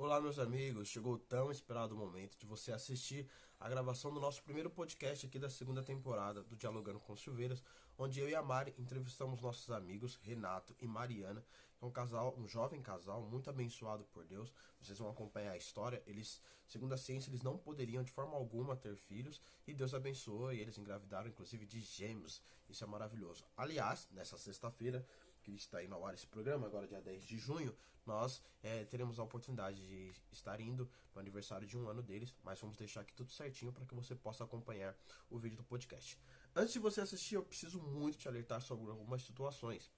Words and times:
Olá, 0.00 0.20
meus 0.20 0.38
amigos. 0.38 0.86
Chegou 0.86 1.14
o 1.14 1.18
tão 1.18 1.50
esperado 1.50 1.96
momento 1.96 2.38
de 2.38 2.46
você 2.46 2.70
assistir 2.70 3.28
a 3.58 3.68
gravação 3.68 4.14
do 4.14 4.20
nosso 4.20 4.40
primeiro 4.44 4.70
podcast 4.70 5.26
aqui 5.26 5.40
da 5.40 5.50
segunda 5.50 5.82
temporada 5.82 6.40
do 6.44 6.54
Dialogando 6.54 7.00
com 7.00 7.16
Silveiras, 7.16 7.60
onde 7.98 8.20
eu 8.20 8.28
e 8.28 8.34
a 8.36 8.40
Mari 8.40 8.72
entrevistamos 8.78 9.40
nossos 9.40 9.68
amigos 9.72 10.14
Renato 10.22 10.72
e 10.80 10.86
Mariana, 10.86 11.44
que 11.76 11.84
é 11.84 11.88
um 11.88 11.90
casal, 11.90 12.32
um 12.38 12.46
jovem 12.46 12.80
casal 12.80 13.22
muito 13.22 13.50
abençoado 13.50 14.04
por 14.12 14.24
Deus. 14.24 14.52
Vocês 14.80 14.96
vão 15.00 15.10
acompanhar 15.10 15.50
a 15.50 15.56
história. 15.56 16.00
Eles, 16.06 16.40
segundo 16.68 16.92
a 16.92 16.96
ciência, 16.96 17.28
eles 17.28 17.42
não 17.42 17.58
poderiam 17.58 18.04
de 18.04 18.12
forma 18.12 18.36
alguma 18.36 18.76
ter 18.76 18.96
filhos 18.96 19.42
e 19.66 19.74
Deus 19.74 19.94
abençoou 19.94 20.52
e 20.52 20.60
eles 20.60 20.78
engravidaram 20.78 21.26
inclusive 21.26 21.66
de 21.66 21.80
gêmeos. 21.80 22.40
Isso 22.68 22.84
é 22.84 22.86
maravilhoso. 22.86 23.44
Aliás, 23.56 24.06
nessa 24.12 24.38
sexta-feira, 24.38 25.04
que 25.48 25.62
está 25.62 25.82
indo 25.82 25.94
ao 25.94 26.04
ar 26.04 26.14
esse 26.14 26.26
programa, 26.26 26.66
agora 26.66 26.86
dia 26.86 27.00
10 27.00 27.22
de 27.24 27.38
junho, 27.38 27.74
nós 28.04 28.42
é, 28.62 28.84
teremos 28.84 29.18
a 29.18 29.22
oportunidade 29.22 29.86
de 29.86 30.12
estar 30.30 30.60
indo 30.60 30.88
no 31.14 31.20
aniversário 31.20 31.66
de 31.66 31.76
um 31.76 31.88
ano 31.88 32.02
deles, 32.02 32.34
mas 32.42 32.60
vamos 32.60 32.76
deixar 32.76 33.00
aqui 33.00 33.12
tudo 33.14 33.30
certinho 33.32 33.72
para 33.72 33.84
que 33.84 33.94
você 33.94 34.14
possa 34.14 34.44
acompanhar 34.44 34.94
o 35.30 35.38
vídeo 35.38 35.56
do 35.56 35.64
podcast. 35.64 36.18
Antes 36.54 36.72
de 36.72 36.78
você 36.78 37.00
assistir, 37.00 37.34
eu 37.36 37.42
preciso 37.42 37.80
muito 37.80 38.18
te 38.18 38.28
alertar 38.28 38.60
sobre 38.60 38.90
algumas 38.90 39.22
situações. 39.22 39.90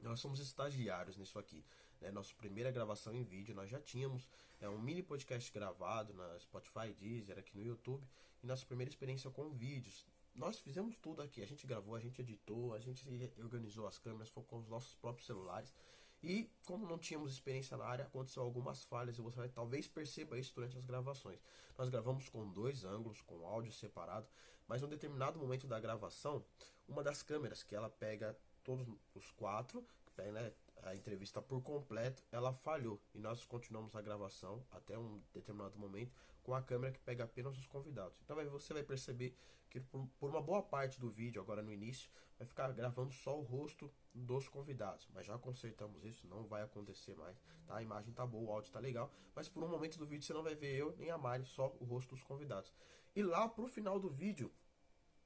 Nós 0.00 0.20
somos 0.20 0.40
estagiários 0.40 1.16
nisso 1.16 1.38
aqui. 1.38 1.64
Né? 2.00 2.10
Nossa 2.10 2.34
primeira 2.34 2.70
gravação 2.70 3.14
em 3.14 3.22
vídeo, 3.22 3.54
nós 3.54 3.70
já 3.70 3.80
tínhamos 3.80 4.28
é, 4.60 4.68
um 4.68 4.80
mini 4.80 5.02
podcast 5.02 5.50
gravado 5.52 6.12
na 6.12 6.38
Spotify, 6.40 6.92
Deezer, 6.98 7.38
aqui 7.38 7.56
no 7.56 7.64
YouTube. 7.64 8.06
E 8.42 8.46
nossa 8.46 8.64
primeira 8.66 8.90
experiência 8.90 9.30
com 9.30 9.50
vídeos. 9.50 10.04
Nós 10.36 10.58
fizemos 10.58 10.98
tudo 10.98 11.22
aqui. 11.22 11.42
A 11.42 11.46
gente 11.46 11.66
gravou, 11.66 11.94
a 11.94 12.00
gente 12.00 12.20
editou, 12.20 12.74
a 12.74 12.78
gente 12.78 13.02
organizou 13.42 13.86
as 13.86 13.98
câmeras, 13.98 14.28
foi 14.28 14.44
com 14.44 14.58
os 14.58 14.68
nossos 14.68 14.94
próprios 14.94 15.26
celulares. 15.26 15.74
E 16.22 16.50
como 16.66 16.86
não 16.86 16.98
tínhamos 16.98 17.32
experiência 17.32 17.76
na 17.76 17.84
área, 17.84 18.04
aconteceu 18.04 18.42
algumas 18.42 18.84
falhas 18.84 19.18
e 19.18 19.22
você 19.22 19.36
vai, 19.36 19.48
talvez 19.48 19.86
perceba 19.88 20.38
isso 20.38 20.54
durante 20.54 20.76
as 20.76 20.84
gravações. 20.84 21.38
Nós 21.76 21.88
gravamos 21.88 22.28
com 22.28 22.50
dois 22.50 22.84
ângulos, 22.84 23.20
com 23.22 23.46
áudio 23.46 23.72
separado, 23.72 24.26
mas 24.66 24.82
em 24.82 24.86
um 24.86 24.88
determinado 24.88 25.38
momento 25.38 25.66
da 25.66 25.78
gravação, 25.78 26.44
uma 26.88 27.02
das 27.02 27.22
câmeras 27.22 27.62
que 27.62 27.74
ela 27.74 27.88
pega 27.88 28.36
todos 28.64 28.86
os 29.14 29.30
quatro, 29.32 29.86
né, 30.16 30.52
a 30.86 30.94
entrevista 30.94 31.42
por 31.42 31.60
completo, 31.62 32.22
ela 32.30 32.52
falhou 32.52 33.00
e 33.14 33.18
nós 33.18 33.44
continuamos 33.44 33.94
a 33.96 34.02
gravação 34.02 34.64
até 34.70 34.96
um 34.98 35.20
determinado 35.32 35.78
momento 35.78 36.14
com 36.42 36.54
a 36.54 36.62
câmera 36.62 36.92
que 36.92 37.00
pega 37.00 37.24
apenas 37.24 37.58
os 37.58 37.66
convidados. 37.66 38.20
Então 38.22 38.36
você 38.50 38.72
vai 38.72 38.82
perceber 38.82 39.36
que 39.68 39.80
por, 39.80 40.30
uma 40.30 40.40
boa 40.40 40.62
parte 40.62 41.00
do 41.00 41.10
vídeo, 41.10 41.42
agora 41.42 41.62
no 41.62 41.72
início, 41.72 42.08
vai 42.38 42.46
ficar 42.46 42.70
gravando 42.72 43.12
só 43.12 43.36
o 43.36 43.42
rosto 43.42 43.92
dos 44.14 44.48
convidados. 44.48 45.08
Mas 45.12 45.26
já 45.26 45.36
consertamos 45.38 46.04
isso, 46.04 46.26
não 46.28 46.46
vai 46.46 46.62
acontecer 46.62 47.16
mais. 47.16 47.36
Tá? 47.66 47.76
A 47.76 47.82
imagem 47.82 48.12
tá 48.12 48.24
boa, 48.24 48.44
o 48.44 48.52
áudio 48.52 48.72
tá 48.72 48.78
legal, 48.78 49.10
mas 49.34 49.48
por 49.48 49.64
um 49.64 49.68
momento 49.68 49.98
do 49.98 50.06
vídeo 50.06 50.24
você 50.24 50.32
não 50.32 50.42
vai 50.42 50.54
ver 50.54 50.76
eu 50.76 50.94
nem 50.96 51.10
a 51.10 51.18
Mari, 51.18 51.44
só 51.46 51.74
o 51.80 51.84
rosto 51.84 52.14
dos 52.14 52.22
convidados. 52.22 52.72
E 53.14 53.22
lá 53.22 53.48
pro 53.48 53.66
final 53.66 53.98
do 53.98 54.08
vídeo, 54.08 54.52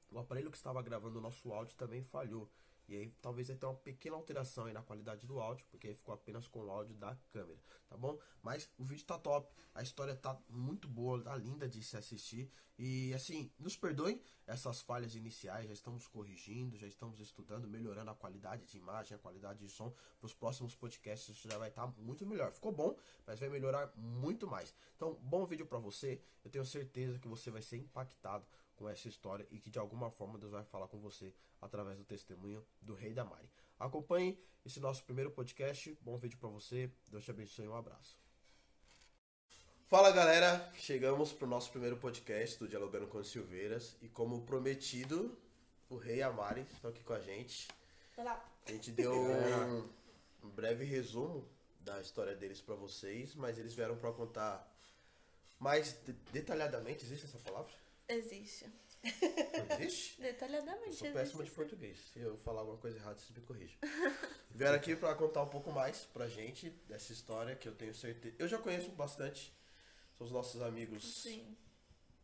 o 0.09 0.19
aparelho 0.19 0.49
que 0.49 0.57
estava 0.57 0.81
gravando 0.81 1.19
o 1.19 1.21
nosso 1.21 1.51
áudio 1.53 1.75
também 1.75 2.01
falhou. 2.01 2.49
E 2.91 2.95
aí 2.97 3.09
talvez 3.21 3.47
ter 3.47 3.65
uma 3.65 3.73
pequena 3.73 4.17
alteração 4.17 4.65
aí 4.65 4.73
na 4.73 4.81
qualidade 4.81 5.25
do 5.25 5.39
áudio, 5.39 5.65
porque 5.71 5.87
aí 5.87 5.95
ficou 5.95 6.13
apenas 6.13 6.45
com 6.45 6.59
o 6.59 6.69
áudio 6.69 6.93
da 6.95 7.15
câmera, 7.29 7.57
tá 7.87 7.95
bom? 7.95 8.19
Mas 8.43 8.69
o 8.77 8.83
vídeo 8.83 9.05
tá 9.05 9.17
top, 9.17 9.49
a 9.73 9.81
história 9.81 10.13
tá 10.13 10.37
muito 10.49 10.89
boa, 10.89 11.23
tá 11.23 11.33
linda 11.37 11.69
de 11.69 11.81
se 11.81 11.95
assistir. 11.95 12.51
E 12.77 13.13
assim, 13.13 13.49
nos 13.57 13.77
perdoem 13.77 14.21
essas 14.45 14.81
falhas 14.81 15.15
iniciais, 15.15 15.67
já 15.67 15.73
estamos 15.73 16.05
corrigindo, 16.05 16.77
já 16.77 16.85
estamos 16.85 17.21
estudando, 17.21 17.65
melhorando 17.65 18.11
a 18.11 18.15
qualidade 18.15 18.65
de 18.65 18.77
imagem, 18.77 19.15
a 19.15 19.19
qualidade 19.19 19.59
de 19.59 19.69
som. 19.69 19.89
Para 20.19 20.25
os 20.25 20.33
próximos 20.33 20.75
podcasts 20.75 21.29
isso 21.29 21.47
já 21.47 21.57
vai 21.57 21.69
estar 21.69 21.87
tá 21.87 21.93
muito 21.97 22.25
melhor. 22.25 22.51
Ficou 22.51 22.73
bom, 22.73 22.93
mas 23.25 23.39
vai 23.39 23.47
melhorar 23.47 23.89
muito 23.95 24.45
mais. 24.47 24.75
Então, 24.97 25.13
bom 25.21 25.45
vídeo 25.45 25.65
para 25.65 25.79
você. 25.79 26.21
Eu 26.43 26.51
tenho 26.51 26.65
certeza 26.65 27.17
que 27.17 27.27
você 27.29 27.49
vai 27.49 27.61
ser 27.61 27.77
impactado 27.77 28.45
com 28.81 28.89
essa 28.89 29.07
história 29.07 29.47
e 29.51 29.59
que 29.59 29.69
de 29.69 29.77
alguma 29.77 30.09
forma 30.09 30.39
Deus 30.39 30.51
vai 30.51 30.63
falar 30.63 30.87
com 30.87 30.97
você 30.97 31.31
através 31.61 31.99
do 31.99 32.03
testemunho 32.03 32.65
do 32.81 32.95
Rei 32.95 33.13
da 33.13 33.23
Mari. 33.23 33.47
Acompanhe 33.79 34.41
esse 34.65 34.79
nosso 34.79 35.03
primeiro 35.03 35.29
podcast. 35.29 35.95
Bom 36.01 36.17
vídeo 36.17 36.39
para 36.39 36.49
você. 36.49 36.91
Deus 37.07 37.23
te 37.23 37.29
abençoe. 37.29 37.67
Um 37.67 37.75
abraço. 37.75 38.19
Fala 39.85 40.09
galera, 40.09 40.71
chegamos 40.73 41.31
para 41.31 41.45
o 41.45 41.49
nosso 41.49 41.69
primeiro 41.69 41.97
podcast 41.97 42.57
do 42.57 42.67
Dialogando 42.67 43.05
com 43.05 43.23
Silveiras 43.23 43.95
e 44.01 44.09
como 44.09 44.41
prometido, 44.45 45.37
o 45.87 45.97
Rei 45.97 46.17
e 46.17 46.23
a 46.23 46.31
Mari 46.31 46.65
estão 46.71 46.89
aqui 46.89 47.03
com 47.03 47.13
a 47.13 47.19
gente. 47.19 47.67
Olá. 48.17 48.43
A 48.65 48.71
gente 48.71 48.91
deu 48.91 49.13
um, 49.21 49.89
um 50.43 50.49
breve 50.49 50.85
resumo 50.85 51.47
da 51.81 52.01
história 52.01 52.35
deles 52.35 52.61
para 52.61 52.73
vocês, 52.73 53.35
mas 53.35 53.59
eles 53.59 53.75
vieram 53.75 53.97
para 53.97 54.11
contar 54.11 54.67
mais 55.59 55.93
de 56.03 56.13
detalhadamente, 56.31 57.03
existe 57.03 57.25
essa 57.25 57.37
palavra? 57.37 57.80
Existe. 58.11 58.69
Existe? 59.79 60.19
Detalhadamente. 60.21 60.89
Eu 60.89 60.93
sou 60.93 61.11
péssima 61.11 61.43
de 61.43 61.51
português. 61.51 61.97
Se 62.11 62.19
eu 62.19 62.37
falar 62.39 62.59
alguma 62.59 62.77
coisa 62.77 62.97
errada, 62.97 63.17
vocês 63.17 63.31
me 63.31 63.41
corrijam. 63.43 63.77
Vieram 64.51 64.75
aqui 64.75 64.95
para 64.95 65.15
contar 65.15 65.43
um 65.43 65.47
pouco 65.47 65.71
mais 65.71 66.05
pra 66.13 66.27
gente 66.27 66.69
dessa 66.87 67.13
história 67.13 67.55
que 67.55 67.67
eu 67.67 67.73
tenho 67.73 67.95
certeza. 67.95 68.35
Eu 68.37 68.47
já 68.47 68.57
conheço 68.57 68.89
bastante. 68.91 69.53
São 70.17 70.27
os 70.27 70.31
nossos 70.31 70.61
amigos 70.61 71.23
Sim. 71.23 71.57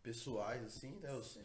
pessoais, 0.03 0.61
assim, 0.63 0.91
né? 0.99 1.11
Os, 1.13 1.39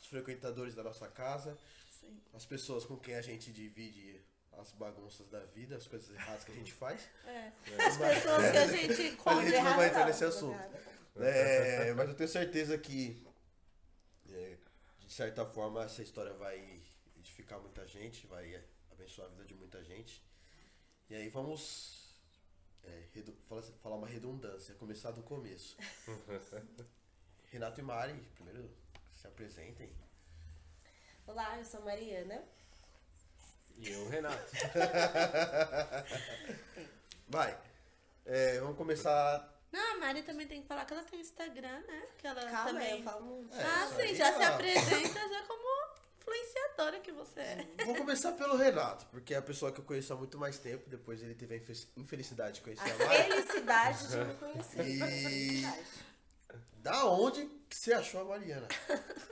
os, 0.00 0.06
frequentadores 0.06 0.74
da 0.74 0.82
nossa 0.82 1.06
casa. 1.08 1.56
Sim. 2.00 2.18
As 2.32 2.46
pessoas 2.46 2.86
com 2.86 2.96
quem 2.96 3.14
a 3.14 3.22
gente 3.22 3.52
divide 3.52 4.20
as 4.52 4.72
bagunças 4.72 5.28
da 5.28 5.44
vida, 5.46 5.76
as 5.76 5.86
coisas 5.86 6.10
erradas 6.10 6.44
que 6.44 6.52
a 6.52 6.54
gente 6.54 6.72
faz. 6.72 7.08
É. 7.26 7.52
As 7.86 7.96
pessoas 7.98 8.50
que 8.50 8.56
a 8.56 8.66
gente 8.66 9.18
Mas 9.24 9.38
a 9.38 9.44
gente 9.44 9.62
não 9.62 9.76
vai 9.76 9.88
entrar 9.88 10.06
nesse 10.06 10.24
assunto. 10.24 10.58
É, 11.16 11.92
mas 11.92 12.08
eu 12.08 12.14
tenho 12.14 12.28
certeza 12.28 12.76
que 12.78 13.22
de 15.12 15.16
certa 15.16 15.44
forma, 15.44 15.84
essa 15.84 16.02
história 16.02 16.32
vai 16.32 16.82
edificar 17.18 17.60
muita 17.60 17.86
gente, 17.86 18.26
vai 18.26 18.58
abençoar 18.90 19.26
a 19.26 19.30
vida 19.30 19.44
de 19.44 19.54
muita 19.54 19.84
gente. 19.84 20.24
E 21.10 21.14
aí 21.14 21.28
vamos 21.28 22.16
é, 22.82 23.08
falar 23.82 23.96
uma 23.96 24.06
redundância, 24.06 24.74
começar 24.76 25.10
do 25.10 25.22
começo. 25.22 25.76
Renato 27.52 27.78
e 27.78 27.82
Mari, 27.82 28.14
primeiro 28.36 28.70
se 29.12 29.26
apresentem. 29.26 29.92
Olá, 31.26 31.58
eu 31.58 31.64
sou 31.66 31.82
Mariana. 31.82 32.42
E 33.76 33.90
eu, 33.90 34.08
Renato. 34.08 34.50
Vai. 37.28 37.60
É, 38.24 38.58
vamos 38.60 38.78
começar 38.78 39.51
não, 39.72 39.94
a 39.94 39.98
Mari 39.98 40.22
também 40.22 40.46
tem 40.46 40.60
que 40.60 40.68
falar 40.68 40.84
que 40.84 40.92
ela 40.92 41.02
tem 41.02 41.20
Instagram, 41.20 41.80
né? 41.88 42.02
Que 42.18 42.26
ela 42.26 42.44
Calma, 42.44 42.72
também. 42.72 42.98
eu 42.98 43.02
falo 43.02 43.46
É, 43.52 43.62
ah, 43.62 43.90
sim, 43.96 44.14
já 44.14 44.36
se 44.36 44.42
apresenta 44.42 45.28
já 45.28 45.42
como 45.46 45.62
influenciadora 46.20 47.00
que 47.00 47.10
você 47.10 47.40
é. 47.40 47.66
Vou 47.84 47.96
começar 47.96 48.32
pelo 48.32 48.56
Renato, 48.56 49.06
porque 49.06 49.32
é 49.32 49.38
a 49.38 49.42
pessoa 49.42 49.72
que 49.72 49.80
eu 49.80 49.84
conheço 49.84 50.12
há 50.12 50.16
muito 50.16 50.38
mais 50.38 50.58
tempo. 50.58 50.88
Depois 50.90 51.22
ele 51.22 51.34
teve 51.34 51.54
a 51.54 52.00
infelicidade 52.00 52.56
de 52.56 52.60
conhecer 52.60 52.90
a, 52.90 52.94
a 52.94 52.98
Mari. 52.98 53.22
felicidade 53.32 54.08
de 54.08 54.16
me 54.18 54.34
conhecer. 54.34 54.86
E... 54.86 55.62
Da 56.82 57.06
onde 57.06 57.46
que 57.68 57.76
você 57.76 57.94
achou 57.94 58.20
a 58.20 58.24
Mariana? 58.24 58.66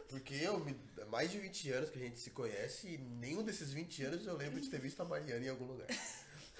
Porque 0.08 0.34
eu, 0.34 0.64
mais 1.08 1.30
de 1.30 1.38
20 1.38 1.72
anos 1.72 1.90
que 1.90 1.98
a 1.98 2.02
gente 2.02 2.18
se 2.18 2.30
conhece 2.30 2.94
e 2.94 2.98
nenhum 2.98 3.42
desses 3.42 3.72
20 3.72 4.04
anos 4.04 4.26
eu 4.26 4.36
lembro 4.36 4.60
de 4.60 4.70
ter 4.70 4.80
visto 4.80 5.00
a 5.00 5.04
Mariana 5.04 5.44
em 5.44 5.48
algum 5.48 5.66
lugar. 5.66 5.88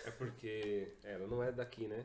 É 0.05 0.11
porque 0.11 0.97
ela 1.05 1.27
não 1.27 1.43
é 1.43 1.53
daqui, 1.53 1.87
né? 1.87 2.05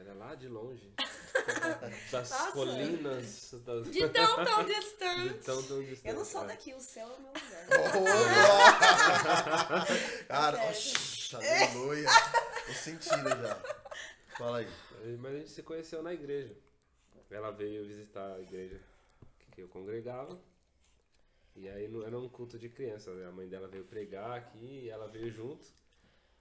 Era 0.00 0.14
lá 0.14 0.34
de 0.34 0.48
longe. 0.48 0.90
Das 2.10 2.30
Nossa. 2.30 2.52
colinas. 2.52 3.54
Das... 3.64 3.90
De 3.90 4.08
tão, 4.08 4.44
tão 4.44 4.64
distante. 4.66 5.28
De 5.28 5.34
tão, 5.44 5.62
tão 5.62 5.82
distante. 5.82 6.08
Eu 6.08 6.14
não 6.14 6.24
sou 6.24 6.46
daqui, 6.46 6.72
o 6.72 6.80
céu 6.80 7.06
é 7.06 7.12
o 7.12 7.20
meu 7.20 7.32
lugar. 8.00 8.26
Cara, 10.26 10.70
oxi, 10.70 11.36
aleluia. 11.36 12.08
Tô 12.66 12.72
sentindo 12.72 13.28
já. 13.28 13.62
Fala 14.38 14.58
aí. 14.58 14.68
Mas 15.18 15.34
a 15.34 15.38
gente 15.38 15.50
se 15.50 15.62
conheceu 15.62 16.02
na 16.02 16.14
igreja. 16.14 16.56
Ela 17.30 17.50
veio 17.50 17.86
visitar 17.86 18.34
a 18.34 18.40
igreja 18.40 18.80
que 19.52 19.60
eu 19.60 19.68
congregava. 19.68 20.40
E 21.54 21.68
aí 21.68 21.88
não 21.88 22.04
era 22.04 22.18
um 22.18 22.28
culto 22.28 22.58
de 22.58 22.68
criança. 22.68 23.12
Né? 23.14 23.26
A 23.26 23.32
mãe 23.32 23.48
dela 23.48 23.68
veio 23.68 23.84
pregar 23.84 24.32
aqui 24.32 24.84
e 24.84 24.90
ela 24.90 25.08
veio 25.08 25.30
junto. 25.30 25.66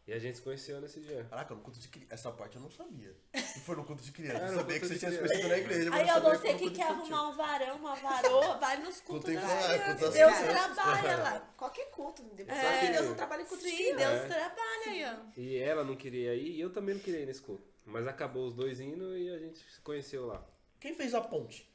E 0.10 0.14
a 0.14 0.18
gente 0.18 0.38
se 0.38 0.42
conheceu 0.42 0.82
nesse 0.82 1.00
dia. 1.00 1.24
Caraca, 1.30 1.54
no 1.54 1.62
culto 1.62 1.80
de 1.80 1.88
criança. 1.88 2.14
Essa 2.16 2.32
parte 2.32 2.56
eu 2.56 2.62
não 2.64 2.72
sabia. 2.72 3.16
E 3.32 3.60
foi 3.60 3.76
no 3.76 3.86
culto 3.86 4.02
de 4.02 4.12
criança. 4.12 4.40
eu 4.40 4.56
sabia 4.56 4.80
que 4.80 4.88
você 4.88 4.98
tinha 4.98 5.12
se 5.12 5.20
conhecido 5.20 5.48
na 5.48 5.58
igreja. 5.60 5.94
Aí, 5.94 6.10
ó, 6.10 6.20
você 6.20 6.54
que 6.56 6.72
quer 6.72 6.88
arrumar 6.88 7.30
um 7.30 7.36
varão, 7.36 7.78
uma 7.78 7.96
varoa, 7.96 8.58
vai 8.58 8.78
nos 8.78 9.02
cultos 9.02 9.36
da 9.36 9.40
criança. 9.40 10.10
Deus 10.10 10.38
trabalha 10.40 11.18
lá. 11.18 11.40
Qualquer 11.56 11.92
culto. 11.92 12.24
Deus, 12.24 12.50
é, 12.50 12.92
Deus 12.92 13.06
não 13.06 13.14
trabalha 13.14 13.44
em 13.44 13.46
culto 13.46 13.64
Sim, 13.64 13.70
de 13.70 13.84
criança. 13.84 14.16
Deus 14.16 14.34
trabalha 14.34 14.84
aí, 14.88 15.06
ó. 15.06 15.40
E 15.40 15.58
ela 15.58 15.84
não 15.84 15.96
queria 15.96 16.34
ir 16.34 16.56
e 16.56 16.60
eu 16.60 16.74
também 16.74 16.96
não 16.96 17.02
queria 17.04 17.20
ir 17.20 17.28
nesse 17.28 17.42
culto. 17.42 17.70
Mas 17.86 18.08
acabou 18.08 18.48
os 18.48 18.56
dois 18.56 18.80
indo 18.80 19.16
e 19.16 19.30
a 19.30 19.38
gente 19.38 19.60
se 19.60 19.80
conheceu 19.82 20.26
lá. 20.26 20.44
Quem 20.80 20.96
fez 20.96 21.14
a 21.14 21.22
ponte? 21.22 21.70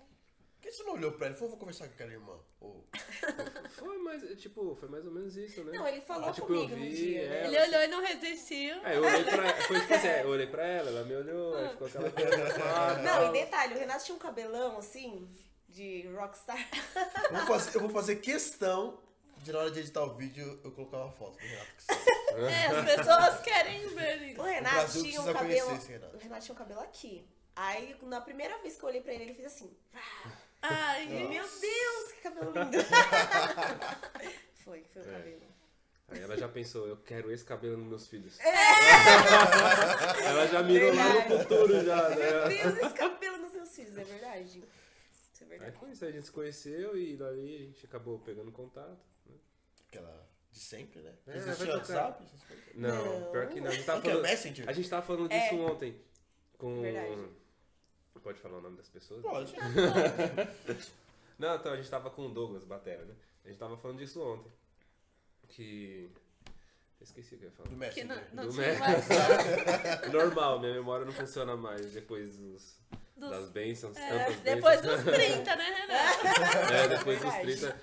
que 0.64 0.72
você 0.72 0.82
não 0.82 0.94
olhou 0.94 1.12
pra 1.12 1.26
ele? 1.26 1.36
Falou, 1.36 1.50
vou 1.50 1.58
conversar 1.58 1.86
com 1.86 1.94
aquela 1.94 2.12
irmã. 2.12 2.36
Ou... 2.64 2.84
Foi 3.70 3.98
mais, 3.98 4.22
tipo, 4.40 4.74
foi 4.74 4.88
mais 4.88 5.04
ou 5.04 5.12
menos 5.12 5.36
isso, 5.36 5.62
né? 5.64 5.76
Não, 5.76 5.86
ele 5.86 6.00
falou 6.00 6.28
Ah, 6.28 6.32
tipo, 6.32 6.46
comigo 6.46 6.74
vi 6.76 6.88
dia, 6.94 7.28
né? 7.28 7.38
ela, 7.38 7.46
Ele 7.48 7.60
olhou 7.68 7.82
e 7.82 7.86
não 7.88 8.00
resistiu. 8.02 8.74
É, 8.84 8.96
eu 8.96 9.02
olhei 9.04 9.24
pra 9.24 9.54
foi 9.62 9.80
tipo 9.80 9.94
assim, 9.94 10.06
é, 10.08 10.22
eu 10.22 10.28
olhei 10.28 10.46
pra 10.46 10.66
ela, 10.66 10.90
ela 10.90 11.04
me 11.04 11.14
olhou, 11.16 11.56
aí 11.56 11.68
ficou 11.70 11.86
aquela 11.86 12.10
coisa. 12.12 12.64
ah, 12.64 12.94
Não, 13.02 13.28
e 13.28 13.32
detalhe, 13.32 13.74
o 13.74 13.78
Renato 13.78 14.04
tinha 14.04 14.14
um 14.14 14.18
cabelão 14.18 14.78
assim, 14.78 15.28
de 15.68 16.06
rockstar. 16.14 16.58
Eu 17.30 17.36
vou 17.38 17.46
fazer, 17.46 17.76
eu 17.76 17.80
vou 17.80 17.90
fazer 17.90 18.16
questão 18.16 18.98
de, 19.38 19.52
na 19.52 19.58
hora 19.58 19.70
de 19.70 19.80
editar 19.80 20.02
o 20.04 20.14
vídeo, 20.14 20.60
eu 20.64 20.70
colocar 20.70 20.98
uma 20.98 21.12
foto 21.12 21.32
do 21.38 21.44
Renato. 21.46 21.74
Que 21.86 22.40
É, 22.40 22.66
as 22.66 22.84
pessoas 22.96 23.40
querem 23.40 23.88
ver 23.88 24.18
O 24.20 24.24
isso. 24.24 24.42
Renato 24.42 24.74
Brasil 24.76 25.02
tinha 25.02 25.20
um 25.22 25.32
cabelo. 25.32 25.68
Renato. 25.88 26.16
O 26.16 26.20
Renato 26.20 26.44
tinha 26.44 26.54
um 26.54 26.58
cabelo 26.58 26.80
aqui. 26.80 27.26
Aí, 27.56 27.96
na 28.02 28.20
primeira 28.20 28.58
vez 28.58 28.76
que 28.76 28.82
eu 28.84 28.88
olhei 28.88 29.00
pra 29.00 29.12
ele, 29.12 29.24
ele 29.24 29.34
fez 29.34 29.46
assim. 29.46 29.76
Ai, 30.66 31.04
E, 31.04 31.28
meu 31.28 31.44
Deus, 31.44 32.12
que 32.12 32.20
cabelo 32.22 32.52
lindo! 32.52 32.78
foi, 34.64 34.82
foi 34.92 35.02
o 35.02 35.08
É. 35.08 35.12
cabelo. 35.12 35.42
Aí 36.08 36.20
ela 36.20 36.36
já 36.36 36.48
pensou, 36.48 36.86
eu 36.86 36.96
quero 36.98 37.30
esse 37.32 37.44
cabelo 37.44 37.76
nos 37.78 37.86
meus 37.88 38.06
filhos. 38.08 38.38
É. 38.40 38.44
ela 40.26 40.46
já 40.46 40.62
mirou 40.62 40.94
lá 40.94 41.04
no 41.08 41.12
Verdade. 41.20 41.42
futuro 41.42 41.84
já, 41.84 42.08
Meu 42.10 42.18
né? 42.18 42.48
Deus, 42.48 42.78
esse 42.78 42.94
cabelo 42.94 43.38
nos 43.38 43.52
seus 43.52 43.70
filhos, 43.74 43.98
é 43.98 44.04
verdade. 44.04 44.58
Isso 44.58 45.40
é 45.40 45.44
Aí 45.44 45.48
verdade. 45.50 45.76
foi 45.78 45.90
isso, 45.90 46.04
a 46.04 46.10
gente 46.10 46.24
se 46.26 46.30
conheceu 46.32 46.96
e 46.96 47.16
dali 47.16 47.54
a 47.56 47.58
gente 47.66 47.86
acabou 47.86 48.18
pegando 48.20 48.52
contato. 48.52 48.98
né? 49.26 49.34
Aquela 49.88 50.28
de 50.52 50.58
sempre, 50.60 51.00
né? 51.00 51.12
É, 51.26 51.36
Existe 51.36 51.64
WhatsApp? 51.68 52.24
Não, 52.74 53.20
Não. 53.20 53.30
pior 53.32 53.48
que 53.48 53.60
não. 53.60 53.68
A 53.70 53.74
gente 53.74 53.84
tava 53.86 53.98
é 53.98 54.02
falando, 54.02 54.22
Messenger? 54.22 54.68
a 54.68 54.72
gente 54.72 54.88
tava 54.90 55.06
falando 55.06 55.32
É. 55.32 55.40
disso 55.40 55.56
ontem. 55.60 56.00
Com. 56.58 56.80
Verdade. 56.82 57.28
Pode 58.22 58.38
falar 58.40 58.58
o 58.58 58.60
nome 58.62 58.76
das 58.76 58.88
pessoas? 58.88 59.20
Pode. 59.22 59.52
Não, 61.38 61.56
então 61.56 61.72
a 61.72 61.76
gente 61.76 61.90
tava 61.90 62.10
com 62.10 62.26
o 62.26 62.28
Douglas 62.30 62.64
Batera, 62.64 63.04
né? 63.04 63.14
A 63.44 63.48
gente 63.48 63.58
tava 63.58 63.76
falando 63.76 63.98
disso 63.98 64.22
ontem. 64.22 64.50
Que. 65.48 66.10
Eu 67.00 67.04
esqueci 67.04 67.34
o 67.34 67.38
que 67.38 67.44
eu 67.44 67.48
ia 67.50 67.54
falar. 67.54 67.68
Do 67.68 67.74
que 67.74 67.80
Messenger. 67.80 68.06
não, 68.32 68.44
não 68.44 68.46
Do 68.46 68.54
tinha 68.54 68.66
Messi. 68.68 68.80
WhatsApp. 68.80 70.08
Normal, 70.14 70.60
minha 70.60 70.72
memória 70.74 71.04
não 71.04 71.12
funciona 71.12 71.54
mais 71.56 71.92
depois 71.92 72.38
dos, 72.38 72.78
Dos- 73.16 73.30
das 73.30 73.48
bênçãos. 73.50 73.96
É, 73.96 74.08
tantas 74.24 74.40
depois 74.40 74.80
bênçãos. 74.80 75.04
dos 75.04 75.12
30, 75.14 75.56
né, 75.56 75.64
Renato? 75.64 76.72
É, 76.72 76.88
depois 76.88 77.20
dos 77.20 77.32
Verdade. 77.34 77.56
30. 77.60 77.80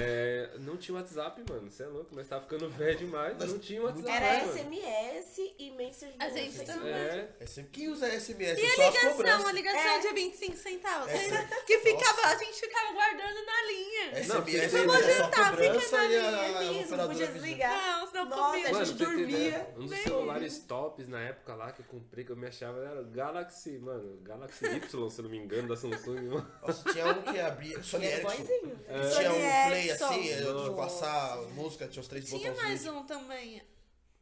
É, 0.00 0.50
não 0.60 0.76
tinha 0.76 0.96
WhatsApp, 0.96 1.42
mano. 1.48 1.70
Você 1.70 1.82
é 1.82 1.86
louco, 1.86 2.14
mas 2.14 2.28
tava 2.28 2.42
ficando 2.42 2.68
velho 2.70 2.98
demais. 2.98 3.36
Mas 3.38 3.52
não 3.52 3.58
tinha 3.58 3.82
WhatsApp. 3.82 4.08
Era 4.08 4.46
mano. 4.46 4.58
SMS 4.58 5.54
e 5.58 5.70
Messenger. 5.72 6.14
A 6.18 6.28
gente 6.28 6.64
também. 6.64 6.92
É. 6.92 7.28
SM... 7.44 7.64
Quem 7.72 7.88
usa 7.88 8.08
SMS? 8.08 8.60
E 8.60 8.64
É 8.64 8.74
só 8.76 8.82
a 8.82 8.88
as 8.88 8.94
ligação, 8.94 9.46
a 9.48 9.52
ligação 9.52 9.80
É. 9.80 9.98
de 9.98 10.08
25 10.14 10.56
centavos. 10.56 11.10
É. 11.10 11.48
Que 11.68 11.78
ficava, 11.80 12.28
a 12.28 12.36
gente 12.36 12.60
ficava 12.60 12.92
guardando 12.92 13.44
na 13.44 13.62
linha. 13.64 14.26
Não, 14.26 14.46
SMS 14.46 14.70
você 14.72 15.10
é 15.10 15.16
só 15.16 15.22
jantar, 15.22 15.56
fica 15.56 15.96
na 15.96 15.98
a, 15.98 16.06
linha 16.06 16.58
a 16.58 16.72
mesmo, 16.72 16.96
podia 17.08 17.26
desligar. 17.26 17.97
Não, 17.97 17.97
senão 18.24 18.36
Nossa, 18.36 18.80
a 18.80 18.84
gente 18.84 18.96
pra 18.98 19.06
dormia. 19.06 19.74
Um 19.76 19.86
dos 19.86 19.98
celulares 20.00 20.58
tops 20.60 21.08
na 21.08 21.20
época 21.20 21.54
lá 21.54 21.72
que 21.72 21.80
eu 21.80 21.86
comprei, 21.86 22.24
que 22.24 22.30
eu 22.32 22.36
me 22.36 22.46
achava, 22.46 22.78
era 22.84 23.00
o 23.02 23.04
Galaxy, 23.06 23.78
mano. 23.78 24.18
Galaxy 24.22 24.64
Y, 24.66 25.10
se 25.10 25.18
eu 25.18 25.22
não 25.24 25.30
me 25.30 25.38
engano, 25.38 25.68
da 25.68 25.76
Samsung. 25.76 26.20
mano. 26.28 26.50
Nossa, 26.66 26.92
tinha 26.92 27.06
um 27.06 27.22
que 27.22 27.40
abria. 27.40 27.82
Sony 27.82 28.06
Ericsson. 28.06 28.42
É. 28.88 29.08
Tinha 29.10 29.32
um 29.32 29.68
play 29.68 29.88
Ericsson. 29.88 30.04
assim, 30.06 30.36
de 30.36 30.42
Nossa. 30.44 30.72
passar 30.72 31.36
música, 31.54 31.86
tinha 31.88 32.00
os 32.00 32.08
três 32.08 32.24
Tinha 32.26 32.38
botõezinhos. 32.52 32.84
mais 32.84 32.86
um 32.96 33.04
também. 33.06 33.62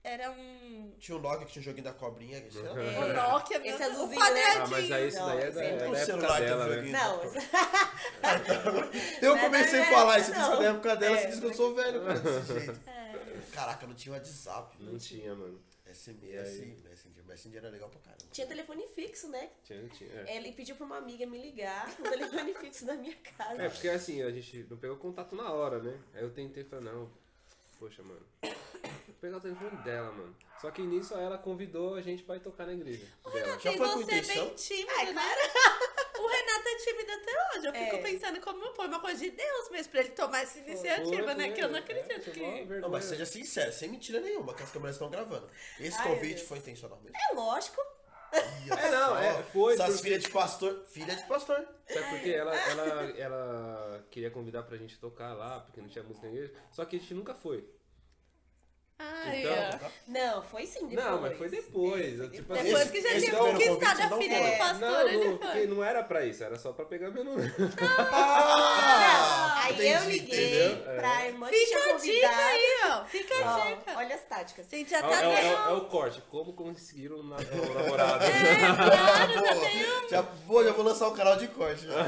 Era 0.05 0.31
um. 0.31 0.93
Tinha 1.01 1.19
o 1.19 1.21
Nokia 1.21 1.45
que 1.47 1.53
tinha 1.55 1.61
o 1.61 1.65
joguinho 1.65 1.83
da 1.83 1.93
cobrinha. 1.93 2.41
Que 2.41 2.57
lá. 2.59 2.81
É. 2.81 2.99
O 3.01 3.13
Nokia, 3.33 3.59
meu 3.59 3.75
Esse 3.75 3.83
o 3.83 3.87
azulzinho, 3.91 4.21
né? 4.35 4.43
Ah, 4.57 4.67
mas 4.69 4.93
aí 4.93 5.09
isso 5.09 5.19
Não, 5.19 5.27
daí 5.27 5.41
é 5.43 5.51
da, 5.51 5.65
é 5.65 5.77
da 5.77 5.77
o 5.77 5.97
época 5.97 6.05
celular 6.07 6.37
tem 6.39 6.47
dela, 6.47 6.67
né? 6.69 6.83
Não, 6.93 7.21
Eu 9.21 9.37
é 9.37 9.41
comecei 9.41 9.81
da 9.81 9.87
a 9.87 9.91
falar 9.91 10.19
isso, 10.21 10.31
época, 10.33 10.57
na 10.61 10.65
época 10.69 10.97
dela, 10.97 11.17
É. 11.17 11.21
você 11.23 11.27
disse 11.27 11.41
que 11.41 11.47
eu 11.49 11.55
sou 11.55 11.75
velho, 11.75 12.01
cara, 12.05 12.19
desse 12.21 12.53
jeito. 12.53 12.81
Caraca, 13.57 13.87
não 13.87 13.95
tinha 13.95 14.13
WhatsApp. 14.15 14.77
Não 14.83 14.99
tinha, 14.99 15.35
mano. 15.35 15.59
SMS? 15.87 16.83
Messenger. 16.85 17.25
Messenger 17.27 17.59
era 17.59 17.71
legal 17.71 17.89
pra 17.89 18.01
caramba. 18.01 18.25
tinha 18.33 18.47
telefone 18.47 18.87
fixo, 18.89 19.29
né? 19.29 19.51
Tinha, 19.65 19.89
tinha. 19.89 20.11
É. 20.23 20.37
Ele 20.37 20.53
pediu 20.53 20.77
pra 20.77 20.85
uma 20.85 20.99
amiga 20.99 21.25
me 21.27 21.41
ligar 21.41 21.89
no 21.99 22.11
telefone 22.11 22.53
fixo 22.61 22.85
da 22.85 22.95
minha 22.95 23.15
casa. 23.17 23.63
É, 23.63 23.69
porque 23.69 23.89
assim, 23.89 24.23
a 24.23 24.31
gente 24.31 24.67
não 24.69 24.77
pegou 24.77 24.97
contato 24.97 25.35
na 25.35 25.51
hora, 25.51 25.79
né? 25.83 25.99
Aí 26.13 26.23
eu 26.23 26.31
tentei 26.33 26.65
falar, 26.65 26.83
não, 26.83 27.11
poxa, 27.79 28.03
mano, 28.03 28.21
vou 28.43 29.15
pegar 29.21 29.39
o 29.39 29.41
telefone 29.41 29.77
dela, 29.85 30.13
mano. 30.13 30.37
Só 30.61 30.71
que 30.71 30.83
nisso 30.83 31.15
ela 31.15 31.39
convidou 31.39 31.95
a 31.95 32.03
gente 32.03 32.23
pra 32.25 32.37
ir 32.37 32.41
tocar 32.41 32.67
na 32.67 32.75
igreja 32.75 33.07
dela. 33.33 33.59
Já 33.61 33.73
E 33.73 33.77
foi 33.79 33.89
com 33.89 33.95
você 33.99 34.03
intenção? 34.03 34.47
bem 34.47 34.55
tímido, 34.55 34.91
É, 34.91 35.13
né? 35.13 35.23
O 36.19 36.27
Renato 36.27 36.69
é 36.69 36.77
tímido 36.77 37.13
até 37.13 37.33
hoje. 37.57 37.67
Eu 37.67 37.73
fico 37.73 37.97
É. 37.97 38.03
pensando 38.03 38.41
como 38.41 38.75
foi 38.75 38.87
uma 38.87 39.01
coisa 39.01 39.19
de 39.21 39.31
Deus 39.31 39.71
mesmo 39.71 39.91
pra 39.93 40.01
ele 40.01 40.11
tomar 40.11 40.43
essa 40.43 40.59
iniciativa, 40.59 41.35
né? 41.35 41.51
Que 41.53 41.61
eu 41.63 41.69
não 41.69 41.77
é, 41.77 41.81
acredito 41.81 42.29
mó 42.41 42.53
que. 42.57 42.65
Não, 42.81 42.89
mas 42.89 43.05
seja 43.05 43.27
sincero, 43.27 43.73
sem 43.73 43.89
mentira 43.89 44.21
nenhuma, 44.21 44.55
que 44.55 44.63
as 44.63 44.71
câmeras 44.71 44.97
estão 44.97 45.11
gravando. 45.11 45.49
Esse 45.81 45.99
Ai, 45.99 46.09
convite 46.09 46.37
Deus. 46.37 46.49
foi 46.49 46.59
intencional 46.59 46.99
mesmo. 47.03 47.17
É 47.31 47.35
lógico. 47.35 47.81
É, 48.33 48.91
não, 48.91 49.17
é, 49.17 49.43
foi 49.45 49.75
Essas 49.75 49.87
porque- 49.87 50.03
filhas 50.03 50.23
de 50.25 50.31
pastor. 50.31 50.85
Filha 50.89 51.15
de 51.15 51.25
pastor. 51.27 51.67
Sabe 51.89 52.11
por 52.11 52.21
quê? 52.21 52.31
Ela, 52.33 52.55
ela, 52.55 53.03
ela 53.19 54.07
queria 54.11 54.31
convidar 54.31 54.65
pra 54.65 54.77
gente 54.77 54.99
tocar 54.99 55.33
lá, 55.33 55.61
porque 55.61 55.81
não 55.81 55.89
tinha 55.89 56.03
música 56.05 56.27
na 56.27 56.33
igreja. 56.33 56.53
Só 56.73 56.85
que 56.85 56.97
a 56.97 56.99
gente 56.99 57.15
nunca 57.15 57.35
foi. 57.35 57.65
Ai, 58.99 59.43
Então, 59.43 59.81
ó. 59.85 59.91
Não, 60.09 60.43
foi 60.43 60.65
sim 60.67 60.87
depois. 60.87 61.07
Não, 61.07 61.21
mas 61.21 61.37
foi 61.37 61.49
depois. 61.51 62.19
eu, 62.19 62.31
tipo, 62.31 62.53
assim, 62.55 62.63
Depois 62.65 62.83
Esse- 62.85 62.93
que 62.93 63.01
já 63.03 63.21
tinha 63.21 63.37
conquistado 63.37 64.01
a 64.01 64.09
não 64.09 64.19
filha 64.19 64.41
do 64.51 64.59
pastor, 64.59 64.81
não, 64.81 65.09
ele 65.09 65.25
não, 65.29 65.39
foi. 65.39 65.67
não 65.67 65.85
era 65.85 66.03
pra 66.03 66.25
isso, 66.25 66.43
era 66.43 66.59
só 66.59 66.73
pra 66.73 66.85
pegar 66.87 67.11
meu 67.11 67.23
número. 67.25 67.53
Ah! 68.11 69.63
Aí 69.67 69.73
entendi, 69.75 69.89
eu 69.93 70.05
liguei 70.11 70.69
entendeu? 70.71 70.95
pra 70.95 71.27
irmã 71.27 71.49
que 71.51 71.57
Fica 71.57 71.81
tinha 71.83 71.95
a 71.95 71.99
dica 71.99 72.29
aí, 72.47 72.79
ó. 72.91 73.05
Fica 73.05 73.35
a 73.35 73.59
dica. 73.69 73.99
olha 73.99 74.15
as 74.15 74.23
táticas. 74.23 74.67
Gente 74.71 74.91
já 74.91 74.99
É, 74.99 75.03
tá 75.03 75.25
é- 75.25 75.45
é- 75.47 75.53
é 75.53 75.73
o 75.73 75.81
corte, 75.87 76.23
como 76.31 76.53
conseguiram 76.55 77.23
na, 77.23 77.37
o 77.37 77.39
namorado. 77.75 78.25
É, 78.25 78.31
claro, 78.31 79.33
já 79.35 79.55
tem 79.61 79.85
um. 80.07 80.09
já, 80.09 80.23
vou, 80.47 80.65
já 80.65 80.73
vou 80.73 80.85
lançar 80.85 81.09
um 81.09 81.15
canal 81.15 81.37
de 81.37 81.49
corte. 81.49 81.85
já. 81.87 82.05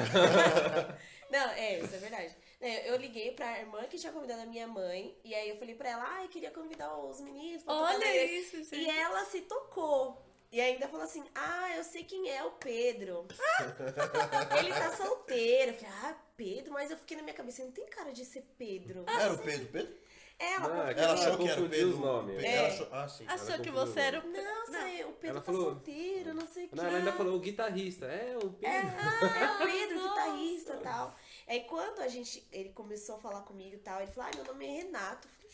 Não, 1.31 1.50
é, 1.50 1.81
isso 1.81 1.94
é 1.94 1.99
verdade. 1.99 2.34
Não, 2.60 2.69
Eu 2.69 2.96
liguei 2.96 3.31
pra 3.32 3.58
irmã 3.60 3.84
que 3.84 3.99
tinha 3.99 4.12
convidado 4.12 4.43
a 4.43 4.46
minha 4.46 4.66
mãe. 4.66 5.16
E 5.25 5.34
aí 5.34 5.49
eu 5.49 5.56
falei 5.56 5.75
pra 5.75 5.90
ela, 5.90 6.05
ai, 6.05 6.28
queria 6.28 6.50
convidar 6.50 6.96
os 6.96 7.20
meninos 7.20 7.62
pra 7.62 7.72
Olha 7.75 7.96
igreja." 7.96 8.32
isso, 8.34 8.56
gente. 8.64 8.76
E 8.76 8.88
ela 8.90 9.25
se 9.26 9.43
tocou. 9.43 10.25
E 10.50 10.60
ainda 10.62 10.88
falou 10.88 11.05
assim, 11.05 11.22
ah, 11.34 11.76
eu 11.76 11.84
sei 11.84 12.05
quem 12.05 12.31
é 12.31 12.43
o 12.43 12.52
Pedro. 12.52 13.26
Ele 14.58 14.72
tá 14.72 14.96
solteiro. 14.96 15.72
Eu 15.72 15.75
falei, 15.75 15.93
ah, 16.02 16.16
Pedro, 16.37 16.72
mas 16.72 16.90
eu 16.90 16.96
fiquei 16.96 17.16
na 17.19 17.22
minha 17.22 17.34
cabeça, 17.34 17.62
não 17.62 17.70
tem 17.70 17.87
cara 17.87 18.12
de 18.12 18.25
ser 18.25 18.43
Pedro. 18.56 19.05
Era 19.06 19.34
o 19.34 19.38
Pedro, 19.38 19.66
Pedro? 19.69 19.94
Ela, 20.38 20.69
Não, 20.69 20.87
é 20.87 20.94
que 20.94 21.00
Ela 21.00 21.14
achou 21.14 21.37
que 21.37 21.49
era 21.49 21.60
o 21.60 21.69
Pedro. 21.69 21.88
os 21.90 21.99
nomes. 21.99 22.37
Pedro. 22.37 22.49
É. 22.49 22.56
Ela 22.58 22.69
achou, 22.69 22.88
ah, 22.93 23.08
sim. 23.08 23.25
Achou 23.26 23.49
Ela 23.55 23.58
que 23.64 23.70
você 23.70 24.00
era 24.00 24.20
o. 24.20 24.28
Não, 24.31 24.66
sei, 24.66 25.05
o 25.05 25.12
Pedro 25.12 25.28
Ela 25.31 25.40
tá 25.40 25.43
falou- 25.43 25.62
solteiro, 25.64 26.34
não 26.34 26.46
sei 26.46 26.64
o 26.64 26.69
que. 26.69 26.76
Não, 26.76 26.84
ela 26.87 26.99
ainda 26.99 27.12
falou 27.12 27.34
o 27.37 27.40
guitarrista. 27.40 28.06
É, 28.06 28.37
o 28.37 28.49
Pedro. 28.50 28.66
É, 28.69 28.78
ah, 29.02 29.38
é 29.41 29.50
o 29.53 29.67
Pedro, 29.67 29.98
guitarrista 30.08 30.74
e 30.74 30.79
tal. 30.79 31.15
Aí 31.48 31.60
quando 31.64 32.00
a 32.00 32.08
gente, 32.08 32.46
ele 32.52 32.69
começou 32.70 33.17
a 33.17 33.19
falar 33.19 33.40
comigo 33.43 33.74
e 33.74 33.78
tal, 33.78 34.02
ele 34.02 34.10
falou, 34.10 34.31
ai, 34.31 34.36
meu 34.36 34.44
nome 34.52 34.67
é 34.67 34.82
Renato. 34.82 35.26
Eu 35.26 35.32
falei, 35.32 35.50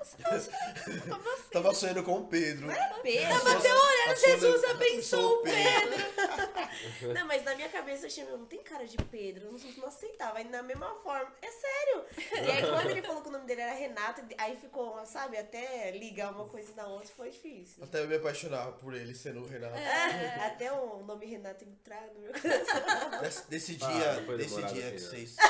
"Oxi, 0.00 0.16
Renato. 0.18 1.08
Como 1.08 1.34
assim? 1.34 1.50
Tava 1.52 1.74
sonhando 1.74 2.02
com 2.02 2.18
o 2.18 2.26
Pedro. 2.26 2.68
Pedro. 3.02 3.28
Tava 3.28 3.52
até 3.58 3.74
orando, 3.74 4.20
Jesus 4.20 4.64
abençoe 4.64 5.24
o 5.24 5.42
Pedro. 5.42 7.14
Não, 7.14 7.26
mas 7.26 7.44
na 7.44 7.54
minha 7.54 7.68
cabeça 7.68 8.04
eu 8.04 8.06
achei, 8.08 8.24
meu, 8.24 8.38
não 8.38 8.46
tem 8.46 8.62
cara 8.62 8.86
de 8.86 8.96
Pedro, 8.96 9.46
eu 9.46 9.52
não, 9.52 9.58
não 9.78 9.88
aceitava. 9.88 10.38
Aí 10.38 10.44
na 10.44 10.62
mesma 10.62 10.94
forma, 10.96 11.32
é 11.40 11.50
sério. 11.50 12.04
E 12.46 12.50
aí 12.50 12.62
quando 12.62 12.90
ele 12.90 13.02
falou 13.02 13.22
que 13.22 13.28
o 13.28 13.32
nome 13.32 13.46
dele 13.46 13.60
era 13.60 13.74
Renato, 13.74 14.22
aí 14.38 14.56
ficou, 14.56 15.04
sabe, 15.06 15.36
até 15.36 15.90
ligar 15.92 16.32
uma 16.32 16.46
coisa 16.46 16.72
na 16.74 16.86
outra 16.86 17.08
foi 17.16 17.30
difícil. 17.30 17.82
Até 17.82 18.00
eu 18.02 18.08
me 18.08 18.16
apaixonar 18.16 18.72
por 18.72 18.94
ele 18.94 19.14
sendo 19.14 19.40
o 19.40 19.46
Renato. 19.46 19.76
É, 19.76 20.46
até 20.46 20.72
o 20.72 21.02
nome 21.02 21.26
Renato 21.26 21.64
entrar 21.64 22.02
no 22.14 22.20
meu 22.20 22.32
coração. 22.32 23.20
Desse, 23.20 23.50
desse 23.50 23.78
Ah, 23.82 23.86
dia, 23.88 24.36
desse 24.36 24.62
dia 24.62 24.86
assim, 24.88 24.94
que 24.94 25.00
vocês. 25.00 25.36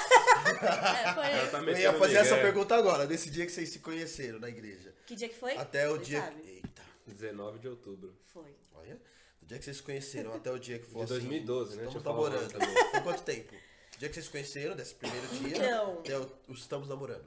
É, 0.44 1.46
foi 1.46 1.70
Eu 1.72 1.78
ia 1.78 1.92
fazer 1.94 2.16
essa 2.16 2.36
pergunta 2.36 2.74
agora, 2.74 3.06
desse 3.06 3.30
dia 3.30 3.46
que 3.46 3.52
vocês 3.52 3.68
se 3.70 3.78
conheceram 3.78 4.23
na 4.32 4.48
igreja. 4.48 4.94
Que 5.06 5.14
dia 5.14 5.28
que 5.28 5.34
foi? 5.36 5.56
Até 5.56 5.88
o 5.90 5.96
Você 5.96 6.04
dia. 6.04 6.20
sabe? 6.22 6.42
Eita. 6.48 6.82
19 7.06 7.58
de 7.58 7.68
outubro. 7.68 8.14
Foi. 8.32 8.54
Olha. 8.74 9.00
Do 9.40 9.46
dia 9.48 9.58
que 9.58 9.64
vocês 9.64 9.76
se 9.76 9.82
conheceram 9.82 10.32
até 10.34 10.50
o 10.50 10.58
dia 10.58 10.78
que 10.78 10.86
foi 10.86 11.02
De 11.02 11.08
2012, 11.08 11.76
né? 11.76 11.84
Estamos 11.84 11.92
Deixa 11.94 11.98
eu 11.98 12.02
falar 12.02 12.30
namorando. 12.30 12.90
Foi 12.92 13.00
quanto 13.02 13.22
tempo? 13.22 13.54
O 13.54 13.98
dia 13.98 14.08
que 14.08 14.14
vocês 14.14 14.24
se 14.26 14.32
conheceram, 14.32 14.74
desse 14.74 14.94
primeiro 14.94 15.26
dia, 15.28 15.56
Então. 15.58 15.98
até 15.98 16.18
o, 16.18 16.30
o 16.48 16.52
estamos 16.52 16.88
namorando. 16.88 17.24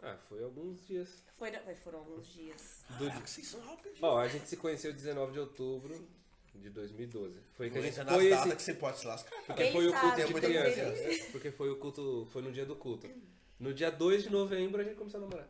Ah, 0.00 0.16
foi 0.28 0.42
alguns 0.44 0.86
dias. 0.86 1.08
Foi, 1.36 1.50
foram 1.82 1.98
alguns 1.98 2.26
dias. 2.32 2.84
Do, 2.98 3.10
vocês 3.26 3.46
são 3.48 3.60
rápidos. 3.60 3.98
Ó, 4.00 4.18
a 4.18 4.28
gente 4.28 4.48
se 4.48 4.56
conheceu 4.56 4.92
19 4.92 5.32
de 5.32 5.40
outubro 5.40 6.08
de 6.54 6.70
2012. 6.70 7.36
Foi 7.56 7.68
que 7.70 7.76
a 7.78 7.80
Não 7.80 7.86
gente 7.88 8.00
entra 8.00 8.14
foi 8.14 8.26
esse. 8.28 8.56
que 8.56 8.62
você 8.62 8.74
pode 8.74 8.98
se 9.00 9.06
lascar. 9.06 9.36
Porque 9.44 9.62
Ele 9.62 9.72
foi 9.72 9.88
o 9.88 9.92
culto 9.92 10.16
de 10.16 10.26
muita 10.26 10.46
criança. 10.46 11.24
Porque 11.32 11.50
foi 11.50 11.70
o 11.70 11.76
culto. 11.76 12.28
Foi 12.32 12.42
no 12.42 12.52
dia 12.52 12.64
do 12.64 12.76
culto. 12.76 13.10
No 13.58 13.74
dia 13.74 13.90
2 13.90 14.22
de 14.22 14.30
novembro 14.30 14.80
a 14.80 14.84
gente 14.84 14.94
começou 14.96 15.18
a 15.18 15.22
namorar. 15.24 15.48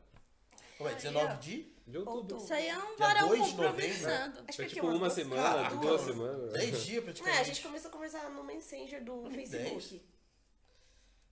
Como 0.78 0.88
é? 0.90 0.94
19 0.94 1.36
de? 1.40 1.78
De 1.88 1.98
outubro. 1.98 2.36
Isso 2.36 2.52
aí 2.54 2.68
é 2.68 2.76
um 2.78 2.86
Dia 2.96 2.96
varão 2.98 3.28
2 3.28 3.44
de 3.46 3.50
novembro, 3.52 3.72
compromissando. 3.72 4.44
Acho 4.46 4.56
Foi 4.56 4.66
que 4.66 4.74
tipo 4.74 4.86
umas 4.86 4.94
uma 4.96 5.00
duas- 5.06 5.12
semana, 5.14 5.42
Caraca, 5.42 5.76
duas 5.76 6.00
mano. 6.02 6.12
semanas. 6.12 6.52
10 6.52 6.84
dias 6.84 6.98
É, 6.98 7.00
praticamente. 7.04 7.40
a 7.40 7.44
gente 7.44 7.62
começou 7.62 7.88
a 7.88 7.92
conversar 7.92 8.30
no 8.30 8.44
Messenger 8.44 9.02
do 9.04 9.30
Facebook. 9.30 10.02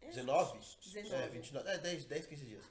19? 0.00 0.58
19. 0.84 1.14
É, 1.14 1.28
29. 1.28 1.68
É, 1.68 1.78
10, 1.78 2.04
10 2.04 2.26
15 2.26 2.44
dias. 2.46 2.64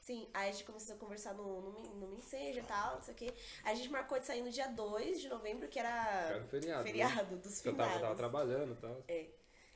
Sim, 0.00 0.28
aí 0.34 0.48
a 0.48 0.52
gente 0.52 0.64
começou 0.64 0.96
a 0.96 0.98
conversar 0.98 1.34
no, 1.34 1.60
no, 1.60 1.94
no 1.94 2.08
Menseja 2.08 2.60
e 2.60 2.62
tal, 2.64 2.96
não 2.96 3.02
sei 3.02 3.14
o 3.14 3.16
quê. 3.16 3.32
Aí 3.62 3.72
a 3.72 3.74
gente 3.76 3.88
marcou 3.90 4.18
de 4.18 4.26
sair 4.26 4.42
no 4.42 4.50
dia 4.50 4.66
2 4.68 5.20
de 5.20 5.28
novembro, 5.28 5.68
que 5.68 5.78
era, 5.78 5.88
Era 6.30 6.42
um 6.42 6.48
feriado, 6.48 6.82
né? 6.82 6.90
feriado 6.90 7.36
dos 7.36 7.64
Eu 7.64 7.74
tava, 7.76 7.88
finados. 7.88 8.02
tava 8.02 8.14
trabalhando 8.16 8.72
e 8.72 8.76
tal. 8.76 9.04
É. 9.06 9.26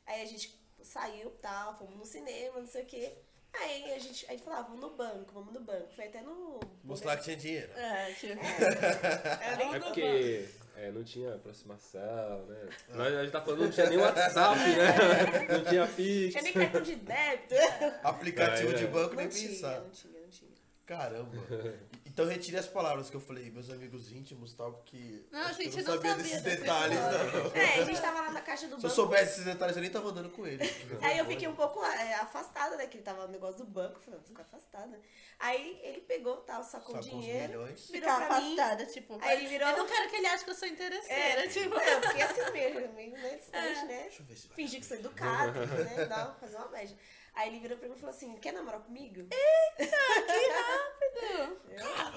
Aí 0.06 0.22
a 0.22 0.26
gente 0.26 0.58
saiu 0.82 1.30
tal, 1.42 1.76
fomos 1.78 1.96
no 1.96 2.04
cinema, 2.04 2.58
não 2.60 2.66
sei 2.66 2.82
o 2.82 2.86
quê. 2.86 3.16
Aí 3.60 3.92
a 3.94 3.98
gente, 3.98 4.26
a 4.26 4.30
gente 4.32 4.42
falava, 4.42 4.64
vamos 4.64 4.80
no 4.80 4.90
banco, 4.96 5.32
vamos 5.32 5.52
no 5.54 5.60
banco. 5.60 5.88
Foi 5.94 6.06
até 6.06 6.20
no. 6.22 6.58
Mostrar 6.82 7.16
que 7.16 7.24
tinha 7.24 7.36
dinheiro. 7.36 7.72
É, 7.76 8.12
tipo. 8.12 8.32
É, 8.32 9.56
nem 9.56 9.74
É 9.74 9.78
no 9.78 9.84
porque 9.84 10.48
é, 10.76 10.90
não 10.90 11.04
tinha 11.04 11.34
aproximação, 11.34 12.46
né? 12.46 12.68
Nós, 12.90 13.14
a 13.14 13.22
gente 13.22 13.32
tá 13.32 13.40
falando, 13.40 13.60
não 13.64 13.70
tinha 13.70 13.88
nem 13.88 13.98
WhatsApp, 13.98 14.58
né? 14.58 15.46
Não 15.56 15.64
tinha 15.64 15.86
Pix. 15.86 16.32
Tinha 16.32 16.42
nem 16.42 16.52
cartão 16.52 16.80
de 16.82 16.96
débito. 16.96 17.54
Aplicativo 18.02 18.72
É, 18.72 18.74
é. 18.74 18.78
de 18.78 18.86
banco, 18.88 19.10
Não 19.10 19.16
nem 19.22 19.28
tinha, 19.28 19.48
pensar. 19.50 19.80
não 19.80 19.90
tinha, 19.90 20.20
não 20.20 20.28
tinha. 20.28 20.50
Caramba. 20.84 21.30
Então 22.14 22.26
retire 22.26 22.56
as 22.56 22.68
palavras 22.68 23.10
que 23.10 23.16
eu 23.16 23.20
falei, 23.20 23.50
meus 23.50 23.68
amigos 23.70 24.12
íntimos 24.12 24.52
e 24.52 24.56
tal, 24.56 24.72
porque. 24.74 25.26
Não, 25.32 25.40
a 25.46 25.52
gente 25.52 25.76
eu 25.76 25.82
não 25.84 25.94
não 25.96 26.02
sabia 26.02 26.10
sabia 26.12 26.22
desses 26.24 26.42
detalhes, 26.42 26.96
não. 26.96 27.60
É, 27.60 27.80
a 27.80 27.84
gente 27.84 28.00
tava 28.00 28.20
lá 28.20 28.30
na 28.30 28.40
caixa 28.40 28.68
do 28.68 28.76
Se 28.76 28.76
eu 28.76 28.82
banco. 28.82 28.94
soubesse 28.94 29.32
esses 29.32 29.44
detalhes, 29.44 29.74
eu 29.74 29.82
nem 29.82 29.90
tava 29.90 30.08
andando 30.10 30.30
com 30.30 30.46
ele. 30.46 30.62
Aí 31.02 31.18
eu 31.18 31.24
fiquei 31.26 31.48
um 31.48 31.56
pouco 31.56 31.84
é, 31.84 32.14
afastada, 32.14 32.76
né? 32.76 32.86
Que 32.86 32.98
ele 32.98 33.02
tava 33.04 33.26
no 33.26 33.32
negócio 33.32 33.56
do 33.58 33.64
banco. 33.64 33.98
Falei, 34.00 34.20
vou 34.20 34.28
ficar 34.28 34.42
afastada. 34.44 34.96
Aí 35.40 35.80
ele 35.82 36.02
pegou, 36.02 36.36
tal, 36.42 36.62
sacou 36.62 36.96
o 36.96 37.02
Sacou 37.02 37.18
dinheiro. 37.20 37.48
milhões. 37.48 37.90
Virou 37.90 38.08
Ficar 38.08 38.26
pra 38.28 38.40
mim. 38.40 38.52
afastada, 38.60 38.86
tipo. 38.86 39.18
Aí 39.20 39.38
ele 39.38 39.48
virou- 39.48 39.68
Eu 39.70 39.76
não 39.78 39.86
quero 39.88 40.08
que 40.08 40.14
ele 40.16 40.26
ache 40.28 40.44
que 40.44 40.50
eu 40.50 40.54
sou 40.54 40.68
interesseira, 40.68 41.44
É, 41.44 41.48
tipo. 41.48 41.74
eu 41.74 42.00
fiquei 42.02 42.22
assim 42.22 42.50
mesmo, 42.52 42.92
meio 42.94 43.10
né, 43.10 43.34
distante, 43.34 43.84
né? 43.86 44.02
Deixa 44.04 44.22
eu 44.22 44.26
ver 44.26 44.36
se 44.36 44.46
vai. 44.46 44.54
Fingir 44.56 44.78
que 44.78 44.86
sou 44.86 44.96
educada, 44.98 45.66
né? 45.66 46.04
Dar, 46.06 46.36
fazer 46.40 46.56
uma 46.58 46.68
média. 46.68 46.96
Aí 47.34 47.48
ele 47.48 47.58
virou 47.58 47.76
pra 47.76 47.88
mim 47.88 47.94
e 47.94 47.98
falou 47.98 48.14
assim: 48.14 48.36
quer 48.36 48.52
namorar 48.52 48.80
comigo? 48.80 49.26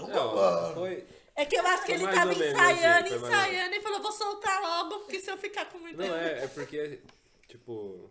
Não, 0.07 0.73
foi. 0.73 1.05
É 1.35 1.45
que 1.45 1.55
eu 1.55 1.67
acho 1.67 1.85
que 1.85 1.95
Foi 1.95 2.03
ele 2.03 2.13
tava 2.13 2.25
menos 2.25 2.47
ensaiando, 2.47 3.07
assim, 3.07 3.15
ensaiando 3.15 3.75
e 3.75 3.81
falou, 3.81 4.01
vou 4.01 4.11
soltar 4.11 4.61
logo, 4.61 4.99
porque 5.01 5.19
se 5.19 5.29
eu 5.29 5.37
ficar 5.37 5.65
com 5.65 5.77
muito. 5.77 5.97
Não, 5.97 6.15
é, 6.15 6.43
é 6.43 6.47
porque, 6.47 6.99
tipo. 7.47 8.09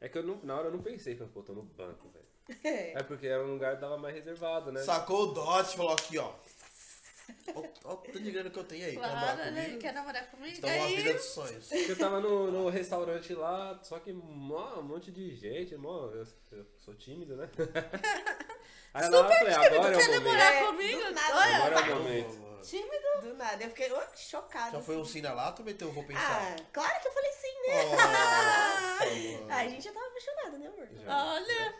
É 0.00 0.08
que 0.08 0.18
eu 0.18 0.22
não, 0.22 0.38
na 0.42 0.56
hora 0.56 0.68
eu 0.68 0.72
não 0.72 0.82
pensei, 0.82 1.16
falei, 1.16 1.32
pô, 1.32 1.42
tô 1.42 1.52
no 1.52 1.62
banco, 1.62 2.08
velho. 2.08 2.26
É. 2.62 3.00
É 3.00 3.02
porque 3.02 3.26
era 3.26 3.42
um 3.42 3.54
lugar 3.54 3.74
que 3.74 3.80
tava 3.80 3.96
mais 3.96 4.14
reservado, 4.14 4.70
né? 4.70 4.80
Sacou 4.82 5.22
o 5.22 5.26
dot 5.32 5.72
e 5.72 5.76
falou 5.76 5.92
aqui, 5.92 6.18
ó. 6.18 6.32
Olha 7.54 7.68
o 7.84 7.96
tanto 7.96 8.20
de 8.20 8.30
grana 8.30 8.50
que 8.50 8.58
eu 8.58 8.64
tenho 8.64 8.84
aí. 8.86 8.92
Quer 8.92 8.98
Claro, 8.98 9.14
namorar 9.14 9.52
né? 9.52 9.62
comigo? 9.64 9.78
Quer 9.80 9.92
namorar 9.92 10.30
comigo? 10.30 10.56
Então, 10.58 10.70
uma 10.76 10.86
vida 10.88 11.12
dos 11.14 11.24
sonhos. 11.24 11.72
Eu 11.72 11.98
tava 11.98 12.20
no, 12.20 12.50
no 12.50 12.68
restaurante 12.68 13.34
lá, 13.34 13.78
só 13.82 13.98
que 13.98 14.12
mó, 14.12 14.78
um 14.78 14.82
monte 14.82 15.10
de 15.10 15.34
gente, 15.34 15.76
mó, 15.76 16.10
eu, 16.12 16.26
eu 16.52 16.66
sou 16.78 16.94
tímido, 16.94 17.36
né? 17.36 17.48
Aí 18.94 19.10
lá 19.10 19.18
eu 19.18 19.24
falei, 19.24 19.52
agora 19.54 19.94
é 19.94 19.98
quer 19.98 20.08
o 20.08 20.12
momento. 20.12 20.24
namorar 20.24 20.54
É, 20.54 20.64
comigo? 20.66 20.98
do 21.04 21.10
nada. 21.12 21.36
Olha, 21.36 21.56
Agora 21.56 21.74
é 21.74 21.78
o 21.78 21.80
Caramba, 21.80 21.98
momento. 22.00 22.60
tímido. 22.62 23.06
Do 23.20 23.34
nada. 23.34 23.62
Eu 23.64 23.68
fiquei 23.68 23.92
oh, 23.92 24.16
chocada. 24.16 24.70
Já 24.78 24.82
foi 24.82 24.96
um 24.96 25.02
assim. 25.02 25.12
sim 25.12 25.20
na 25.22 25.34
lata 25.34 25.60
ou 25.60 25.66
meteu, 25.66 25.92
vou 25.92 26.04
pensar? 26.04 26.56
Ah, 26.58 26.62
claro 26.72 27.00
que 27.00 27.08
eu 27.08 27.12
falei 27.12 27.32
sim, 27.32 27.60
né? 27.66 27.84
Mano. 29.36 29.50
Ah, 29.50 29.56
a 29.58 29.68
gente 29.68 29.84
já 29.84 29.92
tava 29.92 30.06
apaixonada, 30.06 30.58
né, 30.58 30.66
amor? 30.66 30.88
Olha, 31.06 31.74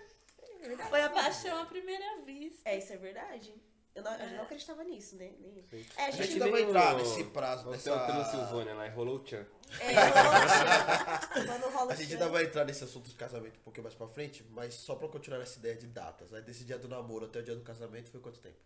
É 0.63 0.77
foi 0.89 1.03
a 1.03 1.09
paixão 1.11 1.63
à 1.63 1.65
primeira 1.67 2.05
vista. 2.25 2.69
É, 2.69 2.77
isso 2.79 2.93
é 2.93 2.97
verdade. 2.99 3.55
Eu 3.97 4.03
não, 4.03 4.15
eu 4.15 4.31
não 4.37 4.43
acreditava 4.43 4.85
nisso, 4.85 5.17
né? 5.17 5.33
Nem... 5.41 5.65
É, 5.97 6.03
a 6.03 6.07
A 6.07 6.11
gente 6.11 6.23
gente 6.25 6.37
que 6.37 6.43
ainda 6.45 6.51
vai 6.51 6.63
entrar 6.63 6.95
o- 6.95 6.99
nesse 6.99 7.25
prazo, 7.25 7.67
o 7.67 7.71
nessa... 7.73 7.95
Hotel 7.95 8.07
Transilvânia 8.15 8.75
lá, 8.75 8.87
e 8.87 8.91
rolou 8.91 9.17
o 9.17 9.19
tchan. 9.25 9.47
É, 9.81 11.47
quando 11.47 11.73
rola 11.73 11.93
A 11.93 11.97
gente 11.97 12.11
o 12.11 12.13
ainda 12.13 12.29
vai 12.29 12.45
entrar 12.45 12.65
nesse 12.67 12.85
assunto 12.85 13.09
de 13.09 13.15
casamento 13.17 13.59
um 13.59 13.63
pouquinho 13.63 13.85
mais 13.85 13.95
pra 13.97 14.07
frente, 14.07 14.45
mas 14.51 14.75
só 14.75 14.95
pra 14.95 15.09
continuar 15.09 15.41
essa 15.41 15.59
ideia 15.59 15.75
de 15.75 15.87
datas. 15.87 16.33
Aí 16.35 16.43
desse 16.43 16.65
dia 16.65 16.79
do 16.79 16.89
namoro 16.89 17.25
até 17.25 17.41
o 17.41 17.43
dia 17.43 17.55
do 17.57 17.63
casamento 17.63 18.11
foi 18.11 18.21
quanto 18.21 18.39
tempo? 18.39 18.57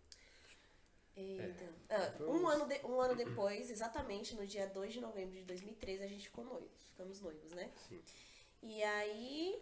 Eita. 1.16 1.64
Ah, 1.90 2.12
um, 2.22 2.48
ano 2.48 2.66
de- 2.66 2.80
um 2.84 3.00
ano 3.00 3.14
depois, 3.14 3.70
exatamente 3.70 4.34
no 4.34 4.46
dia 4.46 4.66
2 4.68 4.92
de 4.92 5.00
novembro 5.00 5.36
de 5.36 5.44
2013, 5.44 6.02
a 6.04 6.08
gente 6.08 6.24
ficou 6.28 6.44
noivos. 6.44 6.68
Ficamos 6.90 7.20
noivos, 7.20 7.52
né? 7.52 7.70
Sim. 7.88 8.00
E 8.62 8.82
aí. 8.82 9.58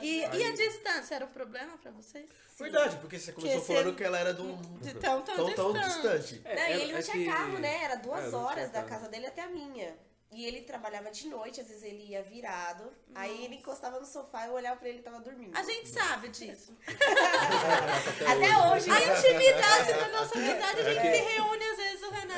E, 0.00 0.20
e 0.20 0.44
a 0.44 0.52
distância 0.52 1.14
era 1.16 1.24
um 1.24 1.30
problema 1.30 1.76
pra 1.78 1.90
vocês? 1.90 2.28
Verdade, 2.58 2.96
porque 2.98 3.18
você 3.18 3.32
começou 3.32 3.60
Que 3.60 3.66
falando 3.66 3.84
você- 3.90 3.96
que 3.96 4.04
ela 4.04 4.18
era 4.18 4.32
de 4.34 4.42
um... 4.42 4.56
De 4.80 4.94
tão, 4.94 5.22
tão, 5.22 5.34
tão, 5.36 5.54
tão 5.54 5.72
distante. 5.72 6.36
distante. 6.36 6.42
É, 6.44 6.54
Não, 6.54 6.62
é- 6.62 6.70
e 6.76 6.80
ele 6.82 6.92
não 6.92 6.98
é 6.98 7.02
tinha 7.02 7.16
que- 7.16 7.26
carro, 7.30 7.58
né? 7.58 7.84
Era 7.84 7.94
duas 7.96 8.32
É, 8.32 8.36
horas 8.36 8.70
da 8.70 8.82
casa 8.84 9.08
dele 9.08 9.26
até 9.26 9.42
a 9.42 9.48
minha. 9.48 9.96
E 10.32 10.44
ele 10.46 10.60
trabalhava 10.62 11.10
de 11.10 11.26
noite, 11.26 11.60
às 11.60 11.66
vezes 11.66 11.82
ele 11.82 12.04
ia 12.10 12.22
virado. 12.22 12.92
Aí 13.16 13.44
ele 13.44 13.56
encostava 13.56 13.98
no 13.98 14.06
sofá 14.06 14.44
e 14.44 14.48
eu 14.48 14.52
olhava 14.54 14.78
pra 14.78 14.88
ele 14.88 15.00
e 15.00 15.02
tava 15.02 15.18
dormindo. 15.18 15.56
A 15.58 15.62
gente 15.64 15.88
sabe 15.88 16.28
disso. 16.28 16.76
Até 16.86 18.68
hoje. 18.68 18.90
A 18.90 19.18
intimidade 19.18 19.92
da 19.92 20.08
nossa 20.08 20.38
amizade, 20.38 20.80
a 20.80 20.84
gente 20.84 20.98
É 20.98 21.02
que- 21.10 21.16
se 21.28 21.34
reúne 21.34 21.64
às. 21.64 21.79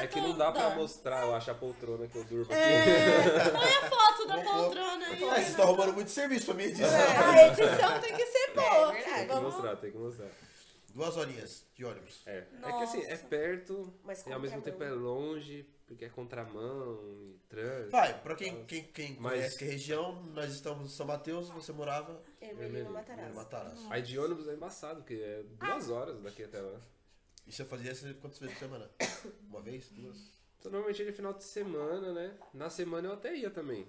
É 0.03 0.07
que 0.07 0.21
não 0.21 0.37
dá 0.37 0.51
pra 0.53 0.63
dorme. 0.69 0.77
mostrar, 0.83 1.25
eu 1.27 1.35
acho, 1.35 1.51
a 1.51 1.55
poltrona 1.55 2.07
que 2.09 2.17
eu 2.17 2.25
durmo 2.25 2.45
aqui. 2.45 2.55
É, 2.55 3.51
põe 3.51 3.69
a 3.75 3.91
foto 3.91 4.27
da 4.29 4.41
poltrona 4.43 5.07
aí. 5.07 5.25
Ah, 5.25 5.35
vocês 5.35 5.49
estão 5.51 5.67
roubando 5.67 5.93
muito 5.95 6.11
serviço 6.11 6.47
pra 6.47 6.55
minha 6.55 6.69
edição. 6.69 6.89
A 6.89 7.47
edição 7.49 8.01
tem 8.01 8.17
que 8.17 8.27
ser 8.27 8.53
boa. 8.55 8.93
verdade. 8.93 9.03
filho. 9.05 9.15
Tem 9.17 9.27
que 9.29 9.33
Vamos- 9.35 9.53
mostrar, 9.55 9.77
tem 9.77 9.91
que 9.93 9.99
mostrar. 9.99 10.29
Duas 10.95 11.17
horinhas 11.17 11.65
de 11.75 11.85
ônibus. 11.87 12.21
É, 12.27 12.45
é 12.63 12.73
que 12.73 12.83
assim, 12.85 13.03
é 13.05 13.11
Nossa. 13.13 13.25
perto 13.25 13.95
Mas 14.05 14.27
e 14.27 14.33
ao 14.33 14.39
mesmo 14.41 14.61
tempo 14.61 14.83
é 14.83 14.89
contramão. 14.91 15.15
longe, 15.15 15.67
porque 15.87 16.05
é 16.05 16.09
contramão 16.11 17.01
e 17.07 17.41
trânsito. 17.49 17.91
Vai, 17.91 18.21
pra 18.21 18.35
quem, 18.35 18.63
quem, 18.67 18.85
quem 18.85 19.17
Mas- 19.19 19.33
conhece 19.33 19.59
que 19.59 19.65
é 19.65 19.69
região, 19.69 20.23
nós 20.35 20.53
estamos 20.53 20.93
em 20.93 20.95
São 20.95 21.07
Mateus, 21.07 21.49
você 21.49 21.73
morava 21.73 22.21
Ermelino 22.43 22.63
Ermelino. 22.67 22.91
em 22.91 22.93
Matarazzo. 22.93 23.35
Matarazzo. 23.35 23.87
Aí 23.89 24.03
de 24.03 24.19
ônibus 24.19 24.47
é 24.49 24.53
embaçado, 24.53 24.97
porque 25.01 25.15
é 25.15 25.43
duas 25.59 25.89
horas 25.89 26.21
daqui 26.21 26.45
até 26.45 26.61
lá. 26.61 26.79
E 27.47 27.53
você 27.53 27.65
fazia 27.65 27.93
isso 27.93 28.15
quantas 28.21 28.39
vezes 28.39 28.57
por 28.57 28.65
semana? 28.65 28.91
Uma 29.49 29.61
vez? 29.61 29.91
Duas? 29.91 30.31
Então, 30.59 30.71
normalmente 30.71 31.03
ele 31.03 31.13
final 31.13 31.33
de 31.33 31.45
semana, 31.45 32.13
né? 32.13 32.39
Na 32.55 32.71
semana 32.71 33.09
eu 33.09 33.13
até 33.15 33.35
ia 33.35 33.51
também. 33.51 33.87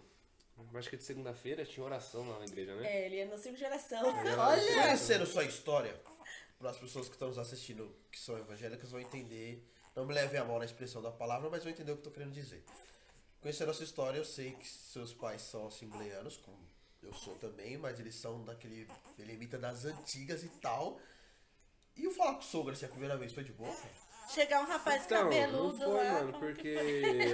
Acho 0.73 0.89
que 0.89 0.97
de 0.97 1.03
segunda-feira 1.03 1.65
tinha 1.65 1.85
oração 1.85 2.27
lá 2.29 2.39
na 2.39 2.45
igreja, 2.45 2.75
né? 2.75 2.85
É, 2.85 3.05
ele 3.05 3.19
é 3.19 3.25
no 3.25 3.37
cinco 3.37 3.57
geração. 3.57 4.03
Olha, 4.05 4.83
Conhecendo 4.83 5.25
sua 5.25 5.43
história, 5.43 5.99
para 6.57 6.69
as 6.71 6.77
pessoas 6.77 7.07
que 7.07 7.13
estão 7.13 7.27
nos 7.27 7.37
assistindo, 7.37 7.95
que 8.11 8.19
são 8.19 8.37
evangélicas, 8.37 8.89
vão 8.89 8.99
entender. 8.99 9.67
Não 9.95 10.05
me 10.05 10.13
levem 10.13 10.39
a 10.39 10.45
mal 10.45 10.59
na 10.59 10.65
expressão 10.65 11.01
da 11.01 11.11
palavra, 11.11 11.49
mas 11.49 11.63
vão 11.63 11.71
entender 11.71 11.91
o 11.91 11.95
que 11.95 12.01
eu 12.01 12.05
tô 12.05 12.11
querendo 12.11 12.33
dizer. 12.33 12.63
Conhecendo 13.41 13.71
a 13.71 13.73
sua 13.73 13.83
história, 13.83 14.17
eu 14.17 14.25
sei 14.25 14.51
que 14.53 14.67
seus 14.67 15.13
pais 15.13 15.41
são 15.41 15.67
assembleianos, 15.67 16.37
como 16.37 16.57
eu 17.03 17.13
sou 17.13 17.35
também, 17.35 17.77
mas 17.77 17.99
eles 17.99 18.15
são 18.15 18.43
daquele 18.43 18.87
belemita 19.17 19.57
das 19.57 19.85
antigas 19.85 20.43
e 20.43 20.49
tal. 20.49 20.99
E 21.95 22.07
o 22.07 22.11
falar 22.11 22.33
com 22.33 22.39
o 22.39 22.43
sogro 22.43 22.73
assim 22.73 22.85
a 22.85 22.89
primeira 22.89 23.15
vez 23.17 23.31
foi 23.33 23.43
de 23.43 23.51
boa? 23.51 23.73
chegar 24.29 24.61
um 24.61 24.65
rapaz 24.65 25.05
Então, 25.05 25.23
não 25.25 25.29
cabeludo 25.29 25.77
foi, 25.77 25.87
lá. 26.03 26.13
mano, 26.13 26.33
como 26.33 26.45
que 26.45 26.53
porque 26.53 26.69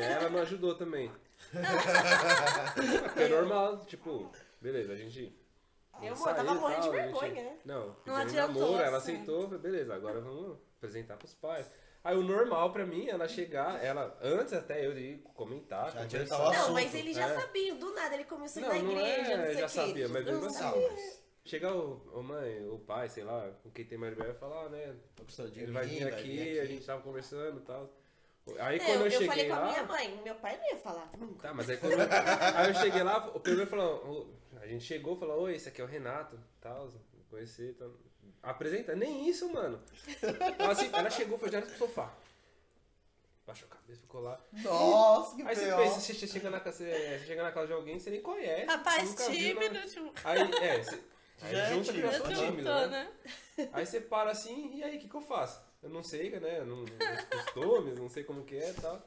ela 0.01 0.29
não 0.29 0.39
ajudou 0.39 0.75
também. 0.75 1.11
É 3.15 3.27
normal, 3.29 3.85
tipo, 3.85 4.31
beleza, 4.61 4.93
a 4.93 4.95
gente. 4.95 5.33
Eu, 6.01 6.15
saiu 6.15 6.35
tava 6.35 6.53
morrendo 6.55 6.81
de 6.83 6.89
vergonha, 6.89 7.29
gente- 7.29 7.41
né? 7.43 7.57
Não, 7.65 7.95
Não 8.05 8.15
adiantou, 8.15 8.61
namoro, 8.61 8.83
ela 8.83 8.97
assim. 8.97 9.13
aceitou, 9.13 9.43
falei, 9.43 9.59
beleza, 9.59 9.93
agora 9.95 10.21
vamos 10.21 10.57
apresentar 10.77 11.17
pros 11.17 11.33
pais. 11.33 11.65
Aí 12.03 12.15
o 12.17 12.23
normal 12.23 12.71
pra 12.71 12.85
mim, 12.85 13.07
ela 13.09 13.27
chegar, 13.27 13.83
ela, 13.83 14.17
antes 14.21 14.53
até 14.53 14.85
eu 14.85 14.97
ir 14.97 15.21
comentar, 15.33 15.91
Já 15.91 15.99
conversar. 16.03 16.51
Não, 16.53 16.71
mas 16.73 16.93
ele 16.95 17.13
já 17.13 17.27
É. 17.29 17.39
sabia, 17.39 17.75
do 17.75 17.93
nada 17.93 18.15
ele 18.15 18.23
começou 18.23 18.63
a 18.63 18.77
ir 18.77 18.81
Não, 18.83 18.91
na 18.93 18.93
não 18.93 19.01
igreja, 19.01 19.31
é, 19.33 19.37
não 19.37 19.43
sei 19.45 19.53
já 19.55 19.59
o 19.65 19.69
quê. 19.69 19.75
sabia, 19.87 20.09
mas 20.09 20.25
mesmo 20.25 20.41
Não 20.41 20.47
assim. 20.47 20.63
Chegar 21.49 21.73
o, 21.73 21.93
o 22.13 22.21
mãe, 22.21 22.67
o 22.69 22.77
pai, 22.77 23.09
sei 23.09 23.23
lá, 23.23 23.49
com 23.63 23.71
quem 23.71 23.83
tem 23.83 23.97
mais 23.97 24.13
velho, 24.15 24.29
vai 24.29 24.37
falar, 24.37 24.69
né? 24.69 24.95
Gostando 25.19 25.49
de 25.49 25.61
Ele 25.61 25.71
vai 25.71 25.83
vir 25.87 26.07
aqui, 26.07 26.59
a 26.59 26.65
gente 26.65 26.85
tava 26.85 27.01
conversando 27.01 27.59
e 27.59 27.63
tal. 27.63 27.89
Aí 28.59 28.77
É, 28.77 28.79
quando 28.79 28.89
eu, 28.91 28.99
eu, 28.99 29.05
eu 29.05 29.11
cheguei 29.11 29.27
falei 29.27 29.47
com 29.47 29.53
a 29.55 29.59
lá. 29.59 29.67
minha 29.71 29.83
mãe, 29.83 30.21
meu 30.23 30.35
pai 30.35 30.57
não 30.57 30.65
ia 30.69 30.77
falar 30.77 31.09
nunca. 31.17 31.47
Tá, 31.47 31.53
mas 31.53 31.67
aí 31.69 31.77
quando 31.77 31.93
eu, 31.93 31.99
aí 32.55 32.67
eu 32.69 32.73
cheguei 32.75 33.01
lá, 33.03 33.27
o 33.35 33.39
primeiro 33.39 33.67
falou, 33.69 34.31
a 34.61 34.67
gente 34.67 34.83
chegou 34.83 35.15
e 35.15 35.19
falou, 35.19 35.41
oi, 35.41 35.55
esse 35.55 35.69
aqui 35.69 35.81
é 35.81 35.83
o 35.83 35.87
Renato, 35.87 36.39
tal, 36.61 36.87
conhecer, 37.31 37.73
tal. 37.79 37.89
Apresenta, 38.43 38.95
nem 38.95 39.27
isso, 39.27 39.51
mano. 39.51 39.81
Ela, 40.59 40.71
assim, 40.71 40.89
ela 40.93 41.09
chegou, 41.09 41.37
foi 41.39 41.49
direto 41.49 41.67
pro 41.69 41.77
sofá. 41.79 42.13
Baixou 43.45 43.67
a 43.71 43.75
cabeça, 43.75 44.01
ficou 44.01 44.21
lá. 44.21 44.39
Nossa, 44.63 45.35
que 45.35 45.41
Aí 45.41 45.55
você 45.55 45.65
pior. 45.65 45.77
pensa, 45.81 45.99
você 45.99 46.27
chega 46.27 46.49
na, 46.51 46.59
casa- 46.59 46.77
você 46.85 47.23
chega 47.25 47.41
na 47.43 47.51
casa 47.51 47.67
de 47.67 47.73
alguém, 47.73 47.99
você 47.99 48.11
nem 48.11 48.21
conhece. 48.21 48.65
Rapaz 48.65 49.09
nunca 49.09 49.29
viu, 49.29 49.55
né? 49.59 49.69
tímido, 49.69 49.89
tipo. 49.89 50.13
Aí, 50.23 50.41
é, 50.63 50.83
você, 50.83 50.99
aí 51.41 51.51
Já 51.55 51.63
é 51.63 51.73
junta 51.73 51.93
pessoa 51.93 52.29
tô, 52.29 52.45
tímida, 52.45 52.87
né? 52.87 53.11
Aí 53.73 53.85
você 53.85 54.01
para 54.01 54.31
assim, 54.31 54.75
e 54.75 54.83
aí, 54.83 54.97
o 54.97 54.99
que, 54.99 55.07
que 55.07 55.15
eu 55.15 55.21
faço? 55.21 55.61
Eu 55.81 55.89
não 55.89 56.03
sei, 56.03 56.29
né? 56.39 56.63
Não, 56.63 56.83
os 56.83 57.25
costumes, 57.43 57.97
não 57.97 58.09
sei 58.09 58.23
como 58.23 58.43
que 58.43 58.57
é 58.57 58.69
e 58.69 58.73
tal. 58.73 59.01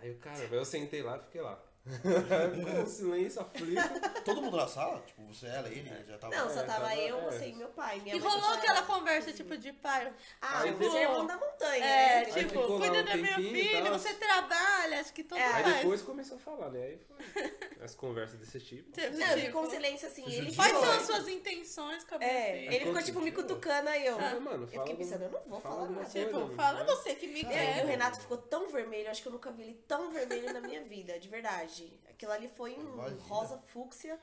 Aí 0.00 0.08
eu, 0.10 0.16
cara, 0.18 0.42
eu 0.50 0.64
sentei 0.64 1.02
lá 1.02 1.16
e 1.16 1.20
fiquei 1.20 1.40
lá. 1.40 1.62
Ficou 1.84 2.82
um 2.82 2.86
silêncio 2.86 3.40
aflito. 3.42 3.82
Todo 4.24 4.40
mundo 4.40 4.56
na 4.56 4.68
sala? 4.68 5.02
Tipo, 5.06 5.22
você, 5.26 5.46
ela, 5.46 5.68
ele, 5.68 5.90
já 6.06 6.16
tava... 6.18 6.34
Não, 6.36 6.48
só 6.48 6.60
É, 6.60 6.64
tava 6.64 6.80
tava- 6.88 6.96
eu, 6.96 7.18
é. 7.18 7.20
você 7.22 7.48
e 7.48 7.54
meu 7.54 7.68
pai. 7.68 8.00
Minha 8.00 8.14
E 8.16 8.20
mãe 8.20 8.28
rolou 8.28 8.44
só 8.44 8.54
aquela 8.54 8.82
conversa, 8.82 9.32
tipo, 9.32 9.56
de 9.56 9.72
pai. 9.72 10.12
Ah, 10.40 10.60
Aí 10.62 10.70
o 10.70 10.72
depois- 10.74 10.92
sermão 10.92 11.26
da 11.26 11.36
montanha, 11.36 11.84
É, 11.84 11.86
né? 11.86 12.18
Aí 12.18 12.32
tipo, 12.44 12.48
ficou 12.50 12.78
lá 12.78 12.86
cuida 12.86 13.00
um 13.00 13.04
da 13.04 13.16
minha 13.16 13.34
tempinho 13.36 13.56
e 13.56 13.62
filha, 13.68 13.82
tal. 13.82 13.98
você 13.98 14.14
trabalha, 14.14 15.00
acho 15.00 15.12
que 15.12 15.24
todo 15.24 15.38
É, 15.38 15.44
Aí 15.44 15.62
pai. 15.64 15.74
depois 15.74 16.02
começou 16.02 16.36
a 16.36 16.40
falar, 16.40 16.70
né? 16.70 16.82
Aí 16.84 16.98
foi. 16.98 17.52
as 17.84 17.94
conversas 17.96 18.38
desse 18.38 18.60
tipo. 18.60 18.92
Teve 18.92 19.16
Não, 19.16 19.26
tipo, 19.34 19.40
ficou 19.40 19.62
um 19.64 19.70
silêncio 19.70 20.06
assim. 20.06 20.22
Você 20.22 20.30
Ele 20.30 20.50
judiou, 20.50 20.56
Quais 20.56 20.78
são 20.78 20.90
as 20.92 21.02
suas 21.02 21.28
intenções 21.28 22.04
com 22.04 22.14
a 22.14 22.18
minha 22.18 22.30
É, 22.30 22.52
filha? 22.60 22.74
ele 22.76 22.86
ficou 22.86 23.02
tipo 23.02 23.18
me 23.20 23.30
tipo, 23.32 23.42
cutucando 23.42 23.88
aí 23.88 24.06
eu. 24.06 24.16
Ah, 24.20 24.38
mano, 24.38 24.38
eu 24.38 24.40
fala 24.44 24.66
fiquei 24.66 24.78
alguma- 24.78 24.96
pensando, 24.98 25.22
eu 25.24 25.30
não 25.30 25.40
vou 25.40 25.60
fala 25.60 25.74
falar 25.74 25.80
alguma 25.82 26.02
nada. 26.02 26.12
coisa. 26.12 26.26
Tipo, 26.28 26.54
fala 26.54 26.84
você 26.84 27.14
que 27.16 27.26
me 27.26 27.42
E 27.42 27.46
aí 27.46 27.50
o 27.80 27.82
quer. 27.82 27.86
Renato 27.86 28.20
ficou 28.20 28.36
tão 28.38 28.68
vermelho, 28.68 29.10
acho 29.10 29.20
que 29.20 29.26
eu 29.28 29.32
nunca 29.32 29.50
vi 29.50 29.62
ele 29.62 29.74
tão 29.88 30.10
vermelho 30.12 30.52
na 30.52 30.60
minha 30.60 30.82
vida, 30.84 31.18
de 31.18 31.28
verdade. 31.28 31.71
Aquilo 32.10 32.32
ali 32.32 32.48
foi 32.48 32.72
um 32.74 32.94
Imagina. 32.94 33.22
rosa 33.22 33.58
fúcsia 33.72 34.18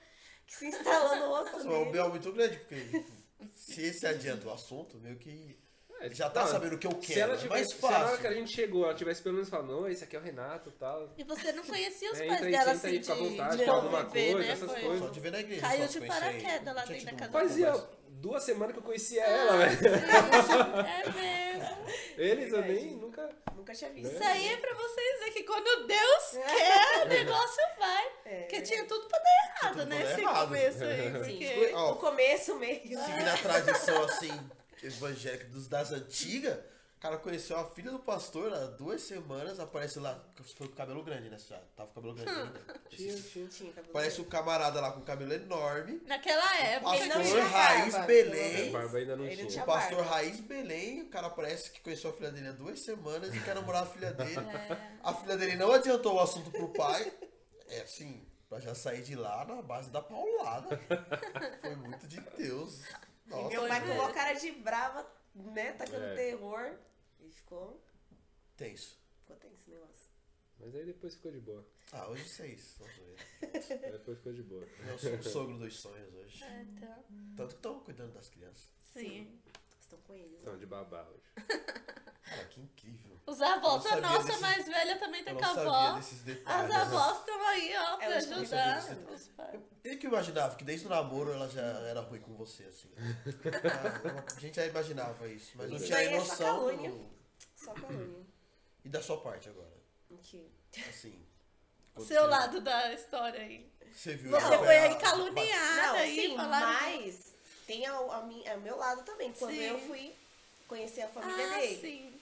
que 0.45 0.55
se 0.55 0.67
instalou 0.67 1.15
no 1.17 1.27
rosto 1.35 1.63
Nossa, 1.63 1.85
dele. 1.85 1.97
É 1.99 2.07
muito 2.07 2.31
grande, 2.31 2.57
porque 2.57 3.03
se 3.55 3.81
esse 3.81 4.05
adianta 4.07 4.47
o 4.47 4.53
assunto, 4.53 4.97
meio 4.99 5.17
que 5.17 5.57
É, 6.01 6.09
já 6.15 6.29
tá 6.29 6.41
não, 6.45 6.47
sabendo 6.51 6.75
o 6.75 6.79
que 6.79 6.87
eu 6.87 6.91
Se 6.91 7.07
quero. 7.07 7.19
ela 7.19 7.33
é 7.33 7.37
tivesse, 7.37 7.49
mais 7.49 7.73
se 7.73 7.81
na 7.81 7.87
hora 7.89 8.05
fácil. 8.07 8.21
que 8.21 8.27
a 8.27 8.33
gente 8.33 8.51
chegou, 8.53 8.85
ela 8.85 8.93
tivesse 8.95 9.21
pelo 9.21 9.35
menos 9.35 9.49
falado, 9.49 9.67
não, 9.67 9.87
esse 9.89 10.01
aqui 10.03 10.15
é 10.15 10.19
o 10.19 10.21
Renato 10.21 10.69
e 10.69 10.71
tal. 10.73 11.13
E 11.17 11.23
você 11.25 11.51
não 11.51 11.63
conhecia 11.63 12.09
os 12.13 12.19
É, 12.21 12.25
pais 12.27 12.41
dela 12.41 12.71
assim 12.71 12.87
aí, 12.87 12.99
de, 12.99 13.11
vontade, 13.13 13.57
de 13.57 13.69
alguma 13.69 14.05
conviver, 14.05 14.31
coisa, 14.31 14.47
né? 14.47 14.53
essas 14.53 14.71
Foi- 14.71 14.81
coisas. 14.81 14.99
Só 14.99 15.09
te 15.11 15.19
ver 15.19 15.31
na 15.33 15.39
igreja. 15.41 15.61
Caiu 15.61 15.87
de 15.89 16.01
paraquedas 16.07 16.63
não 16.65 16.73
lá 16.73 16.83
tinha 16.83 16.97
dentro 16.99 17.11
da 17.17 17.17
casa. 17.27 17.31
Fazia 17.31 17.87
duas 18.07 18.43
semanas 18.43 18.73
que 18.73 18.79
eu 18.79 18.83
conhecia 18.83 19.23
Ah, 19.25 19.29
ela, 19.29 19.57
velho. 19.57 19.87
É 19.95 21.09
mesmo. 21.11 21.48
Eles 22.17 22.53
eu 22.53 22.62
nem 22.62 22.96
nunca. 22.96 23.29
Nunca 23.55 23.74
tinha 23.74 23.91
visto. 23.91 24.13
Isso 24.13 24.24
aí 24.24 24.48
é 24.48 24.58
pra 24.58 24.74
vocês 24.74 25.19
ver 25.19 25.31
que 25.31 25.43
quando 25.43 25.88
Deus 25.88 26.24
quer, 26.48 27.05
o 27.05 27.08
negócio 27.08 27.63
vai. 27.77 28.12
É, 28.25 28.39
Porque 28.41 28.55
é. 28.58 28.62
tinha 28.62 28.86
tudo 28.86 29.08
pra 29.08 29.19
dar 29.19 29.29
errado, 29.29 29.74
tudo 29.79 29.86
né? 29.88 30.03
Esse 30.03 30.22
errado. 30.22 30.48
começo 30.48 30.84
aí. 30.84 31.12
Porque... 31.12 31.72
Ó, 31.74 31.91
o 31.91 31.96
começo, 31.98 32.53
o 32.53 32.60
meio. 32.60 32.81
Seguindo 32.81 33.27
a 33.27 33.38
tradição, 33.38 34.03
assim, 34.03 34.50
evangélica 34.84 35.46
dos, 35.46 35.67
das 35.67 35.91
antigas, 35.91 36.58
cara 36.99 37.17
conheceu 37.17 37.57
a 37.57 37.63
filha 37.65 37.91
do 37.91 37.99
pastor 37.99 38.53
há 38.53 38.65
duas 38.65 39.01
semanas, 39.01 39.59
aparece 39.59 39.99
lá, 39.99 40.21
foi 40.57 40.67
com 40.67 40.73
o 40.73 40.75
cabelo 40.75 41.01
grande, 41.03 41.29
né? 41.29 41.37
Já 41.39 41.57
tava 41.75 41.89
com 41.91 41.99
o 41.99 42.03
cabelo 42.03 42.13
grande 42.15 42.29
ainda. 42.39 42.59
Tinha, 42.89 43.15
tinha. 43.21 43.47
Tinha 43.47 43.71
cabelo 43.73 43.93
Parece 43.93 44.19
um 44.21 44.25
camarada 44.25 44.81
lá 44.81 44.91
com 44.91 44.99
o 44.99 45.03
cabelo 45.03 45.33
enorme, 45.33 46.01
Naquela 46.05 46.57
época. 46.57 46.95
Ele 46.97 47.05
não 47.05 47.15
pastor 47.15 47.31
tinha 47.39 47.47
Raiz 47.47 47.93
barba, 47.93 48.07
Belém. 48.07 48.53
menos. 48.53 48.71
Barba 48.73 48.97
ainda 48.97 49.15
não 49.15 49.25
Ele 49.25 49.35
tinha. 49.37 49.47
tinha 49.47 49.63
O 49.63 49.65
pastor 49.65 49.97
barba. 49.97 50.11
Raiz 50.11 50.39
Belém, 50.41 51.01
o 51.03 51.09
cara 51.09 51.29
parece 51.29 51.71
que 51.71 51.79
conheceu 51.79 52.09
a 52.09 52.13
filha 52.13 52.31
dele 52.31 52.47
há 52.49 52.51
duas 52.51 52.79
semanas 52.81 53.33
e 53.33 53.39
quer 53.39 53.55
namorar 53.55 53.83
a 53.83 53.85
filha 53.85 54.11
dele. 54.11 54.35
A 55.03 55.13
filha 55.13 55.37
dele 55.37 55.55
não 55.55 55.71
adiantou 55.71 56.15
o 56.15 56.19
assunto 56.19 56.51
pro 56.51 56.67
pai. 56.73 57.13
É 57.69 57.81
assim, 57.81 58.27
pra 58.49 58.59
já 58.59 58.75
sair 58.75 59.03
de 59.03 59.15
lá 59.15 59.45
na 59.45 59.61
base 59.61 59.89
da 59.89 60.01
paulada. 60.01 60.77
Foi 61.61 61.75
muito 61.75 62.07
de 62.07 62.19
Deus. 62.35 62.81
E 63.27 63.29
Nossa, 63.29 63.47
meu 63.49 63.67
pai 63.67 63.91
uma 63.91 64.11
cara 64.11 64.33
de 64.33 64.51
brava, 64.51 65.05
né? 65.43 65.74
Tacando 65.74 66.05
É. 66.05 66.15
terror. 66.15 66.77
E 67.22 67.29
ficou, 67.31 67.84
tenso. 68.55 68.98
ficou 69.22 69.36
tenso 69.38 69.55
esse 69.55 69.69
negócio. 69.72 70.10
Mas 70.60 70.75
aí 70.75 70.86
depois 70.86 71.15
ficou 71.15 71.31
de 71.31 71.39
boa. 71.39 71.65
Ah, 71.91 72.08
hoje 72.10 72.27
seis. 72.27 72.75
Sou 72.77 72.88
ele. 72.88 73.17
Aí 73.86 73.91
depois 73.93 74.17
ficou 74.17 74.34
de 74.34 74.43
boa. 74.43 74.63
Eu 74.88 74.98
sou 75.00 75.13
o 75.15 75.24
sogro 75.24 75.58
dos 75.58 75.79
sonhos 75.79 76.13
hoje. 76.13 76.43
É, 76.43 76.62
então, 76.63 77.03
Tanto 77.36 77.50
que 77.50 77.55
estão 77.55 77.79
cuidando 77.81 78.13
das 78.13 78.29
crianças. 78.29 78.69
sim. 78.93 79.39
Estão 79.89 80.00
com 80.05 80.13
eles. 80.13 80.38
Estão 80.38 80.55
de 80.58 80.65
babá 80.67 81.03
hoje. 81.10 81.24
Cara, 82.24 82.46
que 82.46 82.62
incrível. 82.62 83.17
Os 83.25 83.41
avós, 83.41 83.86
a 83.88 84.01
nossa 84.01 84.24
desses- 84.24 84.41
mais 84.41 84.67
velha 84.67 84.98
também 85.00 85.24
tá 85.24 85.34
com 85.34 85.43
a 85.43 85.50
avó. 85.50 85.98
As 86.46 86.72
avós 86.72 87.19
estão 87.19 87.48
aí, 87.48 87.74
ó, 87.75 87.98
pra 87.98 88.05
Elas 88.05 88.31
ajudar 88.31 88.81
sabiam 88.81 89.13
os 89.15 89.27
pais. 89.29 89.62
Eu 89.84 89.98
que 90.00 90.05
imaginava 90.08 90.55
que 90.55 90.63
desde 90.63 90.86
o 90.86 90.89
namoro 90.89 91.31
ela 91.31 91.48
já 91.50 91.62
era 91.62 92.01
ruim 92.01 92.19
com 92.22 92.36
você, 92.36 92.63
assim. 92.65 92.89
Ah, 93.00 94.24
a 94.36 94.39
gente 94.39 94.55
já 94.55 94.65
imaginava 94.65 95.27
isso, 95.27 95.51
mas 95.55 95.69
não 95.69 95.77
Isso 95.77 95.86
tinha 95.88 95.98
aí 95.98 96.08
é 96.08 96.17
noção. 96.17 96.36
só 96.38 96.43
calúnia. 96.46 96.91
do- 96.91 97.10
Só 97.55 97.74
calúnia. 97.74 98.25
E 98.86 98.89
da 98.89 99.01
sua 99.01 99.17
parte 99.22 99.50
agora. 99.50 99.77
Assim. 100.88 101.25
O 101.96 101.96
quando 101.96 102.08
seu 102.08 102.22
você- 102.22 102.27
lado 102.27 102.62
da 102.62 102.93
história 102.93 103.41
aí. 103.41 103.72
Você 103.91 104.15
viu 104.15 104.31
Você 104.31 104.58
foi 104.58 104.77
aí 104.77 104.96
caluniada 105.00 105.88
Não, 105.88 105.96
aí, 105.96 106.15
sim, 106.15 106.36
falaram. 106.36 106.67
mas 106.67 107.36
tem 107.69 107.85
ao, 107.85 108.11
ao, 108.11 108.21
ao 108.23 108.59
meu 108.61 108.75
lado 108.77 109.03
também. 109.03 109.31
Quando 109.38 109.51
Sim. 109.51 109.61
eu 109.63 109.79
fui 109.79 110.11
conhecer 110.67 111.03
a 111.03 111.07
família 111.07 111.45
Ah, 111.55 111.59
dele. 111.59 111.77
sim. 111.79 112.13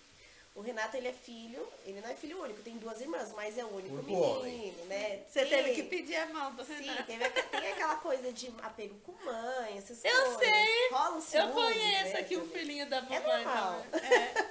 O 0.53 0.61
Renato, 0.61 0.97
ele 0.97 1.07
é 1.07 1.13
filho, 1.13 1.65
ele 1.85 2.01
não 2.01 2.09
é 2.09 2.15
filho 2.15 2.41
único, 2.41 2.61
tem 2.63 2.75
duas 2.77 2.99
irmãs, 2.99 3.31
mas 3.35 3.57
é 3.59 3.63
o 3.63 3.67
único 3.75 3.93
Único 3.93 4.09
menino, 4.09 4.39
homem. 4.39 4.71
né? 4.87 5.21
Você 5.29 5.45
Tem- 5.45 5.49
teve 5.49 5.75
que 5.75 5.83
pedir 5.83 6.15
a 6.15 6.25
mão 6.33 6.55
do 6.55 6.65
Sim, 6.65 6.73
Renato. 6.81 7.03
teve, 7.03 7.23
aque- 7.25 7.43
tem 7.43 7.71
aquela 7.73 7.95
coisa 7.97 8.33
de 8.33 8.47
apego 8.63 8.95
com 9.05 9.11
mãe, 9.23 9.77
essas 9.77 10.03
Eu 10.03 10.11
coisas. 10.15 10.39
sei. 10.39 10.89
Rola 10.89 11.11
um 11.11 11.15
Eu 11.17 11.21
ciúme, 11.21 11.53
conheço 11.53 12.13
né, 12.13 12.19
aqui 12.19 12.37
um 12.37 12.39
também. 12.41 12.59
filhinho 12.59 12.89
da 12.89 13.01
mamãe. 13.03 13.21
normal. 13.21 13.83
também. 13.91 14.11
É, 14.13 14.47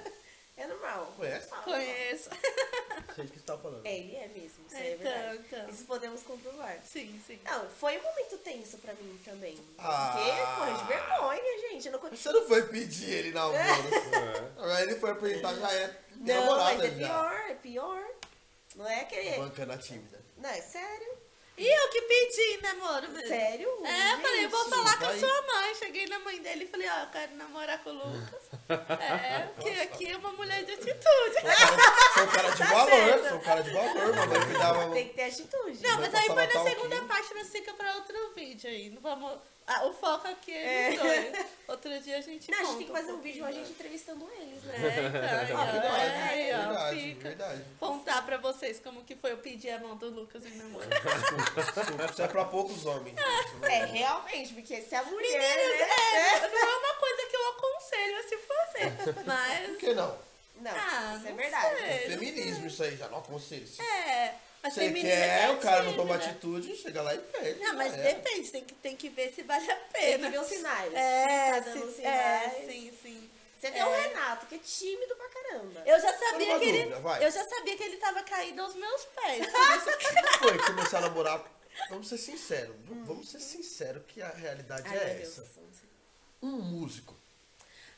É 0.57 0.65
normal. 0.67 1.13
Conhece? 1.15 1.47
conheço. 1.63 2.29
Sei 3.15 3.25
de 3.25 3.31
que 3.31 3.39
você 3.39 3.45
tá 3.45 3.57
falando. 3.57 3.85
É, 3.85 3.95
ele 3.97 4.15
é 4.15 4.27
mesmo, 4.27 4.65
isso 4.67 4.75
aí 4.75 4.87
é 4.87 4.93
Então, 4.95 5.03
verdade. 5.11 5.43
então. 5.47 5.69
Isso 5.69 5.85
podemos 5.85 6.23
comprovar. 6.23 6.79
Sim, 6.83 7.21
sim. 7.25 7.39
Não, 7.45 7.69
foi 7.69 7.97
um 7.97 8.01
momento 8.03 8.37
tenso 8.39 8.77
pra 8.79 8.93
mim 8.93 9.19
também. 9.23 9.57
Ah. 9.77 10.13
Porque, 10.15 10.31
pô, 10.71 10.77
de 10.77 10.87
vergonha, 10.87 11.59
gente. 11.69 11.87
Eu 11.87 11.91
não... 11.93 11.99
Você 12.09 12.31
não 12.31 12.47
foi 12.47 12.63
pedir 12.67 13.09
ele 13.11 13.31
namoro. 13.31 13.59
É. 13.59 14.75
Aí 14.77 14.83
ele 14.83 14.95
foi 14.95 15.11
apresentar, 15.11 15.53
já 15.55 15.71
é 15.73 16.01
Não, 16.15 16.35
namorada 16.41 16.73
mas 16.77 16.83
é 16.83 16.89
já. 16.89 17.07
pior, 17.07 17.33
é 17.49 17.53
pior. 17.55 18.07
Não 18.75 18.87
é 18.87 19.01
aquele. 19.01 19.37
Bancana 19.37 19.77
tímida. 19.77 20.19
Não, 20.37 20.49
é 20.49 20.61
sério. 20.61 21.17
E 21.57 21.65
eu 21.67 21.89
que 21.89 22.01
pedi 22.03 22.61
namoro 22.61 23.09
mesmo. 23.09 23.27
Sério? 23.27 23.67
É, 23.83 24.13
eu 24.13 24.17
falei, 24.19 24.45
eu 24.45 24.49
vou 24.49 24.65
falar 24.69 24.97
com 24.99 25.05
a 25.05 25.17
sua 25.17 25.41
mãe. 25.41 25.75
Cheguei 25.75 26.05
na 26.05 26.19
mãe 26.19 26.39
dele 26.39 26.65
e 26.65 26.67
falei, 26.67 26.87
ó, 26.87 26.99
eu 27.01 27.07
quero 27.07 27.35
namorar 27.35 27.83
com 27.83 27.89
o 27.89 27.93
Lucas. 27.93 28.47
É, 28.69 29.39
porque 29.55 29.69
aqui 29.69 30.11
é 30.11 30.17
uma 30.17 30.33
mulher 30.33 30.63
de 30.65 30.73
atitude. 30.73 30.99
Sou 32.13 32.23
um 32.23 32.27
cara 32.27 32.49
de 32.51 32.57
Tá 32.59 32.65
valor, 32.65 32.89
certo. 32.89 33.29
sou 33.29 33.37
um 33.37 33.41
cara 33.41 33.63
de 33.63 33.71
valor, 33.71 34.15
mamãe 34.15 34.45
me 34.45 34.53
dava. 34.57 34.91
Tem 34.91 35.07
que 35.07 35.13
ter 35.15 35.23
atitude. 35.23 35.81
Não, 35.83 35.99
mas 35.99 36.13
aí 36.13 36.27
foi 36.27 36.47
na 36.47 36.63
segunda 36.63 36.97
aqui. 36.97 37.07
parte, 37.07 37.33
mas 37.33 37.49
fica 37.49 37.73
pra 37.73 37.95
outro 37.95 38.33
vídeo 38.35 38.69
aí. 38.69 38.89
Não 38.89 39.01
vamos... 39.01 39.39
Ah, 39.69 39.85
o 39.85 39.93
foco 39.93 40.25
aqui 40.29 40.51
é 40.53 40.63
É. 40.65 40.87
eles 40.87 40.99
dois. 41.01 41.45
Outro 41.67 41.99
dia 41.99 42.17
a 42.17 42.21
gente 42.21 42.49
Não, 42.49 42.57
a 42.57 42.63
gente 42.63 42.77
tem 42.77 42.87
que 42.87 42.91
fazer 42.93 43.11
um 43.11 43.15
pouquinho. 43.15 43.33
vídeo 43.33 43.45
a 43.45 43.51
gente 43.51 43.69
entrevistando 43.71 44.29
eles, 44.39 44.63
né? 44.63 44.75
É, 44.87 45.43
então, 45.43 45.57
Ah, 45.59 45.63
ó, 45.67 45.71
verdade, 45.71 46.05
é, 46.05 46.23
aí, 46.23 46.53
ó, 46.53 46.57
verdade, 46.69 47.01
fica. 47.01 47.27
verdade. 47.27 47.63
Contar 47.77 48.25
pra 48.25 48.37
vocês 48.37 48.79
como 48.79 49.03
que 49.03 49.15
foi 49.17 49.33
eu 49.33 49.37
pedir 49.39 49.71
a 49.71 49.79
mão 49.79 49.97
do 49.97 50.09
Lucas 50.09 50.45
em 50.45 50.51
namoro. 50.55 50.87
Desculpa, 50.87 52.05
isso 52.11 52.21
é 52.21 52.27
pra 52.29 52.45
poucos 52.45 52.85
homens. 52.85 53.15
não 53.59 53.67
É, 53.67 53.85
realmente, 53.85 54.53
porque 54.53 54.81
se 54.81 54.95
a 54.95 55.03
mulher, 55.03 55.37
Meninas, 55.37 55.79
né? 55.79 55.95
é, 56.35 56.47
não 56.47 56.57
é 56.57 56.77
uma 56.77 56.93
coisa 56.95 57.27
que 57.29 57.35
eu 57.35 57.49
aconselho 57.49 58.17
a 58.17 58.23
se 58.23 58.37
fazer. 58.37 59.23
Mas. 59.25 59.67
Por 59.71 59.77
que 59.79 59.93
não? 59.93 60.27
Não, 60.61 60.71
Ah, 60.71 61.13
isso 61.17 61.27
é 61.27 61.29
não 61.29 61.37
verdade. 61.37 61.75
sei. 61.77 61.99
Feminismo 62.17 62.67
isso 62.67 62.83
aí, 62.83 62.95
já 62.97 63.07
não 63.09 63.19
aconselho. 63.19 63.67
Se 63.67 63.81
É. 63.81 64.33
Mas 64.63 64.73
você 64.73 64.91
tem 64.91 65.01
quer, 65.01 65.01
que 65.01 65.45
é 65.45 65.51
o 65.51 65.57
cara 65.59 65.83
não 65.83 65.93
toma 65.93 66.17
tímida. 66.17 66.31
atitude, 66.31 66.75
chega 66.75 67.01
lá 67.01 67.13
e 67.15 67.19
pede. 67.19 67.59
Não, 67.59 67.75
mas 67.75 67.93
era. 67.93 68.03
depende, 68.03 68.51
tem 68.51 68.63
que, 68.65 68.73
tem 68.75 68.95
que 68.95 69.09
ver 69.09 69.31
se 69.33 69.43
vale 69.43 69.69
a 69.71 69.75
Tem 69.75 70.01
pena. 70.17 70.25
que 70.25 70.31
ver 70.37 70.41
os 70.43 70.47
sinais. 70.47 70.93
É, 70.93 71.51
tá 71.51 71.59
dando 71.59 71.89
se- 71.89 71.95
sinais. 71.97 72.53
é, 72.53 72.65
sim, 72.71 72.93
sim. 73.01 73.29
Você 73.59 73.71
tem 73.71 73.81
É. 73.81 73.85
o 73.85 73.91
Renato, 73.91 74.45
que 74.47 74.55
é 74.55 74.59
tímido 74.59 75.15
pra 75.15 75.29
caramba. 75.29 75.81
Eu 75.85 75.99
já 75.99 76.15
sabia 76.17 76.59
que 76.59 76.65
ele. 76.65 76.83
dúvida. 76.93 77.23
Eu 77.23 77.31
já 77.31 77.43
sabia 77.47 77.77
que 77.77 77.83
ele 77.83 77.97
tava 77.97 78.21
caído 78.23 78.61
aos 78.61 78.75
meus 78.75 79.05
pés. 79.05 79.45
Por 80.39 80.49
foi 80.49 80.57
começar 80.59 80.97
a 80.99 81.01
namorar? 81.01 81.43
Vamos 81.89 82.07
ser 82.07 82.17
sinceros. 82.17 82.75
v- 82.83 83.03
Vamos 83.05 83.29
ser 83.29 83.39
sinceros 83.39 84.03
que 84.07 84.21
a 84.21 84.29
realidade 84.29 84.87
Ai, 84.89 84.95
é 84.97 85.05
meu 85.05 85.15
Deus. 85.17 85.37
essa. 85.39 85.47
Um 86.41 86.51
músico. 86.57 87.15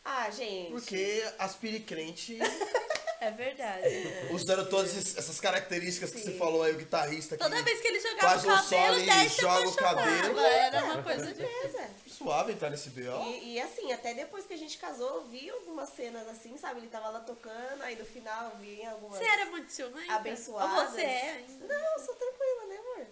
Ah, 0.06 0.30
gente. 0.32 0.72
Porque 0.72 1.24
aspire 1.38 1.82
crente, 1.82 2.40
É 3.22 3.32
verdade. 3.32 3.84
usando 4.32 4.70
todas 4.70 4.96
esses- 4.96 5.18
essas 5.18 5.40
características 5.42 6.12
que 6.12 6.20
Sim. 6.20 6.32
você 6.32 6.38
falou 6.38 6.64
aí, 6.64 6.74
o 6.74 6.78
guitarrista 6.78 7.36
que 7.38 7.44
Toda 7.44 7.62
vez 7.62 7.82
que 7.82 7.88
ele 7.88 8.00
jogava 8.00 8.30
faz 8.30 8.44
o 8.44 8.48
cabelo, 8.48 8.64
solo 8.64 9.00
e 9.00 9.06
10 9.06 9.36
joga 9.36 9.68
o 9.70 9.76
cabelo. 9.76 10.40
Era 10.40 10.84
uma 10.86 11.04
coisa 11.04 11.34
de. 11.34 11.44
Beleza. 11.44 11.90
suave 12.08 12.54
entrar 12.54 12.70
nesse 12.70 12.90
BO. 12.90 13.22
E, 13.28 13.54
e 13.56 13.62
assim, 13.62 13.92
até 13.92 14.14
depois 14.14 14.46
que 14.46 14.54
a 14.54 14.58
gente 14.58 14.78
casou, 14.78 15.08
eu 15.16 15.24
vi 15.26 15.50
algumas 15.50 15.90
cenas 15.90 16.28
assim, 16.30 16.58
sabe? 16.58 16.80
Ele 16.80 16.88
tava 16.88 17.10
lá 17.10 17.20
tocando, 17.20 17.82
aí 17.84 17.96
no 17.98 18.06
final 18.06 18.52
vinha 18.60 18.92
algumas. 18.92 19.18
Você 19.18 19.26
era 19.26 19.46
muito 19.48 19.70
ciumenta? 19.72 20.14
Abençoadas. 20.14 20.80
Ou 20.80 20.90
você 20.92 21.02
é 21.02 21.32
ainda? 21.32 21.68
Não, 21.68 21.94
eu 21.94 22.00
sou 22.06 22.16
tranquila, 22.16 22.66
né, 22.68 22.78
amor? 22.78 23.08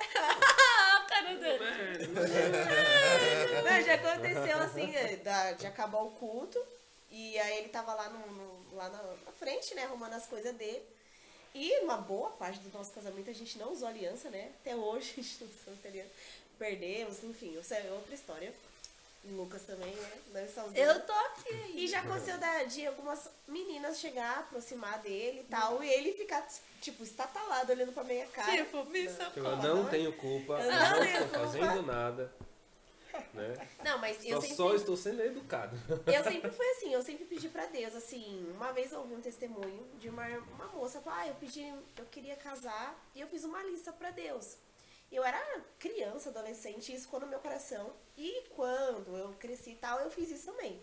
A 0.00 1.00
cara 1.08 1.34
dele. 1.34 1.64
Não, 3.64 3.82
já 3.82 3.94
aconteceu 3.94 4.58
assim, 4.58 4.94
é, 4.94 5.16
da- 5.16 5.52
de 5.52 5.66
acabar 5.66 5.98
o 6.02 6.10
culto. 6.12 6.58
E 7.16 7.38
aí 7.38 7.58
ele 7.58 7.68
tava 7.68 7.94
lá, 7.94 8.08
no, 8.10 8.26
no- 8.32 8.74
lá 8.76 8.88
na, 8.88 9.00
na 9.02 9.32
frente, 9.38 9.72
né, 9.74 9.84
arrumando 9.84 10.14
as 10.14 10.26
coisas 10.26 10.52
dele. 10.56 10.82
E 11.54 11.78
uma 11.84 11.96
boa 11.96 12.30
parte 12.30 12.58
do 12.58 12.76
nosso 12.76 12.90
casamento 12.90 13.30
a 13.30 13.32
gente 13.32 13.56
não 13.56 13.72
usou 13.72 13.86
aliança, 13.86 14.28
né? 14.30 14.50
Até 14.60 14.74
hoje 14.74 15.12
a 15.18 15.22
gente 15.22 15.44
não 15.44 15.48
usou 15.48 15.74
aliança. 15.88 16.10
Perdemos, 16.58 17.22
enfim, 17.22 17.56
isso 17.58 17.72
é 17.72 17.88
outra 17.92 18.14
história. 18.14 18.52
O 19.26 19.36
Lucas 19.36 19.62
também, 19.62 19.94
né? 19.94 20.10
Nós 20.34 20.48
estamos 20.48 20.74
Eu 20.76 21.00
tô 21.06 21.12
aqui. 21.12 21.54
E 21.76 21.86
já 21.86 22.00
aconteceu 22.00 22.36
da- 22.36 22.64
de 22.64 22.84
algumas 22.86 23.30
meninas 23.46 23.98
chegar, 24.00 24.40
aproximar 24.40 24.98
dele 25.00 25.40
e 25.40 25.44
tal, 25.44 25.82
e 25.84 25.88
ele 25.88 26.12
ficar, 26.14 26.46
tipo, 26.82 27.04
estatalado 27.04 27.70
olhando 27.72 27.92
pra 27.92 28.02
minha 28.04 28.26
cara. 28.26 28.50
Tipo, 28.64 28.84
me 28.86 29.06
Tipo, 29.06 29.22
eu 29.22 29.26
socorre. 29.44 29.68
não 29.68 29.88
tenho 29.88 30.12
culpa, 30.14 30.54
Eu 30.60 30.70
não 30.72 30.90
não 30.90 31.00
tenho 31.00 31.24
estou 31.24 31.28
culpa. 31.28 31.38
fazendo 31.46 31.82
nada. 31.86 32.32
Né? 33.32 33.68
Não, 33.84 33.98
mas 33.98 34.24
eu 34.24 34.36
Só, 34.36 34.40
sempre, 34.40 34.56
só 34.56 34.74
estou 34.74 34.96
sendo 34.96 35.22
educado. 35.22 35.76
eu 36.06 36.24
sempre 36.24 36.50
fui 36.50 36.66
assim, 36.70 36.92
eu 36.92 37.02
sempre 37.02 37.24
pedi 37.24 37.48
pra 37.48 37.66
Deus, 37.66 37.94
assim, 37.94 38.50
uma 38.54 38.72
vez 38.72 38.92
eu 38.92 39.00
ouvi 39.00 39.14
um 39.14 39.20
testemunho 39.20 39.86
de 39.98 40.08
uma, 40.08 40.26
uma 40.26 40.66
moça, 40.68 41.00
falou, 41.00 41.18
ah, 41.18 41.28
eu 41.28 41.34
pedi, 41.34 41.62
eu 41.96 42.04
queria 42.10 42.36
casar 42.36 42.98
e 43.14 43.20
eu 43.20 43.26
fiz 43.26 43.44
uma 43.44 43.62
lista 43.62 43.92
pra 43.92 44.10
Deus. 44.10 44.56
Eu 45.10 45.22
era 45.22 45.40
criança, 45.78 46.30
adolescente, 46.30 46.92
isso 46.92 47.04
ficou 47.04 47.20
no 47.20 47.26
meu 47.26 47.38
coração. 47.38 47.92
E 48.16 48.48
quando 48.50 49.16
eu 49.16 49.32
cresci 49.38 49.70
e 49.70 49.76
tal, 49.76 50.00
eu 50.00 50.10
fiz 50.10 50.30
isso 50.30 50.46
também. 50.46 50.82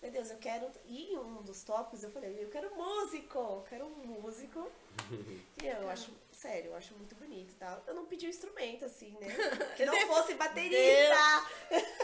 Meu 0.00 0.10
Deus, 0.10 0.30
eu 0.30 0.36
quero. 0.38 0.68
E 0.86 1.16
um 1.16 1.42
dos 1.42 1.62
tópicos 1.62 2.02
eu 2.02 2.10
falei, 2.10 2.42
eu 2.42 2.48
quero 2.48 2.74
músico, 2.76 3.38
eu 3.38 3.64
quero 3.68 3.86
um 3.86 4.06
músico. 4.06 4.70
E 5.62 5.66
eu 5.66 5.88
acho, 5.88 6.10
sério, 6.42 6.72
eu 6.72 6.76
acho 6.76 6.94
muito 6.94 7.14
bonito 7.14 7.52
e 7.52 7.56
tal. 7.56 7.82
Eu 7.86 7.94
não 7.94 8.04
pedi 8.06 8.26
o 8.26 8.28
instrumento, 8.28 8.84
assim, 8.84 9.16
né? 9.20 9.28
Que 9.76 9.84
não 9.84 9.96
fosse 10.08 10.34
baterista. 10.34 11.46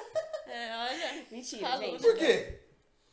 É, 0.50 0.74
olha. 0.74 1.26
Mentira, 1.30 1.68
Falou. 1.68 1.84
gente. 1.84 2.00
Por 2.00 2.16
quê? 2.16 2.60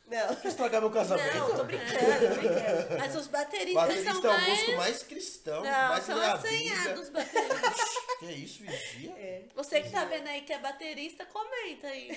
Não. 0.06 0.36
Quer 0.36 0.48
estragar 0.48 0.80
meu 0.80 0.90
casamento? 0.90 1.36
Não, 1.36 1.54
tô 1.54 1.64
brincando, 1.64 2.28
tô 2.28 2.34
brincando. 2.40 2.98
Mas 2.98 3.14
os 3.14 3.26
bateristas 3.26 3.74
Baterista 3.74 4.14
são 4.14 4.24
é 4.24 4.28
o 4.28 4.40
mais... 4.40 4.48
músico 4.48 4.76
mais 4.76 5.02
cristão, 5.02 5.62
Não, 5.62 5.88
mais 5.88 6.04
são 6.04 6.18
assanhados 6.18 7.00
os 7.02 7.08
bateristas. 7.10 8.05
Que 8.18 8.26
isso, 8.32 8.62
vigia? 8.62 9.10
É. 9.12 9.42
Você 9.54 9.82
que 9.82 9.90
tá 9.90 10.04
vendo 10.04 10.26
aí 10.26 10.42
que 10.42 10.52
é 10.52 10.58
baterista, 10.58 11.26
comenta 11.26 11.86
aí. 11.88 12.08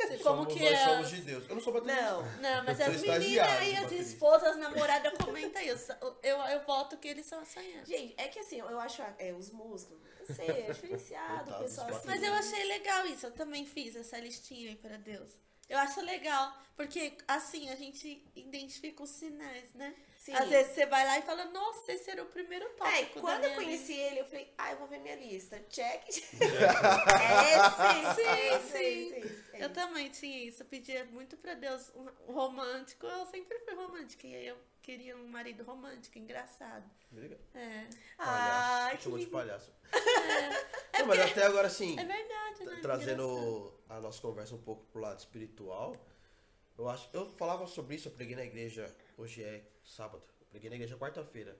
Você- 0.00 0.18
Como 0.18 0.42
somos, 0.44 0.54
que 0.54 0.60
nós 0.60 0.72
é? 0.72 0.84
somos 0.84 1.10
de 1.10 1.20
Deus. 1.22 1.48
Eu 1.48 1.54
não 1.54 1.62
sou 1.62 1.72
baterista. 1.72 2.02
Não. 2.02 2.22
Não, 2.40 2.64
mas 2.64 2.80
Eu 2.80 2.86
as 2.86 3.00
meninas 3.00 3.48
aí, 3.48 3.76
as 3.76 3.92
esposas, 3.92 4.48
as 4.50 4.56
namoradas, 4.56 5.12
comenta 5.18 5.58
aí. 5.58 5.68
Eu, 5.68 5.76
eu, 6.22 6.38
eu 6.38 6.60
voto 6.64 6.96
que 6.96 7.08
eles 7.08 7.26
são 7.26 7.40
assanhados. 7.40 7.88
Gente, 7.88 8.14
é 8.16 8.28
que 8.28 8.38
assim, 8.38 8.58
eu 8.60 8.80
acho 8.80 9.02
é, 9.18 9.32
os 9.32 9.50
músicos, 9.50 9.98
não 10.28 10.34
sei, 10.34 10.48
é 10.48 10.62
diferenciado, 10.72 11.50
o 11.52 11.58
pessoal 11.58 11.88
assim. 11.88 12.06
Mas 12.06 12.22
eu 12.22 12.32
achei 12.32 12.64
legal 12.64 13.06
isso, 13.06 13.26
eu 13.26 13.32
também 13.32 13.66
fiz 13.66 13.94
essa 13.96 14.18
listinha 14.18 14.70
aí 14.70 14.76
pra 14.76 14.96
Deus. 14.96 15.32
Eu 15.68 15.78
acho 15.78 16.00
legal, 16.02 16.52
porque 16.76 17.16
assim 17.28 17.70
a 17.70 17.76
gente 17.76 18.22
identifica 18.34 19.02
os 19.02 19.10
sinais, 19.10 19.72
né? 19.74 19.94
Sim. 20.22 20.34
Às 20.36 20.48
vezes 20.50 20.72
você 20.72 20.86
vai 20.86 21.04
lá 21.04 21.18
e 21.18 21.22
fala, 21.22 21.46
nossa, 21.46 21.90
esse 21.92 22.08
era 22.08 22.22
o 22.22 22.26
primeiro 22.26 22.64
É, 22.64 22.68
tópico. 22.68 23.14
da 23.16 23.20
quando 23.20 23.44
eu 23.44 23.54
conheci 23.56 23.92
vida." 23.94 24.02
ele, 24.06 24.20
eu 24.20 24.24
falei, 24.24 24.54
ah, 24.56 24.70
eu 24.70 24.78
vou 24.78 24.86
ver 24.86 24.98
minha 25.00 25.16
lista. 25.16 25.58
Check. 25.68 26.00
É, 26.40 28.14
sim, 28.14 28.22
é 28.24 28.58
sim, 28.60 28.68
sim. 28.70 29.36
é 29.54 29.62
é 29.62 29.64
Eu 29.64 29.72
também 29.72 30.08
tinha 30.10 30.44
isso, 30.44 30.62
eu 30.62 30.66
pedia 30.66 31.04
muito 31.06 31.36
pra 31.36 31.54
Deus 31.54 31.90
um 31.96 32.32
romântico, 32.32 33.04
eu 33.04 33.26
sempre 33.26 33.58
fui 33.60 33.74
romântica, 33.74 34.26
e 34.28 34.34
aí 34.36 34.46
eu 34.46 34.56
queria 34.80 35.16
um 35.16 35.26
marido 35.26 35.64
romântico, 35.64 36.16
engraçado. 36.18 36.88
Legal. 37.10 37.38
É, 37.56 37.86
Ah, 38.18 38.24
Palhaço. 38.24 38.96
que 38.98 39.02
Chamou 39.02 39.18
de 39.18 39.26
palhaço. 39.26 39.72
Não, 41.00 41.06
mas 41.06 41.18
até 41.20 41.44
agora, 41.46 41.66
assim, 41.66 41.98
é 41.98 42.04
verdade, 42.04 42.28
né? 42.28 42.60
Engraçado. 42.60 42.80
trazendo 42.82 43.74
a 43.88 44.00
nossa 44.00 44.20
conversa 44.22 44.54
um 44.54 44.62
pouco 44.62 44.84
pro 44.86 45.00
lado 45.02 45.18
espiritual, 45.18 45.96
eu 46.78 46.88
acho. 46.88 47.08
Eu 47.12 47.26
falava 47.34 47.66
sobre 47.66 47.96
isso, 47.96 48.06
eu 48.08 48.12
preguei 48.12 48.36
na 48.36 48.44
igreja, 48.44 48.94
hoje 49.22 49.42
é 49.42 49.62
sábado, 49.84 50.24
eu 50.40 50.46
preguei 50.46 50.68
na 50.68 50.76
igreja 50.76 50.96
quarta-feira. 50.96 51.56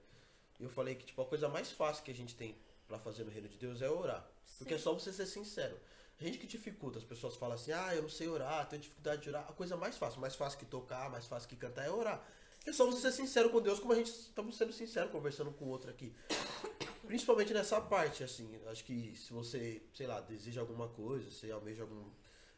E 0.59 0.64
eu 0.64 0.70
falei 0.70 0.94
que, 0.94 1.07
tipo, 1.07 1.22
a 1.22 1.27
coisa 1.27 1.48
mais 1.48 1.70
fácil 1.70 2.05
que 2.05 2.11
a 2.11 2.14
gente 2.14 2.35
tem 2.35 2.57
pra 2.88 2.98
fazer 2.98 3.25
no 3.25 3.31
reino 3.31 3.48
de 3.48 3.57
Deus 3.57 3.81
é 3.81 3.88
orar. 3.88 4.29
Porque 4.59 4.75
é 4.75 4.79
só 4.79 4.92
você 4.92 5.12
ser 5.12 5.27
sincero. 5.27 5.79
A 6.20 6.25
gente 6.25 6.38
que 6.38 6.46
dificulta, 6.46 6.98
as 6.98 7.05
pessoas 7.05 7.37
falam 7.37 7.55
assim, 7.55 7.72
ah, 7.72 7.94
eu 7.94 8.03
não 8.03 8.09
sei 8.09 8.29
orar, 8.29 8.68
tenho 8.68 8.83
dificuldade 8.83 9.22
de 9.22 9.29
orar. 9.29 9.48
A 9.48 9.53
coisa 9.53 9.77
mais 9.77 9.96
fácil, 9.96 10.20
mais 10.20 10.35
fácil 10.35 10.59
que 10.59 10.64
tocar, 10.64 11.11
mais 11.11 11.27
fácil 11.27 11.48
que 11.48 11.57
cantar 11.57 11.85
é 11.85 11.90
orar. 11.90 12.22
É 12.66 12.72
só 12.72 12.87
você 12.87 13.01
ser 13.01 13.12
sincero 13.12 13.51
com 13.51 13.61
Deus, 13.61 13.81
como 13.81 13.92
a 13.92 13.96
gente 13.96 14.11
estamos 14.11 14.57
sendo 14.57 14.72
sinceros 14.72 15.11
conversando 15.11 15.51
com 15.53 15.64
o 15.64 15.68
outro 15.68 15.90
aqui. 15.90 16.14
Principalmente 17.07 17.53
nessa 17.53 17.81
parte, 17.81 18.22
assim, 18.22 18.61
acho 18.66 18.85
que 18.85 19.16
se 19.16 19.33
você, 19.33 19.83
sei 19.94 20.07
lá, 20.07 20.20
deseja 20.20 20.61
alguma 20.61 20.88
coisa, 20.88 21.29
você 21.31 21.51
almeja 21.51 21.83
algum. 21.83 22.09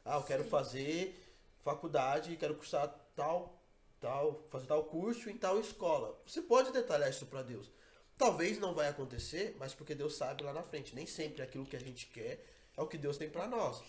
Ah, 0.04 0.16
eu 0.16 0.22
quero 0.24 0.44
fazer 0.44 1.18
faculdade, 1.62 2.36
quero 2.36 2.54
cursar 2.54 2.88
tal, 3.16 3.63
tal, 4.04 4.44
fazer 4.50 4.66
tal 4.66 4.84
curso 4.84 5.30
em 5.30 5.36
tal 5.36 5.58
escola. 5.58 6.20
Você 6.26 6.42
pode 6.42 6.70
detalhar 6.72 7.08
isso 7.08 7.24
pra 7.24 7.42
Deus. 7.42 7.70
Talvez 8.18 8.58
não 8.58 8.74
vai 8.74 8.88
acontecer, 8.88 9.56
mas 9.58 9.74
porque 9.74 9.94
Deus 9.94 10.16
sabe 10.16 10.44
lá 10.44 10.52
na 10.52 10.62
frente. 10.62 10.94
Nem 10.94 11.06
sempre 11.06 11.42
aquilo 11.42 11.64
que 11.64 11.74
a 11.74 11.80
gente 11.80 12.06
quer 12.08 12.44
é 12.76 12.82
o 12.82 12.86
que 12.86 12.98
Deus 12.98 13.16
tem 13.16 13.30
pra 13.30 13.48
nós. 13.48 13.82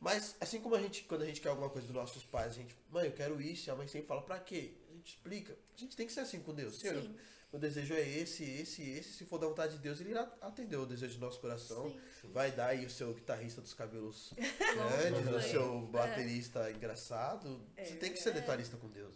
Mas 0.00 0.34
assim 0.40 0.60
como 0.60 0.74
a 0.74 0.80
gente, 0.80 1.04
quando 1.04 1.22
a 1.22 1.26
gente 1.26 1.42
quer 1.42 1.50
alguma 1.50 1.68
coisa 1.68 1.86
dos 1.86 1.94
nossos 1.94 2.24
pais, 2.24 2.52
a 2.52 2.54
gente, 2.54 2.74
mãe, 2.90 3.06
eu 3.06 3.12
quero 3.12 3.40
isso, 3.40 3.68
e 3.68 3.70
a 3.70 3.76
mãe 3.76 3.86
sempre 3.86 4.08
fala, 4.08 4.22
pra 4.22 4.40
quê? 4.40 4.72
A 4.88 4.94
gente 4.94 5.08
explica. 5.14 5.52
A 5.52 5.78
gente 5.78 5.94
tem 5.94 6.06
que 6.06 6.12
ser 6.12 6.20
assim 6.20 6.40
com 6.40 6.54
Deus. 6.54 6.78
Senhor, 6.78 7.02
Sim. 7.02 7.14
meu 7.52 7.60
desejo 7.60 7.92
é 7.92 8.08
esse, 8.08 8.42
esse, 8.42 8.82
esse. 8.82 9.12
Se 9.12 9.26
for 9.26 9.38
da 9.38 9.46
vontade 9.46 9.74
de 9.74 9.82
Deus, 9.82 10.00
ele 10.00 10.10
irá 10.10 10.22
atender 10.40 10.78
o 10.78 10.86
desejo 10.86 11.18
do 11.18 11.20
nosso 11.20 11.38
coração. 11.38 11.90
Sim. 12.22 12.32
Vai 12.32 12.50
dar 12.50 12.68
aí 12.68 12.86
o 12.86 12.90
seu 12.90 13.12
guitarrista 13.12 13.60
dos 13.60 13.74
cabelos 13.74 14.32
grandes, 14.40 15.46
o 15.46 15.48
seu 15.50 15.80
baterista 15.82 16.70
engraçado. 16.70 17.60
Você 17.76 17.96
tem 17.96 18.10
que 18.10 18.18
ser 18.18 18.32
detalhista 18.32 18.78
com 18.78 18.88
Deus. 18.88 19.14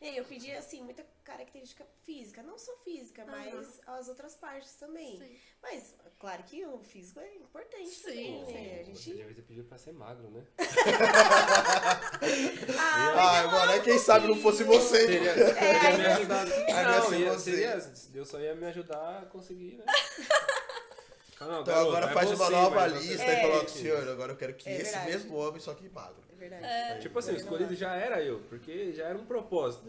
É, 0.00 0.18
eu 0.18 0.24
pedi, 0.24 0.50
assim, 0.52 0.82
muita 0.82 1.04
característica 1.24 1.84
física. 2.04 2.42
Não 2.42 2.58
só 2.58 2.74
física, 2.78 3.24
mas 3.26 3.80
as 3.86 4.08
outras 4.08 4.34
partes 4.34 4.72
também. 4.74 5.18
Sim. 5.18 5.36
Mas, 5.62 5.94
claro 6.18 6.42
que 6.44 6.64
o 6.66 6.78
físico 6.80 7.20
é 7.20 7.34
importante 7.36 7.88
Sim, 7.90 8.02
também, 8.02 8.46
sim. 8.46 8.52
né? 8.52 8.80
A 8.80 8.84
Você 8.84 8.94
gente... 9.12 9.18
já 9.18 9.26
você 9.34 9.42
pediu 9.42 9.64
pra 9.64 9.78
ser 9.78 9.92
magro, 9.92 10.28
né? 10.30 10.44
Ah, 12.78 13.40
Ah, 13.40 13.46
mano, 13.48 13.72
aí 13.72 13.80
quem 13.80 13.98
sabe 13.98 14.28
não 14.28 14.36
fosse 14.36 14.64
você. 14.64 15.06
Teria, 15.06 15.30
É, 15.58 15.78
teria 15.80 15.98
me 15.98 16.04
eu- 16.04 16.10
ajudado. 16.12 16.52
Aí 16.52 16.84
não, 16.84 17.14
ia 17.14 17.32
você. 17.32 17.80
Deus 18.10 18.28
só 18.28 18.38
ia 18.40 18.54
me 18.54 18.66
ajudar 18.66 19.22
a 19.22 19.26
conseguir, 19.26 19.76
né? 19.78 19.84
Ah, 19.88 19.88
não, 21.46 21.62
Então 21.62 21.64
garoto, 21.64 21.88
agora 21.96 22.10
é 22.10 22.14
faz 22.14 22.30
você, 22.30 22.42
uma 22.42 22.50
nova 22.50 22.86
lista 22.86 23.24
É. 23.24 23.38
e 23.38 23.42
coloca, 23.50 23.68
senhor, 23.68 24.08
agora 24.08 24.32
eu 24.32 24.36
quero 24.36 24.54
que 24.54 24.68
É 24.68 24.80
esse 24.80 24.98
mesmo 25.00 25.36
homem, 25.36 25.60
só 25.60 25.74
que 25.74 25.88
magro. 25.88 26.27
É 26.38 26.48
verdade. 26.48 27.00
Tipo 27.00 27.18
assim, 27.18 27.32
o 27.32 27.36
escolhido 27.36 27.74
já 27.74 27.94
era 27.94 28.22
eu, 28.22 28.40
porque 28.48 28.92
já 28.92 29.06
era 29.06 29.18
um 29.18 29.26
propósito. 29.26 29.88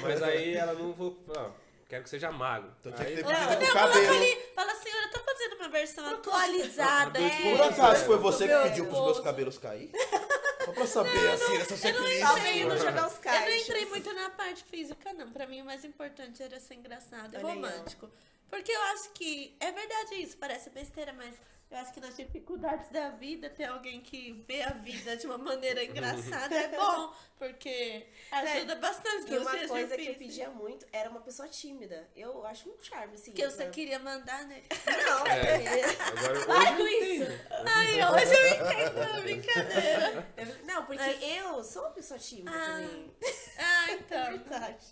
Mas 0.00 0.22
aí 0.22 0.54
ela 0.54 0.72
não 0.74 0.92
vou. 0.92 1.18
Ó, 1.28 1.50
quero 1.88 2.04
que 2.04 2.10
seja 2.10 2.30
magro. 2.30 2.72
Então 2.78 2.92
tinha 2.92 3.08
aí, 3.08 3.16
que 3.16 3.24
ter 3.24 3.32
Não, 3.32 3.48
pedido 3.48 3.66
não, 3.66 3.72
cabelo. 3.72 4.16
ali, 4.16 4.36
fala 4.54 4.72
assim, 4.72 4.88
eu 4.88 5.10
tô 5.10 5.18
fazendo 5.20 5.56
uma 5.56 5.68
versão 5.68 6.06
atualizada. 6.06 7.20
É. 7.20 7.56
Por 7.56 7.62
acaso 7.62 8.04
foi 8.04 8.16
você 8.18 8.46
que 8.46 8.68
pediu 8.68 8.86
pros 8.86 9.00
meus 9.00 9.20
cabelos 9.20 9.58
cair? 9.58 9.90
Só 10.64 10.72
pra 10.72 10.86
saber, 10.86 11.30
assim, 11.30 11.56
essa 11.56 11.76
checklist. 11.76 12.22
No 12.64 12.76
jogar 12.76 13.06
os 13.08 13.18
Eu 13.24 13.32
não 13.32 13.56
entrei 13.56 13.86
muito 13.86 14.12
na 14.12 14.30
parte 14.30 14.62
física, 14.64 15.12
não. 15.14 15.30
Pra 15.30 15.46
mim, 15.46 15.62
o 15.62 15.64
mais 15.64 15.84
importante 15.84 16.42
era 16.42 16.60
ser 16.60 16.74
engraçado 16.74 17.34
e 17.34 17.38
romântico. 17.40 18.10
Porque 18.50 18.70
eu 18.70 18.82
acho 18.92 19.10
que 19.12 19.56
é 19.58 19.72
verdade 19.72 20.16
isso, 20.16 20.36
parece 20.36 20.68
besteira, 20.70 21.12
mas 21.12 21.34
eu 21.70 21.78
acho 21.78 21.92
que 21.92 22.00
nas 22.00 22.16
dificuldades 22.16 22.88
da 22.90 23.10
vida, 23.10 23.48
ter 23.48 23.64
alguém 23.64 24.00
que 24.00 24.44
vê 24.46 24.62
a 24.62 24.70
vida 24.70 25.16
de 25.16 25.26
uma 25.26 25.38
maneira 25.38 25.84
engraçada 25.84 26.54
é 26.54 26.68
bom, 26.68 27.12
porque 27.38 28.06
ajuda 28.32 28.74
bastante 28.76 29.32
E 29.32 29.38
uma 29.38 29.50
coisa 29.68 29.96
que 29.96 30.02
eu 30.02 30.12
difíceis. 30.14 30.16
pedia 30.18 30.50
muito 30.50 30.84
era 30.92 31.08
uma 31.08 31.20
pessoa 31.20 31.48
tímida. 31.48 32.08
Eu 32.16 32.44
acho 32.46 32.68
um 32.68 32.74
charme, 32.82 33.14
assim. 33.14 33.32
Que 33.32 33.48
você 33.48 33.64
né? 33.64 33.70
queria 33.70 33.98
mandar, 33.98 34.44
né? 34.46 34.62
Não, 35.06 35.26
É. 35.26 35.64
é. 35.64 35.84
Agora, 35.84 36.46
Para 36.46 36.58
hoje 36.58 36.76
com 36.76 36.86
isso! 36.88 37.22
entendo. 37.22 37.40
Ai, 37.66 37.94
hoje 38.12 38.34
eu 38.34 38.46
entendo 38.66 39.02
a 39.02 39.20
brincadeira. 39.20 40.26
Não, 40.64 40.84
porque 40.86 41.02
Mas- 41.02 41.22
eu 41.22 41.62
sou 41.64 41.82
uma 41.82 41.90
pessoa 41.92 42.18
tímida 42.18 42.50
Ah, 42.52 42.66
também. 42.66 43.14
Ah, 43.62 43.90
É 43.90 43.94
então. 43.94 44.24
verdade. 44.38 44.86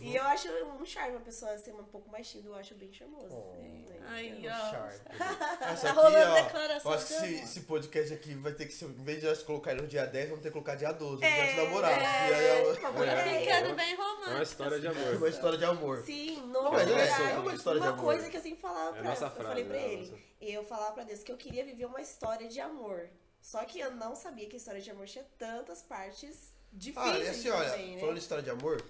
E 0.00 0.14
eu 0.14 0.22
acho 0.24 0.48
um 0.48 0.84
charme 0.86 1.16
uma 1.16 1.20
pessoa 1.24 1.58
ser 1.58 1.74
um 1.74 1.82
pouco 1.84 2.08
mais 2.10 2.28
tímida, 2.30 2.48
eu 2.50 2.54
acho 2.54 2.74
bem 2.76 2.92
charmoso. 2.92 3.28
Oh. 3.30 3.56
É, 3.60 3.98
Ai, 4.08 4.32
Um 4.32 4.46
ó. 4.48 4.70
charme. 4.70 5.76
Rolando 6.02 6.30
ó, 6.32 6.42
declaração 6.42 6.90
eu 6.92 6.96
acho 6.98 7.06
que 7.06 7.18
de 7.20 7.34
esse, 7.34 7.44
esse 7.44 7.60
podcast 7.60 8.12
aqui 8.14 8.34
vai 8.34 8.52
ter 8.52 8.66
que 8.66 8.72
ser, 8.72 8.84
em 8.86 9.04
vez 9.04 9.20
de 9.20 9.26
nós 9.26 9.42
colocar 9.42 9.72
ele 9.72 9.82
no 9.82 9.88
dia 9.88 10.06
10, 10.06 10.28
vamos 10.28 10.42
ter 10.42 10.48
que 10.48 10.52
colocar 10.52 10.74
dia 10.74 10.92
12, 10.92 11.24
É, 11.24 11.30
dia 11.34 11.46
dos 11.46 11.64
namorados. 11.64 11.98
é, 12.04 12.06
aí 12.06 12.46
é 12.46 12.62
uma 12.78 12.90
uma- 12.90 13.04
É. 13.06 13.20
ideia. 13.20 13.40
Ficando 13.56 13.76
bem 13.76 13.92
É 13.92 13.96
romântico. 13.96 14.30
uma 14.30 14.42
história 14.42 14.80
de 14.80 14.86
é 14.86 14.90
amor. 14.90 15.14
uma 15.16 15.28
história 15.28 15.58
de 15.58 15.64
amor. 15.64 16.02
Sim, 16.04 16.46
não, 16.48 16.72
mas 16.72 16.88
é 16.90 16.92
é, 16.94 17.32
é 17.32 17.38
uma 17.38 17.54
história 17.54 17.80
de 17.80 17.86
Uma 17.86 17.92
amor. 17.94 18.04
coisa 18.04 18.30
que 18.30 18.36
eu 18.36 18.42
sempre 18.42 18.60
falava 18.60 18.88
É 18.96 19.00
pra 19.00 19.10
nossa 19.10 19.24
eu 19.24 19.30
falei 19.30 19.64
pra 19.64 19.76
é 19.76 19.80
a 19.84 19.88
ele. 19.88 20.10
nossa. 20.10 20.22
Eu 20.40 20.64
falava 20.64 20.92
pra 20.92 21.04
Deus 21.04 21.22
que 21.22 21.30
eu 21.32 21.36
queria 21.36 21.64
viver 21.64 21.84
uma 21.84 22.00
história 22.00 22.48
de 22.48 22.60
amor. 22.60 23.08
Só 23.42 23.64
que 23.64 23.80
eu 23.80 23.90
não 23.90 24.14
sabia 24.14 24.46
que 24.48 24.56
a 24.56 24.58
história 24.58 24.80
de 24.80 24.90
amor 24.90 25.06
tinha 25.06 25.24
tantas 25.38 25.82
partes 25.82 26.52
difíceis 26.72 27.14
Ah, 27.14 27.18
e 27.18 27.28
assim, 27.28 27.50
olha, 27.50 27.70
também, 27.70 27.94
né? 27.94 28.00
falando 28.00 28.14
de 28.16 28.20
história 28.20 28.44
de 28.44 28.50
amor, 28.50 28.82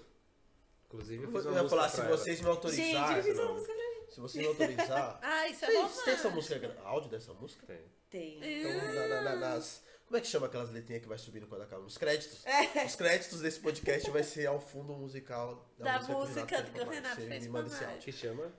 Inclusive, 0.86 1.22
eu 1.22 1.28
eu 1.30 1.36
fiz 1.36 1.46
uma 1.46 1.62
ia 1.62 1.68
falar, 1.68 1.88
se 1.88 2.00
vocês 2.02 2.26
me 2.40 2.46
Gente, 2.46 2.46
autorizarem, 2.48 3.16
eu 3.18 3.22
fiz 3.22 3.38
uma 3.38 3.44
não. 3.44 3.54
música 3.54 3.72
pra. 3.72 3.89
Se 4.10 4.20
vocês 4.20 4.42
me 4.44 4.48
autorizar... 4.50 5.18
Ah, 5.22 5.48
isso 5.48 5.64
é 5.64 5.68
Vocês 5.68 5.76
romântico. 5.78 6.04
tem 6.04 6.14
essa 6.14 6.30
música, 6.30 6.76
áudio 6.84 7.10
dessa 7.10 7.32
música? 7.34 7.66
Tem. 7.66 7.80
Tem. 8.10 8.60
Então, 8.60 8.94
na- 8.94 9.06
na- 9.08 9.22
na- 9.22 9.36
nas... 9.36 9.82
Como 10.06 10.18
é 10.18 10.20
que 10.20 10.26
chama 10.26 10.46
aquelas 10.48 10.70
letrinhas 10.70 11.02
que 11.02 11.08
vai 11.08 11.16
subindo 11.18 11.46
quando 11.46 11.62
acaba? 11.62 11.82
Os 11.84 11.96
créditos. 11.96 12.44
É. 12.44 12.84
Os 12.84 12.96
créditos 12.96 13.40
desse 13.40 13.60
podcast 13.60 14.10
vai 14.10 14.24
ser 14.24 14.46
ao 14.46 14.60
fundo 14.60 14.92
musical 14.94 15.64
Da 15.78 16.00
o 16.00 16.08
música 16.12 16.46
fez 16.48 16.62
que 16.64 16.70
pra 16.72 16.82
o 16.82 16.86
nós. 16.86 16.94
Renato 16.96 17.14
Você 17.20 17.26
fez 17.28 17.42
me 17.44 17.48
pra 17.50 17.60
manda 17.62 17.66
esse 17.72 17.76
nós. 17.84 17.86
áudio. 17.92 18.02
Que 18.04 18.12
chama 18.12 18.52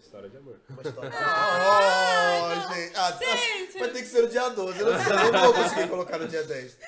História 0.00 0.30
de 0.30 0.36
Amor. 0.38 0.60
Uma 0.70 0.82
história. 0.82 1.10
Ai, 1.12 2.40
Oh, 2.40 2.48
não. 2.56 2.74
gente. 2.74 2.96
Ah, 2.96 3.12
Gente. 3.12 3.78
Vai 3.78 3.90
ter 3.90 4.00
que 4.02 4.08
ser 4.08 4.22
no 4.22 4.28
dia 4.28 4.48
12. 4.48 4.78
Eu 4.80 4.92
não, 4.92 5.04
sei, 5.04 5.12
eu 5.12 5.32
não 5.32 5.40
vou 5.40 5.54
conseguir 5.54 5.88
colocar 5.88 6.18
no 6.18 6.26
dia 6.28 6.42
10. 6.42 6.78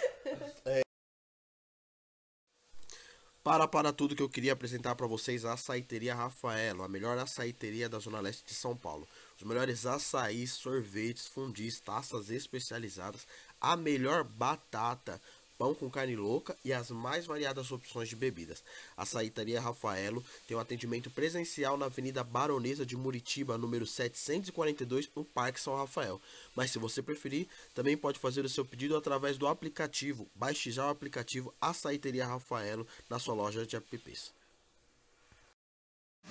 Para 3.46 3.68
para 3.68 3.92
tudo 3.92 4.16
que 4.16 4.22
eu 4.24 4.28
queria 4.28 4.54
apresentar 4.54 4.96
para 4.96 5.06
vocês 5.06 5.44
a 5.44 5.52
Açaiteria 5.52 6.16
Rafaelo, 6.16 6.82
a 6.82 6.88
melhor 6.88 7.16
açaiteria 7.16 7.88
da 7.88 8.00
Zona 8.00 8.18
Leste 8.18 8.44
de 8.44 8.52
São 8.52 8.76
Paulo. 8.76 9.06
Os 9.36 9.46
melhores 9.46 9.86
açaís, 9.86 10.50
sorvetes, 10.50 11.28
fundis, 11.28 11.78
taças 11.78 12.28
especializadas, 12.28 13.24
a 13.60 13.76
melhor 13.76 14.24
batata, 14.24 15.22
pão 15.58 15.74
com 15.74 15.90
carne 15.90 16.16
louca 16.16 16.56
e 16.64 16.72
as 16.72 16.90
mais 16.90 17.26
variadas 17.26 17.70
opções 17.70 18.08
de 18.08 18.16
bebidas. 18.16 18.62
A 18.96 19.02
Açaítaria 19.02 19.60
Rafaelo 19.60 20.24
tem 20.46 20.56
um 20.56 20.60
atendimento 20.60 21.10
presencial 21.10 21.76
na 21.76 21.86
Avenida 21.86 22.22
Baronesa 22.22 22.84
de 22.84 22.96
Muritiba, 22.96 23.56
número 23.58 23.86
742, 23.86 25.10
no 25.14 25.24
Parque 25.24 25.60
São 25.60 25.76
Rafael. 25.76 26.20
Mas 26.54 26.70
se 26.70 26.78
você 26.78 27.02
preferir, 27.02 27.48
também 27.74 27.96
pode 27.96 28.18
fazer 28.18 28.44
o 28.44 28.48
seu 28.48 28.64
pedido 28.64 28.96
através 28.96 29.38
do 29.38 29.46
aplicativo. 29.46 30.28
Baixe 30.34 30.70
já 30.70 30.86
o 30.86 30.90
aplicativo 30.90 31.54
Açaíteria 31.60 32.26
Rafaelo 32.26 32.86
na 33.08 33.18
sua 33.18 33.34
loja 33.34 33.66
de 33.66 33.76
apps. 33.76 34.32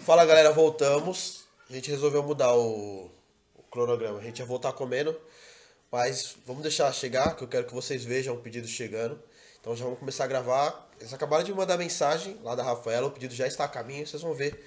Fala 0.04 0.26
galera, 0.26 0.52
voltamos. 0.52 1.46
A 1.70 1.74
gente 1.74 1.90
resolveu 1.90 2.22
mudar 2.22 2.54
o, 2.54 3.10
o 3.56 3.64
cronograma. 3.72 4.20
A 4.20 4.22
gente 4.22 4.40
ia 4.40 4.46
voltar 4.46 4.72
comendo, 4.74 5.20
mas 5.96 6.36
vamos 6.46 6.62
deixar 6.62 6.92
chegar, 6.92 7.38
que 7.38 7.44
eu 7.46 7.48
quero 7.48 7.66
que 7.66 7.74
vocês 7.74 8.04
vejam 8.04 8.36
o 8.36 8.38
pedido 8.38 8.68
chegando. 8.68 9.18
Então 9.62 9.74
já 9.78 9.86
vamos 9.86 9.98
começar 9.98 10.26
a 10.26 10.28
gravar. 10.28 10.92
Eles 11.00 11.14
acabaram 11.14 11.42
de 11.42 11.54
mandar 11.54 11.78
mensagem 11.78 12.38
lá 12.44 12.54
da 12.54 12.64
Rafaela, 12.64 13.08
o 13.08 13.12
pedido 13.12 13.34
já 13.34 13.48
está 13.48 13.64
a 13.64 13.68
caminho, 13.70 14.06
vocês 14.06 14.22
vão 14.22 14.34
ver 14.34 14.62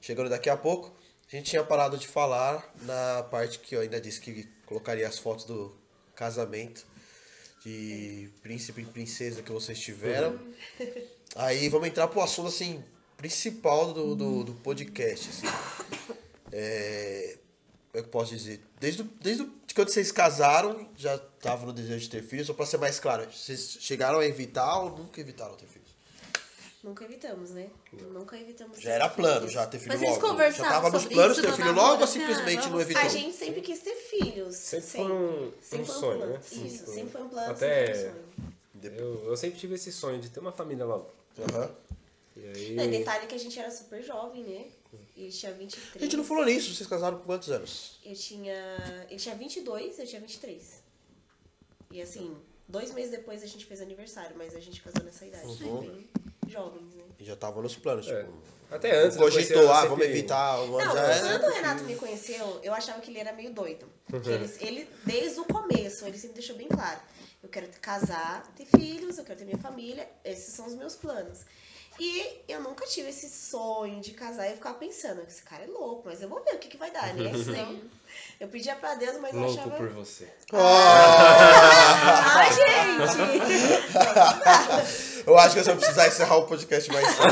chegando 0.00 0.30
daqui 0.30 0.48
a 0.48 0.56
pouco. 0.56 0.90
A 1.30 1.36
gente 1.36 1.50
tinha 1.50 1.62
parado 1.62 1.98
de 1.98 2.08
falar 2.08 2.66
na 2.80 3.22
parte 3.24 3.58
que 3.58 3.76
eu 3.76 3.82
ainda 3.82 4.00
disse 4.00 4.22
que 4.22 4.48
colocaria 4.64 5.06
as 5.06 5.18
fotos 5.18 5.44
do 5.44 5.76
casamento 6.14 6.86
de 7.62 8.30
príncipe 8.42 8.80
e 8.80 8.86
princesa 8.86 9.42
que 9.42 9.52
vocês 9.52 9.78
tiveram. 9.78 10.40
Aí 11.36 11.68
vamos 11.68 11.88
entrar 11.88 12.08
pro 12.08 12.22
assunto 12.22 12.48
assim 12.48 12.82
principal 13.18 13.92
do, 13.92 14.16
do, 14.16 14.44
do 14.44 14.54
podcast. 14.54 15.28
Assim. 15.28 15.46
É, 16.50 17.36
eu 17.94 18.04
posso 18.04 18.34
dizer? 18.36 18.60
Desde, 18.78 19.02
desde 19.20 19.44
quando 19.74 19.88
vocês 19.88 20.10
casaram, 20.12 20.88
já 20.96 21.14
estavam 21.16 21.66
no 21.66 21.72
desejo 21.72 22.00
de 22.00 22.10
ter 22.10 22.22
filhos, 22.22 22.48
ou 22.48 22.54
para 22.54 22.66
ser 22.66 22.78
mais 22.78 22.98
claro, 23.00 23.26
vocês 23.32 23.76
chegaram 23.80 24.18
a 24.18 24.26
evitar 24.26 24.78
ou 24.80 24.90
nunca 24.96 25.20
evitaram 25.20 25.54
ter 25.56 25.66
filhos? 25.66 25.90
Nunca 26.82 27.04
evitamos, 27.04 27.50
né? 27.50 27.68
Nunca 27.92 28.38
evitamos. 28.38 28.80
Já 28.80 28.92
era 28.92 29.08
plano, 29.08 29.40
filhos. 29.40 29.52
já 29.52 29.66
ter 29.66 29.78
filho 29.78 29.90
Mas 29.90 30.00
vocês 30.00 30.12
logo. 30.12 30.22
Já 30.24 30.30
conversaram 30.32 30.70
tava 30.70 30.90
nos 30.90 31.04
planos 31.04 31.36
isso 31.36 31.46
ter 31.46 31.52
filho 31.52 31.66
namoro, 31.66 31.86
logo 31.88 32.00
ou 32.00 32.06
simplesmente 32.06 32.68
não 32.70 32.80
evitou? 32.80 33.02
A 33.02 33.08
gente 33.08 33.36
sempre 33.36 33.60
quis 33.60 33.80
ter 33.80 33.94
filhos. 33.96 34.56
Sempre 34.56 34.86
foi 34.86 35.12
um- 35.12 35.52
Sempre 35.60 35.80
um 35.90 35.94
sonho, 35.94 36.16
plano. 36.18 36.32
né? 36.32 36.40
Isso, 36.50 36.86
Sim. 36.86 36.94
sempre 36.94 37.10
foi 37.12 37.22
um 37.22 37.28
plano. 37.28 37.50
Até- 37.52 37.94
sempre 37.94 38.20
um. 38.38 38.50
Eu, 38.96 39.24
eu 39.26 39.36
sempre 39.36 39.58
tive 39.60 39.74
esse 39.74 39.92
sonho 39.92 40.18
de 40.22 40.30
ter 40.30 40.40
uma 40.40 40.52
família 40.52 40.86
logo. 40.86 41.10
Aham. 41.52 41.70
E 42.34 42.46
aí. 42.46 42.74
Não, 42.76 42.88
detalhe 42.90 43.26
que 43.26 43.34
a 43.34 43.38
gente 43.38 43.58
era 43.58 43.70
super 43.70 44.02
jovem, 44.02 44.42
né? 44.42 44.64
Ele 45.16 45.30
tinha 45.30 45.52
23. 45.52 45.96
A 45.96 45.98
gente 45.98 46.16
não 46.16 46.24
falou 46.24 46.44
nisso, 46.44 46.74
vocês 46.74 46.88
casaram 46.88 47.18
com 47.18 47.24
quantos 47.24 47.50
anos? 47.50 47.98
Eu 48.04 48.14
tinha. 48.14 49.06
Ele 49.08 49.18
tinha 49.18 49.34
22, 49.34 49.98
eu 49.98 50.06
tinha 50.06 50.20
23. 50.20 50.82
E 51.92 52.00
assim, 52.00 52.36
dois 52.68 52.92
meses 52.92 53.10
depois 53.10 53.42
a 53.42 53.46
gente 53.46 53.66
fez 53.66 53.80
aniversário, 53.80 54.36
mas 54.36 54.54
a 54.54 54.60
gente 54.60 54.80
casou 54.80 55.04
nessa 55.04 55.26
idade. 55.26 55.64
Uhum. 55.64 55.80
Bem 55.80 56.08
jovens, 56.46 56.94
né? 56.94 57.04
E 57.18 57.24
já 57.24 57.36
tava 57.36 57.60
nos 57.62 57.76
planos, 57.76 58.08
É. 58.08 58.22
tipo. 58.22 58.60
Até 58.70 58.96
antes. 58.96 59.16
Cogitou, 59.16 59.70
ah, 59.72 59.84
vamos 59.86 60.04
evitar. 60.04 60.56
Vamos 60.56 60.84
Não, 60.84 60.94
já 60.94 61.38
quando 61.38 61.50
o 61.50 61.54
Renato 61.54 61.82
me 61.84 61.96
conheceu, 61.96 62.60
eu 62.62 62.72
achava 62.72 63.00
que 63.00 63.10
ele 63.10 63.18
era 63.18 63.32
meio 63.32 63.52
doido. 63.52 63.86
Porque 64.06 64.30
ele, 64.30 64.50
ele, 64.60 64.88
desde 65.04 65.40
o 65.40 65.44
começo, 65.44 66.06
ele 66.06 66.16
sempre 66.16 66.34
deixou 66.34 66.54
bem 66.56 66.68
claro. 66.68 67.00
Eu 67.42 67.48
quero 67.48 67.68
casar, 67.80 68.46
ter 68.54 68.66
filhos, 68.66 69.18
eu 69.18 69.24
quero 69.24 69.38
ter 69.40 69.44
minha 69.44 69.58
família, 69.58 70.08
esses 70.24 70.54
são 70.54 70.66
os 70.66 70.74
meus 70.74 70.94
planos. 70.94 71.40
E 71.98 72.42
eu 72.48 72.62
nunca 72.62 72.86
tive 72.86 73.10
esse 73.10 73.28
sonho 73.28 74.00
de 74.00 74.12
casar 74.12 74.46
e 74.46 74.50
eu 74.50 74.56
ficava 74.56 74.78
pensando, 74.78 75.20
esse 75.22 75.42
cara 75.42 75.64
é 75.64 75.66
louco, 75.66 76.04
mas 76.06 76.22
eu 76.22 76.28
vou 76.28 76.42
ver 76.42 76.54
o 76.54 76.58
que, 76.58 76.68
que 76.68 76.76
vai 76.78 76.90
dar, 76.90 77.12
né? 77.14 77.30
Senão, 77.44 77.78
eu 78.40 78.48
pedia 78.48 78.74
pra 78.76 78.94
Deus, 78.94 79.18
mas 79.20 79.34
eu 79.34 79.40
Louco 79.40 79.60
achava. 79.60 79.76
por 79.76 79.88
você. 79.90 80.32
Ai, 80.52 82.48
gente! 82.52 83.50
Eu 85.26 85.36
acho 85.38 85.52
que 85.52 85.60
eu 85.60 85.64
só 85.64 85.76
precisar 85.76 86.08
encerrar 86.08 86.36
o 86.38 86.46
podcast 86.46 86.90
mais 86.90 87.06
cedo. 87.06 87.28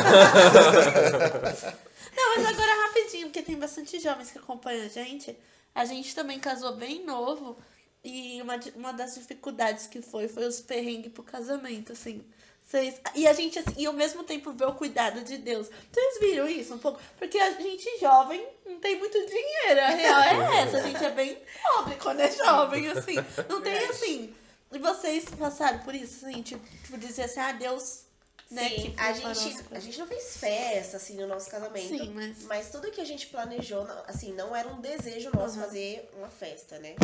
Não, 2.14 2.36
mas 2.36 2.46
agora 2.46 2.86
rapidinho, 2.86 3.28
porque 3.28 3.42
tem 3.42 3.56
bastante 3.56 3.98
jovens 3.98 4.30
que 4.30 4.38
acompanham 4.38 4.84
a 4.84 4.88
gente. 4.88 5.36
A 5.74 5.84
gente 5.86 6.14
também 6.14 6.38
casou 6.38 6.76
bem 6.76 7.04
novo. 7.04 7.56
E 8.04 8.40
uma, 8.42 8.60
uma 8.76 8.92
das 8.92 9.14
dificuldades 9.14 9.86
que 9.86 10.00
foi, 10.02 10.28
foi 10.28 10.46
os 10.46 10.60
perrengues 10.60 11.12
pro 11.12 11.22
casamento, 11.22 11.92
assim. 11.92 12.22
Vocês, 12.68 13.00
e 13.14 13.26
a 13.26 13.32
gente, 13.32 13.58
assim, 13.58 13.72
e 13.78 13.86
ao 13.86 13.94
mesmo 13.94 14.22
tempo 14.22 14.52
ver 14.52 14.66
o 14.66 14.74
cuidado 14.74 15.22
de 15.22 15.38
Deus. 15.38 15.70
Vocês 15.90 16.20
viram 16.20 16.46
isso 16.46 16.74
um 16.74 16.78
pouco? 16.78 17.00
Porque 17.18 17.38
a 17.38 17.52
gente 17.52 17.98
jovem 17.98 18.46
não 18.66 18.78
tem 18.78 18.98
muito 18.98 19.18
dinheiro. 19.24 19.80
A 19.80 19.88
real 19.88 20.20
é 20.20 20.60
essa. 20.60 20.76
A 20.76 20.82
gente 20.82 21.02
é 21.02 21.10
bem 21.10 21.38
pobre 21.62 21.96
quando 21.96 22.20
é 22.20 22.30
jovem, 22.30 22.88
assim. 22.88 23.14
Não 23.48 23.62
tem 23.62 23.78
assim. 23.86 24.34
E 24.70 24.78
vocês 24.78 25.24
passaram 25.38 25.78
por 25.78 25.94
isso, 25.94 26.26
assim, 26.26 26.42
tipo, 26.42 26.62
tipo 26.84 26.98
dizer 26.98 27.22
assim, 27.22 27.40
ah, 27.40 27.52
Deus. 27.52 28.04
Né, 28.50 28.66
Sim, 28.66 28.76
que 28.92 28.94
a 29.00 29.12
gente, 29.12 29.64
a 29.72 29.78
gente 29.78 29.98
não 29.98 30.06
fez 30.06 30.38
festa, 30.38 30.96
assim, 30.96 31.16
no 31.16 31.26
nosso 31.26 31.50
casamento. 31.50 31.88
Sim, 31.88 32.10
mas- 32.14 32.42
Mas 32.44 32.70
tudo 32.70 32.90
que 32.90 32.98
a 33.00 33.04
gente 33.04 33.26
planejou, 33.26 33.84
não- 33.86 34.02
assim, 34.06 34.32
não 34.32 34.56
era 34.56 34.66
um 34.68 34.80
desejo 34.80 35.30
nosso 35.30 35.56
Uhum. 35.58 35.64
fazer 35.64 36.08
uma 36.14 36.30
festa, 36.30 36.78
né? 36.78 36.96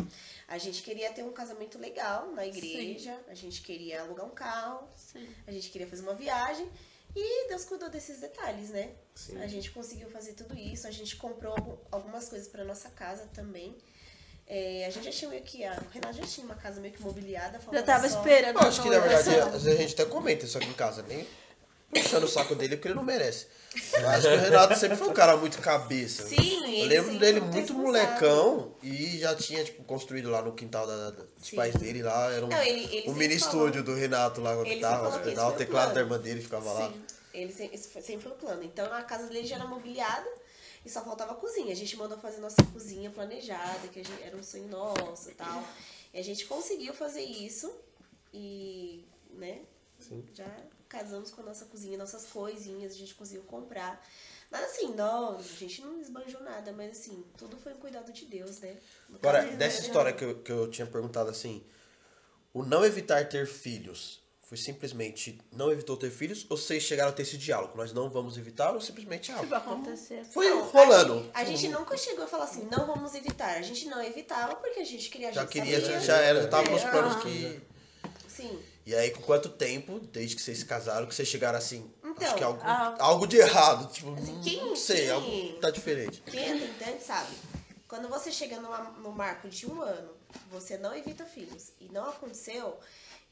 A 0.48 0.56
gente 0.56 0.82
queria 0.82 1.12
ter 1.12 1.22
um 1.22 1.32
casamento 1.32 1.78
legal 1.78 2.30
na 2.32 2.46
igreja, 2.46 3.20
a 3.28 3.34
gente 3.34 3.60
queria 3.60 4.00
alugar 4.00 4.24
um 4.24 4.30
carro, 4.30 4.88
Sim. 4.96 5.28
a 5.46 5.52
gente 5.52 5.68
queria 5.68 5.86
fazer 5.86 6.00
uma 6.02 6.14
viagem. 6.14 6.66
E 7.14 7.48
Deus 7.48 7.64
cuidou 7.66 7.90
desses 7.90 8.20
detalhes, 8.20 8.70
né? 8.70 8.92
Sim. 9.14 9.36
A 9.40 9.46
gente 9.46 9.70
conseguiu 9.70 10.08
fazer 10.10 10.32
tudo 10.32 10.54
isso, 10.56 10.86
a 10.88 10.90
gente 10.90 11.14
comprou 11.16 11.52
algum- 11.52 11.76
algumas 11.92 12.28
coisas 12.28 12.48
pra 12.48 12.64
nossa 12.64 12.88
casa 12.90 13.26
também. 13.34 13.76
É, 14.46 14.84
a 14.86 14.90
gente 14.90 15.04
já 15.06 15.10
tinha 15.10 15.30
meio 15.30 15.42
que. 15.42 15.64
A, 15.64 15.72
o 15.72 15.90
Renato 15.92 16.16
já 16.18 16.24
tinha 16.26 16.44
uma 16.44 16.54
casa 16.54 16.80
meio 16.80 16.92
que 16.92 17.02
mobiliada. 17.02 17.58
Já 17.72 17.82
tava 17.82 18.08
só- 18.08 18.18
esperando. 18.18 18.60
Eu 18.60 18.68
acho 18.68 18.82
que 18.82 18.90
na 18.90 18.98
verdade, 18.98 19.30
a 19.30 19.58
gente 19.74 19.94
até 19.94 20.04
comenta 20.04 20.44
isso 20.44 20.58
aqui 20.58 20.68
em 20.68 20.72
casa, 20.74 21.02
nem 21.08 21.26
puxando 21.90 22.24
o 22.24 22.28
saco 22.28 22.54
dele 22.54 22.76
porque 22.76 22.88
ele 22.88 22.94
não 22.96 23.04
merece. 23.04 23.46
Eu 23.92 24.08
acho 24.08 24.22
que 24.28 24.34
o 24.34 24.38
Renato 24.40 24.76
sempre 24.76 24.96
foi 24.96 25.08
um 25.08 25.12
cara 25.14 25.36
muito 25.36 25.58
cabeça. 25.60 26.24
Sim, 26.26 26.36
Eu 26.36 26.64
ele 26.68 26.84
lembro 26.88 27.12
sempre 27.12 27.18
dele 27.26 27.40
muito 27.40 27.72
molecão 27.72 28.74
e 28.82 29.18
já 29.18 29.34
tinha, 29.34 29.64
tipo, 29.64 29.82
construído 29.84 30.28
lá 30.30 30.42
no 30.42 30.52
quintal 30.52 30.86
da, 30.86 31.10
da- 31.10 31.10
dos 31.10 31.48
Sim. 31.48 31.56
pais 31.56 31.74
dele 31.76 32.02
lá. 32.02 32.30
Era 32.32 32.44
um, 32.44 32.48
Não, 32.48 32.62
ele- 32.62 32.96
ele 32.96 33.08
um 33.10 33.14
mini 33.14 33.38
falou- 33.38 33.66
estúdio 33.66 33.82
do 33.84 33.94
Renato 33.94 34.40
lá 34.40 34.54
com 34.54 34.62
a 34.62 34.66
Ele 34.66 34.74
guitarra, 34.74 35.18
pedal, 35.20 35.50
o 35.50 35.52
teclado 35.54 35.86
da 35.88 35.92
plano. 35.94 36.06
irmã 36.06 36.18
dele 36.20 36.42
ficava 36.42 36.72
lá. 36.72 36.88
Sim, 36.88 37.02
ele 37.32 37.52
sempre, 37.52 37.78
sempre 37.78 38.22
foi 38.22 38.32
o 38.32 38.34
plano. 38.34 38.62
Então 38.62 38.92
a 38.92 39.02
casa 39.02 39.26
dele 39.28 39.46
já 39.46 39.56
era 39.56 39.64
mobiliada 39.64 40.28
e 40.84 40.90
só 40.90 41.02
faltava 41.02 41.32
a 41.32 41.36
cozinha. 41.36 41.72
A 41.72 41.76
gente 41.76 41.96
mandou 41.96 42.18
fazer 42.18 42.40
nossa 42.40 42.62
cozinha 42.72 43.10
planejada, 43.10 43.88
que 43.88 44.02
gente- 44.04 44.22
era 44.22 44.36
um 44.36 44.42
sonho 44.42 44.68
nosso 44.68 45.30
e 45.30 45.34
tal. 45.34 45.64
E 46.12 46.18
a 46.18 46.22
gente 46.22 46.46
conseguiu 46.46 46.92
fazer 46.94 47.22
isso 47.22 47.72
e, 48.32 49.04
né, 49.30 49.62
Sim. 49.98 50.24
já 50.34 50.46
casamos 50.88 51.30
com 51.30 51.40
a 51.40 51.44
nossa 51.44 51.64
cozinha, 51.66 51.96
nossas 51.98 52.26
coisinhas, 52.26 52.92
a 52.92 52.96
gente 52.96 53.14
conseguiu 53.14 53.42
comprar. 53.44 54.04
Mas 54.50 54.62
assim, 54.64 54.94
não, 54.94 55.38
a 55.38 55.42
gente 55.42 55.80
não 55.82 56.00
esbanjou 56.00 56.40
nada, 56.42 56.72
mas 56.72 56.92
assim, 56.98 57.24
tudo 57.36 57.56
foi 57.56 57.72
um 57.74 57.78
cuidado 57.78 58.12
de 58.12 58.26
Deus, 58.26 58.60
né? 58.60 58.76
Agora, 59.14 59.42
dessa 59.56 59.80
história 59.80 60.12
que 60.12 60.24
eu, 60.24 60.42
que 60.42 60.52
eu 60.52 60.70
tinha 60.70 60.86
perguntado 60.86 61.30
assim, 61.30 61.64
o 62.52 62.62
não 62.62 62.84
evitar 62.84 63.28
ter 63.28 63.46
filhos 63.46 64.22
foi 64.46 64.56
simplesmente 64.58 65.38
não 65.50 65.70
evitou 65.72 65.96
ter 65.96 66.10
filhos 66.10 66.46
ou 66.50 66.56
vocês 66.56 66.82
chegaram 66.82 67.10
a 67.10 67.12
ter 67.12 67.22
esse 67.22 67.36
diálogo? 67.38 67.76
Nós 67.76 67.92
não 67.92 68.10
vamos 68.10 68.36
evitar 68.36 68.72
ou 68.72 68.80
simplesmente 68.80 69.32
ah, 69.32 69.38
Tipo, 69.38 69.54
acontecer. 69.54 70.24
foi 70.24 70.48
Não, 70.50 70.64
rolando? 70.68 71.30
A 71.34 71.44
gente, 71.44 71.54
a 71.54 71.56
gente 71.62 71.68
nunca 71.72 71.96
chegou 71.96 72.24
a 72.24 72.28
falar 72.28 72.44
assim, 72.44 72.68
não 72.70 72.86
vamos 72.86 73.14
evitar. 73.14 73.56
A 73.56 73.62
gente 73.62 73.86
não 73.86 74.02
evitava 74.02 74.54
porque 74.56 74.80
a 74.80 74.84
gente 74.84 75.08
queria 75.08 75.30
a 75.30 75.32
já 75.32 75.40
gente 75.42 75.50
queria, 75.52 75.80
sabia. 75.80 76.00
já, 76.00 76.06
já 76.06 76.16
era, 76.18 76.42
já 76.42 76.48
tava 76.48 76.68
É, 76.68 76.70
nos 76.70 76.82
planos 76.84 77.12
aham. 77.14 77.20
que. 77.22 77.60
Sim. 78.28 78.62
E 78.86 78.94
aí, 78.94 79.10
com 79.12 79.22
quanto 79.22 79.48
tempo, 79.48 79.98
desde 79.98 80.36
que 80.36 80.42
vocês 80.42 80.58
se 80.58 80.66
casaram, 80.66 81.06
que 81.06 81.14
vocês 81.14 81.26
chegaram 81.26 81.56
assim? 81.56 81.90
Então, 82.04 82.26
acho 82.28 82.36
que 82.36 82.44
algo, 82.44 82.60
ah, 82.62 82.94
algo 82.98 83.26
de 83.26 83.38
errado. 83.38 83.90
Tipo, 83.90 84.12
Assim, 84.12 84.32
não- 84.34 84.42
quem- 84.42 84.60
não 84.60 84.76
sei, 84.76 84.96
quem- 85.02 85.10
algo 85.10 85.52
tá 85.60 85.70
diferente. 85.70 86.22
Quem 86.30 86.40
é 86.50 86.58
tentante 86.58 87.02
sabe. 87.02 87.34
Quando 87.88 88.08
você 88.08 88.30
chega 88.30 88.60
numa- 88.60 88.90
no 88.98 89.10
marco 89.12 89.48
de 89.48 89.66
um 89.66 89.80
ano, 89.80 90.10
você 90.50 90.76
não 90.76 90.94
evita 90.94 91.24
filhos 91.24 91.70
e 91.80 91.88
não 91.92 92.08
aconteceu, 92.10 92.78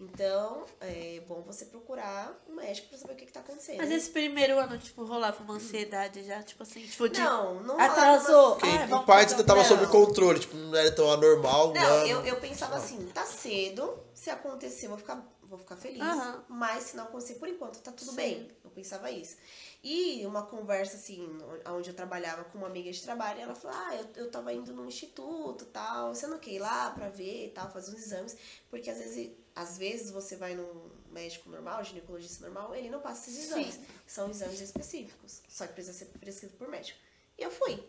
então 0.01 0.65
é 0.81 1.23
bom 1.29 1.43
você 1.43 1.65
procurar 1.67 2.43
um 2.49 2.55
médico 2.55 2.89
pra 2.89 2.99
saber 2.99 3.13
o 3.13 3.17
que, 3.17 3.27
que 3.27 3.33
tá 3.33 3.41
acontecendo. 3.41 3.79
Mas 3.79 3.91
esse 3.91 4.11
primeiro 4.11 4.59
ano, 4.59 4.77
tipo, 4.79 5.05
rolava 5.05 5.43
uma 5.43 5.55
ansiedade 5.55 6.25
já, 6.25 6.43
tipo 6.43 6.63
assim, 6.63 6.85
tipo, 6.87 7.09
de. 7.09 7.21
Não, 7.21 7.63
não 7.63 7.81
atrasou. 7.81 8.53
Porque 8.53 8.67
Ah, 8.67 8.85
em 8.85 9.07
fazer 9.07 9.31
ainda 9.33 9.45
tava 9.45 9.65
sob 9.65 9.87
controle, 9.87 10.41
tipo, 10.41 10.57
não 10.57 10.77
era 10.77 10.91
tão 10.91 11.11
anormal. 11.11 11.73
Não, 11.73 11.83
ano. 11.83 12.07
eu, 12.09 12.25
eu 12.25 12.37
pensava 12.37 12.77
assim, 12.77 13.07
tá 13.15 13.25
cedo, 13.25 14.03
se 14.15 14.31
acontecer, 14.31 14.87
eu 14.87 14.91
vou 14.91 14.99
ficar, 14.99 15.25
vou 15.43 15.59
ficar 15.59 15.77
feliz. 15.77 16.03
Aham. 16.03 16.45
Mas 16.49 16.85
se 16.85 16.97
não 16.97 17.05
acontecer 17.05 17.35
por 17.35 17.49
enquanto, 17.49 17.79
tá 17.81 17.93
tudo 17.93 18.11
Sim. 18.11 18.17
bem. 18.17 18.49
Eu 18.65 18.71
pensava 18.71 19.11
isso. 19.11 19.37
E 19.85 20.25
uma 20.27 20.43
conversa, 20.47 20.95
assim, 20.97 21.29
onde 21.67 21.91
eu 21.91 21.95
trabalhava 21.95 22.45
com 22.45 22.59
uma 22.59 22.69
amiga 22.69 22.91
de 22.93 23.03
trabalho, 23.03 23.41
ela 23.41 23.55
falou, 23.55 23.77
ah, 23.77 23.97
eu, 23.97 24.25
eu 24.25 24.31
tava 24.31 24.53
indo 24.53 24.73
num 24.73 24.87
instituto 24.87 25.65
tal, 25.67 26.15
você 26.15 26.25
não 26.29 26.39
quer 26.39 26.53
ir 26.53 26.59
lá 26.61 26.91
pra 26.91 27.09
ver 27.09 27.47
e 27.47 27.49
tal, 27.51 27.69
fazer 27.69 27.91
uns 27.93 27.99
exames, 28.01 28.37
porque 28.71 28.89
às 28.89 28.99
vezes, 28.99 29.31
às 29.57 29.79
vezes 29.79 30.13
você 30.13 30.37
vai 30.37 30.55
num 30.55 30.89
médico 31.11 31.51
normal, 31.51 31.83
ginecologista 31.83 32.45
normal, 32.45 32.73
ele 32.77 32.91
não 32.91 33.01
passa 33.01 33.29
esses 33.29 33.47
exames. 33.47 33.81
São 34.07 34.31
exames 34.31 34.61
específicos, 34.61 35.43
só 35.49 35.67
que 35.67 35.73
precisa 35.73 35.99
ser 35.99 36.05
prescrito 36.21 36.55
por 36.57 36.69
médico. 36.69 36.99
E 37.37 37.43
eu 37.43 37.51
fui. 37.51 37.83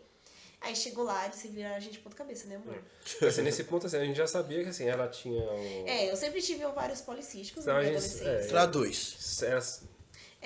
Aí 0.60 0.74
chegou 0.74 1.04
lá, 1.04 1.26
eles 1.26 1.36
se 1.36 1.46
viraram 1.46 1.76
a 1.76 1.80
gente 1.80 1.92
de 1.92 1.98
ponta 2.00 2.16
cabeça, 2.16 2.46
né, 2.48 2.56
amor? 2.56 2.82
Assim, 3.22 3.42
nesse 3.42 3.62
ponto, 3.64 3.86
assim, 3.86 3.98
a 3.98 4.04
gente 4.04 4.16
já 4.16 4.26
sabia 4.26 4.64
que 4.64 4.70
assim, 4.70 4.84
ela 4.88 5.06
tinha 5.08 5.44
um. 5.48 5.86
É, 5.86 6.10
eu 6.10 6.16
sempre 6.16 6.40
tive 6.42 6.64
ovários 6.64 7.02
policísticos 7.02 7.66
Não, 7.66 7.74
na 7.74 7.80
a 7.80 7.82
minha 7.82 8.00
gente- 8.00 8.16
adolescência. 8.16 8.48
Traduz. 8.48 9.42
Ela- 9.42 9.93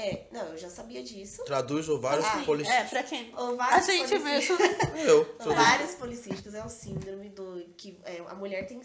É, 0.00 0.26
não, 0.30 0.42
eu 0.46 0.56
já 0.56 0.70
sabia 0.70 1.02
disso. 1.02 1.42
Traduz 1.44 1.88
ovários 1.88 2.24
Ah, 2.24 2.40
É, 2.40 2.44
policísticos. 2.44 2.90
pra 2.90 3.02
quem? 3.02 3.32
A 3.34 3.42
Ovários 3.42 3.86
gente 3.86 4.18
policísticos. 4.18 4.58
mesmo. 4.58 4.58
Eu. 5.10 5.34
Ovários 5.44 5.94
policísticos 5.96 6.54
é 6.54 6.64
um 6.64 6.68
síndrome 6.68 7.28
do 7.30 7.64
que 7.76 7.98
é, 8.04 8.18
a 8.28 8.34
mulher 8.36 8.66
tem 8.68 8.80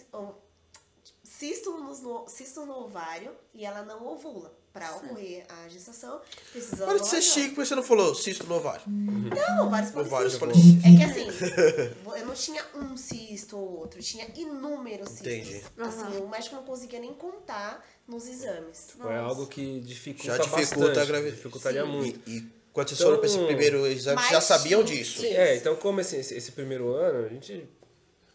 cisto, 1.23 1.71
no, 1.77 2.27
cisto 2.27 2.65
no 2.65 2.73
ovário 2.85 3.31
e 3.53 3.65
ela 3.65 3.83
não 3.83 4.05
ovula. 4.07 4.51
Pra 4.73 4.91
ocorrer 4.95 5.45
a 5.49 5.69
gestação, 5.69 6.19
precisa 6.51 6.83
Para 6.87 6.97
de 6.97 7.07
ser 7.07 7.21
chique, 7.21 7.49
porque 7.49 7.63
você 7.67 7.75
não 7.75 7.83
falou 7.83 8.15
cisto 8.15 8.47
no 8.47 8.55
ovário. 8.55 8.81
Não, 8.87 9.67
ovários 9.67 9.95
Ovários 9.95 10.35
policísticos. 10.35 10.81
policísticos. 10.81 11.43
É 11.43 11.53
que 11.53 11.83
assim, 11.83 11.93
eu 12.19 12.25
não 12.25 12.33
tinha 12.33 12.65
um 12.73 12.97
cisto 12.97 13.55
ou 13.55 13.77
outro, 13.81 14.01
tinha 14.01 14.27
inúmeros 14.35 15.09
cistos. 15.09 15.27
Entendi. 15.27 15.63
Assim, 15.77 16.17
o 16.17 16.27
médico 16.27 16.55
não 16.55 16.63
conseguia 16.63 16.99
nem 16.99 17.13
contar 17.13 17.85
nos 18.07 18.27
exames. 18.27 18.87
Tipo, 18.91 19.07
é 19.09 19.17
algo 19.17 19.47
que 19.47 19.79
dificulta, 19.81 20.37
Já 20.37 20.37
dificulta 20.37 20.79
bastante. 20.87 20.99
a 20.99 21.05
gravidez. 21.05 21.35
Dificultaria 21.35 21.83
Sim. 21.83 21.89
muito. 21.91 22.29
E, 22.29 22.37
e 22.37 22.41
quando 22.73 22.87
vocês 22.89 22.99
Então- 22.99 23.07
foram 23.11 23.19
pra 23.19 23.29
esse 23.29 23.45
primeiro 23.45 23.87
exame, 23.87 24.17
vocês 24.19 24.31
já 24.31 24.41
sabiam 24.41 24.83
disso. 24.83 25.21
Sim, 25.21 25.27
é, 25.27 25.55
então 25.55 25.75
como 25.75 25.99
assim, 25.99 26.17
esse, 26.17 26.35
esse 26.35 26.51
primeiro 26.51 26.93
ano, 26.93 27.25
a 27.25 27.29
gente. 27.29 27.67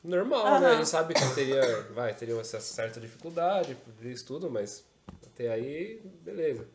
Normal, 0.03 0.61
né? 0.61 0.69
A 0.69 0.75
gente 0.77 0.89
sabe 0.89 1.13
que 1.13 1.35
teria, 1.35 1.83
vai, 1.93 2.15
teria 2.15 2.41
essa 2.41 2.61
certa 2.61 3.01
dificuldade 3.01 3.75
por 3.75 4.07
isso 4.07 4.25
tudo, 4.25 4.49
mas 4.49 4.85
até 5.27 5.51
aí, 5.51 6.01
beleza. 6.23 6.67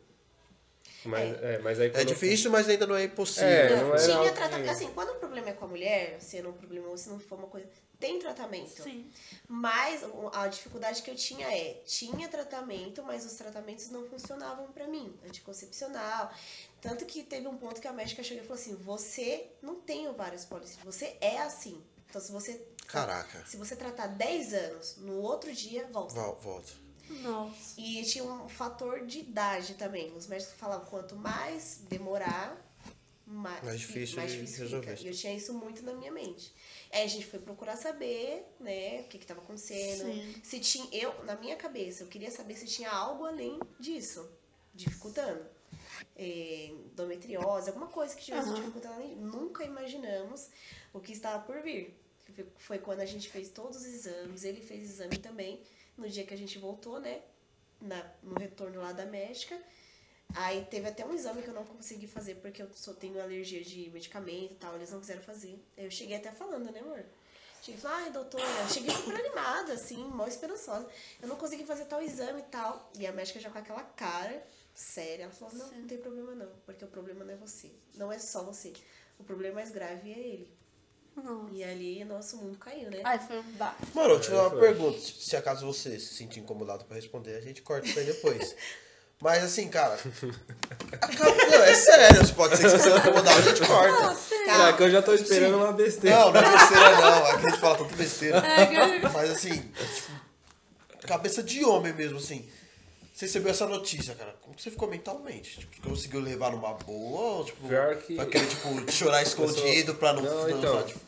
Mas, 1.04 1.42
é. 1.42 1.58
mas 1.58 1.80
aí 1.80 1.90
É 1.94 2.04
difícil, 2.04 2.50
mas 2.50 2.68
ainda 2.68 2.86
não 2.86 2.96
é 2.96 3.04
impossível. 3.04 3.46
É, 3.48 3.76
Não, 3.76 3.88
não 3.90 3.96
tinha 3.96 4.32
tratamento. 4.32 4.64
que- 4.64 4.70
Assim, 4.70 4.90
quando 4.92 5.10
o 5.10 5.14
problema 5.16 5.50
é 5.50 5.52
com 5.52 5.64
a 5.66 5.68
mulher, 5.68 6.20
se 6.20 6.40
não 6.40 6.50
um 6.50 6.54
problema 6.54 6.88
ou 6.88 6.96
se 6.96 7.08
não 7.08 7.18
for 7.20 7.38
uma 7.38 7.48
coisa. 7.48 7.68
Tem 8.00 8.18
tratamento. 8.18 8.82
Sim. 8.82 9.10
Mas 9.48 10.02
a 10.32 10.48
dificuldade 10.48 11.02
que 11.02 11.10
eu 11.10 11.14
tinha 11.14 11.46
é, 11.46 11.74
tinha 11.86 12.28
tratamento, 12.28 13.02
mas 13.02 13.24
os 13.24 13.32
tratamentos 13.34 13.90
não 13.90 14.04
funcionavam 14.06 14.66
pra 14.72 14.86
mim, 14.86 15.14
anticoncepcional. 15.26 16.32
Tanto 16.80 17.04
que 17.06 17.22
teve 17.22 17.46
um 17.48 17.56
ponto 17.56 17.80
que 17.80 17.88
a 17.88 17.92
médica 17.92 18.22
chegou 18.22 18.42
e 18.42 18.46
falou 18.46 18.60
assim: 18.60 18.74
"Você 18.76 19.46
não 19.62 19.76
tem 19.76 20.08
ovários 20.08 20.44
policísticos, 20.44 20.94
você 20.94 21.16
é 21.20 21.38
assim". 21.38 21.82
Então 22.08 22.20
se 22.20 22.30
você 22.32 22.60
Caraca. 22.86 23.42
se 23.46 23.56
você 23.56 23.74
tratar 23.76 24.06
10 24.08 24.52
anos, 24.52 24.96
no 24.98 25.20
outro 25.20 25.52
dia 25.52 25.86
volta. 25.92 26.14
Vol- 26.14 26.38
Volta. 26.40 26.83
Nossa. 27.22 27.80
E 27.80 28.02
tinha 28.04 28.24
um 28.24 28.48
fator 28.48 29.06
de 29.06 29.20
idade 29.20 29.74
também. 29.74 30.12
Os 30.16 30.26
médicos 30.26 30.54
falavam 30.54 30.86
quanto 30.86 31.14
mais 31.16 31.82
demorar, 31.88 32.60
mais, 33.26 33.62
Mais 33.64 33.80
difícil 33.80 34.16
mais 34.16 34.30
de 34.32 34.38
difícil 34.40 34.64
resolver. 34.64 34.96
fica. 34.96 35.08
E 35.08 35.10
eu 35.10 35.16
tinha 35.16 35.32
isso 35.34 35.52
muito 35.54 35.82
na 35.82 35.92
minha 35.94 36.12
mente. 36.12 36.52
Aí 36.92 37.02
a 37.02 37.06
gente 37.06 37.26
foi 37.26 37.38
procurar 37.38 37.76
saber, 37.76 38.44
né, 38.60 39.00
o 39.00 39.04
que 39.08 39.18
que 39.18 39.26
tava 39.26 39.40
acontecendo. 39.40 40.04
Sim. 40.04 40.34
Se 40.42 40.60
tinha, 40.60 40.88
eu, 40.92 41.24
na 41.24 41.34
minha 41.36 41.56
cabeça, 41.56 42.02
eu 42.02 42.06
queria 42.08 42.30
saber 42.30 42.54
se 42.56 42.66
tinha 42.66 42.90
algo 42.90 43.24
além 43.24 43.58
disso, 43.80 44.28
dificultando. 44.74 45.44
É, 46.16 46.66
endometriose, 46.70 47.68
alguma 47.68 47.88
coisa 47.88 48.14
que 48.14 48.20
estivesse 48.20 48.48
Aham. 48.48 48.56
dificultando. 48.56 48.94
além- 48.94 49.16
Nunca 49.16 49.64
imaginamos 49.64 50.48
o 50.92 51.00
que 51.00 51.12
estava 51.12 51.42
por 51.44 51.60
vir. 51.62 51.94
Foi- 52.34 52.46
Foi 52.56 52.78
quando 52.78 53.00
a 53.00 53.06
gente 53.06 53.28
fez 53.28 53.48
todos 53.48 53.78
os 53.78 53.84
exames, 53.84 54.44
ele 54.44 54.60
fez 54.60 54.82
exame 54.90 55.18
também, 55.18 55.60
no 55.96 56.08
dia 56.08 56.24
que 56.24 56.34
a 56.34 56.38
gente 56.38 56.58
voltou, 56.58 57.00
né? 57.00 57.22
na- 57.80 58.10
no 58.22 58.34
retorno 58.36 58.80
lá 58.80 58.92
da 58.92 59.04
médica. 59.04 59.60
Aí 60.34 60.64
teve 60.70 60.88
até 60.88 61.04
um 61.04 61.14
exame 61.14 61.42
que 61.42 61.48
eu 61.48 61.54
não 61.54 61.64
consegui 61.64 62.06
fazer 62.06 62.36
porque 62.36 62.62
eu 62.62 62.68
só 62.74 62.92
tenho 62.92 63.20
alergia 63.20 63.62
de 63.62 63.90
medicamento 63.90 64.52
e 64.52 64.56
tal, 64.56 64.74
eles 64.74 64.90
não 64.90 65.00
quiseram 65.00 65.22
fazer. 65.22 65.62
Eu 65.76 65.90
cheguei 65.90 66.16
até 66.16 66.32
falando, 66.32 66.70
né, 66.72 66.80
amor? 66.80 67.04
Cheguei 67.62 67.80
falei, 67.80 68.04
ai, 68.06 68.12
doutora, 68.12 68.44
eu 68.44 68.68
cheguei 68.68 68.90
super 68.90 69.14
animada, 69.14 69.72
assim, 69.74 70.02
mal 70.08 70.26
esperançosa. 70.26 70.88
Eu 71.20 71.28
não 71.28 71.36
consegui 71.36 71.64
fazer 71.64 71.84
tal 71.86 72.02
exame 72.02 72.40
e 72.40 72.44
tal. 72.44 72.90
E 72.98 73.06
a 73.06 73.12
médica 73.12 73.38
já 73.38 73.48
com 73.50 73.58
aquela 73.58 73.82
cara 73.82 74.44
séria, 74.74 75.24
ela 75.24 75.32
falou, 75.32 75.54
não, 75.54 75.70
não 75.70 75.86
tem 75.86 75.98
problema 75.98 76.34
não, 76.34 76.50
porque 76.66 76.84
o 76.84 76.88
problema 76.88 77.24
não 77.24 77.32
é 77.32 77.36
você. 77.36 77.70
Não 77.94 78.10
é 78.12 78.18
só 78.18 78.42
você. 78.42 78.72
O 79.18 79.24
problema 79.24 79.56
mais 79.56 79.70
grave 79.70 80.12
é 80.12 80.18
ele. 80.18 80.48
Nossa. 81.16 81.50
E 81.52 81.62
ali 81.64 82.04
nosso 82.04 82.36
mundo 82.36 82.58
caiu, 82.58 82.90
né? 82.90 83.00
Ai, 83.04 83.18
foi 83.18 83.38
um 83.38 83.52
baixo. 83.52 83.76
Mano, 83.94 84.14
eu 84.14 84.20
te 84.20 84.30
uma 84.32 84.50
foi. 84.50 84.60
pergunta. 84.60 84.98
Se 85.00 85.36
acaso 85.36 85.64
você 85.66 85.98
se 85.98 86.14
sentir 86.14 86.40
incomodado 86.40 86.84
pra 86.84 86.96
responder, 86.96 87.36
a 87.36 87.40
gente 87.40 87.62
corta 87.62 87.86
isso 87.86 87.98
aí 87.98 88.04
depois. 88.04 88.54
Mas 89.22 89.44
assim, 89.44 89.68
cara. 89.68 89.94
acaba- 91.00 91.34
Não, 91.46 91.62
é 91.62 91.74
sério, 91.74 92.34
pode 92.34 92.56
ser 92.56 92.64
que 92.64 92.68
você 92.70 92.78
seja 92.80 92.98
incomodado, 92.98 93.38
a 93.38 93.42
gente 93.42 93.66
corta. 93.66 94.16
Cara, 94.44 94.72
que 94.76 94.82
eu 94.82 94.90
já 94.90 95.00
tô 95.02 95.14
esperando 95.14 95.56
uma 95.56 95.72
besteira. 95.72 96.16
Não, 96.18 96.32
não 96.32 96.40
é 96.40 96.50
besteira 96.52 96.90
não. 97.00 97.26
Aqui 97.26 97.46
a 97.46 97.50
gente 97.50 97.60
fala 97.60 97.78
tanta 97.78 97.94
besteira. 97.96 98.38
É, 98.38 98.66
que- 98.66 99.08
Mas 99.08 99.30
assim, 99.30 99.60
tipo, 99.60 101.06
cabeça 101.06 101.42
de 101.42 101.64
homem 101.64 101.92
mesmo, 101.94 102.18
assim. 102.18 102.46
Você 103.14 103.26
recebeu 103.26 103.52
essa 103.52 103.64
notícia, 103.66 104.12
cara. 104.16 104.34
Como 104.40 104.56
que 104.56 104.60
você 104.62 104.72
ficou 104.72 104.88
mentalmente? 104.88 105.60
Tipo, 105.60 105.88
conseguiu 105.88 106.18
levar 106.20 106.50
numa 106.50 106.74
boa? 106.74 107.36
Ou, 107.36 107.44
tipo, 107.44 107.68
Pior 107.68 107.96
que- 107.98 108.16
vai 108.16 108.26
querer, 108.26 108.48
tipo, 108.48 108.90
chorar 108.90 109.22
escondido 109.22 109.94
pra 109.94 110.12
não... 110.14 110.22
Não, 110.22 110.48
não- 110.48 110.58
então. 110.58 110.82
tipo, 110.82 111.00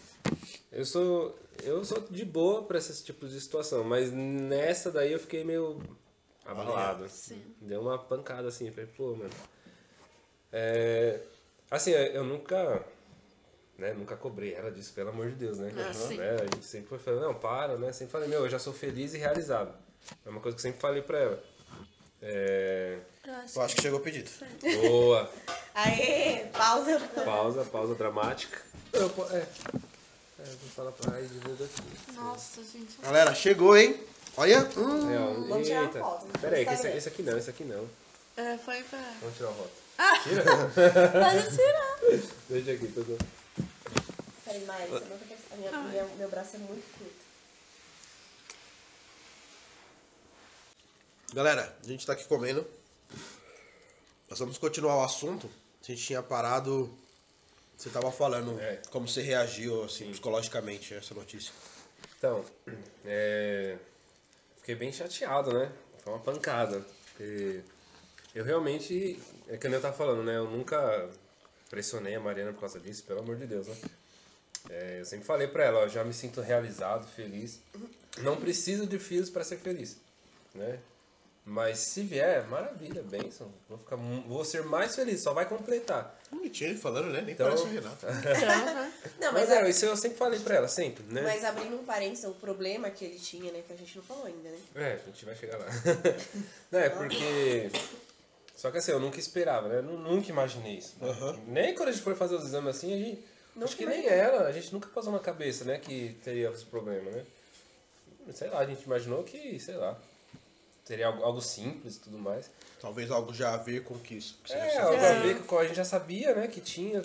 Eu 0.71 0.85
sou. 0.85 1.37
Eu 1.65 1.85
sou 1.85 2.01
de 2.03 2.25
boa 2.25 2.63
pra 2.63 2.79
esse 2.79 3.03
tipo 3.03 3.27
de 3.27 3.41
situação, 3.41 3.83
mas 3.83 4.13
nessa 4.13 4.91
daí 4.93 5.11
eu 5.13 5.19
fiquei 5.19 5.43
meio 5.43 5.83
abalado. 6.45 7.09
Sim. 7.09 7.43
Deu 7.61 7.81
uma 7.81 7.99
pancada 7.99 8.49
assim, 8.49 8.71
falei, 8.71 8.87
pô, 8.97 9.17
mano. 9.17 9.31
É, 10.53 11.21
assim, 11.71 11.91
eu 11.91 12.23
nunca. 12.25 12.85
Né, 13.79 13.93
nunca 13.93 14.17
cobrei 14.17 14.55
ela 14.55 14.71
disso, 14.71 14.93
pelo 14.95 15.11
amor 15.11 15.29
de 15.29 15.35
Deus, 15.35 15.59
né? 15.59 15.71
Ah, 15.77 15.93
sim. 15.93 16.17
Né, 16.17 16.35
A 16.41 16.45
gente 16.45 16.65
sempre 16.65 16.89
foi 16.89 16.99
falando, 16.99 17.23
não, 17.25 17.35
para, 17.35 17.77
né? 17.77 17.93
Sempre 17.93 18.13
falei, 18.13 18.29
meu, 18.29 18.41
eu 18.45 18.49
já 18.49 18.59
sou 18.59 18.73
feliz 18.73 19.13
e 19.13 19.19
realizado. 19.19 19.75
É 20.25 20.29
uma 20.31 20.41
coisa 20.41 20.57
que 20.57 20.61
eu 20.61 20.63
sempre 20.63 20.81
falei 20.81 21.03
pra 21.03 21.19
ela. 21.19 21.45
É, 22.23 22.99
eu 23.27 23.35
acho 23.35 23.59
eu 23.59 23.63
acho 23.63 23.77
que 23.77 23.83
chegou 23.83 23.99
o 23.99 24.03
pedido. 24.03 24.31
boa. 24.83 25.31
Aê, 25.75 26.47
pausa. 26.53 26.99
Pausa, 27.25 27.65
pausa 27.65 27.95
dramática. 27.95 28.61
Eu, 28.93 29.07
é. 29.31 29.37
É, 30.39 30.45
vou 30.45 30.71
falar 30.75 30.93
pra 30.93 31.19
ele 31.19 31.29
divulga 31.29 31.65
aqui. 31.65 32.13
Nossa, 32.15 32.63
gente. 32.63 32.97
Galera, 33.03 33.35
chegou, 33.35 33.77
hein? 33.77 34.01
Olha. 34.37 34.61
Hum. 34.77 35.11
É, 35.11 35.19
ó, 35.19 35.33
Vamos 35.49 35.67
tirar 35.67 35.83
eita. 35.83 35.99
foto. 36.01 36.27
Pera 36.41 36.57
aí, 36.57 36.67
que 36.67 36.73
esse, 36.73 36.89
esse 36.89 37.09
aqui 37.09 37.23
não, 37.23 37.39
esse 37.39 37.51
aqui 37.51 37.65
não. 37.65 37.89
É, 38.37 38.57
foi 38.59 38.83
pra. 38.85 38.99
Vamos 39.21 39.37
tirar 39.37 39.51
a 39.51 39.53
foto. 39.55 39.87
Pode 40.77 41.57
tirar. 41.57 42.23
Deixa 42.49 42.73
aqui, 42.73 42.89
tô 42.89 43.03
com... 43.05 43.17
Peraí, 44.45 44.65
Mari, 44.65 44.87
você 44.89 45.57
minha- 45.57 46.05
meu 46.19 46.29
braço 46.29 46.57
é 46.57 46.59
muito 46.59 46.85
curto. 46.99 47.26
Galera, 51.37 51.77
a 51.85 51.87
gente 51.87 52.07
tá 52.07 52.15
aqui 52.15 52.25
comendo. 52.25 52.67
Nós 54.27 54.39
vamos 54.39 54.57
continuar 54.57 54.97
o 54.97 55.05
assunto. 55.05 55.51
A 55.83 55.87
gente 55.87 56.03
tinha 56.03 56.23
parado. 56.23 56.91
Você 57.77 57.91
tava 57.91 58.11
falando 58.11 58.59
É. 58.59 58.81
como 58.91 59.07
você 59.07 59.21
reagiu, 59.21 59.85
assim, 59.85 60.11
psicologicamente 60.13 60.95
a 60.95 60.97
essa 60.97 61.13
notícia. 61.15 61.53
Então, 62.17 62.43
é... 63.05 63.77
fiquei 64.61 64.77
bem 64.77 64.91
chateado, 64.91 65.53
né? 65.53 65.71
Foi 66.03 66.15
uma 66.15 66.21
pancada. 66.21 66.83
Porque 67.11 67.61
eu 68.35 68.43
realmente, 68.43 69.21
é 69.47 69.59
que 69.59 69.67
eu 69.67 69.79
tava 69.79 69.95
falando, 69.95 70.23
né? 70.25 70.39
Eu 70.39 70.49
nunca 70.49 71.07
pressionei 71.69 72.15
a 72.15 72.21
Mariana 72.21 72.55
por 72.55 72.61
causa 72.61 72.81
disso, 72.81 73.05
pelo 73.05 73.21
amor 73.21 73.37
de 73.37 73.47
Deus, 73.47 73.67
né? 73.67 73.77
É, 74.71 75.01
eu 75.01 75.05
sempre 75.05 75.27
falei 75.27 75.49
pra 75.49 75.65
ela, 75.65 75.81
ó, 75.81 75.87
já 75.87 76.03
me 76.03 76.15
sinto 76.15 76.41
realizado, 76.41 77.07
feliz. 77.07 77.61
Não 78.23 78.41
preciso 78.41 78.87
de 78.87 78.99
filhos 78.99 79.29
pra 79.29 79.45
ser 79.45 79.59
feliz, 79.59 79.99
né? 80.55 80.81
Mas 81.49 81.79
se 81.79 82.03
vier, 82.03 82.45
maravilha, 82.49 83.05
bênção. 83.05 83.49
Vou, 83.69 83.79
ficar, 83.79 83.95
vou 83.95 84.45
ser 84.45 84.65
mais 84.65 84.97
feliz, 84.97 85.21
só 85.23 85.33
vai 85.33 85.49
completar. 85.49 86.19
Bonitinho 86.29 86.71
ele 86.71 86.79
falando, 86.79 87.07
né? 87.13 87.21
Nem 87.21 87.35
Então- 87.35 87.47
parece 87.47 87.63
o 87.63 87.69
Renato. 87.69 88.05
Não, 89.21 89.33
Mas, 89.33 89.49
mas, 89.49 89.51
é, 89.51 89.61
a- 89.63 89.69
isso 89.69 89.85
eu 89.87 89.97
sempre 89.97 90.19
falei 90.19 90.41
pra 90.41 90.57
ela, 90.57 90.67
sempre, 90.67 91.05
né? 91.05 91.23
mas 91.23 91.45
abrindo 91.45 91.77
um 91.77 91.85
parênteses, 91.85 92.25
o 92.25 92.33
problema 92.33 92.91
que 92.91 93.05
ele 93.05 93.19
tinha, 93.19 93.53
né, 93.53 93.63
que 93.65 93.73
a 93.73 93.77
gente 93.77 93.97
não 93.97 94.03
falou 94.03 94.27
ainda, 94.27 94.49
né? 94.49 94.59
É, 94.75 94.93
a 94.95 95.07
gente 95.07 95.25
vai 95.25 95.37
chegar 95.37 95.57
lá. 95.59 95.67
não, 96.73 96.81
é 96.81 96.89
porque. 96.91 97.71
Só 98.57 98.71
que 98.73 98.79
assim, 98.79 98.91
eu 98.91 98.99
nunca 98.99 99.21
esperava, 99.21 99.69
né? 99.69 99.77
Eu 99.79 99.83
nu- 99.85 99.99
nunca 99.99 100.29
imaginei 100.29 100.79
isso. 100.79 100.97
né? 101.01 101.09
Aham. 101.11 101.39
Nem 101.47 101.75
quando 101.77 101.91
a 101.91 101.93
gente 101.93 102.03
foi 102.03 102.17
fazer 102.17 102.35
os 102.35 102.45
exames 102.45 102.75
assim, 102.77 102.93
a 102.93 102.97
gente. 102.99 103.25
Nunca 103.55 103.67
acho 103.69 103.77
que 103.77 103.87
nem 103.87 104.05
ela, 104.09 104.49
a 104.49 104.53
gente 104.53 104.73
nunca 104.73 104.89
passou 104.89 105.13
na 105.13 105.21
cabeça, 105.21 105.65
né, 105.65 105.79
que 105.79 106.17
teria 106.25 106.51
esse 106.51 106.65
problema, 106.65 107.09
né? 107.11 107.25
Sei 108.35 108.49
lá, 108.49 108.59
a 108.59 108.67
gente 108.67 108.83
imaginou 108.83 109.23
que, 109.23 109.61
sei 109.61 109.77
lá, 109.77 109.97
seria 110.87 111.09
algo, 111.09 111.23
algo 111.23 111.41
simples 111.43 111.97
e 111.97 112.01
tudo 112.01 112.19
mais. 112.19 112.51
Talvez 112.81 113.11
algo 113.11 113.35
já 113.35 113.53
a 113.53 113.57
ver 113.59 113.83
com 113.85 113.95
o 113.95 113.99
que 113.99 114.15
isso. 114.15 114.39
Que 114.45 114.53
É, 114.55 114.79
algo 114.79 114.99
sabe. 115.01 115.07
a 115.19 115.23
ver 115.23 115.43
com 115.45 115.59
a 115.59 115.65
gente 115.67 115.77
já 115.77 115.85
sabia, 115.85 116.35
né, 116.35 116.47
que 116.47 116.61
tinha, 116.61 117.03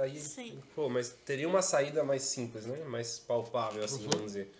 aí, 0.00 0.18
Sim. 0.18 0.60
pô, 0.74 0.88
mas 0.88 1.10
teria 1.24 1.46
uma 1.48 1.62
saída 1.62 2.02
mais 2.02 2.22
simples, 2.22 2.64
né, 2.66 2.82
mais 2.84 3.18
palpável, 3.18 3.84
assim, 3.84 4.02
vamos 4.08 4.26
dizer. 4.26 4.52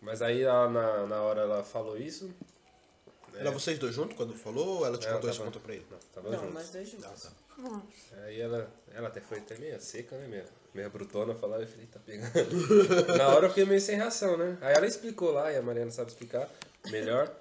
Mas 0.00 0.22
aí 0.22 0.42
ela, 0.42 0.68
na, 0.70 1.06
na 1.06 1.22
hora 1.22 1.40
ela 1.42 1.64
falou 1.64 1.98
isso, 1.98 2.30
Era 3.34 3.50
vocês 3.50 3.78
dois 3.78 3.94
juntos 3.94 4.16
quando 4.16 4.34
falou 4.34 4.78
ou 4.78 4.86
ela 4.86 4.96
te 4.96 5.06
Ela 5.06 5.16
contou 5.16 5.30
esse 5.30 5.38
tava- 5.40 5.50
ponto 5.50 5.60
pra 5.62 5.74
ele? 5.74 5.86
não, 5.90 5.98
tava 6.14 6.30
Não, 6.30 6.40
junto. 6.40 6.52
nós 6.54 6.70
dois 6.70 6.88
juntos. 6.88 7.04
tá. 7.04 7.30
Nossa. 7.58 8.24
Aí 8.24 8.40
ela, 8.40 8.70
ela 8.94 9.08
até 9.08 9.20
foi 9.20 9.38
até 9.38 9.56
meio 9.58 9.80
seca, 9.80 10.16
né, 10.16 10.26
mesmo? 10.28 10.50
meia 10.74 10.88
brutona 10.88 11.34
falava, 11.36 11.62
eu 11.62 11.68
falei, 11.68 11.86
tá 11.86 11.98
pegando. 12.00 12.32
Na 13.16 13.28
hora 13.28 13.46
eu 13.46 13.48
fiquei 13.48 13.64
meio 13.64 13.80
sem 13.80 13.96
reação, 13.96 14.36
né? 14.36 14.58
Aí 14.60 14.74
ela 14.74 14.86
explicou 14.86 15.30
lá, 15.32 15.52
e 15.52 15.56
a 15.56 15.62
Mariana 15.62 15.90
sabe 15.90 16.10
explicar 16.10 16.48
melhor. 16.90 17.32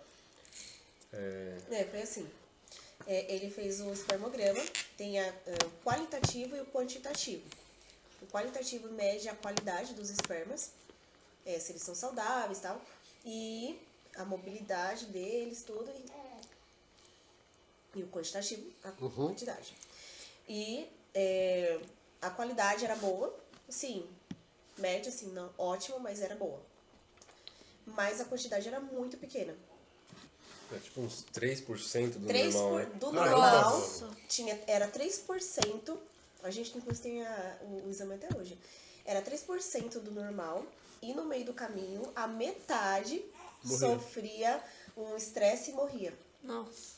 É, 1.14 1.58
É, 1.72 1.86
foi 1.86 2.02
assim. 2.02 2.30
É, 3.06 3.34
ele 3.34 3.50
fez 3.50 3.82
o 3.82 3.92
espermograma, 3.92 4.62
tem 4.98 5.20
a, 5.20 5.24
é, 5.24 5.66
o 5.66 5.72
qualitativo 5.86 6.56
e 6.56 6.62
o 6.62 6.66
quantitativo. 6.68 7.44
O 8.22 8.28
qualitativo 8.28 8.90
mede 8.92 9.28
a 9.28 9.36
qualidade 9.36 9.94
dos 9.94 10.10
espermas, 10.10 10.72
é, 11.46 11.60
se 11.60 11.74
eles 11.74 11.82
são 11.82 11.94
saudáveis 11.94 12.60
e 12.60 12.62
tal, 12.62 12.82
e 13.26 13.80
a 14.16 14.24
mobilidade 14.24 15.08
deles, 15.08 15.64
tudo. 15.64 15.92
E, 17.96 18.00
e 18.00 18.04
o 18.04 18.08
quantitativo, 18.08 18.72
a 18.84 18.92
quantidade. 18.92 19.76
E 20.48 20.90
é, 21.14 21.80
a 22.22 22.30
qualidade 22.30 22.86
era 22.86 22.96
boa, 22.96 23.38
sim, 23.70 24.10
média, 24.78 25.10
assim, 25.10 25.28
não 25.32 25.54
ótima, 25.58 26.00
mas 26.00 26.22
era 26.22 26.36
boa. 26.36 26.62
Mas 27.86 28.22
a 28.22 28.26
quantidade 28.26 28.68
era 28.68 28.80
muito 28.80 29.18
pequena. 29.18 29.56
É 30.76 30.80
tipo 30.80 31.02
uns 31.02 31.26
3% 31.34 32.12
do 32.20 32.28
3 32.28 32.54
normal, 32.54 32.72
por, 32.72 32.80
né? 32.80 32.92
do 33.00 33.12
Caramba. 33.12 33.30
normal 33.38 33.90
tinha, 34.28 34.60
era 34.68 34.88
3%. 34.88 35.98
A 36.44 36.52
gente 36.52 36.78
inclusive 36.78 37.04
tem 37.04 37.26
a- 37.26 37.58
o, 37.62 37.88
o 37.88 37.90
exame 37.90 38.16
até 38.16 38.28
hoje. 38.38 38.58
Era 39.06 39.22
3% 39.22 40.00
do 40.00 40.12
normal. 40.12 40.66
E 41.02 41.14
no 41.14 41.26
meio 41.26 41.46
do 41.46 41.54
caminho, 41.54 42.02
a 42.16 42.28
metade 42.28 43.24
Morria. 43.64 43.78
sofria 43.80 44.64
um 44.96 45.16
estresse 45.18 45.72
e 45.72 45.74
morria. 45.74 46.14
Nossa. 46.42 46.94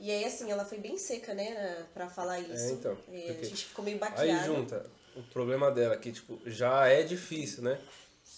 E 0.00 0.10
aí, 0.10 0.24
assim, 0.24 0.50
ela 0.50 0.64
foi 0.64 0.78
bem 0.78 0.98
seca, 0.98 1.32
né, 1.34 1.86
pra 1.94 2.08
falar 2.10 2.40
isso. 2.40 2.72
então, 2.72 2.92
E 3.12 3.20
porque- 3.22 3.30
a 3.30 3.48
gente 3.48 3.64
ficou 3.66 3.84
meio 3.84 3.98
baqueada. 3.98 4.22
Aí 4.40 4.44
junta 4.46 4.84
o 5.14 5.22
problema 5.22 5.70
dela, 5.70 5.96
que 5.96 6.10
tipo, 6.10 6.40
já 6.44 6.88
é 6.88 7.04
difícil, 7.04 7.62
né? 7.62 7.80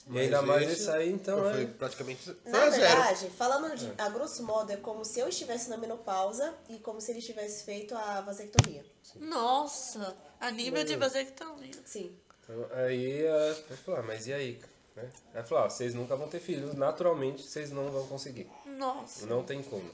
E 0.09 0.19
ainda 0.19 0.41
Mas 0.41 0.47
mais 0.49 0.71
esse 0.71 0.83
isso 0.83 0.91
aí, 0.93 1.11
então 1.11 1.51
Foi 1.51 1.63
é. 1.65 1.67
praticamente. 1.67 2.23
Foi 2.23 2.37
Na 2.45 2.65
a 2.65 2.71
zero. 2.71 2.83
verdade, 2.83 3.31
falando 3.31 3.77
de, 3.77 3.93
a 3.99 4.09
grosso 4.09 4.45
modo, 4.45 4.71
é 4.71 4.77
como 4.77 5.05
se 5.05 5.19
eu 5.19 5.29
estivesse 5.29 5.69
na 5.69 5.77
menopausa 5.77 6.55
e 6.69 6.79
como 6.79 7.01
se 7.01 7.11
ele 7.11 7.21
tivesse 7.21 7.65
feito 7.65 7.95
a 7.97 8.21
vasectomia. 8.21 8.85
Nossa. 9.17 10.17
A 10.39 10.51
nível 10.51 10.85
de 10.85 10.95
vasectomia. 10.97 11.73
Sim. 11.85 12.17
Então, 12.45 12.67
aí 12.73 13.27
a 13.27 13.53
vai 13.69 13.77
falar, 13.79 14.03
mas 14.03 14.29
e 14.29 14.33
aí? 14.33 14.61
Né? 14.95 15.11
Ela 15.35 15.45
falou, 15.45 15.65
ó, 15.65 15.69
vocês 15.69 15.93
nunca 15.93 16.15
vão 16.15 16.29
ter 16.29 16.39
filhos, 16.39 16.75
naturalmente 16.75 17.43
vocês 17.43 17.73
não 17.73 17.91
vão 17.91 18.07
conseguir. 18.07 18.49
Nossa. 18.65 19.27
Não 19.27 19.43
tem 19.43 19.61
como. 19.63 19.91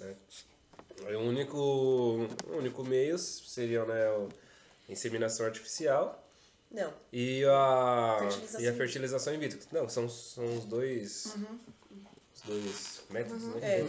Né? 0.00 0.16
O 1.14 1.18
único, 1.20 1.56
o 1.56 2.56
único 2.56 2.82
meio 2.82 3.16
seriam 3.18 3.86
né, 3.86 4.10
o 4.10 4.28
inseminação 4.88 5.46
artificial 5.46 6.27
Não. 6.70 6.92
e 7.12 7.44
a, 7.46 8.16
Fertilização 8.20 8.60
e 8.60 8.68
a 8.68 8.74
fertilização 8.74 9.34
in 9.34 9.38
vitro. 9.38 9.58
Não, 9.72 9.88
são, 9.88 10.08
são 10.08 10.44
os 10.56 10.64
dois. 10.64 11.34
Os 12.34 12.42
dois 12.42 13.00
métodos, 13.10 13.42
né? 13.54 13.80
É. 13.80 13.88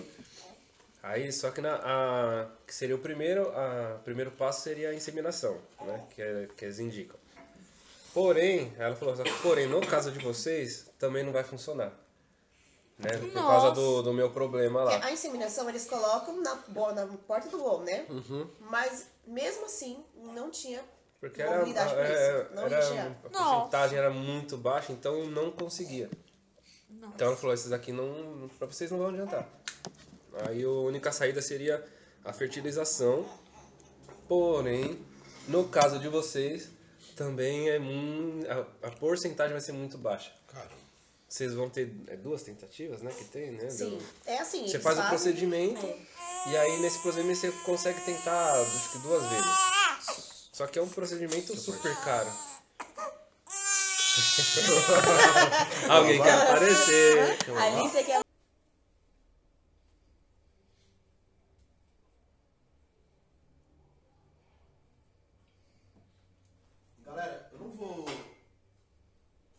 Aí, 1.02 1.32
só 1.32 1.52
que 1.52 1.62
na, 1.62 1.76
a, 1.76 2.48
que 2.66 2.74
seria 2.74 2.96
o 2.96 3.00
primeiro, 3.00 3.50
a 3.56 4.00
primeiro 4.04 4.32
passo 4.32 4.62
seria 4.62 4.90
a 4.90 4.94
inseminação, 4.94 5.58
né? 5.82 6.06
Que, 6.14 6.22
é, 6.22 6.48
que 6.56 6.66
eles 6.66 6.80
indicam. 6.80 7.18
Porém, 8.14 8.74
ela 8.78 8.96
falou, 8.96 9.16
porém, 9.42 9.68
no 9.68 9.86
caso 9.86 10.12
de 10.12 10.20
vocês, 10.20 10.90
também 10.98 11.24
não 11.24 11.32
vai 11.32 11.44
funcionar. 11.44 11.94
Né? 12.98 13.18
Por 13.18 13.32
causa 13.32 13.72
do, 13.72 14.02
do 14.02 14.14
meu 14.14 14.30
problema 14.30 14.84
lá. 14.84 15.06
a 15.06 15.12
inseminação 15.12 15.70
eles 15.70 15.86
colocam 15.86 16.42
na, 16.42 16.56
na 16.94 17.08
porta 17.26 17.48
do 17.48 17.58
bom, 17.58 17.82
né? 17.82 18.06
Uhum. 18.10 18.46
Mas 18.60 19.08
mesmo 19.26 19.66
assim, 19.66 20.04
não 20.16 20.52
tinha 20.52 20.84
Porque 21.20 21.42
era, 21.42 21.64
é, 21.64 21.70
isso. 21.70 22.56
Não 22.56 22.64
era, 22.66 22.80
a 22.80 23.30
Nossa. 23.30 23.56
porcentagem 23.56 23.98
era 23.98 24.10
muito 24.10 24.58
baixa, 24.58 24.92
então 24.94 25.18
eu 25.18 25.28
não 25.30 25.52
conseguia. 25.52 26.10
Nossa. 26.90 27.14
Então 27.16 27.28
ela 27.28 27.36
falou, 27.38 27.54
esses 27.54 27.72
aqui 27.72 27.92
não, 27.92 28.50
pra 28.58 28.68
vocês 28.68 28.90
não 28.90 28.98
vão 29.00 29.10
adiantar. 29.10 29.48
Aí 30.48 30.64
a 30.64 30.70
única 30.70 31.12
saída 31.12 31.42
seria 31.42 31.86
a 32.24 32.32
fertilização. 32.32 33.26
Porém, 34.28 35.04
no 35.48 35.68
caso 35.68 36.00
de 36.00 36.08
vocês, 36.08 36.70
também 37.16 37.70
é 37.70 37.80
muito, 37.80 38.48
a, 38.50 38.88
a 38.88 38.92
porcentagem 38.92 39.52
vai 39.54 39.62
ser 39.62 39.72
muito 39.74 39.98
baixa. 39.98 40.32
Cara, 40.48 40.70
Vocês 41.28 41.54
vão 41.54 41.70
ter 41.70 41.92
é, 42.08 42.16
duas 42.16 42.44
tentativas, 42.44 43.02
né, 43.02 43.12
que 43.12 43.26
tem, 43.26 43.52
né? 43.52 43.70
Sim. 43.70 43.98
do- 43.98 44.04
É 44.26 44.38
assim. 44.38 44.68
Você 44.68 44.80
faz 44.80 44.98
o 45.00 45.08
procedimento 45.10 45.86
É. 45.86 45.98
e 46.52 46.58
aí 46.58 46.80
nesse 46.80 47.00
procedimento 47.00 47.40
você 47.40 47.52
consegue 47.66 48.00
tentar 48.06 48.54
acho 48.62 48.92
que 48.94 49.00
duas 49.00 49.24
vezes. 49.28 50.39
Só 50.60 50.68
que 50.68 50.78
é 50.78 50.82
um 50.82 50.90
procedimento 50.90 51.56
super 51.56 51.96
caro. 52.04 52.28
Alguém 55.90 56.22
quer 56.22 56.34
aparecer. 56.34 57.38
A 57.58 57.64
Alicia 57.64 58.04
que 58.04 58.12
é 58.12 58.20
galera, 67.06 67.50
eu 67.54 67.60
não 67.60 67.72
vou 67.72 68.06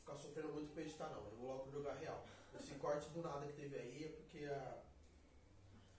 ficar 0.01 0.17
sofrendo 0.17 0.53
muito 0.53 0.75
pra 0.75 0.83
editar, 0.83 1.09
não. 1.09 1.25
Eu 1.25 1.31
vou 1.39 1.49
logo 1.49 1.71
jogar 1.71 1.95
real. 1.95 2.23
Esse 2.55 2.75
corte 2.75 3.09
do 3.09 3.23
nada 3.23 3.47
que 3.47 3.55
teve 3.55 3.75
aí 3.75 4.05
é 4.05 4.09
porque 4.09 4.45
a 4.45 4.83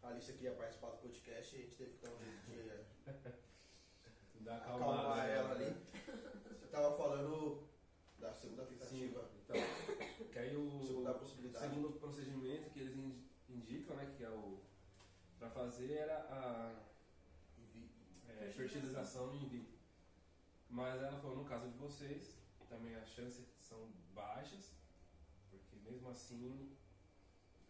a 0.03 0.09
Alicia 0.09 0.35
queria 0.35 0.51
participar 0.51 0.91
do 0.91 0.97
podcast 0.97 1.55
e 1.55 1.57
a 1.57 1.61
gente 1.63 1.75
teve 1.75 1.89
que 1.89 2.05
dar 2.05 2.11
um 2.11 2.19
jeito 2.19 2.45
de 2.45 2.51
Dá 4.43 4.57
acalmar 4.57 5.27
ela 5.29 5.51
ali. 5.51 5.65
Você 6.59 6.67
tava 6.67 6.97
falando 6.97 7.67
da 8.19 8.33
segunda 8.33 8.65
Sim, 8.65 8.75
tentativa. 8.77 9.29
então. 9.43 9.55
Que 10.31 10.39
aí 10.39 10.55
o 10.55 10.81
Segunda 10.85 11.13
possibilidade. 11.13 11.65
segundo 11.69 11.99
procedimento 11.99 12.69
que 12.71 12.79
eles 12.79 12.95
in- 12.95 13.23
indicam, 13.49 13.95
né, 13.95 14.13
que 14.17 14.23
é 14.23 14.29
o 14.29 14.59
para 15.37 15.49
fazer 15.49 15.93
era 15.93 16.19
a 16.29 16.75
é, 18.29 18.49
fertilização 18.51 19.33
in 19.35 19.47
vitro. 19.47 19.73
Mas 20.69 21.01
ela 21.01 21.19
falou, 21.19 21.37
no 21.37 21.45
caso 21.45 21.67
de 21.67 21.77
vocês, 21.77 22.37
também 22.69 22.95
as 22.95 23.09
chances 23.09 23.45
são 23.59 23.91
baixas, 24.13 24.71
porque 25.49 25.75
mesmo 25.77 26.09
assim 26.09 26.75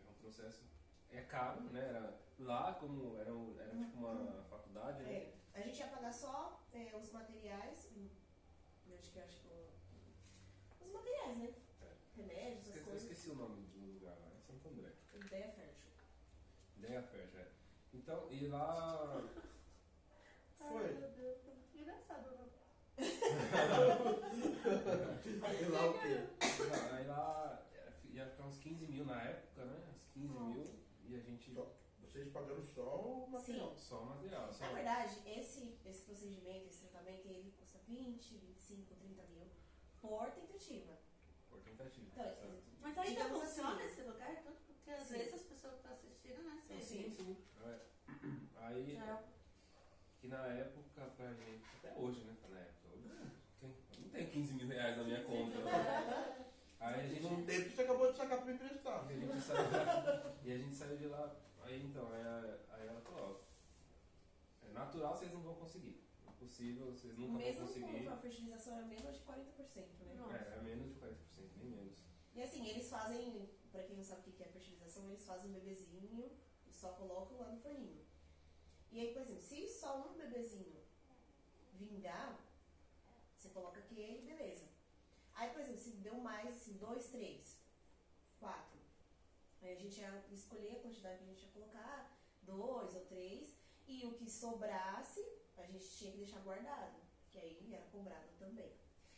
é 0.05 0.09
um 0.11 0.13
processo 0.15 0.61
é 1.09 1.21
caro, 1.21 1.61
né? 1.71 1.79
Era, 1.87 2.19
lá 2.39 2.73
como 2.73 3.17
era, 3.17 3.31
era 3.59 3.75
tipo 3.77 3.97
uma 3.97 4.43
faculdade, 4.49 5.01
né? 5.03 5.13
É, 5.13 5.33
a 5.53 5.61
gente 5.61 5.79
ia 5.79 5.87
pagar 5.87 6.13
só 6.13 6.60
é, 6.73 6.95
os 6.97 7.11
materiais. 7.11 7.89
hum, 7.95 8.09
eu 8.87 8.97
Acho 8.97 9.11
que 9.11 9.19
acho 9.19 9.37
que 9.39 9.47
o- 9.47 9.69
os 10.83 10.91
materiais, 10.91 11.37
né? 11.37 11.53
Remédios, 12.15 12.67
essas 12.67 12.75
Esqueci, 12.75 12.79
eu 12.79 12.83
coisas. 12.85 13.01
esqueci 13.03 13.29
o 13.29 13.35
nome 13.35 13.61
do 13.67 13.93
lugar 13.93 14.17
lá, 14.19 14.27
é 14.35 14.39
Santo 14.41 14.67
André. 14.67 14.91
Ideia 15.13 15.47
fértil. 15.49 15.89
Ideia 16.77 17.01
Fest, 17.03 17.35
é. 17.35 17.47
Então, 17.93 18.31
e 18.31 18.47
lá 18.47 19.23
Foi. 20.57 20.93
meu 20.93 21.09
Deus. 21.11 21.37
Engraçado. 21.75 22.31
né? 22.31 22.49
E 25.61 25.65
lá 25.65 25.85
o 25.89 25.93
quê? 25.93 26.27
Não, 26.69 26.95
aí 26.97 27.05
lá 27.07 27.63
ia 28.11 28.25
ficar 28.27 28.43
uns 28.45 28.57
15 28.57 28.87
mil 28.87 29.05
na 29.05 29.21
época, 29.21 29.63
né? 29.65 29.79
Uns 29.93 30.03
15 30.13 30.27
mil 30.39 30.65
e 31.05 31.15
a 31.15 31.19
gente. 31.19 31.51
Vocês 32.11 32.27
pagando 32.29 32.61
só 32.65 32.99
o 32.99 33.29
material. 33.29 33.73
Só 33.77 34.01
o 34.01 34.05
material. 34.07 34.51
Só 34.53 34.65
Na 34.65 34.73
verdade, 34.73 35.15
esse, 35.25 35.77
esse 35.85 36.01
procedimento, 36.03 36.67
esse 36.67 36.85
tratamento, 36.87 37.25
ele 37.27 37.53
custa 37.57 37.79
20, 37.87 38.35
25, 38.37 38.95
30 38.95 39.23
mil 39.33 39.47
por 40.01 40.29
tentativa. 40.31 40.97
por 41.49 41.59
tentativa. 41.61 42.07
Então, 42.11 42.23
certo? 42.25 42.63
Mas 42.81 42.97
ainda 42.97 43.11
Digamos 43.23 43.39
funciona 43.43 43.75
assim. 43.75 43.85
esse 43.85 44.01
lugar? 44.03 44.43
Tanto 44.43 44.57
porque 44.67 44.91
às 44.91 45.03
Sim. 45.03 45.13
vezes 45.17 45.33
as 45.35 45.41
pessoas 45.43 45.73
que 45.73 45.79
estão 45.79 45.93
assistindo, 45.93 46.43
né? 46.43 46.61
se- 46.61 46.81
Sim, 46.81 47.09
sim. 47.15 47.37
É. 47.63 47.79
Aí, 48.65 48.95
Já 48.95 49.05
é 49.05 49.23
que 50.19 50.27
na 50.27 50.47
época 50.47 51.05
pra 51.15 51.33
gente, 51.33 51.63
até 51.77 51.93
hoje, 51.97 52.23
né? 52.25 52.35
Na 52.49 52.59
época, 52.59 52.89
hoje 52.93 53.09
tem, 53.59 53.75
não 54.01 54.09
tem 54.09 54.29
15 54.29 54.53
mil 54.55 54.67
reais 54.67 54.97
na 54.97 55.03
minha 55.03 55.23
conta. 55.23 55.57
né? 55.59 56.45
Aí 56.81 56.99
a 56.99 57.07
gente. 57.07 57.21
Não 57.23 57.43
tem 57.45 57.61
porque 57.61 57.75
você 57.75 57.81
acabou 57.83 58.11
de 58.11 58.17
sacar 58.17 58.37
pra 58.39 58.45
me 58.47 58.53
emprestar. 58.53 59.07
E 60.43 60.51
a 60.51 60.57
gente 60.57 60.75
saiu 60.75 60.97
de 60.97 61.07
lá. 61.07 61.35
Aí 61.71 61.85
então, 61.85 62.11
aí, 62.11 62.21
aí 62.71 62.87
ela 62.87 62.99
falou, 62.99 63.41
ó, 64.61 64.67
é 64.67 64.73
natural 64.73 65.15
vocês 65.15 65.31
não 65.31 65.41
vão 65.41 65.55
conseguir. 65.55 66.03
Impossível, 66.27 66.87
vocês 66.87 67.17
nunca 67.17 67.37
Mesmo 67.37 67.59
vão 67.59 67.67
conseguir. 67.67 68.03
com 68.03 68.09
a 68.11 68.17
fertilização 68.17 68.79
é 68.79 68.83
menos 68.83 69.15
de 69.15 69.23
40%, 69.23 69.77
né? 70.01 70.13
Nossa. 70.15 70.35
É, 70.35 70.57
é 70.57 70.61
menos 70.61 70.89
de 70.89 70.99
40%, 70.99 71.15
nem 71.55 71.69
menos. 71.69 72.03
E 72.35 72.41
assim, 72.41 72.67
eles 72.67 72.89
fazem, 72.89 73.49
pra 73.71 73.83
quem 73.83 73.95
não 73.95 74.03
sabe 74.03 74.29
o 74.29 74.33
que 74.33 74.43
é 74.43 74.47
fertilização, 74.47 75.07
eles 75.07 75.25
fazem 75.25 75.49
um 75.49 75.53
bebezinho 75.53 76.29
e 76.67 76.73
só 76.73 76.91
colocam 76.91 77.39
lá 77.39 77.49
no 77.51 77.61
forninho. 77.61 78.05
E 78.91 78.99
aí, 78.99 79.13
por 79.13 79.21
exemplo, 79.21 79.41
se 79.41 79.69
só 79.69 80.09
um 80.09 80.17
bebezinho 80.17 80.75
vingar, 81.75 82.37
você 83.37 83.47
coloca 83.49 83.79
aquele, 83.79 84.25
beleza. 84.25 84.67
Aí, 85.35 85.49
por 85.51 85.61
exemplo, 85.61 85.79
se 85.79 85.91
deu 85.91 86.15
mais, 86.15 86.53
assim, 86.53 86.73
dois, 86.73 87.07
três, 87.07 87.57
quatro. 88.41 88.80
Aí 89.61 89.73
a 89.73 89.75
gente 89.75 89.99
ia 89.99 90.25
escolher 90.31 90.77
a 90.77 90.79
quantidade 90.79 91.17
que 91.19 91.23
a 91.23 91.27
gente 91.27 91.43
ia 91.45 91.51
colocar, 91.51 92.17
dois 92.41 92.95
ou 92.95 93.01
três, 93.05 93.55
e 93.87 94.05
o 94.05 94.13
que 94.13 94.29
sobrasse, 94.29 95.23
a 95.57 95.65
gente 95.65 95.87
tinha 95.97 96.11
que 96.11 96.17
deixar 96.17 96.39
guardado, 96.39 96.99
que 97.29 97.37
aí 97.37 97.73
era 97.73 97.85
cobrado 97.85 98.27
também. 98.39 98.73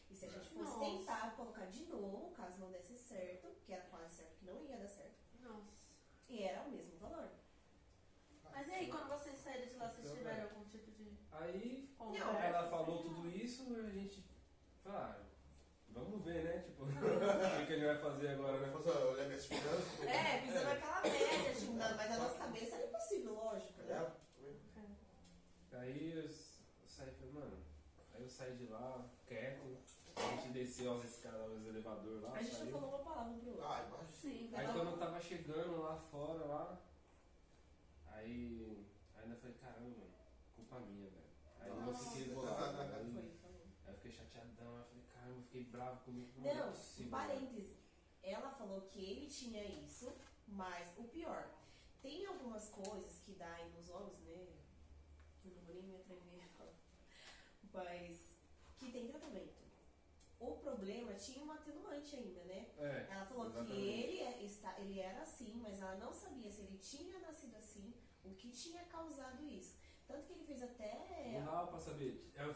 E 0.10 0.16
se 0.16 0.26
a 0.26 0.30
gente 0.30 0.50
fosse 0.50 0.78
Nossa. 0.78 0.80
tentar 0.80 1.36
colocar 1.36 1.66
de 1.66 1.86
novo, 1.86 2.32
caso 2.32 2.60
não 2.60 2.72
desse 2.72 2.98
certo, 2.98 3.48
que 3.62 3.74
era 3.74 3.84
quase 3.86 4.16
certo 4.18 4.36
que 4.38 4.46
não 4.46 4.64
ia 4.66 4.78
dar 4.78 4.88
certo, 4.88 5.18
Nossa. 5.40 5.72
e 6.30 6.44
era 6.44 6.62
o 6.64 6.72
mesmo 6.72 6.98
valor. 6.98 7.30
Mas 8.52 8.68
e 8.68 8.72
aí, 8.72 8.88
quando 8.92 9.08
vocês 9.10 9.40
saíram 9.40 9.68
de 9.68 9.76
lá, 9.76 9.90
vocês 9.90 10.12
tiveram 10.12 10.44
algum 10.44 10.64
tipo 10.66 10.92
de 10.92 11.18
Aí 11.32 11.92
conversa? 11.98 12.46
ela 12.46 12.70
falou 12.70 13.02
tudo 13.02 13.28
isso 13.28 13.74
e 13.74 13.80
a 13.80 13.90
gente 13.90 14.24
falou, 14.84 15.26
vamos 16.04 16.24
ver, 16.26 16.44
né? 16.44 16.60
Tipo, 16.60 16.84
o 16.86 16.88
que, 16.88 17.66
que 17.68 17.74
a 17.74 17.76
gente 17.76 17.86
vai 17.86 17.98
fazer 17.98 18.28
agora, 18.30 18.58
né? 18.60 18.72
Fazer 18.72 18.90
olhar 18.92 19.26
minhas 19.28 19.46
finanças. 19.46 20.04
É, 20.04 20.42
visando 20.42 20.70
aquela 20.72 21.02
média, 21.02 21.54
tipo, 21.56 21.74
mas 21.74 22.10
na 22.10 22.18
nossa 22.18 22.38
cabeça 22.40 22.76
era 22.76 22.86
impossível, 22.88 23.34
lógico. 23.34 23.82
Né? 23.84 23.94
É, 23.94 25.78
Aí 25.78 26.14
eu, 26.16 26.30
saí 26.88 27.10
e 27.10 27.16
falei, 27.16 27.32
mano, 27.34 27.58
aí 28.14 28.22
eu 28.24 28.30
saí 28.30 28.56
de 28.56 28.68
lá, 28.68 29.06
quieto, 29.26 29.78
a 30.16 30.22
gente 30.36 30.50
desceu 30.54 30.94
as 30.94 31.04
escadas, 31.04 31.52
os 31.52 31.66
elevadores 31.66 32.22
lá, 32.22 32.32
A 32.34 32.42
gente 32.42 32.52
não 32.54 32.60
saiu. 32.60 32.72
falou 32.72 32.90
uma 32.90 33.00
palavra 33.00 33.34
pro 33.34 33.50
outro. 33.50 33.66
Ah, 33.66 33.84
imagina. 33.88 34.12
Sim, 34.12 34.52
Aí 34.56 34.66
quando 34.68 34.92
eu 34.92 34.98
tava 34.98 35.20
chegando 35.20 35.82
lá 35.82 35.98
fora, 35.98 36.46
lá, 36.46 36.80
aí 38.08 38.86
ainda 39.16 39.36
falei, 39.36 39.56
caramba, 39.58 39.90
mano, 39.90 40.14
culpa 40.56 40.80
minha, 40.82 41.10
velho. 41.10 41.24
Aí 41.60 41.70
eu 41.70 41.76
Nossa. 41.76 42.12
fiquei 42.12 42.34
bolado, 42.34 42.82
aí, 42.82 43.12
foi. 43.42 43.52
aí 43.86 43.94
eu 43.94 43.94
fiquei 43.96 44.12
chateadão, 44.12 44.76
aí 44.76 44.80
eu 44.80 44.86
falei, 44.86 45.03
caramba, 45.24 45.38
eu 45.40 45.44
fiquei 45.44 45.64
bravo 45.66 46.04
comigo. 46.04 46.32
é 46.46 46.54
Não, 46.54 46.72
possível, 46.72 47.08
um 47.08 47.12
parêntese. 47.12 47.78
Ela 48.22 48.52
falou 48.52 48.82
que 48.82 49.00
ele 49.04 49.28
tinha 49.28 49.64
isso, 49.66 50.14
mas 50.48 50.94
o 50.98 51.04
pior, 51.06 51.50
tem 52.02 52.26
algumas 52.26 52.70
coisas 52.70 53.20
que 53.20 53.34
dá 53.34 53.54
aí 53.56 53.70
nos 53.72 53.90
homens, 53.90 54.20
né? 54.20 54.48
Eu 55.46 55.52
não 55.52 55.62
vou 55.64 55.76
nem 55.76 55.84
me 55.84 55.96
atrever 55.96 56.44
a 56.44 56.48
falar. 56.58 56.74
Mas 57.74 58.38
que 58.78 58.92
tem 58.92 59.08
tratamento. 59.08 59.64
O 60.40 60.58
problema 60.58 61.14
tinha 61.14 61.44
um 61.44 61.52
atenuante 61.52 62.16
ainda, 62.18 62.44
né? 62.44 62.70
É, 62.78 63.08
Ela 63.10 63.26
falou 63.26 63.46
que 63.52 63.58
exatamente. 63.60 63.82
ele, 63.82 64.20
é- 64.20 64.44
está, 64.44 64.80
ele 64.80 65.00
era 65.00 65.22
assim, 65.22 65.54
mas 65.62 65.80
ela 65.82 65.96
não 65.96 66.14
sabia 66.14 66.52
se 66.52 66.62
ele 66.62 66.78
tinha 66.78 67.20
nascido 67.20 67.56
assim, 67.56 67.94
o 68.26 68.34
que 68.36 68.52
tinha 68.52 68.84
causado 68.86 69.46
isso. 69.48 69.78
Tanto 70.06 70.26
que 70.28 70.34
ele 70.34 70.44
fez 70.44 70.62
até. 70.62 71.40
Não 71.40 71.46
dava 71.46 71.68
pra 71.68 71.80
saber. 71.80 72.30
Eu- 72.36 72.54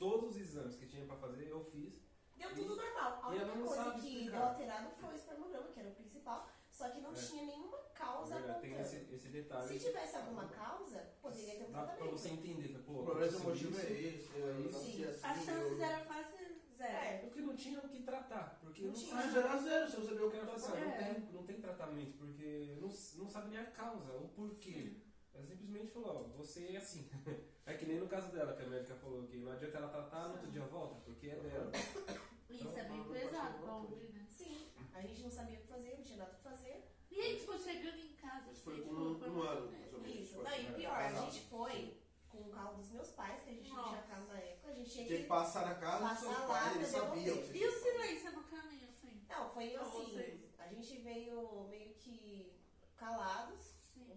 todos 0.00 0.30
os 0.30 0.36
exames 0.38 0.76
que 0.76 0.86
tinha 0.86 1.04
pra 1.04 1.14
fazer, 1.16 1.46
eu 1.48 1.62
fiz. 1.66 1.92
Deu 2.38 2.54
tudo 2.54 2.74
normal. 2.74 3.20
A 3.22 3.36
e 3.36 3.38
única 3.38 3.52
coisa 3.58 3.84
sabe 3.84 4.00
que 4.00 4.30
deu 4.30 4.42
alterado 4.42 4.90
foi 4.96 5.12
o 5.12 5.14
espermograma, 5.14 5.68
que 5.68 5.80
era 5.80 5.90
o 5.90 5.94
principal, 5.94 6.48
só 6.72 6.88
que 6.88 7.00
não 7.02 7.10
É. 7.12 7.14
tinha 7.14 7.44
nenhuma 7.44 7.78
causa 7.94 8.34
Verdade, 8.36 8.60
tem 8.62 8.80
esse, 8.80 8.96
esse 9.14 9.28
detalhe. 9.28 9.68
Se 9.68 9.78
tivesse 9.78 10.16
alguma 10.16 10.48
causa, 10.48 10.98
poderia 11.20 11.54
ter 11.56 11.64
um 11.64 11.72
Dá 11.72 11.82
pra 11.82 11.86
tratamento. 11.96 12.12
você 12.18 12.28
entender, 12.30 12.68
fala, 12.68 12.82
pô, 12.84 12.92
O 12.92 13.04
problema 13.04 13.30
do 13.32 13.44
motivo 13.44 13.70
isso. 13.72 13.80
é 13.86 13.92
esse. 13.92 14.38
Eu 14.38 14.56
Sim. 14.56 14.62
nasci 14.72 15.04
assim. 15.04 15.20
As 15.26 15.44
chances 15.44 15.78
eu- 15.78 15.84
eram 15.84 16.04
quase 16.06 16.30
zero. 16.78 16.96
É. 16.96 17.18
Porque 17.18 17.40
não 17.42 17.54
tinha 17.56 17.78
o 17.78 17.88
que 17.90 18.02
tratar. 18.02 18.58
Porque 18.62 18.80
Não 18.84 18.88
não, 18.92 18.98
tinha. 18.98 19.14
Mas 19.16 19.36
era 19.36 19.56
zero, 19.58 19.90
se 19.90 19.96
você 19.96 20.06
sabia 20.06 20.20
o 20.22 20.24
Eu 20.24 20.30
que 20.30 20.36
quero 20.38 20.48
era 20.48 20.56
assim, 20.56 20.72
ó, 20.72 20.76
É. 20.76 20.80
não, 20.86 20.96
tem, 21.20 21.32
não 21.34 21.44
tem 21.44 21.60
tratamento, 21.60 22.16
porque 22.16 22.78
não, 22.80 22.88
não 22.88 23.28
sabe 23.28 23.50
nem 23.50 23.58
a 23.58 23.66
causa, 23.70 24.16
o 24.16 24.28
porquê. 24.30 24.96
Ela 25.40 25.46
simplesmente 25.48 25.90
falou, 25.92 26.08
ó, 26.16 26.36
você 26.36 26.66
é 26.68 26.76
assim. 26.76 27.08
É 27.66 27.74
que 27.74 27.86
nem 27.86 28.00
no 28.00 28.08
caso 28.08 28.32
dela, 28.32 28.56
que 28.56 28.62
a 28.62 28.66
médica 28.66 28.96
falou 28.96 29.28
que 29.28 29.36
não 29.36 29.52
adianta 29.52 29.76
ela 29.78 29.88
tratar, 29.88 30.26
no 30.28 30.32
outro 30.34 30.50
dia 30.50 30.64
volta, 30.64 30.96
porque 31.04 31.28
é 31.28 31.36
dela. 31.36 31.70
Isso 32.50 32.76
é 32.76 32.84
bem 32.84 33.04
pesado 33.04 33.58
pra 33.62 33.76
ouvir, 33.76 34.12
né? 34.12 34.26
Sim, 34.28 34.72
a 34.92 35.00
gente 35.02 35.22
não 35.22 35.30
sabia 35.30 35.56
o 35.58 35.60
que 35.62 35.68
fazer, 35.68 35.94
não 35.96 36.02
tinha 36.02 36.18
nada 36.18 36.32
o 36.32 36.34
que 36.34 36.42
fazer. 36.42 36.90
E 37.12 37.20
aí, 37.20 37.38
tipo, 37.38 37.56
chegando 37.58 38.00
em 38.00 38.12
casa, 38.14 38.50
Isso 38.50 38.62
foi 38.64 38.74
assim, 38.74 38.82
com 38.82 38.88
tipo, 38.88 39.00
um, 39.02 39.18
foi 39.20 39.28
um 39.28 39.32
muito 39.34 39.48
ano, 39.48 39.68
tempo. 39.68 39.80
mais 39.80 39.94
ou 39.94 40.00
menos. 40.00 40.20
Isso. 40.20 40.34
Foi. 40.34 40.44
Não, 40.44 40.50
e 40.52 40.66
É, 40.66 40.72
pior, 40.72 40.96
a 40.96 41.12
gente 41.12 41.40
foi 41.42 41.96
com 42.28 42.38
o 42.38 42.50
carro 42.50 42.76
dos 42.76 42.90
meus 42.90 43.10
pais, 43.10 43.42
que 43.44 43.50
a 43.50 43.52
gente 43.52 43.68
não 43.70 43.84
tinha 43.84 44.02
carro 44.02 44.26
na 44.26 44.38
época, 44.40 44.68
a 44.72 44.74
gente 44.74 44.90
tinha 44.90 45.06
que. 45.06 45.16
que 45.18 45.24
passar 45.24 45.66
na 45.66 45.74
casa 45.76 45.98
dos 46.00 46.08
Passar 46.08 46.20
seus 46.34 46.38
lá 46.40 46.46
pais, 46.48 46.76
eles 46.76 46.88
sabiam. 46.88 47.36
E 47.54 47.66
o 47.66 47.72
silêncio 47.72 48.32
no 48.32 48.42
caminho, 48.44 48.88
assim? 48.88 49.24
Não, 49.28 49.50
foi 49.50 49.76
assim, 49.76 50.40
a 50.58 50.66
gente 50.66 50.98
veio 50.98 51.68
meio 51.68 51.94
que 51.94 52.52
calados. 52.96 53.69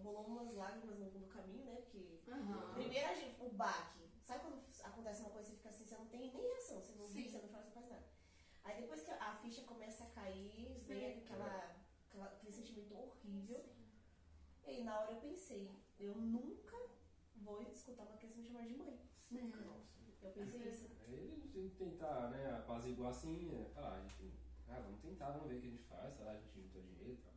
Rolou 0.04 0.26
umas 0.26 0.54
lágrimas 0.54 0.98
no, 0.98 1.10
no 1.10 1.26
caminho, 1.28 1.64
né? 1.64 1.76
Porque 1.82 2.20
Aham. 2.30 2.74
primeiro 2.74 3.08
a 3.08 3.14
gente, 3.14 3.40
o 3.42 3.48
baque, 3.50 4.00
sabe 4.22 4.42
quando 4.42 4.62
acontece 4.84 5.20
uma 5.22 5.30
coisa 5.30 5.48
e 5.48 5.50
você 5.52 5.56
fica 5.56 5.68
assim, 5.70 5.84
você 5.86 5.96
não 5.96 6.06
tem 6.06 6.20
nem 6.20 6.30
reação, 6.30 6.80
você 6.80 6.92
não 6.94 7.06
Sim. 7.06 7.28
você 7.28 7.38
não 7.38 7.48
faz, 7.48 7.64
não 7.66 7.72
faz 7.72 7.88
nada. 7.90 8.04
Aí 8.64 8.80
depois 8.80 9.02
que 9.02 9.10
a 9.10 9.34
ficha 9.36 9.62
começa 9.62 10.04
a 10.04 10.10
cair, 10.10 10.52
Sim. 10.78 10.84
vem 10.86 11.18
aquela, 11.18 11.76
aquela- 12.08 12.26
aquele 12.26 12.52
sentimento 12.52 12.94
horrível. 12.94 13.64
E 14.64 14.70
aí 14.70 14.84
na 14.84 14.98
hora 15.00 15.12
eu 15.12 15.20
pensei, 15.20 15.70
eu 15.98 16.14
nunca 16.16 16.76
vou 17.36 17.62
escutar 17.62 18.04
uma 18.04 18.16
criança 18.16 18.36
me 18.38 18.44
chamar 18.46 18.66
de 18.66 18.74
mãe. 18.76 18.98
Nunca. 19.30 19.58
Eu 20.22 20.30
pensei 20.32 20.68
isso. 20.70 20.88
Aí 21.06 21.14
a 21.20 21.26
gente 21.34 21.48
tem 21.48 21.68
que 21.68 21.76
tentar, 21.76 22.30
né, 22.30 22.50
apaziguar 22.56 23.10
assim, 23.10 23.54
é, 23.54 23.68
falar, 23.74 23.96
a 23.96 24.00
gente, 24.00 24.32
ah, 24.68 24.80
vamos 24.80 25.00
tentar, 25.02 25.32
vamos 25.32 25.48
ver 25.48 25.56
o 25.56 25.60
que 25.60 25.66
a 25.66 25.70
gente 25.70 25.82
faz, 25.84 26.14
sei 26.16 26.24
lá, 26.24 26.32
a 26.32 26.36
gente 26.40 26.54
juntou 26.54 26.80
dinheiro, 26.82 27.14
sei 27.18 27.30
lá. 27.32 27.33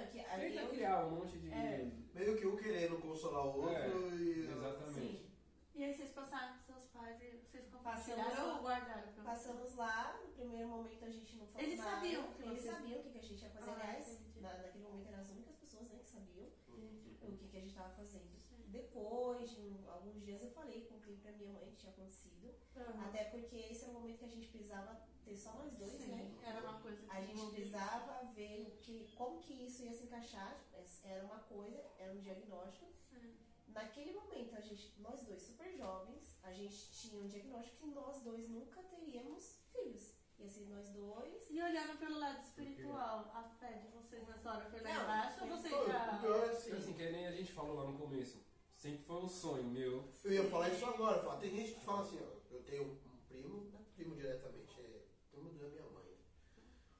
Não, 0.00 0.06
que 0.12 0.20
aí 0.20 0.50
Tenta 0.52 0.62
eu, 0.62 0.68
criar 0.70 1.06
um 1.06 1.10
monte 1.16 1.38
de. 1.38 1.50
É. 1.52 1.90
Meio 2.14 2.36
que 2.38 2.46
um 2.46 2.56
querendo 2.56 3.00
consolar 3.00 3.44
o 3.46 3.60
outro 3.62 3.74
É, 3.74 3.88
e. 4.16 4.48
Exatamente. 4.50 4.94
sim, 4.94 5.26
E 5.74 5.84
aí 5.84 5.94
vocês 5.94 6.10
passaram 6.10 6.56
com 6.58 6.64
seus 6.72 6.84
pais 6.86 7.20
e 7.22 7.30
vocês 7.38 7.64
Passamos- 7.68 7.72
compartilharam 7.72 8.56
ou 8.56 8.62
guardaram 8.62 9.12
pra 9.12 9.24
passamos 9.24 9.74
lá, 9.76 10.20
no 10.22 10.32
primeiro 10.32 10.68
momento 10.68 11.04
a 11.04 11.10
gente 11.10 11.36
não 11.36 11.46
falou 11.46 11.66
Eles 11.66 11.78
nada. 11.78 11.90
sabiam 11.92 12.32
que 12.32 12.42
Eles 12.42 12.60
vocês- 12.62 12.74
sabiam 12.74 12.98
o 13.00 13.02
que, 13.02 13.10
que 13.10 13.18
a 13.18 13.22
gente 13.22 13.42
ia 13.42 13.50
fazer. 13.50 13.70
Ah, 13.70 13.74
Aliás, 13.74 14.20
na, 14.40 14.52
naquele 14.58 14.84
momento 14.84 15.08
eram 15.08 15.20
as 15.20 15.30
únicas 15.30 15.54
pessoas 15.56 15.88
né, 15.88 15.98
que 16.02 16.08
sabiam 16.08 16.48
Entendi. 16.68 17.14
o 17.22 17.36
que, 17.38 17.48
que 17.48 17.56
a 17.56 17.60
gente 17.60 17.70
estava 17.70 17.90
fazendo. 17.94 18.28
Sim. 18.38 18.64
Depois 18.66 19.50
de 19.50 19.60
um- 19.60 19.90
alguns 19.90 20.20
dias 20.24 20.42
eu 20.42 20.50
falei, 20.50 20.82
contei 20.86 21.16
pra 21.16 21.32
minha 21.32 21.52
mãe 21.52 21.66
que 21.70 21.76
tinha 21.76 21.92
acontecido. 21.92 22.54
Aham. 22.76 23.06
Até 23.06 23.24
porque 23.24 23.56
esse 23.56 23.84
era 23.84 23.90
o 23.92 23.94
momento 23.94 24.18
que 24.18 24.24
a 24.24 24.28
gente 24.28 24.48
precisava 24.48 25.00
ter 25.28 25.36
só 25.36 25.52
nós 25.52 25.76
dois, 25.76 25.92
Sim, 25.92 26.10
né? 26.12 26.34
era 26.42 26.60
uma 26.60 26.80
coisa 26.80 27.02
que 27.02 27.10
A 27.10 27.20
gente 27.20 27.32
envolvia. 27.32 27.60
precisava 27.60 28.24
ver 28.34 28.62
o 28.62 28.70
que, 28.82 29.12
como 29.16 29.40
que 29.40 29.52
isso 29.66 29.84
ia 29.84 29.92
se 29.92 30.04
encaixar. 30.04 30.58
Era 31.04 31.24
uma 31.24 31.38
coisa, 31.40 31.78
era 31.98 32.12
um 32.12 32.20
diagnóstico. 32.20 32.86
Sim. 33.10 33.34
Naquele 33.68 34.12
momento, 34.12 34.54
a 34.56 34.60
gente, 34.60 34.94
nós 35.00 35.22
dois 35.22 35.42
super 35.42 35.70
jovens, 35.76 36.36
a 36.42 36.52
gente 36.52 36.90
tinha 36.90 37.20
um 37.22 37.26
diagnóstico 37.28 37.76
que 37.78 37.86
nós 37.94 38.22
dois 38.22 38.48
nunca 38.48 38.82
teríamos 38.84 39.58
filhos. 39.72 40.14
Ia 40.38 40.48
ser 40.48 40.66
nós 40.68 40.88
dois. 40.90 41.50
E 41.50 41.60
olhando 41.60 41.98
pelo 41.98 42.18
lado 42.18 42.40
espiritual, 42.40 43.30
a 43.34 43.42
fé 43.42 43.72
de 43.72 43.88
vocês 43.88 44.26
nessa 44.26 44.50
hora 44.50 44.70
foi 44.70 44.80
lá 44.80 44.90
embaixo 44.92 45.42
ou 45.42 45.48
vocês 45.50 45.86
já. 45.86 46.14
O 46.16 46.20
pior 46.20 46.44
é 46.46 46.50
Assim, 46.50 46.72
assim. 46.72 46.92
que 46.94 47.10
nem 47.10 47.26
a 47.26 47.32
gente 47.32 47.52
falou 47.52 47.74
lá 47.76 47.84
no 47.90 47.98
começo, 47.98 48.38
sempre 48.76 49.02
foi 49.04 49.16
um 49.16 49.28
sonho 49.28 49.64
meu. 49.64 50.08
Eu 50.24 50.32
ia 50.32 50.48
falar 50.48 50.68
isso 50.70 50.86
agora. 50.86 51.20
falar, 51.22 51.36
Tem 51.40 51.50
gente 51.50 51.74
que 51.74 51.84
fala 51.84 52.00
assim, 52.02 52.18
ó, 52.20 52.54
eu 52.54 52.62
tenho 52.62 52.84
um 52.84 52.96
primo, 53.28 53.68
é 53.74 53.82
primo 53.96 54.14
diretamente, 54.14 54.80
é 54.80 55.02
primo 55.32 55.50
da 55.58 55.68
minha 55.68 55.82
mãe. 55.82 56.16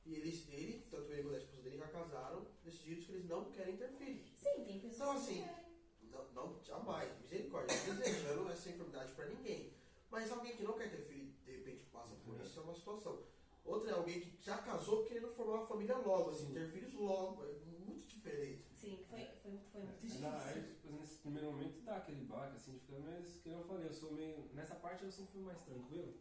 E 0.08 0.14
eles, 0.14 0.48
ele, 0.50 0.86
tanto 0.90 1.12
ele 1.12 1.22
quanto 1.22 1.34
a 1.34 1.38
esposa 1.38 1.62
dele 1.62 1.76
já 1.76 1.88
casaram, 1.88 2.46
decidiram 2.64 3.02
que 3.02 3.12
eles 3.12 3.28
não 3.28 3.50
querem 3.52 3.76
ter 3.76 3.88
filhos. 3.90 4.32
Sim, 4.36 4.64
tem 4.64 4.80
pessoas 4.80 4.94
Então, 5.00 5.12
que 5.14 5.18
assim, 5.20 5.42
querem. 5.42 5.68
Não, 6.10 6.32
não, 6.32 6.64
jamais, 6.64 7.20
misericórdia, 7.20 7.76
não 7.86 7.94
desejando 7.96 8.50
essa 8.50 8.70
enfermidade 8.70 9.12
pra 9.12 9.26
ninguém. 9.26 9.74
Mas 10.10 10.30
alguém 10.32 10.56
que 10.56 10.62
não 10.62 10.72
quer 10.78 10.90
ter 10.90 11.02
filho, 11.02 11.30
de 11.44 11.52
repente 11.52 11.84
passa 11.92 12.14
por 12.24 12.40
isso, 12.40 12.58
é 12.58 12.62
uma 12.62 12.74
situação. 12.74 13.22
Outra 13.64 13.90
é 13.90 13.94
alguém 13.94 14.20
que 14.20 14.42
já 14.42 14.56
casou 14.58 15.04
querendo 15.04 15.28
formar 15.28 15.56
uma 15.58 15.66
família 15.66 15.98
logo, 15.98 16.30
assim, 16.30 16.50
ter 16.54 16.66
filhos 16.70 16.94
logo. 16.94 17.44
É 17.44 17.52
muito 17.84 18.06
diferente. 18.06 18.64
Sim, 18.74 19.04
foi, 19.10 19.28
foi, 19.42 19.58
foi 19.70 19.82
muito 19.82 19.94
Aí, 19.96 20.00
difícil. 20.08 20.20
na- 20.22 20.44
aí, 20.46 20.62
tipo, 20.62 20.92
nesse 20.92 21.16
primeiro 21.16 21.52
momento 21.52 21.82
dá 21.82 21.96
aquele 21.98 22.24
baque, 22.24 22.56
assim, 22.56 22.72
de 22.72 22.78
ficar, 22.80 22.98
mas 23.00 23.34
que 23.42 23.50
eu 23.50 23.62
falei, 23.64 23.86
eu 23.88 23.92
sou 23.92 24.12
meio. 24.12 24.48
Nessa 24.54 24.74
parte 24.76 25.04
eu 25.04 25.12
sempre 25.12 25.32
fui 25.32 25.42
mais 25.42 25.60
tranquilo. 25.62 26.14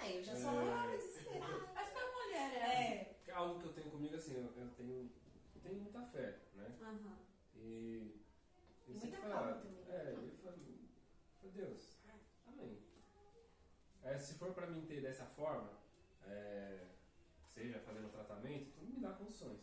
Ah, 0.00 0.08
eu 0.08 0.22
já 0.22 0.34
sou 0.36 0.60
É. 0.60 0.72
ah, 0.72 0.96
desesperada. 0.96 1.66
Que 1.66 1.98
a 1.98 2.12
mulher 2.12 2.52
é. 2.54 2.82
É. 2.92 3.18
É 3.26 3.32
algo 3.32 3.60
que 3.60 3.66
eu 3.66 3.72
tenho 3.72 3.90
comigo 3.90 4.14
assim, 4.16 4.34
eu, 4.34 4.42
eu 4.56 4.68
tenho, 4.76 5.10
eu 5.54 5.60
tenho 5.60 5.76
muita 5.80 6.02
fé, 6.02 6.38
né? 6.54 6.72
Aham. 6.80 7.18
E. 7.56 8.14
E 8.86 8.92
muita 8.94 9.16
calma 9.18 9.52
também. 9.54 9.84
É, 9.88 10.12
eu 10.12 10.32
falo, 10.42 10.56
Deus, 11.52 11.98
amém. 12.46 12.78
É, 14.02 14.16
se 14.18 14.34
for 14.34 14.52
pra 14.54 14.66
mim 14.66 14.86
ter 14.86 15.02
dessa 15.02 15.26
forma, 15.26 15.70
é, 16.26 16.86
seja 17.48 17.78
fazendo 17.80 18.10
tratamento, 18.10 18.70
tu 18.78 18.84
me 18.86 19.00
dá 19.00 19.12
condições. 19.12 19.60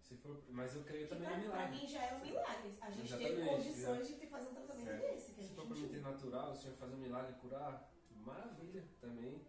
Se 0.00 0.16
for, 0.16 0.42
mas 0.48 0.74
eu 0.74 0.82
creio 0.84 1.06
Que 1.08 1.14
também 1.14 1.28
pra, 1.28 1.36
no 1.38 1.44
pra 1.44 1.56
milagre. 1.66 1.80
mim 1.80 1.86
já 1.88 2.04
é 2.04 2.14
um 2.14 2.20
milagre. 2.20 2.72
A 2.80 2.90
gente 2.90 3.06
Exatamente, 3.14 3.48
condições 3.48 4.06
de 4.06 4.14
ter, 4.14 4.26
fazer 4.26 4.48
um 4.48 4.54
tratamento 4.54 4.88
É. 4.90 4.98
desse. 4.98 5.32
Que 5.32 5.40
a 5.40 5.42
Se 5.42 5.48
gente 5.48 5.54
for 5.56 5.66
pra 5.66 5.76
mim 5.76 5.88
ter 5.88 6.00
natural, 6.00 6.52
o 6.52 6.56
Senhor 6.56 6.76
fazer 6.76 6.94
um 6.94 6.98
milagre 6.98 7.32
e 7.32 7.40
curar, 7.40 7.90
maravilha 8.24 8.84
também. 9.00 9.40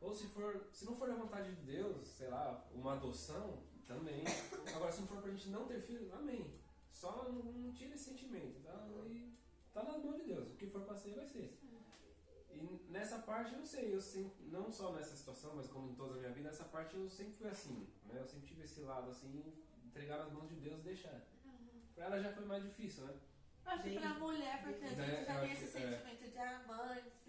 Ou 0.00 0.12
se 0.12 0.26
for, 0.28 0.66
se 0.72 0.84
não 0.84 0.96
for 0.96 1.08
da 1.08 1.14
vontade 1.14 1.54
de 1.54 1.62
Deus, 1.62 2.08
sei 2.08 2.28
lá, 2.28 2.66
uma 2.74 2.94
adoção, 2.94 3.62
também. 3.86 4.24
Agora, 4.74 4.90
se 4.92 5.00
não 5.00 5.08
for 5.08 5.20
pra 5.22 5.30
gente 5.30 5.48
não 5.50 5.66
ter 5.66 5.80
filho, 5.80 6.12
amém. 6.14 6.58
Só 6.90 7.24
não, 7.24 7.32
não 7.32 7.72
tira 7.72 7.94
esse 7.94 8.04
sentimento, 8.04 8.60
tá? 8.62 8.86
E 9.06 9.32
tá 9.72 9.82
nas 9.84 10.02
mãos 10.02 10.16
de 10.16 10.24
Deus. 10.24 10.48
O 10.52 10.56
que 10.56 10.66
for 10.66 10.82
pra 10.82 10.96
ser, 10.96 11.14
vai 11.14 11.26
ser. 11.26 11.58
E 12.54 12.86
nessa 12.90 13.18
parte 13.18 13.52
eu 13.52 13.58
não 13.58 13.66
sei, 13.66 13.94
eu 13.94 14.00
sempre, 14.00 14.44
não 14.46 14.70
só 14.70 14.92
nessa 14.92 15.16
situação, 15.16 15.54
mas 15.56 15.66
como 15.66 15.90
em 15.90 15.94
toda 15.94 16.14
a 16.14 16.18
minha 16.18 16.30
vida, 16.32 16.48
nessa 16.48 16.64
parte 16.64 16.94
eu 16.96 17.08
sempre 17.08 17.32
fui 17.34 17.48
assim, 17.48 17.88
né? 18.04 18.20
Eu 18.20 18.26
sempre 18.26 18.46
tive 18.46 18.62
esse 18.62 18.80
lado 18.80 19.10
assim, 19.10 19.42
entregar 19.86 20.18
nas 20.18 20.32
mãos 20.32 20.48
de 20.48 20.56
Deus 20.56 20.78
e 20.80 20.82
deixar. 20.82 21.20
Pra 21.94 22.04
ela 22.06 22.20
já 22.22 22.32
foi 22.32 22.44
mais 22.44 22.62
difícil, 22.62 23.04
né? 23.04 23.14
Acho 23.64 23.84
que 23.84 23.98
pra 23.98 24.14
mulher, 24.14 24.62
porque 24.62 24.84
a 24.84 24.88
É, 24.88 25.16
gente 25.16 25.24
já 25.26 25.40
tem 25.40 25.52
esse 25.52 25.64
é. 25.64 25.68
sentimento 25.68 26.30
de 26.30 26.38
ah, 26.38 26.64
mãe, 26.66 27.02
filho. 27.02 27.21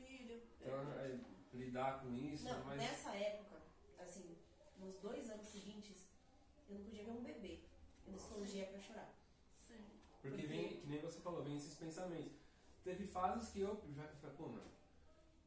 Então, 0.65 0.79
aí, 0.99 1.19
lidar 1.53 1.99
com 2.01 2.13
isso, 2.15 2.45
Não, 2.45 2.63
mas. 2.65 2.77
nessa 2.77 3.11
época, 3.15 3.61
assim, 3.99 4.37
nos 4.79 4.95
dois 4.97 5.29
anos 5.29 5.47
seguintes, 5.47 6.05
eu 6.69 6.75
não 6.77 6.83
podia 6.85 7.03
ver 7.03 7.11
um 7.11 7.21
bebê. 7.23 7.59
Eu 8.05 8.13
me 8.13 8.17
escondia 8.17 8.65
pra 8.67 8.79
chorar. 8.79 9.13
Sim. 9.67 9.83
Porque 10.21 10.29
Porque- 10.37 10.47
vem, 10.47 10.77
que 10.79 10.87
nem 10.87 11.01
você 11.01 11.19
falou, 11.19 11.43
vem 11.43 11.57
esses 11.57 11.75
pensamentos. 11.75 12.31
Teve 12.83 13.05
fases 13.05 13.49
que 13.51 13.59
eu 13.61 13.81
já 13.95 14.07
falei, 14.21 14.35
pô, 14.37 14.47
mano, 14.47 14.71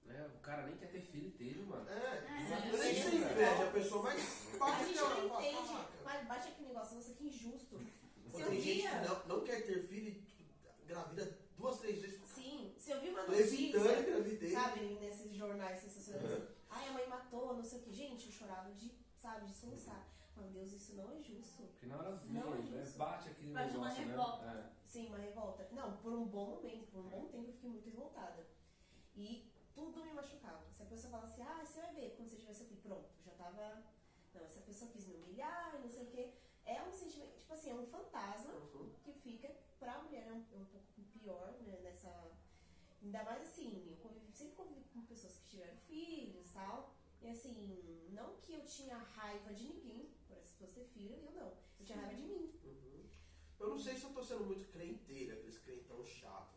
né, 0.04 0.30
o 0.34 0.38
cara 0.40 0.66
nem 0.66 0.76
quer 0.76 0.90
ter 0.90 1.00
filho 1.00 1.28
e 1.28 1.30
teve, 1.32 1.60
mano. 1.62 1.88
É, 1.88 1.92
É, 1.92 2.70
mas 2.70 2.80
nem 2.80 2.94
se 2.94 3.16
inveja 3.16 3.68
a 3.68 3.72
pessoa, 3.72 4.02
mas 4.04 4.46
A 4.60 4.84
gente 4.84 4.98
não 4.98 5.26
entende, 5.38 5.86
mas 6.04 6.26
bate 6.28 6.48
aquele 6.48 6.68
negócio, 6.68 6.96
nossa, 6.96 7.14
que 7.14 7.24
injusto. 7.26 7.78
Se 8.30 8.40
eu 8.42 8.48
Tem 8.48 8.60
gente 8.60 8.80
via, 8.82 8.90
que 9.00 9.08
não, 9.08 9.26
não 9.38 9.44
quer 9.44 9.64
ter 9.66 9.82
filho 9.86 10.08
e 10.08 10.84
gravida 10.86 11.38
duas, 11.58 11.78
três 11.78 12.00
vezes. 12.00 12.20
Se 12.86 12.92
eu 12.92 13.00
vi 13.00 13.08
uma 13.08 13.24
notícia, 13.26 13.80
sabe, 14.52 14.80
nesses 15.00 15.34
jornais 15.34 15.80
sensacionalistas, 15.80 16.38
Uhum. 16.38 16.54
ai, 16.70 16.86
a 16.88 16.92
mãe 16.92 17.08
matou, 17.08 17.56
não 17.56 17.64
sei 17.64 17.80
o 17.80 17.82
que, 17.82 17.92
gente, 17.92 18.26
eu 18.26 18.32
chorava 18.32 18.72
de, 18.74 18.92
sabe, 19.18 19.46
de 19.46 19.54
soluçar. 19.54 20.06
Falando, 20.32 20.52
Deus, 20.52 20.70
isso 20.72 20.94
não 20.94 21.10
é 21.10 21.18
justo. 21.18 21.62
Porque 21.64 21.86
na 21.86 21.96
hora 21.98 22.14
vem, 22.14 22.32
Não, 22.34 22.54
é 22.54 22.58
né, 22.58 22.92
bate 22.96 23.30
aquele 23.30 23.52
Bate 23.52 23.76
uma 23.76 23.88
negócio, 23.88 24.04
revolta. 24.06 24.44
né? 24.54 24.70
Sim, 24.86 25.08
uma 25.08 25.18
revolta. 25.18 25.68
Não, 25.72 25.96
por 25.96 26.12
um 26.12 26.26
bom 26.26 26.46
momento, 26.50 26.86
por 26.92 27.00
um 27.00 27.08
bom 27.08 27.26
tempo 27.26 27.48
eu 27.48 27.52
fiquei 27.54 27.70
muito 27.70 27.86
revoltada. 27.90 28.46
E 29.16 29.50
tudo 29.74 30.04
me 30.04 30.12
machucava. 30.12 30.62
Se 30.72 30.82
a 30.84 30.86
pessoa 30.86 31.10
fala 31.10 31.24
assim, 31.24 31.42
ah, 31.42 31.64
você 31.64 31.80
vai 31.80 31.92
ver 31.94 32.14
quando 32.16 32.28
você 32.28 32.54
seu 32.54 32.66
filho, 32.66 32.80
pronto, 32.82 33.08
já 33.24 33.32
tava. 33.32 33.82
Não, 34.32 34.44
essa 34.44 34.60
pessoa 34.60 34.90
quis 34.92 35.06
me 35.06 35.14
humilhar 35.16 35.74
e 35.74 35.78
não 35.82 35.88
sei 35.90 36.04
o 36.04 36.10
quê. 36.10 36.30
É 36.64 36.82
um 36.82 36.92
sentimento, 36.92 37.36
tipo 37.40 37.52
assim, 37.52 37.70
é 37.70 37.74
um 37.74 37.86
fantasma 37.86 38.52
Uhum. 38.52 38.90
que 39.02 39.12
fica 39.14 39.50
pra 39.80 40.02
mulher 40.02 40.26
é 40.28 40.32
um, 40.32 40.44
é 40.52 40.56
um 40.58 40.64
pouco 40.66 40.86
pior, 41.18 41.52
né, 41.66 41.78
nessa. 41.82 42.35
Ainda 43.06 43.22
mais 43.22 43.42
assim, 43.42 43.86
eu 43.88 43.96
convivi, 43.98 44.32
sempre 44.32 44.56
convivi 44.56 44.82
com 44.92 45.00
pessoas 45.02 45.38
que 45.38 45.50
tiveram 45.50 45.76
filhos 45.86 46.50
e 46.50 46.52
tal. 46.52 46.92
E 47.22 47.28
assim, 47.28 48.08
não 48.10 48.36
que 48.38 48.52
eu 48.52 48.64
tinha 48.64 48.96
raiva 48.96 49.54
de 49.54 49.62
ninguém 49.62 50.10
por 50.26 50.36
essa 50.36 50.50
pessoa 50.50 50.70
ter 50.74 50.84
filho, 50.86 51.14
eu 51.14 51.30
não. 51.30 51.56
Eu 51.78 51.86
tinha 51.86 51.98
raiva 51.98 52.16
de 52.16 52.22
mim. 52.22 52.52
Uhum. 52.64 53.08
Eu 53.60 53.68
não 53.68 53.78
sei 53.78 53.94
se 53.94 54.02
eu 54.02 54.10
tô 54.10 54.24
sendo 54.24 54.44
muito 54.44 54.68
crenteira, 54.72 55.34
aqueles 55.34 55.56
crentão 55.58 56.04
chato 56.04 56.56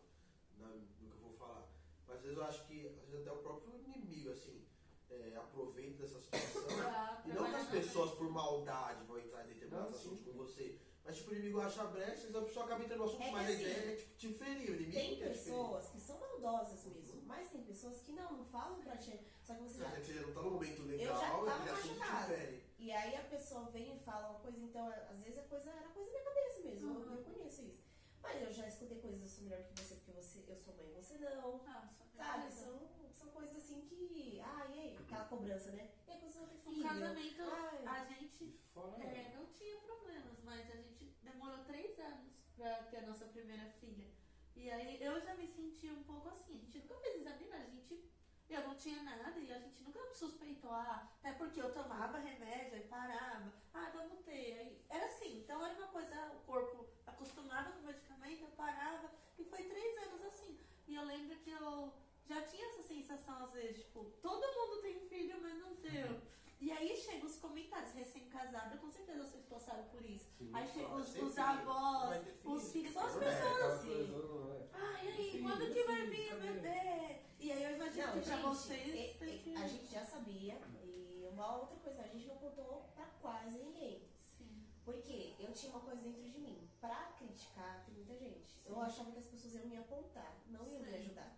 na, 0.58 0.70
no 0.70 0.88
que 0.88 1.04
eu 1.06 1.20
vou 1.22 1.34
falar. 1.34 1.70
Mas 2.08 2.18
às 2.18 2.24
vezes 2.24 2.38
eu 2.38 2.44
acho 2.44 2.66
que 2.66 2.88
às 2.88 3.10
vezes 3.10 3.28
até 3.28 3.32
o 3.32 3.44
próprio 3.44 3.76
inimigo, 3.78 4.32
assim, 4.32 4.66
é, 5.12 5.36
aproveita 5.36 6.02
dessa 6.02 6.20
situação. 6.20 6.66
Pra 6.82 7.22
E 7.28 7.30
não 7.30 7.48
que 7.48 7.56
as 7.58 7.70
pessoas 7.70 8.12
por 8.16 8.28
maldade 8.32 9.04
vão 9.04 9.20
entrar 9.20 9.46
em 9.46 9.54
determinados 9.54 9.98
sim. 9.98 9.98
assuntos 9.98 10.26
com 10.26 10.32
você. 10.34 10.79
Mas 11.10 11.18
tipo, 11.18 11.32
o 11.32 11.34
inimigo 11.34 11.60
acha 11.60 11.84
brechas, 11.86 12.36
a 12.36 12.42
pessoa 12.44 12.66
acaba 12.66 12.84
entrando 12.84 13.00
no 13.00 13.06
assunto, 13.06 13.24
É 13.24 13.32
mas 13.32 13.48
a 13.50 13.52
assim, 13.52 13.62
ideia 13.64 13.94
é 13.94 13.96
tipo, 13.96 14.16
te 14.16 14.32
ferir, 14.34 14.70
o 14.70 14.76
inimigo 14.76 14.92
Tem 14.94 15.10
não 15.10 15.18
ferir. 15.18 15.34
pessoas 15.34 15.88
que 15.90 16.00
são 16.00 16.20
maldosas 16.20 16.86
mesmo, 16.86 17.22
mas 17.26 17.50
tem 17.50 17.64
pessoas 17.64 18.02
que 18.02 18.12
não, 18.12 18.32
não 18.38 18.46
falam 18.46 18.80
pra 18.80 18.96
ti. 18.98 19.20
Só 19.44 19.56
que 19.56 19.64
você 19.64 19.80
já. 19.80 19.88
É 19.90 20.00
que 20.02 20.06
você 20.14 20.20
não 20.20 20.32
tá 20.34 20.42
no 20.44 20.52
momento 20.52 20.84
legal, 20.84 21.16
Eu 21.16 21.20
já 21.20 21.30
tava 21.32 21.66
machucada. 21.66 22.28
fere. 22.36 22.64
E 22.78 22.92
aí 22.92 23.16
a 23.16 23.24
pessoa 23.24 23.66
vem 23.72 23.96
e 23.96 24.00
fala 24.00 24.30
uma 24.30 24.40
coisa, 24.40 24.62
então 24.62 24.88
às 24.88 25.24
vezes 25.24 25.40
a 25.40 25.44
coisa 25.44 25.72
era 25.72 25.88
coisa 25.90 26.12
da 26.12 26.20
minha 26.20 26.24
cabeça 26.30 26.62
mesmo, 26.62 26.90
Uhum. 26.92 27.02
eu 27.02 27.24
reconheço 27.26 27.62
isso. 27.64 27.84
Mas 28.22 28.42
eu 28.44 28.54
já 28.54 28.68
escutei 28.68 29.00
coisas, 29.00 29.22
eu 29.24 29.28
sou 29.28 29.44
melhor 29.46 29.64
que 29.64 29.82
você 29.82 29.96
porque 29.96 30.12
você, 30.12 30.44
eu 30.48 30.56
sou 30.58 30.76
mãe 30.76 30.90
e 30.90 30.94
você 30.94 31.18
não. 31.18 31.54
Nossa, 31.58 31.90
Sabe? 32.16 32.52
São, 32.54 32.88
são 33.16 33.30
coisas 33.30 33.58
assim 33.58 33.82
que. 33.88 34.40
Ah, 34.42 34.68
e 34.70 34.80
aí? 34.80 34.98
Aquela 34.98 35.26
cobrança, 35.26 35.72
né? 35.72 35.90
E 36.08 36.12
aí 36.12 36.20
quando 36.20 36.32
você 36.32 36.40
vai 36.40 36.50
ter 36.50 36.56
Um 36.70 36.74
filho? 36.74 36.84
casamento, 36.88 37.42
Ai. 37.42 37.86
a 37.88 38.06
gente 38.06 38.60
fora. 38.74 39.04
é, 39.04 39.34
não 39.36 39.46
tinha 39.48 39.78
problemas, 39.78 40.38
mas 40.44 40.70
a 40.70 40.76
gente 40.76 41.06
demorou 41.24 41.64
três 41.66 41.98
anos 42.00 42.28
pra 42.60 42.76
ter 42.92 42.98
a 42.98 43.08
nossa 43.08 43.26
primeira 43.26 43.66
filha. 43.80 44.08
E 44.54 44.70
aí 44.70 45.02
eu 45.02 45.20
já 45.22 45.34
me 45.36 45.48
senti 45.48 45.90
um 45.90 46.04
pouco 46.04 46.28
assim. 46.28 46.58
A 46.58 46.66
gente 46.66 46.80
nunca 46.80 47.00
fez 47.00 47.22
exame, 47.22 47.46
né? 47.46 47.66
A 47.66 47.70
gente. 47.70 48.04
Eu 48.50 48.68
não 48.68 48.76
tinha 48.76 49.02
nada 49.04 49.40
e 49.40 49.52
a 49.52 49.60
gente 49.60 49.84
nunca 49.84 50.00
suspeitou, 50.12 50.72
ah, 50.72 51.08
até 51.20 51.34
porque 51.34 51.62
eu 51.62 51.72
tomava 51.72 52.18
remédio 52.18 52.80
e 52.80 52.88
parava. 52.88 53.54
Ah, 53.72 53.92
vamos 53.94 54.26
ter. 54.26 54.58
Aí, 54.60 54.86
era 54.90 55.06
assim, 55.06 55.42
então 55.42 55.64
era 55.64 55.76
uma 55.76 55.88
coisa, 55.90 56.32
o 56.34 56.40
corpo 56.48 56.88
acostumava 57.06 57.72
com 57.74 57.82
o 57.82 57.86
medicamento, 57.86 58.42
eu 58.42 58.48
parava. 58.50 59.12
E 59.38 59.46
foi 59.46 59.64
três 59.64 59.98
anos 60.00 60.24
assim. 60.24 60.60
E 60.88 60.96
eu 60.96 61.04
lembro 61.04 61.38
que 61.38 61.52
eu 61.52 61.94
já 62.26 62.42
tinha 62.42 62.66
essa 62.70 62.82
sensação, 62.82 63.44
às 63.44 63.54
vezes, 63.54 63.84
tipo, 63.84 64.04
todo 64.20 64.54
mundo 64.56 64.82
tem 64.82 65.08
filho, 65.08 65.40
mas 65.42 65.56
não 65.60 65.76
teu. 65.86 66.20
E 66.60 66.72
aí 66.72 66.96
chegam 66.98 67.26
os 67.26 67.38
comentários, 67.38 67.94
recém-casada, 67.94 68.78
com 68.78 68.92
certeza 68.92 69.24
vocês 69.24 69.46
passaram 69.46 69.84
por 69.86 70.04
isso. 70.06 70.26
Sim. 70.38 70.52
Aí 70.54 70.68
chegam 70.68 70.96
os, 70.98 71.16
os 71.16 71.38
avós, 71.38 72.22
os 72.44 72.72
filhos, 72.72 72.94
são 72.94 73.06
as 73.06 73.16
É, 73.16 73.20
pessoas 73.20 73.52
Aquela 73.54 73.76
assim. 73.76 74.14
é? 74.14 74.68
Ai, 74.74 75.08
aí, 75.08 75.42
quando 75.42 75.74
que 75.74 75.84
vai 75.84 76.06
vir 76.08 76.34
o 76.34 76.40
bebê? 76.42 77.20
E 77.40 77.52
aí 77.54 77.64
eu 77.64 77.76
imagino 77.78 78.08
Não, 78.08 78.14
que 78.14 78.26
pra 78.26 78.38
vocês 78.42 79.22
a 79.58 79.68
gente 79.68 79.86
já 79.92 80.04
sabia. 80.04 80.60
E 80.84 81.26
uma 81.32 81.56
outra 81.58 81.78
coisa, 81.78 82.02
a 82.02 82.08
gente 82.08 82.28
não 82.28 82.36
contou 82.36 82.90
pra 82.94 83.06
quase 83.22 83.58
ninguém. 83.58 84.04
Sim. 84.18 84.66
Porque 84.84 85.36
eu 85.40 85.54
tinha 85.54 85.72
uma 85.72 85.80
coisa 85.82 86.02
dentro 86.02 86.22
de 86.24 86.38
mim. 86.40 86.70
Pra 86.82 87.14
criticar, 87.18 87.86
tem 87.86 87.96
muita 87.96 88.16
gente. 88.18 88.54
Eu 88.66 88.76
Sim. 88.76 88.82
achava 88.82 89.12
que 89.12 89.20
as 89.20 89.26
pessoas 89.28 89.56
iam 89.56 89.66
me 89.68 89.78
apontar, 89.78 90.36
não 90.48 90.68
iam 90.68 90.82
me 90.82 90.90
Sim. 90.90 90.96
ajudar. 90.98 91.38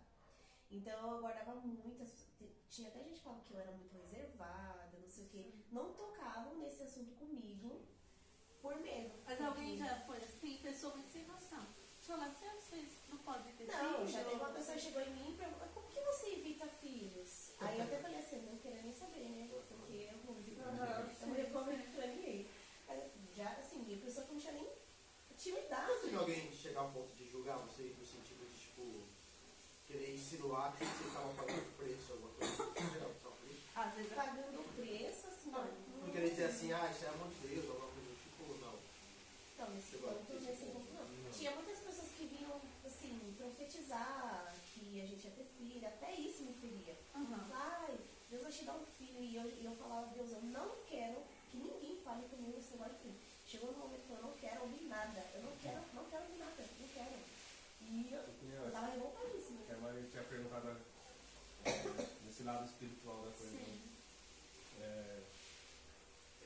Então 0.70 1.12
eu 1.14 1.20
guardava 1.20 1.54
muitas. 1.60 2.26
Tinha 2.68 2.88
até 2.88 3.04
gente 3.04 3.18
que 3.18 3.24
falava 3.24 3.42
que 3.44 3.52
eu 3.54 3.60
era 3.60 3.70
muito 3.72 3.92
reservada, 3.94 4.81
quê. 5.32 5.44
Não 5.72 5.92
tocavam 5.92 6.54
nesse 6.58 6.82
assunto 6.82 7.12
comigo 7.18 7.80
por 8.60 8.76
medo. 8.80 9.14
Mas 9.24 9.38
Porque- 9.38 9.42
alguém 9.42 9.76
já 9.76 9.96
foi 10.06 10.18
assim, 10.18 10.38
tem 10.40 10.58
pessoa 10.58 10.94
muito 10.94 11.10
sem 11.10 11.26
noção. 11.26 11.66
Falar 12.02 12.26
assim, 12.26 12.46
vocês 12.60 12.88
não 13.08 13.18
podem 13.18 13.52
ter 13.54 13.66
Não, 13.66 13.94
filho, 13.94 14.08
já 14.08 14.24
teve 14.24 14.34
uma 14.36 14.50
pessoa 14.50 14.76
que 14.76 14.82
chegou 14.82 15.02
em 15.02 15.10
mim 15.14 15.32
e 15.32 15.36
perguntou, 15.36 15.68
como 15.72 15.88
que 15.88 16.00
você 16.00 16.32
evita 16.34 16.66
filhos? 16.66 17.52
Aí 17.58 17.78
eu 17.78 17.84
até 17.84 17.98
falei 17.98 18.18
assim, 18.18 18.36
eu 18.36 18.42
não 18.52 18.58
queria 18.58 18.82
nem 18.82 18.92
saber, 18.92 19.28
né? 19.30 19.48
Porque 19.50 19.72
eu 19.72 19.78
não 19.78 20.32
Aham, 20.62 21.10
eu 21.20 21.26
não 21.28 21.34
recomendo 21.34 21.94
pra 21.94 22.06
Já, 23.34 23.50
assim, 23.52 23.94
a 23.94 24.04
pessoa 24.04 24.26
que 24.26 24.32
não 24.34 24.40
tinha 24.40 24.52
nem 24.52 24.68
intimidade. 25.30 25.90
Não 25.90 26.00
teve 26.00 26.16
alguém 26.16 26.52
chegar 26.52 26.80
ao 26.80 26.90
ponto 26.92 27.14
de 27.16 27.28
julgar 27.30 27.56
você 27.58 27.94
no 27.98 28.04
sentido 28.04 28.46
de, 28.46 28.60
tipo, 28.60 29.02
querer 29.86 30.14
insinuar 30.14 30.76
que 30.76 30.84
você 30.84 31.10
tava 31.14 31.32
pagando 31.34 31.76
preço, 31.78 32.12
alguma 32.12 32.30
coisa 32.34 32.52
assim? 32.52 32.72
Às 33.74 33.94
vezes 33.94 34.12
Pagando 34.12 34.60
o 34.60 34.64
preço, 34.74 35.26
assim, 35.28 35.50
ó. 35.54 35.64
Não 36.04 36.11
querer 36.22 36.30
dizer 36.38 36.44
assim, 36.44 36.72
ah, 36.72 36.86
isso 36.86 37.04
é 37.04 37.08
amor 37.08 37.26
de 37.34 37.48
Deus, 37.48 37.66
alguma 37.66 37.90
coisa 37.90 38.06
do 38.06 38.16
tipo, 38.22 38.42
não. 38.62 38.78
Então, 39.58 39.66
nesse 39.74 39.96
ponto, 39.98 40.22
desse 40.30 40.46
nesse 40.46 40.64
ponto? 40.70 40.86
não. 40.94 41.02
Não. 41.02 41.32
Tinha 41.34 41.50
muitas 41.50 41.78
pessoas 41.82 42.10
que 42.14 42.26
vinham, 42.30 42.60
assim, 42.86 43.34
profetizar 43.36 44.54
que 44.70 45.02
a 45.02 45.06
gente 45.06 45.24
ia 45.26 45.34
ter 45.34 45.46
filho, 45.58 45.82
até 45.82 46.14
isso 46.14 46.44
me 46.44 46.54
feria. 46.54 46.94
Aham. 47.16 47.42
Ai, 47.50 47.98
Deus 48.30 48.42
vai 48.42 48.52
te 48.52 48.64
dar 48.64 48.74
um 48.78 48.86
filho. 48.86 49.18
E 49.18 49.34
eu, 49.34 49.50
e 49.50 49.64
eu 49.64 49.74
falava, 49.74 50.14
Deus, 50.14 50.30
eu 50.30 50.42
não 50.42 50.70
quero 50.86 51.18
que 51.50 51.56
ninguém 51.58 51.98
fale 52.04 52.22
comigo 52.28 52.54
esse 52.56 52.70
negócio 52.70 52.94
de 52.94 53.02
filho. 53.02 53.18
Chegou 53.44 53.72
no 53.72 53.78
momento 53.78 54.06
que 54.06 54.12
eu 54.12 54.22
não 54.22 54.32
quero 54.38 54.62
ouvir 54.62 54.86
nada. 54.86 55.26
Eu 55.34 55.42
não 55.42 55.56
quero, 55.58 55.82
não 55.92 56.04
quero 56.06 56.22
ouvir 56.22 56.38
nada, 56.38 56.62
não 56.62 56.88
quero. 56.88 57.18
E 57.82 58.08
eu, 58.14 58.70
tava 58.70 58.94
revoltadíssima. 58.94 59.58
que 59.66 59.72
a 59.72 59.76
Maria 59.78 60.06
tinha 60.08 60.22
perguntado 60.22 60.76
é, 61.64 61.70
nesse 62.24 62.44
lado 62.44 62.64
espiritual 62.64 63.26
da 63.26 63.32
coisa. 63.32 63.56
né? 63.56 63.64
Sim. 63.66 63.82
É, 64.80 65.31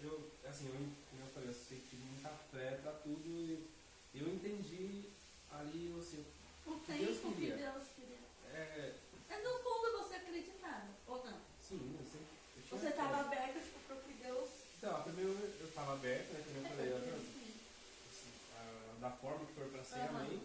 eu, 0.06 0.30
assim, 0.48 0.66
eu, 0.68 0.74
como 1.10 1.22
eu 1.22 1.26
falei, 1.34 1.48
eu 1.48 1.54
sempre 1.54 1.86
tive 1.90 2.04
muita 2.04 2.30
fé 2.50 2.78
pra 2.82 2.92
tudo 2.92 3.26
e 3.26 3.66
eu 4.14 4.28
entendi 4.28 5.10
ali, 5.50 5.94
assim, 5.98 6.24
O 6.66 6.70
Deus 6.76 7.16
tempo 7.18 7.28
que 7.34 7.34
queria. 7.34 7.56
Deus 7.56 7.84
queria. 7.94 8.18
é, 8.52 8.94
Mas 9.28 9.42
no 9.44 9.58
fundo 9.58 9.98
você 9.98 10.14
acreditava, 10.16 10.88
ou 11.06 11.24
não? 11.24 11.40
sim, 11.60 11.96
eu 11.98 12.04
sempre. 12.04 12.26
eu 12.72 12.78
Você 12.78 12.88
estava 12.88 13.16
aberto 13.20 13.62
tipo, 13.62 13.78
pro 13.80 13.96
que 14.00 14.12
Deus. 14.22 14.48
Então, 14.78 15.02
primeiro 15.02 15.30
eu 15.60 15.66
estava 15.68 15.92
aberto, 15.94 16.32
né, 16.32 16.42
como 16.46 16.58
eu 16.58 16.68
falei, 16.70 16.92
eu, 16.92 17.00
Sim. 17.20 17.60
assim, 18.08 18.30
a- 18.56 18.98
da 19.00 19.10
forma 19.10 19.46
que 19.46 19.52
for 19.54 19.68
pra 19.68 19.82
ser, 19.84 20.00
Aham. 20.00 20.20
amém. 20.20 20.42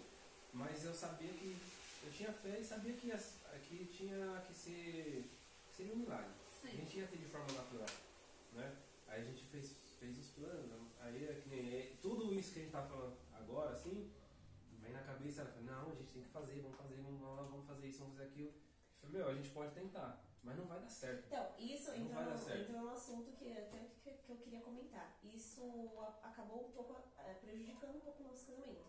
Mas 0.53 0.83
eu 0.85 0.93
sabia 0.93 1.31
que, 1.33 1.55
eu 2.03 2.11
tinha 2.11 2.33
fé 2.33 2.59
e 2.59 2.63
sabia 2.65 2.93
que, 2.93 3.09
que 3.67 3.85
tinha 3.85 4.43
que 4.47 4.53
ser, 4.53 5.29
que 5.69 5.75
seria 5.77 5.93
um 5.93 5.97
milagre. 5.99 6.31
A 6.63 6.67
Sim. 6.67 6.77
gente 6.77 6.97
ia 6.97 7.07
ter 7.07 7.17
de 7.17 7.25
forma 7.25 7.51
natural, 7.53 7.87
né? 8.53 8.75
Aí 9.11 9.21
a 9.21 9.25
gente 9.25 9.43
fez, 9.45 9.75
fez 9.99 10.17
os 10.17 10.29
planos, 10.31 10.87
aí 11.01 11.27
é 11.27 11.33
que 11.41 11.49
nem, 11.49 11.75
é, 11.75 11.97
tudo 12.01 12.33
isso 12.33 12.53
que 12.53 12.59
a 12.59 12.61
gente 12.63 12.71
tá 12.71 12.81
falando 12.83 13.17
agora, 13.33 13.71
assim, 13.71 14.09
vem 14.79 14.93
na 14.93 15.03
cabeça, 15.03 15.41
ela 15.41 15.49
fala, 15.51 15.65
não, 15.65 15.91
a 15.91 15.95
gente 15.95 16.11
tem 16.13 16.23
que 16.23 16.29
fazer, 16.29 16.61
vamos 16.61 16.77
fazer, 16.77 16.95
vamos 17.01 17.21
lá, 17.21 17.43
vamos 17.43 17.65
fazer 17.67 17.87
isso, 17.87 17.99
vamos 17.99 18.15
fazer 18.15 18.29
aquilo. 18.29 18.49
Eu 18.49 19.09
falei, 19.09 19.17
meu, 19.21 19.27
a 19.27 19.33
gente 19.35 19.49
pode 19.49 19.73
tentar, 19.73 20.23
mas 20.41 20.55
não 20.57 20.65
vai 20.65 20.79
dar 20.79 20.89
certo. 20.89 21.25
Então, 21.27 21.45
isso 21.59 21.91
Não 21.91 22.07
dar 22.07 22.37
no- 22.37 22.71
num 22.71 22.89
assunto 22.89 23.31
que 23.33 23.51
até 23.51 23.89
que, 24.01 24.11
que 24.13 24.31
eu 24.31 24.37
queria 24.37 24.61
comentar. 24.61 25.19
Isso 25.23 25.61
acabou 26.23 26.67
um 26.67 26.71
pouco 26.71 26.95
eh, 27.19 27.33
prejudicando 27.41 27.97
um 27.97 27.99
pouco 27.99 28.23
o 28.23 28.27
nosso 28.27 28.45
casamento. 28.45 28.85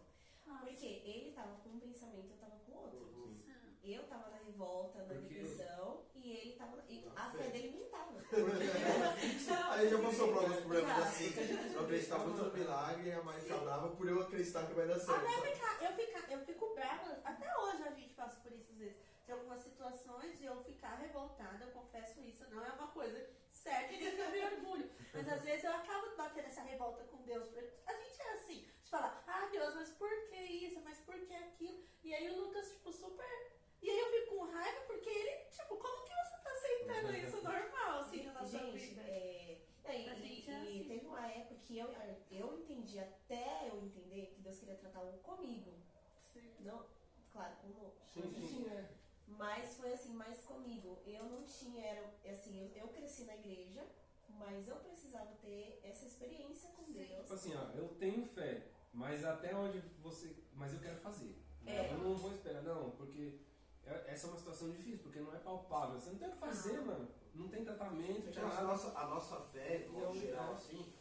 Porque 0.60 0.86
ele 0.86 1.32
tava 1.32 1.56
com 1.62 1.70
um 1.70 1.80
pensamento, 1.80 2.30
eu 2.30 2.36
tava 2.38 2.56
com 2.60 2.72
outro. 2.72 2.98
Uhum. 3.00 3.34
Eu 3.82 4.06
tava 4.06 4.30
na 4.30 4.36
revolta, 4.38 4.98
na 5.02 5.14
Porque- 5.14 5.34
depressão, 5.34 6.04
e 6.22 6.30
ele 6.36 6.52
tava. 6.56 6.76
na- 6.76 6.82
e 6.88 7.04
a 7.16 7.30
fé. 7.30 7.48
dele 7.48 7.70
nem 7.70 7.84
tava. 7.88 8.12
Aí 9.72 9.88
já 9.88 9.98
passou 10.02 10.28
por 10.28 10.38
alguns 10.38 10.60
problemas 10.60 10.98
assim. 10.98 11.32
Eu 11.74 11.80
acreditar 11.82 12.18
muito 12.18 12.42
no 12.42 12.52
milagre 12.52 13.08
e 13.08 13.12
a 13.12 13.22
Mari 13.22 13.48
saudável 13.48 13.90
por 13.90 14.08
eu 14.08 14.20
acreditar 14.22 14.66
que 14.66 14.74
vai 14.74 14.86
dar 14.86 14.98
certo. 14.98 15.20
Até 15.26 15.42
ficar, 15.42 15.82
eu, 16.30 16.38
eu 16.38 16.44
fico 16.44 16.74
brava, 16.74 17.20
até 17.24 17.58
hoje 17.58 17.82
a 17.82 17.90
gente 17.90 18.14
passa 18.14 18.36
por 18.40 18.52
isso 18.52 18.70
às 18.72 18.78
vezes. 18.78 18.96
de 19.26 19.32
algumas 19.32 19.60
situações 19.60 20.40
e 20.40 20.44
eu 20.46 20.62
ficar 20.64 20.96
revoltada, 20.96 21.64
eu 21.64 21.70
confesso 21.72 22.20
isso, 22.20 22.44
não 22.50 22.64
é 22.64 22.68
uma 22.72 22.88
coisa 22.88 23.24
certa 23.50 23.92
e 23.92 23.98
nem 24.02 24.14
que 24.16 24.20
eu 24.20 24.30
me 24.30 24.44
orgulho. 24.44 24.90
Mas 25.12 25.28
às 25.28 25.42
vezes 25.42 25.64
eu 25.64 25.72
acabo 25.72 26.16
batendo 26.16 26.46
essa 26.46 26.62
revolta 26.62 27.04
com 27.04 27.18
Deus. 27.22 27.46
porque 27.46 27.68
A 27.86 27.92
gente 27.94 28.20
é 28.22 28.32
assim, 28.32 28.66
de 28.82 28.90
falar, 28.90 29.22
ah 29.26 29.48
Deus, 29.52 29.74
mas 29.74 29.90
por 29.90 30.10
que 30.28 30.36
isso? 30.36 30.80
Mas 30.82 30.98
por 31.00 31.14
que 31.20 31.34
aquilo? 31.34 31.82
E 32.02 32.14
aí 32.14 32.30
o 32.30 32.40
Lucas, 32.44 32.68
tipo, 32.70 32.92
super. 32.92 33.52
E 33.80 33.90
aí 33.90 33.98
eu 33.98 34.10
fico 34.10 34.36
com 34.36 34.44
raiva 34.52 34.80
porque 34.86 35.08
ele, 35.10 35.44
tipo, 35.50 35.76
como 35.76 36.04
que 36.04 36.12
você 36.14 36.36
tá 36.42 36.50
aceitando 36.52 37.16
isso 37.16 37.42
normal, 37.42 37.98
assim, 38.00 38.22
na 38.24 38.32
nossa 38.32 38.58
Gente, 38.58 38.78
vida? 38.78 39.00
é, 39.02 39.58
é, 39.84 40.00
e, 40.00 40.08
A 40.08 40.14
gente 40.14 40.50
é 40.50 40.52
e 40.52 40.56
assim. 40.62 40.84
teve 40.88 41.06
uma 41.06 41.26
época 41.26 41.54
que 41.72 41.78
eu, 41.78 41.88
eu 42.30 42.58
entendi, 42.58 42.98
até 42.98 43.68
eu 43.70 43.82
entender, 43.82 44.26
que 44.34 44.42
Deus 44.42 44.58
queria 44.58 44.74
tratar 44.76 45.00
um 45.00 45.16
comigo. 45.18 45.72
Sim. 46.20 46.52
Não, 46.60 46.84
claro, 47.32 47.56
com. 47.62 47.90
Sim, 48.12 48.30
sim. 48.34 48.46
Sim, 48.46 48.68
é. 48.68 48.90
Mas 49.26 49.76
foi 49.78 49.94
assim, 49.94 50.12
mais 50.12 50.44
comigo. 50.44 50.98
Eu 51.06 51.24
não 51.24 51.42
tinha, 51.44 51.82
era 51.86 52.14
assim, 52.30 52.60
eu, 52.60 52.68
eu 52.82 52.88
cresci 52.88 53.24
na 53.24 53.34
igreja, 53.36 53.86
mas 54.28 54.68
eu 54.68 54.76
precisava 54.76 55.32
ter 55.40 55.80
essa 55.82 56.04
experiência 56.06 56.68
com 56.72 56.84
Sim. 56.84 56.92
Deus. 56.92 57.22
Tipo 57.22 57.34
assim, 57.34 57.54
ó, 57.54 57.70
eu 57.70 57.88
tenho 57.94 58.26
fé, 58.26 58.66
mas 58.92 59.24
até 59.24 59.56
onde 59.56 59.80
você. 60.02 60.36
Mas 60.52 60.74
eu 60.74 60.80
quero 60.80 61.00
fazer. 61.00 61.34
É. 61.64 61.90
Eu 61.90 61.98
não 61.98 62.16
vou 62.16 62.32
esperar, 62.32 62.62
não, 62.62 62.90
porque 62.90 63.38
é- 63.86 64.04
essa 64.12 64.26
é 64.26 64.30
uma 64.30 64.38
situação 64.38 64.70
difícil, 64.70 64.98
porque 64.98 65.20
não 65.20 65.34
é 65.34 65.38
palpável. 65.38 65.98
Você 65.98 66.10
não 66.10 66.18
tem 66.18 66.28
o 66.28 66.32
que 66.32 66.36
fazer, 66.38 66.74
Não. 66.74 66.84
mano. 66.84 67.08
Não 67.34 67.48
tem 67.48 67.64
tratamento, 67.64 68.08
não 68.08 68.14
Porque 68.16 68.32
tem 68.32 68.42
a 68.42 68.46
nada. 68.48 68.62
nossa, 68.62 68.98
a 68.98 69.06
nossa 69.06 69.40
fé, 69.40 69.88
modo 69.88 70.04
Não, 70.08 70.14
geral, 70.14 70.50
é. 70.50 70.54
assim, 70.54 70.92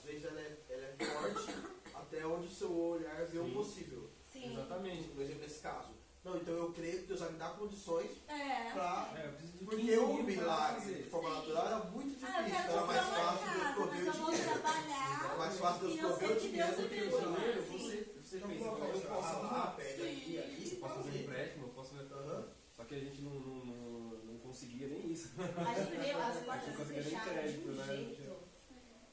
às 0.00 0.04
vezes 0.06 0.24
ela 0.24 0.40
é, 0.40 0.56
ela 0.70 0.86
é 0.86 1.04
forte 1.04 1.54
até 1.94 2.26
onde 2.26 2.46
o 2.46 2.50
seu 2.50 2.74
olhar 2.74 3.26
vê 3.26 3.38
o 3.38 3.52
possível. 3.52 4.10
Sim. 4.32 4.52
Exatamente. 4.54 5.08
Por 5.08 5.20
exemplo, 5.22 5.42
nesse 5.42 5.60
caso. 5.60 6.00
Não, 6.24 6.36
então 6.36 6.54
eu 6.54 6.72
creio 6.72 7.00
que 7.00 7.06
Deus 7.06 7.20
vai 7.20 7.32
me 7.32 7.38
dar 7.38 7.56
condições 7.56 8.10
É. 8.28 8.70
pra. 8.72 9.12
É, 9.16 9.26
eu 9.26 9.32
de 9.32 9.52
15 9.52 9.64
Porque 9.64 9.96
o 9.98 10.22
milagre 10.22 10.94
de 10.94 11.02
forma 11.04 11.30
natural 11.30 11.66
era 11.66 11.78
muito 11.84 12.08
difícil. 12.10 12.28
Ah, 12.34 12.42
eu 12.42 12.50
quero 12.50 12.72
era 12.72 12.86
mais 12.86 13.06
fácil 13.08 13.50
Deus 13.50 13.74
prover 13.74 14.08
o 14.08 14.12
dinheiro. 14.12 15.30
É 15.32 15.36
mais 15.38 15.58
fácil 15.58 15.80
Deus 15.80 15.98
eu 15.98 16.08
prover 16.08 16.30
o 16.30 16.40
dinheiro 16.40 16.76
do 16.76 16.88
que 16.88 17.00
o 17.00 17.20
dinheiro. 17.20 17.62
Você, 17.62 18.12
você 18.22 18.36
Então, 18.36 18.48
pensa, 18.48 18.64
eu 18.64 18.94
eu 18.94 19.00
posso 19.08 19.76
pede 19.76 20.02
aqui, 20.02 20.38
ali, 20.38 20.76
posso 20.76 20.94
fazer 20.94 21.22
empréstimo, 21.22 21.64
eu 21.66 21.68
posso. 21.70 21.96
Aham. 21.96 22.48
Só 22.76 22.84
que 22.84 22.94
a 22.94 22.98
gente 22.98 23.22
não, 23.22 23.34
não, 23.34 23.64
não, 23.64 24.18
não 24.24 24.38
conseguia 24.38 24.88
nem 24.88 25.12
isso. 25.12 25.32
A 25.38 25.74
gente 25.74 26.10
as 26.10 26.36
portas 26.44 26.64
se 26.64 26.76
conseguia 26.76 27.02
nem 27.02 27.10
fecharam 27.10 27.32
de 27.32 27.40
crédito, 27.40 27.68
um 27.68 27.72
né? 27.72 28.29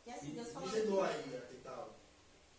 Que 0.07 0.13
assim, 0.13 0.31
Deus 0.35 0.47
E 0.47 0.51
falou 0.53 0.69
chegou 0.69 1.03
assim, 1.03 1.35
aí 1.35 1.47
e 1.51 1.61
tal. 1.61 1.99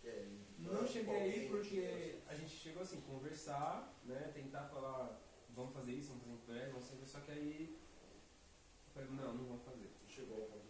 É, 0.05 0.27
Não 0.59 0.87
cheguei 0.87 1.15
aí 1.17 1.49
porque 1.49 2.19
a 2.29 2.35
gente 2.35 2.51
chegou 2.55 2.83
assim, 2.83 3.01
conversar, 3.01 3.95
né? 4.05 4.31
Tentar 4.35 4.65
falar, 4.69 5.19
vamos 5.49 5.73
fazer 5.73 5.93
isso, 5.93 6.09
vamos 6.09 6.25
fazer 6.25 6.35
empréstimo, 6.35 6.73
vamos 6.75 6.89
fazer, 6.91 7.07
só 7.07 7.21
que 7.21 7.31
aí 7.33 7.79
eu 8.87 8.93
falei, 8.93 9.09
não, 9.13 9.33
não 9.33 9.45
vamos 9.47 9.65
fazer. 9.65 9.89
Chegou 10.07 10.43
ao 10.43 10.49
ponto 10.49 10.67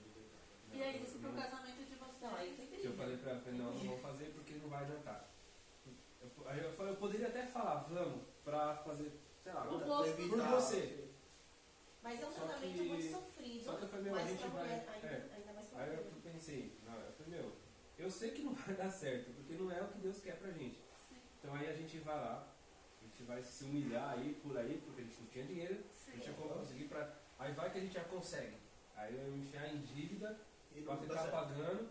de 0.70 0.76
E 0.78 0.82
é 0.82 0.96
isso 0.98 1.18
pro 1.18 1.32
Não- 1.32 1.42
casamento 1.42 1.84
de 1.84 1.96
Não, 1.96 2.36
aí 2.36 2.54
vocês. 2.54 2.80
que 2.80 2.86
eu 2.86 2.92
falei 2.92 3.16
pra 3.16 3.30
ela, 3.32 3.40
falei, 3.40 3.58
não, 3.58 3.72
não 3.72 3.80
vamos 3.80 4.00
fazer 4.00 4.26
porque 4.34 4.54
não 4.54 4.68
vai 4.68 4.84
adiantar. 4.84 5.30
Eu, 6.20 6.48
aí 6.48 6.62
eu, 6.62 6.72
falei, 6.74 6.92
eu 6.92 6.96
poderia 6.96 7.26
até 7.26 7.44
falar, 7.46 7.78
vamos, 7.88 8.22
pra 8.44 8.76
fazer, 8.76 9.10
sei 9.42 9.52
lá, 9.52 9.64
O 9.64 9.78
por 9.80 9.84
gosto. 9.84 10.10
evitar- 10.20 10.50
você. 10.54 11.08
Mas 12.04 12.22
é 12.22 12.26
um 12.26 12.32
Só 12.32 12.46
que- 12.46 12.66
muito 12.66 13.10
sofrido. 13.12 13.64
só 13.64 13.76
que 13.76 13.82
eu 13.82 13.88
falei, 13.88 14.04
meu, 14.04 14.14
a 14.14 14.18
mas 14.20 14.28
gente 14.30 14.38
pra 14.40 14.48
vai- 14.50 14.62
mulher 14.62 14.88
ainda, 14.88 15.06
é. 15.08 15.37
Aí 15.78 15.94
eu 15.94 16.04
pensei, 16.24 16.76
não, 16.84 16.98
eu 16.98 17.12
falei, 17.12 17.40
meu, 17.40 17.52
eu 17.96 18.10
sei 18.10 18.32
que 18.32 18.42
não 18.42 18.52
vai 18.66 18.74
dar 18.74 18.90
certo, 18.90 19.32
porque 19.32 19.54
não 19.54 19.70
é 19.70 19.80
o 19.80 19.88
que 19.88 19.98
Deus 19.98 20.20
quer 20.20 20.36
pra 20.36 20.50
gente. 20.50 20.80
Então 21.38 21.54
aí 21.54 21.68
a 21.68 21.72
gente 21.72 21.98
vai 21.98 22.16
lá, 22.16 22.52
a 23.00 23.04
gente 23.04 23.22
vai 23.22 23.42
se 23.42 23.64
humilhar 23.64 24.18
aí 24.18 24.34
por 24.42 24.56
aí, 24.58 24.82
porque 24.84 25.02
a 25.02 25.04
gente 25.04 25.20
não 25.20 25.28
tinha 25.28 25.44
dinheiro, 25.44 25.84
a 26.08 26.10
gente 26.10 26.26
ia 26.26 26.34
conseguir 26.34 26.84
pra. 26.84 27.14
Aí 27.38 27.52
vai 27.52 27.70
que 27.70 27.78
a 27.78 27.80
gente 27.80 27.94
já 27.94 28.04
consegue. 28.04 28.56
Aí 28.96 29.14
eu 29.14 29.22
ia 29.22 29.30
me 29.30 29.38
enfiar 29.38 29.72
em 29.72 29.80
dívida 29.82 30.36
E 30.74 30.82
pra 30.82 30.96
ficar 30.96 31.30
pagando, 31.30 31.88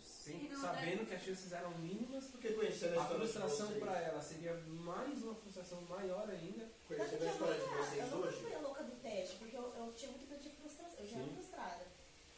sem, 0.00 0.50
sabendo 0.56 1.06
que 1.06 1.14
as 1.14 1.22
chances 1.22 1.52
eram 1.52 1.76
mínimas. 1.78 2.28
Porque 2.28 2.54
conhecendo 2.54 2.98
a 2.98 3.00
A 3.00 3.02
história 3.02 3.26
de 3.26 3.32
frustração 3.32 3.66
vocês, 3.66 3.84
pra 3.84 4.00
ela 4.00 4.22
seria 4.22 4.54
mais 4.54 5.22
uma 5.22 5.34
frustração 5.34 5.82
maior 5.82 6.30
ainda. 6.30 6.70
Conhecendo 6.86 7.22
a 7.22 7.26
eu 7.26 7.32
história 7.32 7.54
de 7.54 7.60
nunca, 7.60 7.76
eu 7.76 7.84
vocês 7.84 8.10
nunca 8.10 8.26
hoje, 8.28 8.40
fui 8.40 8.54
a 8.54 8.58
louca 8.60 8.84
do 8.84 8.96
teste, 9.02 9.36
porque 9.36 9.56
eu, 9.56 9.74
eu 9.74 9.92
tinha 9.92 10.10
muito 10.12 10.30
medo 10.30 10.42
de 10.42 10.48
frustração. 10.48 10.98
Eu 10.98 11.06
já 11.06 11.18
era 11.18 11.28
Sim. 11.28 11.34
frustrada. 11.34 11.87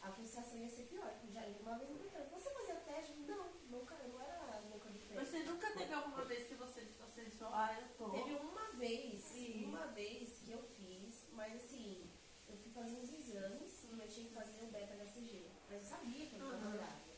A 0.01 0.11
frustração 0.11 0.57
ia 0.59 0.69
ser 0.69 0.83
pior. 0.83 1.13
Eu 1.23 1.31
já 1.31 1.45
ia 1.47 1.57
uma 1.59 1.77
vez 1.77 1.89
me 1.91 1.97
perguntaram, 1.99 2.29
você 2.31 2.49
fazia 2.49 2.75
teste? 2.75 3.13
Não, 3.27 3.49
nunca, 3.69 3.95
eu 3.95 4.09
não 4.09 4.21
era 4.21 4.57
a 4.57 4.59
louca 4.69 4.89
do 4.89 4.99
teste. 4.99 5.13
Você 5.25 5.39
nunca 5.43 5.71
teve 5.71 5.93
alguma 5.93 6.25
vez 6.25 6.47
que 6.47 6.55
você, 6.55 6.87
você 6.99 7.25
disse, 7.25 7.43
ah, 7.43 7.77
eu 7.79 7.87
tô. 7.97 8.09
Teve 8.09 8.33
uma 8.35 8.71
vez, 8.71 9.21
Sim. 9.21 9.65
uma 9.65 9.85
vez 9.87 10.39
que 10.39 10.51
eu 10.51 10.63
fiz, 10.75 11.23
mas 11.33 11.55
assim, 11.55 12.09
eu 12.49 12.57
fui 12.57 12.71
fazer 12.71 12.95
uns 12.97 13.13
exames 13.13 13.83
e 13.91 13.99
eu 13.99 14.07
tinha 14.07 14.27
que 14.27 14.33
fazer 14.33 14.63
o 14.63 14.67
beta-HCG. 14.71 15.45
Mas 15.69 15.79
eu 15.83 15.85
sabia 15.97 16.25
que 16.25 16.35
eu 16.35 16.39
não 16.39 16.53
estava 16.55 16.65
Uhum. 16.71 16.77
grávida. 16.77 17.11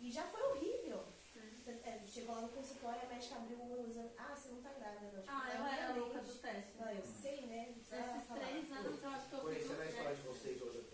E 0.00 0.10
já 0.10 0.24
foi 0.26 0.42
horrível. 0.42 1.04
É, 1.84 2.00
Chegou 2.06 2.34
lá 2.34 2.40
no 2.42 2.48
consultório, 2.48 3.02
a 3.02 3.06
médica 3.06 3.36
abriu 3.36 3.58
o 3.58 3.86
exame. 3.86 4.10
Ah, 4.16 4.34
você 4.34 4.48
não 4.48 4.62
tá 4.62 4.70
grávida, 4.72 5.12
não. 5.12 5.20
Tipo, 5.20 5.32
Ah, 5.34 5.54
eu 5.54 5.66
era 5.66 5.88
a 5.92 5.94
louca 5.96 6.20
do 6.20 6.34
teste. 6.34 6.72
Não, 6.78 6.90
eu 6.90 7.02
sei, 7.04 7.40
né? 7.46 7.74
Nesses 7.76 8.26
falar. 8.26 8.40
três 8.40 8.72
anos 8.72 9.02
eu 9.02 9.08
acho 9.10 9.28
que 9.28 9.34
eu 9.34 9.38
fiz 9.40 9.46
conhecendo 9.66 9.80
a 9.80 9.84
os 9.84 9.90
história 9.90 10.16
de 10.16 10.22
vocês 10.22 10.62
hoje 10.62 10.78
o 10.78 10.84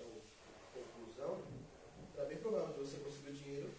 provável 2.45 2.75
de 2.75 2.81
você 2.91 2.99
conseguir 2.99 3.31
o 3.31 3.33
dinheiro, 3.33 3.71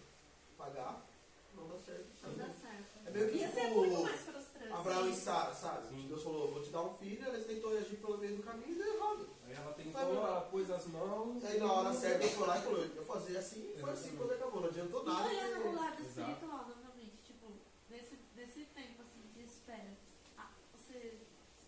pagar, 0.58 1.06
não 1.54 1.68
dá 1.68 1.78
certo. 1.78 2.06
Não 2.24 2.34
dá 2.34 2.46
certo. 2.50 3.06
É 3.06 3.10
meio 3.12 3.30
que 3.30 3.38
Ia 3.38 3.52
ser 3.52 3.60
tipo 3.68 3.74
muito 3.78 4.02
mais 4.02 4.20
frustrante. 4.22 4.72
Abraão 4.72 5.08
e. 5.08 5.14
Sara, 5.14 5.54
sabe? 5.54 5.88
Sim. 5.88 6.08
Deus 6.08 6.22
falou, 6.24 6.52
vou 6.52 6.62
te 6.62 6.70
dar 6.70 6.82
um 6.82 6.94
filho, 6.94 7.24
ela 7.24 7.38
tentou 7.44 7.78
agir 7.78 7.96
pelo 7.96 8.18
meio 8.18 8.36
do 8.36 8.42
caminho 8.42 8.72
e 8.72 8.74
deu 8.74 8.94
errado. 8.96 9.28
Aí 9.46 9.54
ela 9.54 9.72
tentou, 9.72 9.92
Sabe, 9.92 10.10
ela 10.16 10.40
pôs 10.50 10.70
as 10.70 10.86
mãos. 10.86 11.44
Aí 11.44 11.58
na 11.60 11.72
hora 11.72 11.94
certa 11.94 12.24
eu 12.24 12.30
fui 12.30 12.46
lá 12.46 12.58
e 12.58 12.62
falou, 12.62 12.80
eu 12.84 13.04
fazia 13.04 13.38
assim 13.38 13.60
e 13.70 13.80
foi 13.80 13.90
assim 13.92 14.08
Exatamente. 14.08 14.16
quando 14.16 14.32
acabou, 14.32 14.60
não 14.62 14.68
adiantou 14.68 15.02
E 15.02 15.06
nada. 15.06 15.28
olhando 15.28 15.68
o 15.68 15.74
lado 15.76 16.02
espiritual 16.02 16.66
novamente, 16.66 17.16
tipo, 17.24 17.46
nesse, 17.88 18.18
nesse 18.34 18.64
tempo 18.74 19.02
assim 19.02 19.22
de 19.32 19.44
espera, 19.44 19.92
ah, 20.36 20.50
você 20.74 21.18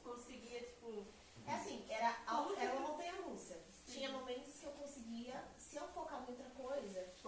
conseguia, 0.02 0.60
tipo, 0.62 1.06
É 1.46 1.54
assim, 1.54 1.84
era, 1.88 2.16
era 2.58 2.72
uma 2.76 2.88
montanha 2.88 3.14
russa. 3.22 3.56
Tinha 3.86 4.10
momentos 4.12 4.52
que 4.60 4.66
eu 4.66 4.72
conseguia, 4.72 5.44
se 5.56 5.76
eu 5.78 5.88
focava 5.88 6.24
em 6.24 6.34
outra 6.34 6.50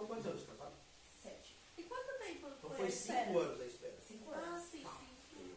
quantos 0.06 0.26
anos, 0.26 0.44
casado? 0.46 0.74
sete, 1.22 1.56
e 1.76 1.82
quanto 1.84 2.18
tempo 2.18 2.48
Então 2.48 2.70
foi, 2.70 2.90
cinco 2.90 3.38
anos 3.38 3.60
a 3.60 3.66
espera. 3.66 3.96
cinco 4.06 4.30
Ah, 4.32 4.36
anos. 4.38 4.62
sim, 4.64 4.84
sim. 5.30 5.54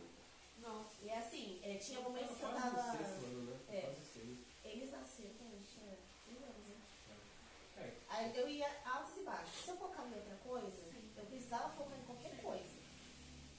Nossa. 0.62 0.90
E 1.02 1.10
é 1.10 1.18
assim, 1.18 1.60
é, 1.64 1.76
tinha 1.78 2.00
momentos 2.02 2.38
que 2.38 2.44
eu 2.44 2.50
Quase 2.50 2.76
tava. 2.76 2.98
sexto 2.98 3.26
ano, 3.26 3.42
né? 3.52 3.60
É. 3.70 3.82
Quase 3.82 4.06
seis. 4.14 4.38
Eles 4.64 4.92
nasceram 4.92 5.34
tinha 5.70 5.86
um 6.40 6.44
anos, 6.46 6.68
né? 6.68 6.78
É. 7.78 7.94
Aí 8.10 8.38
eu 8.38 8.48
ia 8.48 8.70
altos 8.86 9.18
e 9.18 9.24
baixos. 9.24 9.66
Se 9.66 9.70
eu 9.72 9.78
focava 9.78 10.08
em 10.10 10.16
outra 10.16 10.36
coisa, 10.38 10.72
Sim. 10.92 11.12
eu 11.18 11.26
precisava 11.26 11.70
focar 11.74 11.98
em 12.00 12.04
qualquer 12.06 12.42
coisa. 12.42 12.84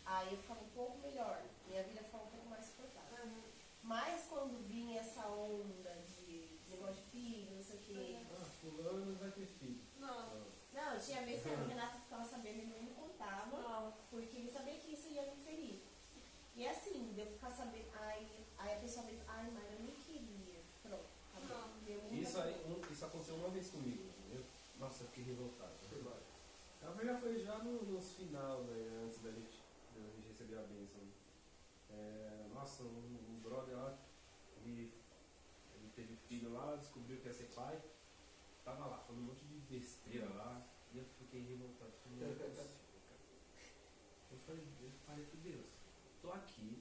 Aí 0.06 0.32
eu 0.32 0.38
ficava 0.38 0.60
um 0.60 0.68
pouco 0.70 0.98
melhor. 0.98 1.42
Minha 1.68 1.82
vida 1.82 2.02
ficava 2.02 2.24
um 2.24 2.30
pouco 2.30 2.48
mais 2.48 2.64
suportável. 2.64 3.24
Uhum. 3.24 3.42
Mas 3.82 4.24
quando 4.28 4.66
vinha 4.66 5.00
essa 5.00 5.26
onda 5.28 5.92
de 6.08 6.48
negócio 6.70 6.94
de 6.96 7.10
filho, 7.10 7.54
não 7.56 7.62
sei 7.62 7.76
o 7.76 7.80
quê. 7.80 8.16
Ah, 8.32 8.44
fulano 8.60 9.14
vai 9.16 9.30
ter 9.30 9.46
filho. 9.46 9.80
Não. 9.98 10.43
Não, 10.94 11.00
tinha 11.00 11.22
vezes 11.26 11.42
que 11.42 11.48
o 11.48 11.66
Renato 11.66 11.98
ficava 11.98 12.24
sabendo 12.24 12.62
e 12.62 12.66
não 12.66 12.80
me 12.82 12.90
contava, 12.90 13.58
Não. 13.60 13.92
porque 14.10 14.36
ele 14.36 14.48
sabia 14.50 14.78
que 14.78 14.92
isso 14.92 15.08
ia 15.08 15.22
me 15.26 15.42
ferir. 15.42 15.82
E 16.54 16.66
assim, 16.68 17.12
de 17.12 17.20
eu 17.20 17.26
ficar 17.26 17.50
sabendo, 17.50 17.88
aí, 17.94 18.46
aí 18.56 18.76
a 18.76 18.80
pessoa 18.80 19.04
me 19.06 19.20
ai, 19.26 19.50
mas 19.50 19.72
eu 19.72 19.80
nem 19.80 19.94
queria. 19.96 20.60
Pronto, 20.84 21.04
acabou. 21.34 21.74
Deu 21.84 22.00
Isso, 22.14 22.40
aí, 22.40 22.64
um- 22.66 22.92
isso 22.92 23.04
aconteceu 23.04 23.34
uma 23.34 23.48
vez 23.48 23.70
comigo. 23.70 24.08
Eu, 24.30 24.44
nossa, 24.78 25.02
eu 25.02 25.08
fiquei 25.08 25.24
revoltado. 25.24 25.74
Na 26.80 26.90
verdade, 26.90 27.06
já 27.06 27.18
foi 27.18 27.38
já 27.40 27.58
no, 27.58 27.82
nos 27.82 28.12
final, 28.12 28.62
né, 28.62 29.02
antes 29.04 29.18
da 29.20 29.32
gente, 29.32 29.58
da 29.96 30.00
gente 30.10 30.28
receber 30.28 30.58
a 30.58 30.62
bênção. 30.62 31.00
É, 31.90 32.46
nossa, 32.54 32.84
um, 32.84 33.18
um 33.30 33.40
brother 33.42 33.76
lá, 33.76 33.98
ele, 34.58 34.92
ele 35.74 35.90
teve 35.96 36.14
filho 36.28 36.52
lá, 36.52 36.76
descobriu 36.76 37.18
que 37.20 37.26
ia 37.26 37.32
ser 37.32 37.50
pai, 37.54 37.80
tava 38.64 38.86
lá, 38.86 38.98
falando 38.98 39.22
um 39.22 39.26
monte 39.26 39.44
de 39.46 39.58
besteira 39.60 40.28
lá, 40.34 40.62
e 40.94 40.98
eu 40.98 41.04
fiquei 41.18 41.40
revoltado. 41.42 41.92
Falei, 42.02 42.18
não 42.20 42.30
é 42.30 42.34
possível, 42.34 43.00
cara. 43.08 43.20
Eu 44.30 44.38
falei, 44.46 44.62
eu 44.82 44.90
falei, 45.06 45.26
Deus, 45.42 45.66
tô 46.22 46.30
aqui, 46.32 46.78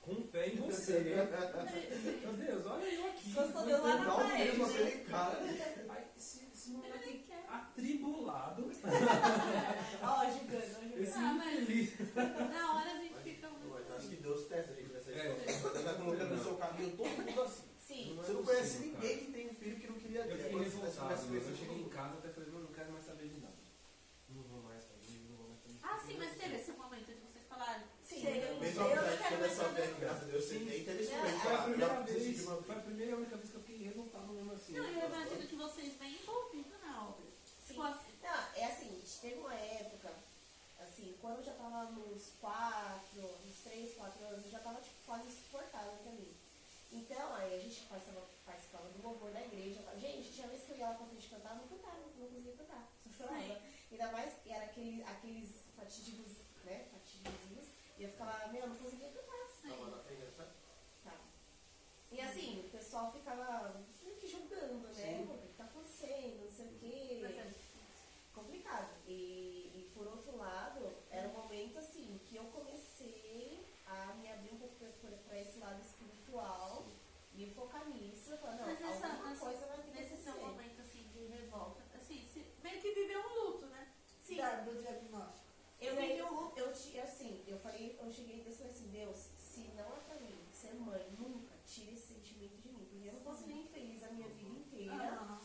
com 0.00 0.22
fé 0.22 0.48
em 0.48 0.56
você. 0.56 1.00
Meu 2.20 2.32
Deus, 2.34 2.66
olha 2.66 2.84
eu 2.84 3.06
aqui. 3.08 3.30
Gostou 3.32 3.64
Deus 3.64 3.82
lá 3.82 3.96
na 3.96 4.14
parede. 4.14 4.62
aquele 4.62 5.04
cara. 5.04 5.38
Aí, 5.40 6.04
esse, 6.16 6.44
esse 6.52 6.68
Ele 6.70 6.76
moleque 6.78 7.06
nem 7.06 7.22
quer. 7.22 7.46
atribulado, 7.48 8.62
Ó, 10.02 10.24
julgando, 10.30 10.76
ó, 10.94 10.98
esse 10.98 11.12
Ah, 11.18 11.34
mas-. 11.34 12.50
Na 12.50 12.74
hora 12.76 12.90
a 12.90 12.96
gente 13.02 13.14
fica 13.22 13.48
muito. 13.50 13.92
Acho 13.94 14.08
que 14.08 14.16
Deus 14.16 14.46
testa 14.48 14.72
a 14.72 14.74
gente 14.76 14.92
nessa 14.92 15.10
É. 15.12 15.44
história. 15.46 15.78
Ele 15.78 15.84
vai 15.84 15.94
colocando 15.96 16.36
no 16.36 16.42
seu 16.42 16.56
caminho 16.56 16.96
todo 16.96 17.08
mundo 17.08 17.42
assim. 17.42 17.62
Sim. 17.78 18.14
Você 18.16 18.32
não 18.32 18.42
conhece 18.44 18.78
ninguém 18.80 19.18
que 19.18 19.32
tem 19.32 19.48
um 19.50 19.54
filho 19.54 19.78
que 19.78 19.86
não 19.86 19.94
queria 20.22 20.34
Eu 20.36 20.38
fiquei 20.44 20.58
revoltado, 20.64 21.12
a 21.12 21.16
ver 21.16 21.40
mano. 21.40 21.50
Eu 21.50 21.56
cheguei 21.56 21.80
em 21.82 21.88
casa 21.88 22.18
até 22.18 22.28
falei, 22.28 22.50
não 22.50 22.72
quero 22.72 22.92
mais 22.92 23.04
saber 23.04 23.28
de 23.28 23.40
nada. 23.40 23.54
Não 24.28 24.42
vou 24.42 24.62
mais 24.62 24.82
fazer, 24.84 25.18
não 25.28 25.36
vou 25.36 25.48
mais 25.48 25.60
fazer. 25.62 25.78
Ah, 25.82 25.98
sim, 26.06 26.16
mas 26.18 26.38
teve 26.38 26.54
esse 26.56 26.72
momento 26.72 27.06
de 27.06 27.14
vocês 27.14 27.44
falarem. 27.48 27.84
Sim, 28.04 28.20
Chega, 28.20 28.46
eu- 28.46 28.54
não 28.54 29.16
quero 29.18 29.40
mais 29.40 29.52
saber. 29.52 29.94
graças 30.00 30.22
a 30.22 30.26
Deus 30.26 30.44
É, 31.10 31.16
momento. 31.18 31.40
Foi 31.40 31.52
a 31.52 31.58
Ah, 31.58 31.62
primeira 31.64 32.02
vez 32.02 32.46
foi 32.64 32.74
a 32.76 32.80
primeira 32.80 33.10
e 33.10 33.14
única 33.16 33.36
vez 33.36 33.50
que 33.50 33.56
eu 33.56 33.60
fiquei 33.62 33.82
revoltado 33.84 34.26
mesmo 34.32 34.52
assim. 34.52 34.72
Não, 34.72 34.84
eu 34.84 35.06
imagino 35.08 35.46
que 35.48 35.56
vocês 35.56 35.92
bem 35.94 36.14
envolvidos 36.14 36.80
na 36.82 37.02
obra. 37.08 37.24
Sim. 37.46 37.66
Tipo 37.74 37.82
assim, 37.82 38.12
Não, 38.22 38.30
é 38.56 38.64
assim, 38.64 39.02
teve 39.20 39.34
uma 39.38 39.54
época, 39.54 40.10
assim, 40.80 41.14
quando 41.20 41.38
eu 41.38 41.44
já 41.44 41.52
tava 41.52 41.90
nos 41.90 42.32
quatro, 42.40 43.20
nos 43.20 43.56
três, 43.62 43.94
quatro 43.94 44.24
anos, 44.24 44.44
eu 44.46 44.50
já 44.50 44.58
tava 44.60 44.80
tipo, 44.80 44.94
quase 45.04 45.26
insuportável 45.28 45.92
pra 46.02 46.12
mim. 46.12 46.32
Então, 46.90 47.34
aí 47.34 47.54
a 47.54 47.58
gente 47.60 47.82
do 48.12 48.22
louvor 49.04 49.30
da 49.30 49.40
igreja. 49.44 49.80
Gente, 49.98 50.32
tinha 50.32 50.48
vez 50.48 50.62
que 50.64 50.72
eu 50.72 50.78
ia 50.78 50.88
lá 50.88 50.94
pra 50.94 51.06
frente 51.06 51.28
cantar, 51.28 51.54
não 51.56 51.68
cantava, 51.68 51.98
não 51.98 52.28
conseguia 52.28 52.56
cantar, 52.56 52.88
só 53.02 53.10
chorava. 53.10 53.42
Sim. 53.42 53.74
Ainda 53.92 54.12
mais 54.12 54.34
que 54.42 54.50
era 54.50 54.64
aquele, 54.64 55.04
aqueles 55.04 55.50
fatídicos, 55.76 56.32
né, 56.64 56.88
fatídicos, 56.90 57.68
e 57.98 58.02
eu 58.02 58.08
ficava, 58.08 58.48
meu, 58.48 58.66
não 58.66 58.76
conseguia 58.76 59.08
cantar. 59.10 59.24
Tava 59.62 59.90
na 59.90 60.02
trilha? 60.02 60.26
Tá. 61.04 61.12
E 62.10 62.20
assim, 62.20 62.60
o 62.66 62.70
pessoal 62.70 63.12
ficava 63.12 63.84
meio 64.02 64.16
que 64.16 64.26
julgando, 64.26 64.88
né? 64.88 64.94
Sim. 64.94 65.26
Pô, 65.26 65.34
O 65.34 65.38
que 65.38 65.54
tá 65.54 65.64
acontecendo, 65.64 66.44
não 66.44 66.50
sei 66.50 66.66
o 66.66 66.78
quê 66.78 67.20
mas 67.22 67.38
é 67.38 67.54
complicado. 68.34 68.90
E, 69.06 69.70
e 69.74 69.90
por 69.94 70.06
outro 70.06 70.36
lado, 70.36 70.92
era 71.10 71.28
um 71.28 71.32
momento 71.32 71.78
assim 71.78 72.20
que 72.26 72.36
eu 72.36 72.44
comecei 72.44 73.64
a 73.86 74.14
me 74.14 74.30
abrir 74.30 74.52
um 74.52 74.58
pouco 74.58 74.74
para 75.26 75.40
esse 75.40 75.58
lado 75.58 75.80
me 77.34 77.50
focar 77.50 77.88
nisso, 77.90 78.30
eu 78.30 78.38
falei, 78.38 78.58
não, 78.60 78.66
Mas 78.66 78.80
nessa- 78.80 79.06
alguma 79.08 79.28
nessa- 79.30 79.44
coisa 79.44 79.66
vai 79.66 79.76
ter 79.78 79.82
que 79.90 79.90
nesse 79.98 80.16
seu 80.22 80.34
momento 80.40 80.80
assim 80.80 81.02
de 81.12 81.26
revolta, 81.26 81.82
assim, 81.94 82.22
se, 82.32 82.46
meio 82.62 82.80
que 82.80 82.92
viveu 82.92 83.20
um 83.20 83.44
luto, 83.44 83.66
né? 83.66 83.92
Sim. 84.20 84.36
Da- 84.36 84.60
do 84.60 84.74
diagnóstico. 84.80 85.44
Eu 85.80 85.96
vivi 85.96 86.22
um 86.22 86.32
luto, 86.34 86.58
eu 86.58 86.72
ti- 86.72 86.98
assim, 87.00 87.44
eu 87.46 87.58
falei, 87.58 87.98
eu 88.00 88.10
cheguei 88.10 88.40
e 88.40 88.54
falei 88.54 88.70
assim, 88.70 88.88
Deus, 88.88 89.18
se 89.36 89.60
não 89.76 89.84
é 89.96 90.00
pra 90.06 90.14
mim 90.20 90.38
ser 90.52 90.72
mãe, 90.74 91.04
nunca 91.18 91.54
tire 91.66 91.92
esse 91.94 92.14
sentimento 92.14 92.56
de 92.56 92.68
mim, 92.68 92.86
porque 92.88 93.08
eu 93.08 93.12
não 93.12 93.20
posso 93.20 93.46
nem 93.46 93.66
feliz 93.66 94.02
a 94.02 94.08
minha 94.10 94.28
vida 94.28 94.48
inteira. 94.58 94.94
Ah, 94.94 95.40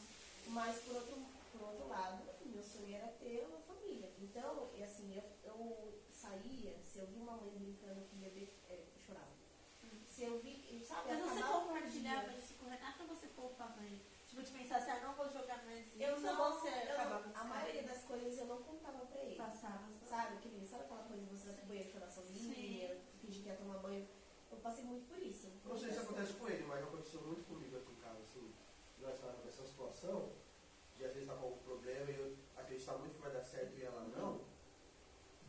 Mas 0.47 0.79
por 0.83 0.95
outro, 0.95 1.17
por 1.51 1.61
outro 1.61 1.87
lado, 1.87 2.23
meu 2.45 2.63
sonho 2.63 2.95
era 2.95 3.07
ter 3.07 3.45
uma 3.47 3.59
família. 3.59 4.11
Então, 4.19 4.69
e 4.75 4.83
assim, 4.83 5.13
eu, 5.15 5.23
eu 5.43 5.99
saía, 6.11 6.75
se 6.83 6.99
eu 6.99 7.07
vi 7.07 7.17
uma 7.19 7.33
mãe 7.37 7.49
brincando 7.51 8.01
com 8.07 8.15
o 8.15 8.19
bebê, 8.19 8.47
é, 8.69 8.73
eu 8.75 9.01
chorava. 9.05 9.27
Se 10.07 10.23
eu 10.23 10.39
vi, 10.39 10.65
eu- 10.71 10.85
sabe, 10.85 11.09
Mas 11.09 11.19
você 11.21 11.39
acabava 11.39 11.57
o 11.57 11.67
compartilhava 11.67 12.29
dia. 12.29 12.39
isso 12.39 12.53
com 12.55 12.65
o 12.65 12.69
Renato 12.69 13.03
ou 13.03 13.09
você 13.09 13.27
poupa 13.27 13.65
mãe? 13.77 14.01
Tipo, 14.29 14.43
de 14.43 14.51
pensar 14.51 14.77
assim, 14.77 14.91
ah, 14.91 14.99
não 15.01 15.13
vou 15.15 15.27
jogar 15.27 15.65
mais 15.65 15.87
isso. 15.87 15.95
Eu 15.99 16.13
ou 16.13 16.19
não, 16.21 16.51
você 16.53 16.69
eu 16.69 17.33
a 17.35 17.43
maioria 17.45 17.81
das 17.83 18.03
coisas 18.05 18.37
eu 18.37 18.45
não 18.45 18.61
contava 18.61 18.99
pra 19.07 19.19
ele. 19.19 19.35
passava. 19.35 19.89
Sabe, 20.07 20.37
que 20.37 20.49
nem- 20.49 20.67
sabe 20.67 20.83
aquela 20.83 21.03
coisa 21.03 21.23
de 21.25 21.29
você 21.35 21.51
vai 21.51 21.65
banheiro 21.65 21.91
chorar 21.91 22.09
sozinha, 22.11 23.01
fingir 23.19 23.43
que 23.43 23.49
ia 23.49 23.55
tomar 23.55 23.79
banho? 23.79 24.07
Eu 24.51 24.57
passei 24.57 24.83
muito 24.83 25.07
por 25.07 25.17
isso. 25.21 25.51
Não 25.65 25.75
sei 25.77 25.91
se 25.91 25.97
acontece 25.99 26.33
com 26.33 26.47
ele, 26.47 26.63
mas 26.65 26.83
aconteceu 26.83 27.21
muito 27.21 27.43
comigo 27.47 27.77
aqui 27.77 27.91
em 27.91 27.95
casa, 27.95 28.19
assim. 28.19 28.53
Nós 28.99 29.15
estávamos 29.15 29.45
nessa 29.45 29.65
situação, 29.65 30.31
de 30.95 31.05
às 31.05 31.13
vezes 31.13 31.27
tá 31.27 31.35
com 31.35 31.45
algum 31.45 31.57
problema 31.63 32.11
e 32.11 32.15
eu 32.19 32.37
acreditar 32.57 32.93
muito 32.97 33.15
que 33.15 33.21
vai 33.21 33.31
dar 33.31 33.43
certo 33.43 33.75
e 33.77 33.83
ela 33.83 34.01
não. 34.15 34.41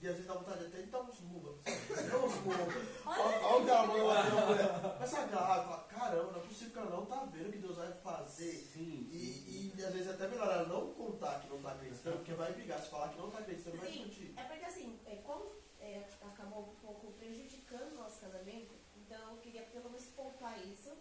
E 0.03 0.07
às 0.09 0.15
vezes 0.15 0.27
dá 0.27 0.35
vontade 0.35 0.65
até 0.65 0.79
de 0.81 0.87
dar 0.91 1.01
uns 1.03 1.21
murros. 1.21 1.63
Dá 1.65 2.17
uns 2.19 2.35
murros. 2.37 2.75
Olha 3.07 3.83
o 3.83 3.87
mulher. 3.89 4.97
Mas 4.99 5.13
essa 5.13 5.27
garra, 5.27 5.63
fala, 5.63 5.85
caramba, 6.11 6.33
não 6.33 6.41
é 6.41 6.47
possível 6.47 6.73
que 6.73 6.79
ela 6.79 6.91
não 6.97 7.07
tá 7.07 7.25
vendo 7.25 7.49
o 7.49 7.53
que 7.53 7.59
Deus 7.59 7.77
vai 7.77 7.93
fazer. 7.93 8.53
Sim, 8.73 9.07
E, 9.11 9.73
e 9.77 9.85
às 9.85 9.93
vezes 9.93 10.09
é 10.09 10.11
até 10.13 10.29
melhor 10.29 10.47
ela 10.51 10.67
não 10.69 10.93
contar 10.95 11.41
que 11.41 11.49
não 11.49 11.61
tá 11.63 11.73
acreditando, 11.73 12.17
porque 12.19 12.33
vai 12.33 12.53
brigar. 12.53 12.81
Se 12.81 12.91
falar 12.91 13.09
que 13.11 13.19
não 13.19 13.31
tá 13.31 13.39
acreditando, 13.39 13.77
vai 13.79 13.87
Sim, 13.91 14.05
discutir. 14.09 14.35
é 14.37 14.45
porque 14.45 14.65
assim, 14.65 14.99
é, 15.07 15.17
como 15.17 15.47
é, 15.81 16.05
acabou 16.23 16.71
um 16.71 16.75
pouco 16.87 17.13
prejudicando 17.13 17.93
o 17.93 17.97
nosso 17.97 18.21
casamento, 18.21 18.75
então 18.97 19.31
eu 19.33 19.37
queria 19.39 19.63
pelo 19.63 19.85
menos 19.91 20.07
poupar 20.09 20.59
isso. 20.67 20.93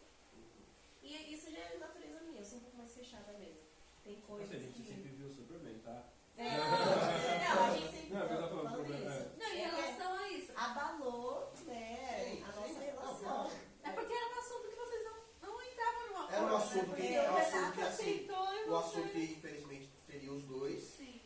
E 1.02 1.34
isso 1.34 1.50
já 1.52 1.58
é 1.60 1.78
natureza 1.78 2.20
minha, 2.22 2.42
eu 2.42 2.46
sou 2.46 2.58
um 2.60 2.62
pouco 2.62 2.78
mais 2.78 2.94
fechada 2.94 3.34
mesmo. 3.34 3.60
Tem 4.04 4.16
Nossa, 4.16 4.28
coisas 4.28 4.52
a 4.56 4.60
gente 4.60 4.74
que. 4.82 4.88
sempre 4.88 5.10
viu 5.12 5.30
super 5.30 5.58
bem, 5.60 5.80
tá? 5.80 6.04
É, 6.38 6.44
não, 7.50 7.64
a 7.66 7.72
gente 7.78 7.92
sempre 7.92 8.14
Não, 8.14 8.20
mas 8.20 8.32
eu 8.32 8.38
tô 8.38 8.48
tô 8.48 8.56
falando 8.56 8.64
falando 8.70 8.86
problema, 8.86 9.16
isso. 9.16 9.30
Não, 9.38 9.48
em 9.48 9.60
É 9.60 9.66
relação 9.70 10.14
a 10.14 10.28
isso. 10.30 10.52
abalou, 10.56 11.52
né, 11.66 12.26
Sim, 12.30 12.44
a 12.44 12.52
sim. 12.52 12.60
nossa 12.60 12.74
Não, 12.74 12.80
relação. 12.80 13.20
claro. 13.20 13.50
É 13.84 13.92
porque 13.92 14.14
era 14.14 14.28
um 14.36 14.40
assunto 14.40 14.68
que 14.70 14.76
vocês 14.76 15.04
não, 15.06 15.50
não 15.50 15.62
entravam 15.64 16.08
numa 16.08 16.32
Era 16.32 16.39
um 16.52 16.58
assunto 16.58 16.88
né? 16.88 16.96
que- 16.98 17.14
é 17.16 17.30
um 17.32 17.34
o 17.34 17.38
assunto 17.38 17.72
que, 17.74 17.82
assim, 17.82 18.28
e 18.28 18.70
O 18.70 18.76
assunto 18.78 19.10
que 19.10 19.24
infelizmente 19.24 19.90
feria 20.08 20.32
os 20.32 20.44
dois. 20.44 20.84
Sim. 20.84 21.20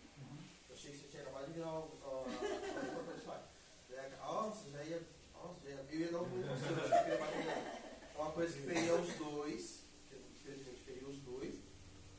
Eu 0.70 0.76
achei 0.76 0.92
que 0.92 0.98
você 0.98 1.08
tinha 1.08 1.24
acabado 1.24 1.46
de 1.48 1.54
virar 1.54 1.72
o. 1.72 1.84
o- 1.84 2.26
o- 2.28 3.14
pessoal. 3.14 3.44
Nossa, 4.22 4.70
já 4.72 4.84
ia. 4.84 5.02
Nossa, 5.34 5.60
já 5.64 5.70
ia. 5.70 5.86
Eu 5.92 6.00
ia 6.00 6.12
dar 6.12 6.20
um. 6.22 6.44
É 8.16 8.22
uma 8.22 8.32
coisa 8.32 8.54
que 8.54 8.64
feria 8.66 8.96
os 8.96 9.14
dois. 9.16 9.84
Infelizmente 10.12 10.82
feria 10.86 11.08
os 11.08 11.18
dois. 11.20 11.56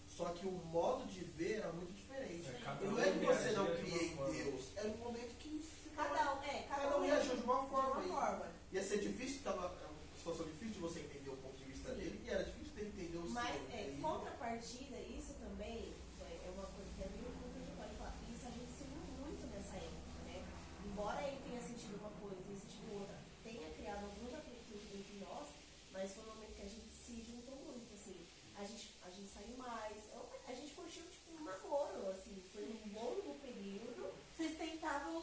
Só 0.09 0.26
que 0.30 0.46
o 0.46 0.50
modo 0.52 1.07
de 1.07 1.20
ver 1.24 1.55
era 1.59 1.72
muito 1.72 1.92
diferente. 1.92 2.46
É, 2.46 2.84
E 2.84 2.84
não 2.86 2.94
um 2.94 2.98
é 3.00 3.11
que 3.12 3.18
você 3.26 3.50
não 3.52 3.64
de 3.66 3.76
cria 3.82 4.02
em 4.02 4.14
uma. 4.14 4.30
Deus. 4.30 4.64
Era 4.76 4.88
um 4.88 4.96
momento 4.98 5.34
que. 5.38 5.55
Cada 5.96 6.34
um, 6.34 6.42
é, 6.42 6.62
cada, 6.68 6.82
Cada 6.82 6.96
um 6.98 7.02
reagiu 7.07 7.36
de 7.36 7.42
uma 7.42 7.61
de 7.62 7.70
forma. 7.70 7.90
uma 8.00 8.05
e- 8.05 8.09
forma. 8.09 8.52
Ia 8.72 8.82
ser 8.82 8.98
difícil, 8.98 9.42
tava, 9.44 9.66
é 9.82 9.86
uma 9.86 10.16
situação 10.18 10.46
difícil 10.46 10.74
de 10.74 10.80
você 10.80 11.00
entender 11.00 11.30
o 11.30 11.36
ponto 11.36 11.57
de 11.57 11.64
vista 11.64 11.90
Sim. 11.90 11.96
dele. 11.96 12.20
E 12.24 12.30
era 12.30 12.42
difícil 12.42 12.74
de 12.74 12.82
entender 12.82 13.18
o 13.18 13.30
Mas, 13.30 13.55
seu. 13.55 13.78
é, 13.78 13.90
E- 13.90 14.00
contrapartida, 14.02 14.96
isso 15.00 15.34
também 15.34 15.94
é 16.20 16.46
é 16.46 16.50
uma 16.50 16.66
coisa 16.74 16.90
que 16.98 17.02
é 17.02 17.09
meio 17.14 17.30
contraditória 17.38 17.94
falar. 17.94 18.14
Isso 18.26 18.42
a 18.46 18.50
gente 18.50 18.70
se 18.74 18.82
uniu 18.90 19.07
muito 19.22 19.46
nessa 19.55 19.76
época, 19.76 20.18
né? 20.26 20.42
Embora 20.84 21.22
ele 21.22 21.38
tenha 21.46 21.62
sentido 21.62 21.94
uma 22.02 22.11
coisa, 22.18 22.42
tenha 22.42 22.59
sentido 22.59 22.86
outra, 22.98 23.16
tenha 23.44 23.70
criado 23.70 24.05
alguns 24.11 24.34
atritos 24.34 24.82
entre 24.94 25.14
nós, 25.22 25.46
mas 25.92 26.11
foi 26.12 26.24
um 26.24 26.34
momento 26.34 26.55
que 26.59 26.62
a 26.62 26.68
gente 26.74 26.90
se 26.90 27.22
juntou 27.22 27.55
muito, 27.70 27.94
assim. 27.94 28.18
A 28.59 28.64
gente, 28.66 28.98
a 29.07 29.11
gente 29.11 29.30
saiu 29.30 29.55
mais, 29.57 29.94
eu- 30.12 30.26
a 30.48 30.52
gente 30.52 30.74
curtiu, 30.74 31.02
tipo, 31.07 31.38
um 31.38 31.44
namoro, 31.44 32.11
assim. 32.11 32.42
Foi 32.52 32.66
um 32.66 32.92
longo 32.98 33.38
período. 33.38 34.11
Vocês 34.36 34.59
tentavam 34.59 35.22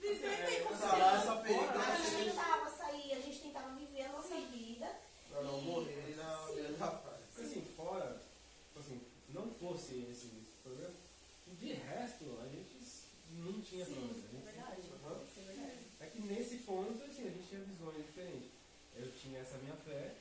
viver 0.00 0.26
É, 0.26 0.46
bem 0.46 0.62
com 0.64 0.74
essa 0.74 0.86
vocês. 0.88 1.02
lá, 1.02 1.16
essa 1.16 1.36
ferida, 1.42 1.72
A 1.72 1.82
essa 1.82 1.96
gente 2.02 2.10
ferida. 2.16 2.30
tentava 2.30 2.70
sair, 2.70 3.12
a 3.12 3.20
gente 3.20 3.38
tentava 3.40 3.74
viver 3.74 4.02
a 4.02 4.12
nossa 4.12 4.36
vida. 4.40 4.96
Pra 5.30 5.42
não 5.42 5.58
E- 5.58 5.62
morrer 5.64 6.14
na 6.16 6.46
Sim. 6.46 6.54
beira 6.54 6.72
da 6.74 6.90
praia. 6.90 7.16
Porque 7.34 7.42
assim, 7.50 7.62
fora, 7.76 8.22
tipo 8.68 8.78
assim, 8.80 9.00
não 9.30 9.50
fosse 9.54 10.06
esse 10.10 10.26
problema, 10.62 10.94
de 11.48 11.72
resto, 11.72 12.38
a 12.42 12.48
gente 12.48 12.76
não 13.30 13.60
tinha. 13.84 14.14
Sim, 14.14 14.24
é 14.42 14.50
verdade. 14.52 14.80
Isso 14.80 15.40
é 15.40 15.42
verdade. 15.44 15.78
É 16.00 16.06
que 16.06 16.20
nesse 16.22 16.56
ponto, 16.58 17.02
assim, 17.04 17.26
a 17.26 17.30
gente 17.30 17.48
tinha 17.48 17.60
visões 17.62 17.96
diferentes. 18.06 18.50
Eu 18.96 19.12
tinha 19.12 19.40
essa 19.40 19.58
minha 19.58 19.74
fé 19.76 20.14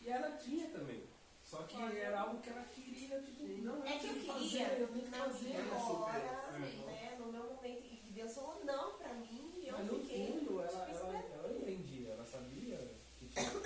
e 0.00 0.08
ela 0.08 0.30
tinha 0.38 0.68
também. 0.70 1.02
Só 1.44 1.62
que 1.64 1.76
era 1.82 2.20
algo 2.20 2.40
que 2.40 2.48
ela 2.50 2.62
queria, 2.64 3.20
tipo, 3.22 3.42
não 3.62 3.84
É 3.84 3.98
que 3.98 4.06
eu 4.06 4.14
queria, 4.14 4.32
fazer, 4.32 4.80
eu 4.80 4.88
tenho 4.88 5.04
que 5.04 5.10
fazer. 5.10 5.48
minha 5.48 5.62
né? 5.64 5.74
hora, 5.82 6.52
Sim. 6.70 6.84
né, 6.86 7.16
no 7.18 7.26
meu 7.32 7.42
momento, 7.44 7.82
e 7.84 8.12
Deus 8.12 8.32
falou 8.34 8.64
não 8.64 8.96
pra 8.98 9.12
mim, 9.14 9.52
e 9.56 9.66
eu 9.68 9.76
Mas 9.76 9.86
no 9.90 10.00
fiquei. 10.00 10.26
fundo, 10.28 10.60
ela, 10.62 10.68
tipo, 10.68 10.80
ela, 10.96 11.18
esperando. 11.18 11.34
ela 11.44 11.58
entendia, 11.58 12.10
ela 12.12 12.24
sabia 12.24 12.94
que 13.18 13.26
tinha. 13.28 13.50
né? 13.50 13.60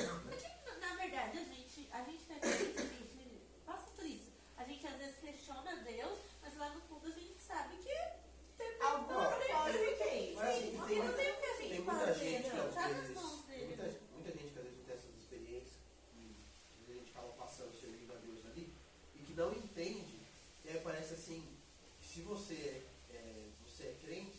Na- 0.64 0.88
Na 0.88 0.96
verdade, 0.96 1.38
a 1.38 1.44
gente, 1.44 1.88
a 1.92 2.02
gente 2.04 2.24
tem 2.24 2.36
a 2.38 2.46
gente 2.56 3.42
passa 3.66 3.90
por 3.94 4.04
isso. 4.06 4.32
A 4.56 4.64
gente 4.64 4.86
às 4.86 4.96
vezes 4.96 5.16
questiona 5.20 5.76
Deus, 5.76 6.18
mas 6.42 6.56
lá 6.56 6.70
no 6.70 6.80
fundo 6.82 7.06
a 7.06 7.10
gente 7.10 7.38
sabe 7.40 7.76
que 7.76 7.94
tem 8.56 8.80
Algum 8.80 9.04
propósito 9.08 9.98
tem. 9.98 10.34
Mas 10.36 10.48
assim, 10.56 10.76
Porque 10.78 10.94
tem, 10.94 11.02
não 11.04 11.12
tem 11.14 11.30
o 11.32 11.36
que 11.36 11.46
a 11.46 11.56
tem 11.56 11.68
gente 11.68 11.82
muita 12.05 12.18
gente 12.18 12.50
que 12.50 12.57
não. 12.57 12.68
às 12.68 12.74
vezes. 12.74 13.16
muita, 13.16 14.00
muita 14.12 14.32
gente 14.32 14.52
que 14.52 14.59
às 14.59 14.64
vezes 14.64 14.78
não 14.78 14.84
tem 14.84 14.94
essas 14.94 15.14
experiências, 15.16 15.72
e 16.16 16.36
às 16.80 16.86
vezes 16.86 16.90
a 16.90 16.94
gente 16.94 17.11
acaba 17.11 17.28
passando, 17.32 17.74
servindo 17.74 18.12
a 18.12 18.16
Deus 18.16 18.44
ali, 18.46 18.74
e 19.14 19.18
que 19.20 19.32
não 19.32 19.52
entende, 19.52 20.20
e 20.64 20.68
aí 20.68 20.80
parece 20.80 21.14
assim, 21.14 21.42
que 22.00 22.09
se 22.09 22.20
você 22.22 22.55
é, 22.55 23.14
é, 23.14 23.48
você 23.66 23.84
é 23.84 23.96
crente, 24.05 24.36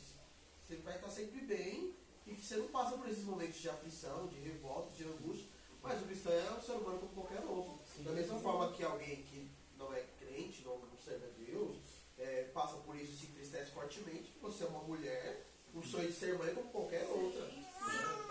você 0.65 0.75
vai 0.77 0.95
estar 0.95 1.09
sempre 1.09 1.41
bem, 1.41 1.95
e 2.27 2.35
que 2.35 2.45
você 2.45 2.57
não 2.57 2.67
passa 2.67 2.97
por 2.97 3.07
esses 3.07 3.23
momentos 3.23 3.59
de 3.59 3.69
aflição, 3.69 4.27
de 4.27 4.39
revolta, 4.39 4.95
de 4.95 5.03
angústia, 5.03 5.47
mas 5.81 6.01
o 6.01 6.05
cristão 6.05 6.33
é 6.33 6.51
um 6.51 6.61
ser 6.61 6.71
humano 6.71 6.99
como 6.99 7.13
qualquer 7.13 7.45
outro. 7.45 7.79
Sim. 7.95 8.03
Da 8.03 8.11
mesma 8.11 8.39
forma 8.39 8.71
que 8.71 8.83
alguém 8.83 9.21
que 9.23 9.51
não 9.77 9.93
é 9.93 10.03
crente, 10.19 10.63
não, 10.63 10.79
não 10.79 10.97
serve 10.97 11.25
a 11.25 11.29
Deus, 11.45 11.75
é, 12.17 12.49
passa 12.53 12.77
por 12.77 12.95
isso 12.95 13.13
e 13.13 13.15
se 13.17 13.25
entristece 13.27 13.71
fortemente, 13.71 14.33
você 14.41 14.63
é 14.63 14.67
uma 14.67 14.81
mulher, 14.81 15.45
o 15.73 15.83
sonho 15.83 16.07
de 16.07 16.13
ser 16.13 16.37
mãe 16.39 16.53
como 16.55 16.69
qualquer 16.71 17.05
outra. 17.05 17.45
Sim, 17.47 17.65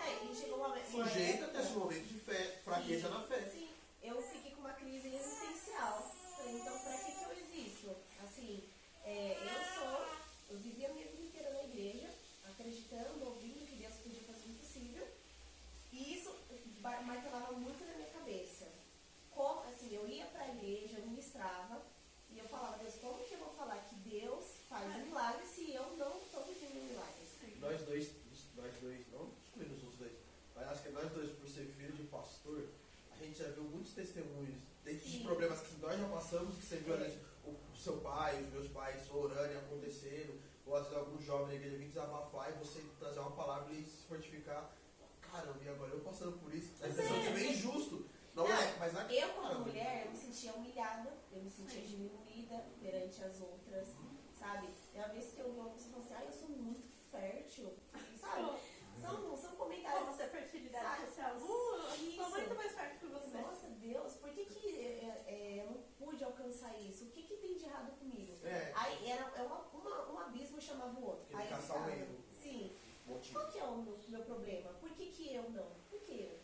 é, 0.03 0.24
e 0.24 0.35
chegou 0.35 0.59
uma, 0.59 0.68
uma 0.68 1.05
A 1.75 1.77
época- 1.77 1.85
momento 1.95 2.07
de 2.07 2.20
fé, 2.20 2.61
fraqueza 2.64 3.09
na 3.09 3.20
fé. 3.22 3.51
Sim, 3.51 3.68
eu 4.03 4.22
fiquei 4.22 4.53
com 4.53 4.61
uma 4.61 4.72
crise 4.75 5.09
existencial. 5.09 6.14
Falei, 6.37 6.55
então 6.61 6.79
pra 6.79 6.99
que, 6.99 7.12
que 7.12 7.25
eu 7.25 7.33
existo? 7.33 7.97
Assim, 8.22 8.62
é, 9.05 9.37
eu 9.41 9.81
sou, 9.81 10.07
eu 10.51 10.59
vivi 10.59 10.87
a 10.87 10.89
minha 10.91 11.07
vida 11.09 11.22
inteira 11.22 11.51
na 11.53 11.64
igreja, 11.64 12.09
acreditando, 12.49 13.25
ouvindo 13.25 13.66
que 13.66 13.77
Deus 13.77 13.95
podia 13.97 14.20
fazer 14.22 14.47
o 14.47 14.51
impossível. 14.53 15.09
E 15.93 16.14
isso 16.14 16.35
martelava 17.05 17.53
muito 17.53 17.85
na 17.85 17.95
minha 17.95 18.09
cabeça. 18.11 18.68
Como, 19.31 19.61
assim, 19.68 19.95
eu 19.95 20.09
ia 20.09 20.27
pra 20.27 20.49
igreja, 20.49 20.99
eu 20.99 21.07
ministrava, 21.07 21.83
e 22.31 22.39
eu 22.39 22.49
falava, 22.49 22.79
Deus, 22.79 22.95
como 22.97 23.25
que 23.25 23.35
eu 23.35 23.39
vou 23.41 23.53
falar 23.55 23.79
que 23.89 23.95
Deus 23.97 24.45
faz 24.68 24.95
um 24.97 25.07
milagre 25.07 25.47
se 25.47 25.72
eu 25.72 25.97
não 25.97 26.18
estou 26.18 26.45
vivendo 26.45 26.79
um 26.81 26.85
milagre? 26.85 27.25
Nós 27.61 27.81
dois, 27.83 28.11
nós 28.57 28.75
dois, 28.81 29.07
não 29.12 29.31
excluindo 29.43 29.75
os 29.75 29.83
outros 29.83 29.99
dois, 29.99 30.12
mas 30.55 30.68
acho 30.68 30.83
que 30.83 30.89
nós 30.91 31.11
dois, 31.12 31.31
por 33.35 33.39
ser 33.39 33.53
filho 33.53 33.64
de 33.64 33.74
pastor, 33.74 33.74
a 33.74 33.82
gente 33.82 33.95
testemunhos, 33.95 34.62
desses 34.85 35.12
Sim. 35.12 35.22
problemas 35.24 35.61
que 35.61 35.74
nós 35.80 35.99
já 35.99 36.09
passamos, 36.09 36.57
que 36.57 36.66
você 36.66 36.76
viu 36.76 36.95
ali 36.95 37.18
o 37.45 37.64
o 37.74 37.76
seu 37.76 38.01
pai, 38.01 38.41
os 38.41 38.53
meus 38.53 38.68
pais 38.68 39.11
orando 39.11 39.53
e 39.53 39.57
acontecendo, 39.57 40.41
ou 40.64 40.76
às 40.76 40.85
vezes 40.85 40.97
algum 40.97 41.20
jovem 41.20 41.49
na 41.49 41.55
igreja 41.55 41.76
vir 41.76 41.89
desabafar 41.89 42.51
e 42.51 42.59
você 42.64 42.80
trazer 42.99 43.18
uma 43.20 43.32
palavra 43.32 43.72
e 43.74 43.85
se 43.85 44.07
fortificar. 44.07 44.70
Caramba, 45.20 45.59
e 45.62 45.68
agora 45.68 45.91
eu 45.91 46.01
passando 46.01 46.39
por 46.39 46.55
isso? 46.55 46.72
A 46.82 46.89
impressão 46.89 47.20
que 47.20 47.32
vem 47.32 47.53
injusto. 47.53 48.07
Não, 48.35 48.47
é, 48.47 48.76
mas 48.78 48.93
na 48.93 49.12
Eu, 49.12 49.28
como 49.30 49.43
Caramba. 49.43 49.66
mulher, 49.66 50.07
eu 50.07 50.12
me 50.12 50.16
sentia 50.16 50.55
humilhada, 50.55 51.12
eu 51.32 51.43
me 51.43 51.51
sentia 51.51 51.82
diminuída 51.82 52.64
perante 52.80 53.22
as 53.22 53.41
outras, 53.41 53.89
sabe? 54.39 54.68
É 54.95 54.99
uma 55.01 55.09
vez 55.09 55.32
que 55.32 55.41
eu 55.41 55.53
vi 55.53 55.59
uma 55.59 55.70
pessoa 55.70 55.99
assim, 55.99 56.14
ah, 56.14 56.24
eu 56.24 56.32
sou 56.32 56.49
muito 56.49 56.82
fértil, 57.11 57.74
sabe? 58.20 58.59
São, 59.01 59.37
são 59.37 59.57
comentários 59.57 60.07
Nossa, 60.07 60.28
fertilidade 60.28 60.85
Sabe? 60.85 61.07
social. 61.07 61.37
Uh, 61.37 61.95
Isso. 62.01 62.16
sou 62.16 62.30
muito 62.30 62.55
mais 62.55 62.72
você. 62.72 62.95
Nossa, 62.95 63.04
Deus, 63.95 64.14
por 64.14 64.30
que, 64.30 64.45
que 64.47 64.76
é, 64.76 65.22
é, 65.28 65.61
eu 65.62 65.66
não 65.70 65.80
pude 65.97 66.24
alcançar 66.24 66.76
isso? 66.80 67.05
O 67.05 67.11
que, 67.12 67.22
que 67.22 67.36
tem 67.36 67.57
de 67.57 67.64
errado 67.64 67.92
comigo? 67.97 68.45
É. 68.45 68.72
Aí 68.74 69.09
era 69.09 69.30
é 69.36 69.42
uma, 69.42 69.61
uma, 69.72 70.11
um 70.12 70.18
abismo 70.18 70.61
chamava 70.61 70.99
o 70.99 71.07
outro. 71.07 71.36
Aí 71.36 71.45
eu 71.47 71.51
caçar 71.57 71.76
o 71.76 71.84
ficava, 71.84 71.92
erro. 72.03 72.16
Sim. 72.42 72.76
motivo. 73.07 73.38
Qual 73.38 73.53
que 73.53 73.59
é 73.61 73.64
o 73.64 73.76
meu, 73.76 73.97
meu 74.09 74.24
problema? 74.24 74.70
Por 74.80 74.90
que, 74.90 75.07
que 75.12 75.32
eu 75.32 75.49
não? 75.51 75.68
Por 75.88 76.01
que 76.01 76.12
eu? 76.22 76.40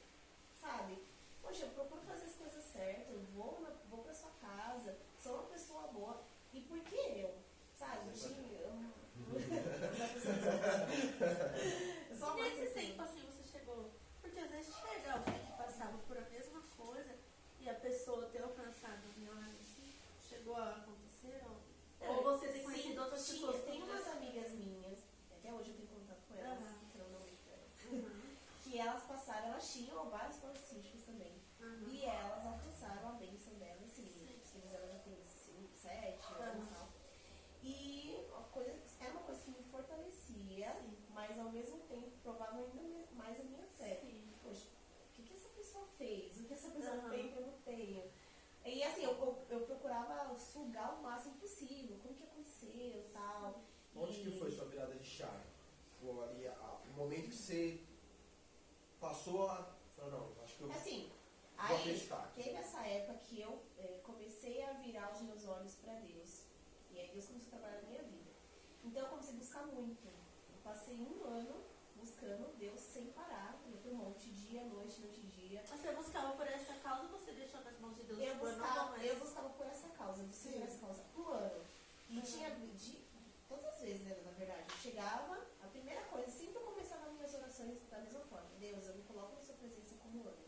Sabe? 0.61 1.03
Poxa, 1.43 1.65
eu 1.65 1.71
procuro 1.71 2.01
fazer 2.03 2.27
as 2.27 2.37
coisas 2.37 2.65
certas, 2.67 3.13
eu 3.13 3.21
vou, 3.35 3.61
na, 3.61 3.71
vou 3.91 4.05
pra 4.05 4.15
sua 4.15 4.31
casa, 4.41 4.97
sou 5.21 5.35
uma 5.35 5.43
pessoa 5.49 5.89
boa. 5.89 6.23
E 6.53 6.61
por 6.61 6.79
que 6.81 6.95
eu? 6.95 7.35
Sabe? 7.77 8.13
Tinha- 8.13 8.39
eu- 8.61 8.61
eu 8.61 8.71
uma 12.17 12.35
nesse 12.37 12.67
tempo, 12.75 13.03
assim, 13.03 13.27
você 13.27 13.43
chegou. 13.59 13.91
Porque 14.23 14.39
às 14.39 14.51
vezes 14.51 14.73
chega 14.73 15.15
alguém 15.15 15.35
que 15.47 15.53
passava 15.59 15.99
por 16.07 16.17
a 16.17 16.21
mesma 16.31 16.63
coisa 16.77 17.11
e 17.60 17.60
a 17.71 17.75
pessoa 17.75 18.27
ter 18.27 18.43
alcançado 18.43 19.01
milagre, 19.17 19.57
assim, 19.61 19.93
chegou 20.29 20.57
a 20.57 20.77
acontecer? 20.77 21.43
Ou, 22.01 22.17
ou 22.17 22.23
você 22.23 22.49
tem 22.49 22.57
Sim, 22.59 22.65
conhecido 22.65 23.01
outras 23.03 23.27
tinha- 23.27 23.41
pessoas? 23.41 23.65
Tem 23.65 23.81
como 23.81 23.93
umas 23.93 24.01
essa? 24.01 24.11
amigas 24.13 24.51
minhas, 24.53 24.99
até 25.31 25.53
hoje 25.53 25.71
eu 25.71 25.77
tenho 25.77 25.89
contato 25.89 26.23
com 26.29 26.35
elas, 26.35 26.59
Aham. 26.63 26.79
que 26.93 26.99
eu 26.99 27.09
não 27.09 27.31
Uhum, 27.91 28.37
que 28.63 28.79
elas 28.79 29.03
passaram, 29.03 29.49
elas 29.49 29.73
tinham 29.73 30.09
vários 30.11 30.37
policísticos 30.37 31.03
também. 31.03 31.43
uhum. 31.61 31.89
E 31.89 32.05
elas 32.05 32.47
alcançaram 32.47 33.09
a 33.09 33.13
bênção 33.13 33.55
delas, 33.55 33.83
assim, 33.85 34.05
os 34.05 34.51
filhos 34.51 34.71
delas 34.71 34.93
já 34.93 34.99
têm 35.01 35.17
5, 35.25 35.75
7 35.75 36.35
anos 36.41 36.69
e 36.69 36.71
tal. 36.73 36.89
E 37.63 38.27
a 38.33 38.43
coisa, 38.45 38.73
era 39.01 39.11
uma 39.13 39.23
coisa 39.23 39.43
que 39.43 39.51
me 39.51 39.63
fortalecia, 39.65 40.73
Sim. 40.73 40.97
mas 41.11 41.39
ao 41.39 41.51
mesmo 41.51 41.79
tempo 41.89 42.11
provava 42.23 42.59
ainda 42.59 42.81
me- 42.83 43.07
mais 43.13 43.41
a 43.41 43.45
minha 43.45 43.67
fé. 43.77 43.99
Sim. 44.01 44.33
Poxa, 44.43 44.67
o 44.67 45.13
que, 45.17 45.23
que 45.25 45.33
essa 45.35 45.49
pessoa 45.49 45.87
fez? 45.99 46.39
O 46.39 46.45
que 46.45 46.55
essa 46.55 46.71
pessoa 46.71 46.95
Aham. 46.97 47.11
tem 47.11 47.29
que 47.33 47.37
eu 47.39 47.47
não 47.47 47.59
tenho? 47.65 48.11
E 48.65 48.83
assim, 48.85 49.03
eu, 49.05 49.45
eu, 49.51 49.67
eu 49.69 49.77
procurava 49.95 50.39
sugar 50.39 50.95
o 50.95 51.03
máximo 51.03 51.35
possível, 51.35 51.99
como 52.01 52.15
que 52.15 52.23
aconteceu 52.23 53.05
tal. 53.13 53.61
Onde 53.97 54.21
E- 54.21 54.25
que 54.25 54.39
foi 54.39 54.51
sua 54.51 54.67
virada 54.67 54.95
de 54.95 55.05
chave? 55.05 55.51
Ali, 56.03 56.47
a- 56.47 56.79
o 56.89 56.93
momento 56.97 57.29
que 57.29 57.35
você 57.37 57.81
passou 59.01 59.51
a. 59.51 59.75
Falou, 59.97 60.11
não, 60.13 60.43
acho 60.45 60.55
que 60.57 60.63
eu 60.63 60.73
Assim, 60.73 61.11
vou 61.59 61.77
aí 61.77 61.77
acreditar. 61.77 62.33
teve 62.35 62.51
essa 62.53 62.81
época 62.87 63.19
que 63.19 63.41
eu 63.41 63.63
eh, 63.79 64.01
comecei 64.03 64.63
a 64.63 64.73
virar 64.75 65.13
os 65.13 65.21
meus 65.23 65.45
olhos 65.47 65.75
para 65.75 65.93
Deus. 65.95 66.45
E 66.91 66.99
aí 66.99 67.11
Deus 67.13 67.27
começou 67.27 67.49
a 67.49 67.59
trabalhar 67.59 67.83
na 67.83 67.89
minha 67.89 68.03
vida. 68.05 68.31
Então 68.83 69.03
eu 69.03 69.09
comecei 69.11 69.35
a 69.35 69.39
buscar 69.39 69.67
muito. 69.67 70.07
Eu 70.07 70.59
passei 70.65 70.95
um 70.97 71.23
ano 71.25 71.63
buscando 71.97 72.57
Deus 72.57 72.81
sem 72.81 73.07
parar. 73.09 73.61
Eu 73.67 73.73
ia 73.73 73.77
pro 73.83 73.95
monte, 73.95 74.31
dia, 74.31 74.65
noite, 74.65 75.01
noite, 75.03 75.21
dia. 75.27 75.63
Você 75.67 75.93
buscava 75.93 76.33
por 76.35 76.47
essa 76.47 76.75
causa 76.77 77.03
ou 77.03 77.19
você 77.19 77.33
deixou 77.33 77.61
nas 77.61 77.79
mãos 77.79 77.95
de 77.97 78.05
Deus? 78.05 78.19
Eu 78.21 78.33
Tipo, 78.33 78.47
eu 78.47 78.57
buscava 78.57 79.53
por 79.53 79.67
essa 79.67 79.89
causa, 79.91 80.23
eu 80.23 80.27
busquei 80.29 80.53
por 80.53 80.63
essa 80.63 80.79
causa 80.79 81.05
um 81.15 81.29
ano. 81.29 81.63
E 82.11 82.21
tinha 82.23 82.51
de, 82.51 83.05
todas 83.49 83.65
as 83.67 83.81
vezes, 83.81 84.03
né, 84.03 84.21
na 84.25 84.33
verdade, 84.33 84.65
eu 84.69 84.77
chegava, 84.77 85.47
a 85.63 85.67
primeira 85.69 86.03
coisa, 86.03 86.31
sempre 86.31 86.57
eu 86.57 86.63
começava 86.63 87.07
as 87.07 87.13
minhas 87.13 87.35
orações 87.35 87.81
da 87.89 87.99
mesma 87.99 88.21
forma. 88.21 88.51
Deus, 88.59 88.87
eu 88.87 88.95
me 88.97 89.03
coloco 89.05 89.35
na 89.37 89.43
sua 89.43 89.55
presença 89.55 89.95
como 90.03 90.23
ano. 90.27 90.45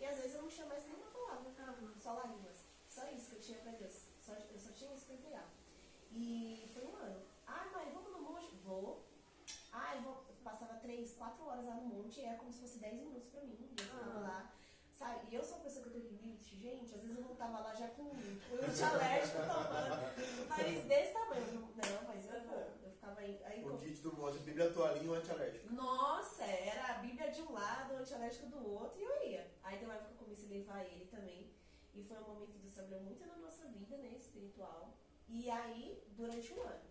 E 0.00 0.04
às 0.04 0.16
vezes 0.16 0.34
eu 0.34 0.42
não 0.42 0.48
tinha 0.48 0.66
mais 0.66 0.84
nenhuma 0.84 1.06
palavra. 1.06 1.38
Só 2.02 2.12
lágrimas. 2.14 2.58
Só 2.88 3.06
isso 3.10 3.30
que 3.30 3.36
eu 3.36 3.40
tinha 3.40 3.58
pra 3.58 3.72
Deus. 3.72 3.94
Só, 4.20 4.32
eu 4.32 4.58
só 4.58 4.70
tinha 4.72 4.94
isso 4.94 5.06
pra 5.06 5.14
entregar. 5.14 5.48
E 6.12 6.70
foi 6.72 6.84
um 6.86 6.96
ano. 6.96 7.22
Ah, 7.46 7.66
mãe, 7.72 7.90
vamos 7.92 8.12
no 8.12 8.20
monte? 8.20 8.54
Vou. 8.64 9.04
Ah, 9.72 9.96
eu 9.96 10.02
vou. 10.02 10.24
eu 10.28 10.34
Passava 10.42 10.74
três, 10.80 11.12
quatro 11.14 11.44
horas 11.44 11.66
lá 11.66 11.74
no 11.74 11.86
monte 11.86 12.20
e 12.20 12.24
era 12.24 12.38
como 12.38 12.50
se 12.52 12.60
fosse 12.60 12.78
dez 12.78 12.94
minutos 12.94 13.28
pra 13.28 13.42
mim. 13.42 13.58
Eu 13.78 13.86
Ah. 13.92 14.20
lá. 14.20 14.52
Sabe? 14.98 15.28
E 15.30 15.34
eu 15.36 15.44
sou 15.44 15.58
uma 15.58 15.64
pessoa 15.64 15.84
que 15.84 15.90
eu 15.90 15.92
tenho 15.92 16.08
limite, 16.08 16.56
gente. 16.56 16.92
Às 16.92 17.02
vezes 17.02 17.18
eu 17.18 17.24
voltava 17.24 17.60
lá 17.60 17.72
já 17.72 17.86
com 17.88 18.04
com 18.04 18.54
o 18.56 18.64
antialérgico 18.66 19.38
tomando. 19.38 20.48
Nariz 20.48 20.84
desse 20.86 21.12
tamanho. 21.12 21.68
Não, 21.76 22.02
mas 22.08 22.34
eu 22.34 22.40
vou. 22.42 22.66
Eu 22.82 22.90
ficava 22.90 23.20
aí. 23.20 23.40
aí 23.44 23.64
O 23.64 23.78
kit 23.78 24.00
do 24.00 24.16
monte, 24.16 24.38
Bíblia 24.40 24.72
toalhinha 24.72 25.12
um 25.12 25.14
antialérgico. 25.14 25.72
nossa, 25.72 26.42
era 26.44 26.94
a 26.94 26.98
Bíblia 26.98 27.30
de 27.30 27.42
um 27.42 27.52
lado, 27.52 27.94
o 27.94 27.98
antialérgico 27.98 28.46
do 28.46 28.68
outro, 28.68 29.00
e 29.00 29.04
eu 29.04 29.30
ia. 29.30 29.50
Aí 29.62 29.78
tem 29.78 29.86
uma 29.86 29.94
época 29.94 30.08
que 30.08 30.14
eu 30.14 30.24
comecei 30.24 30.46
a 30.48 30.58
levar 30.58 30.84
ele 30.84 31.06
também. 31.06 31.48
E 31.94 32.02
foi 32.02 32.16
um 32.18 32.22
momento 32.22 32.58
que 32.58 32.80
abriu 32.80 33.00
muito 33.00 33.24
na 33.24 33.36
nossa 33.36 33.68
vida, 33.68 33.96
né, 33.98 34.14
espiritual. 34.16 34.94
E 35.28 35.48
aí, 35.48 36.02
durante 36.16 36.52
um 36.54 36.62
ano. 36.62 36.88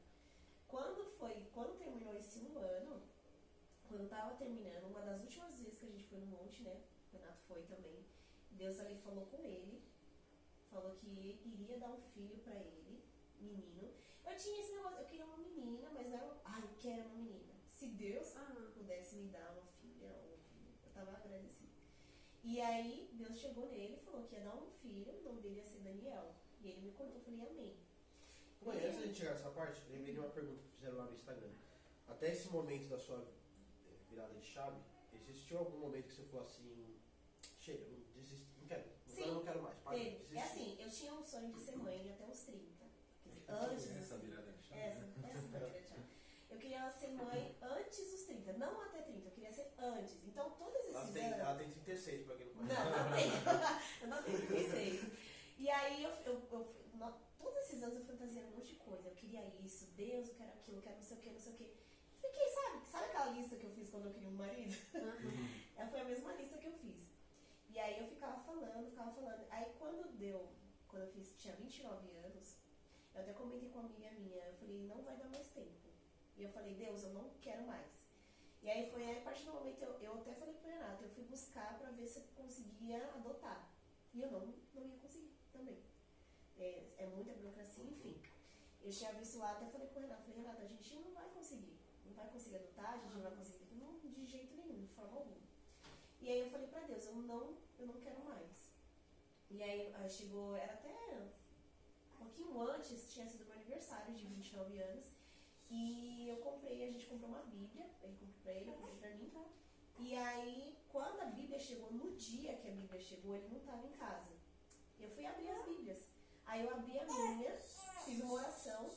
Quando 0.68 1.03
foi, 1.18 1.45
quando 1.53 1.78
terminou 1.78 2.16
esse 2.16 2.39
um 2.39 2.58
ano, 2.58 3.01
quando 3.88 4.10
tava 4.10 4.36
terminando, 4.36 4.86
uma 4.86 5.01
das 5.01 5.22
últimas 5.24 5.60
vezes 5.60 5.80
que 5.80 5.86
a 5.86 5.89
gente 5.89 6.08
foi 6.08 6.20
no 6.20 6.28
monte, 6.28 6.62
né, 6.64 6.82
Renato 7.18 7.41
foi 7.47 7.61
também, 7.63 8.05
Deus 8.51 8.80
ali 8.80 8.95
falou 8.95 9.26
com 9.28 9.43
ele, 9.43 9.82
falou 10.70 10.95
que 10.95 11.07
iria 11.07 11.78
dar 11.78 11.89
um 11.89 11.99
filho 11.99 12.38
pra 12.39 12.55
ele, 12.55 13.03
menino. 13.39 13.93
Eu 14.26 14.36
tinha 14.36 14.61
esse 14.61 14.76
negócio, 14.76 14.99
eu 14.99 15.05
queria 15.05 15.26
uma 15.26 15.38
menina, 15.38 15.89
mas 15.93 16.09
não 16.09 16.18
era, 16.18 16.41
ai, 16.45 16.63
eu 16.63 16.76
quero 16.78 17.05
uma 17.09 17.15
menina. 17.15 17.53
Se 17.70 17.88
Deus 17.88 18.36
Aham. 18.36 18.72
pudesse 18.74 19.15
me 19.15 19.30
dar 19.30 19.51
uma 19.53 19.65
filha 19.80 20.11
ou 20.26 20.34
um 20.34 20.38
filho, 20.38 20.74
eu 20.84 20.91
tava 20.93 21.11
agradecida. 21.11 21.72
E 22.43 22.61
aí, 22.61 23.09
Deus 23.13 23.38
chegou 23.38 23.70
nele 23.70 23.95
e 23.95 24.05
falou 24.05 24.26
que 24.28 24.36
ia 24.36 24.43
dar 24.43 24.55
um 24.55 24.70
filho, 24.82 25.11
o 25.20 25.24
nome 25.24 25.41
dele 25.41 25.57
ia 25.57 25.65
ser 25.65 25.80
Daniel. 25.80 26.34
E 26.61 26.70
ele 26.70 26.82
me 26.82 26.91
contou, 26.91 27.15
eu 27.15 27.22
falei, 27.22 27.41
amém. 27.41 27.78
Mãe, 28.61 28.78
antes 28.84 28.97
de 28.97 29.03
a 29.03 29.05
gente 29.05 29.18
chegar 29.18 29.32
nessa 29.32 29.49
parte, 29.51 29.82
lembrei 29.91 30.13
de 30.13 30.20
uma 30.20 30.30
pergunta 30.30 30.61
que 30.63 30.70
fizeram 30.76 30.97
lá 30.97 31.05
no 31.05 31.13
Instagram. 31.13 31.51
Até 32.07 32.32
esse 32.32 32.49
momento 32.49 32.89
da 32.89 32.97
sua 32.97 33.20
eh, 33.20 33.95
virada 34.09 34.34
de 34.34 34.45
chave, 34.45 34.80
existiu 35.13 35.59
algum 35.59 35.78
momento 35.80 36.07
que 36.07 36.13
você 36.13 36.24
falou 36.24 36.45
assim, 36.45 36.96
chega, 37.68 37.86
não 37.89 37.99
desisto, 38.22 38.47
não 38.61 38.68
quero, 38.68 38.84
Sim, 39.07 39.22
eu 39.28 39.34
não 39.36 39.43
quero 39.43 39.61
mais, 39.61 39.78
para, 39.80 39.97
Teve. 39.97 40.09
desisti. 40.18 40.38
É 40.38 40.43
assim, 40.43 40.78
eu 40.80 40.89
tinha 40.89 41.13
um 41.13 41.24
sonho 41.24 41.51
de 41.53 41.59
ser 41.61 41.76
mãe 41.76 42.11
até 42.13 42.26
uns 42.26 42.39
30. 42.41 42.86
Quer 43.24 43.30
dizer, 43.30 43.43
antes 43.49 43.88
Essa 43.97 44.18
virada 44.18 44.51
de 44.53 44.63
chave, 44.63 44.82
Essa, 44.82 44.99
né? 45.01 45.30
essa 45.34 45.47
foi 45.47 45.57
a 45.57 45.59
grande 45.70 45.88
chave. 45.88 46.03
Eu 46.49 46.57
queria 46.59 46.89
ser 46.91 47.07
mãe 47.09 47.57
antes 47.61 48.11
dos 48.11 48.24
30, 48.24 48.53
não 48.53 48.82
até 48.82 49.01
30, 49.01 49.28
eu 49.28 49.32
queria 49.32 49.51
ser 49.51 49.74
antes. 49.78 50.24
Então, 50.26 50.49
todos 50.51 50.76
esses 50.80 50.95
Ela 50.95 51.07
tem, 51.11 51.26
anos. 51.26 51.39
ela 51.39 51.55
tem 51.55 51.70
36, 51.72 52.26
pra 52.26 52.36
quem 52.38 52.45
não 52.47 52.53
Não, 52.63 52.68
conhece. 52.68 52.95
não 52.95 53.11
tenho. 53.18 53.34
eu 54.01 54.07
não 54.07 54.24
tenho 54.24 54.47
36. 54.47 55.11
E 55.57 55.70
aí, 55.70 56.03
eu, 56.03 56.11
eu, 56.26 56.47
eu- 56.51 56.88
todos 57.38 57.57
esses 57.63 57.84
anos 57.84 57.97
eu 57.97 58.05
fantasiando 58.05 58.47
um 58.47 58.51
monte 58.51 58.70
de 58.70 58.76
coisa. 58.80 59.09
Eu 59.09 59.15
queria 59.15 59.43
isso, 59.65 59.86
Deus, 59.95 60.30
eu 60.30 60.36
quero 60.36 60.51
aquilo, 60.53 60.78
eu 60.78 60.82
quero 60.82 60.95
não 60.95 61.03
sei 61.03 61.18
o 61.18 61.20
que, 61.22 61.30
não 61.32 61.39
sei 61.39 61.53
o 61.53 61.55
que. 61.57 61.74
Fiquei, 62.22 62.47
sabe? 62.49 62.88
Sabe 62.89 63.05
aquela 63.05 63.32
lista 63.32 63.55
que 63.57 63.65
eu 63.65 63.72
fiz 63.72 63.89
quando 63.89 64.05
eu 64.07 64.13
queria 64.13 64.30
um 64.30 64.34
marido? 64.34 64.76
Ela 65.76 65.89
foi 65.89 65.99
a 66.01 66.05
mesma 66.05 66.34
lista 66.34 66.57
que 66.57 66.68
eu 66.68 66.74
fiz. 66.74 67.07
E 67.78 67.80
aí 67.80 67.99
eu 67.99 68.07
ficava 68.07 68.39
falando, 68.39 68.89
ficava 68.89 69.11
falando. 69.11 69.45
Aí 69.51 69.71
quando 69.78 70.11
deu, 70.17 70.49
quando 70.88 71.03
eu 71.03 71.11
fiz, 71.11 71.36
tinha 71.38 71.55
29 71.57 72.09
anos, 72.25 72.57
eu 73.13 73.21
até 73.21 73.34
comentei 73.34 73.69
com 73.69 73.78
uma 73.78 73.88
amiga 73.88 74.09
minha, 74.13 74.43
eu 74.45 74.55
falei, 74.55 74.80
não 74.88 75.03
vai 75.03 75.15
dar 75.15 75.30
mais 75.30 75.47
tempo. 75.51 75.88
E 76.36 76.41
eu 76.41 76.49
falei, 76.49 76.73
Deus, 76.73 77.03
eu 77.03 77.13
não 77.13 77.30
quero 77.39 77.67
mais. 77.67 78.09
E 78.63 78.67
aí 78.67 78.89
foi 78.89 79.03
aí, 79.03 79.19
a 79.19 79.21
partir 79.21 79.45
do 79.45 79.53
momento, 79.53 79.80
eu, 79.84 79.93
eu 80.01 80.13
até 80.15 80.34
falei 80.34 80.55
pro 80.55 80.71
Renato, 80.71 81.03
eu 81.03 81.09
fui 81.11 81.23
buscar 81.25 81.78
pra 81.78 81.91
ver 81.91 82.07
se 82.07 82.17
eu 82.17 82.23
conseguia 82.36 83.13
adotar. 83.13 83.69
E 84.11 84.23
eu 84.23 84.32
não, 84.32 84.55
não 84.73 84.84
ia 84.84 84.97
conseguir 84.97 85.38
também. 85.53 85.78
É, 86.57 86.84
é 86.97 87.05
muita 87.05 87.34
burocracia, 87.34 87.84
enfim. 87.84 88.19
Eu 88.82 88.89
tinha 88.89 89.13
visto 89.13 89.38
lá, 89.38 89.51
até 89.51 89.67
falei 89.67 89.88
pro 89.89 90.01
Renato, 90.01 90.23
falei, 90.23 90.39
Renato, 90.39 90.63
a 90.63 90.65
gente 90.65 90.95
não 90.95 91.13
vai 91.13 91.30
conseguir. 91.30 91.78
Não 92.07 92.13
vai 92.13 92.28
conseguir 92.30 92.55
adotar, 92.55 92.93
a 92.95 92.97
gente 92.97 93.13
não 93.13 93.21
vai 93.21 93.36
conseguir. 93.36 93.67
Não, 93.75 93.99
de 93.99 94.25
jeito 94.25 94.55
nenhum, 94.55 94.80
de 94.80 94.88
forma 94.95 95.15
alguma. 95.15 95.38
E 96.19 96.28
aí 96.28 96.39
eu 96.39 96.49
falei 96.49 96.65
pra 96.65 96.82
Deus, 96.82 97.05
eu 97.05 97.15
não, 97.17 97.66
eu 97.80 97.88
não 97.88 97.99
quero 97.99 98.23
mais. 98.23 98.71
E 99.49 99.63
aí 99.63 99.93
aí 99.95 100.09
chegou, 100.09 100.55
era 100.55 100.73
até 100.73 101.17
um 102.13 102.17
pouquinho 102.17 102.61
antes, 102.61 103.11
tinha 103.11 103.28
sido 103.28 103.45
meu 103.45 103.55
aniversário 103.55 104.13
de 104.13 104.25
29 104.25 104.78
anos. 104.80 105.05
E 105.69 106.28
eu 106.30 106.38
comprei, 106.38 106.88
a 106.88 106.91
gente 106.91 107.07
comprou 107.07 107.30
uma 107.30 107.43
Bíblia, 107.43 107.86
ele 108.01 108.15
comprou 108.15 108.41
pra 108.43 108.53
ele, 108.53 108.69
eu 108.69 108.75
comprei 108.75 108.97
pra 108.97 109.09
mim. 109.15 109.32
E 109.99 110.15
aí, 110.15 110.78
quando 110.91 111.21
a 111.21 111.25
Bíblia 111.25 111.59
chegou, 111.59 111.91
no 111.91 112.15
dia 112.15 112.55
que 112.55 112.67
a 112.67 112.71
Bíblia 112.71 113.01
chegou, 113.01 113.36
ele 113.36 113.49
não 113.49 113.57
estava 113.57 113.86
em 113.86 113.91
casa. 113.91 114.32
Eu 114.99 115.09
fui 115.09 115.25
abrir 115.25 115.49
as 115.49 115.65
Bíblias. 115.65 116.07
Aí 116.45 116.63
eu 116.63 116.69
abri 116.71 116.97
a 116.99 117.05
minha, 117.05 117.57
fiz 118.05 118.21
uma 118.21 118.34
oração 118.34 118.89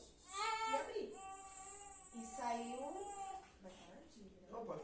e 0.69 0.75
abri. 0.75 1.13
E 2.15 2.25
saiu. 2.25 2.77
Vai 3.61 3.71
tarde? 3.73 4.31
Não, 4.49 4.65
pode. 4.65 4.83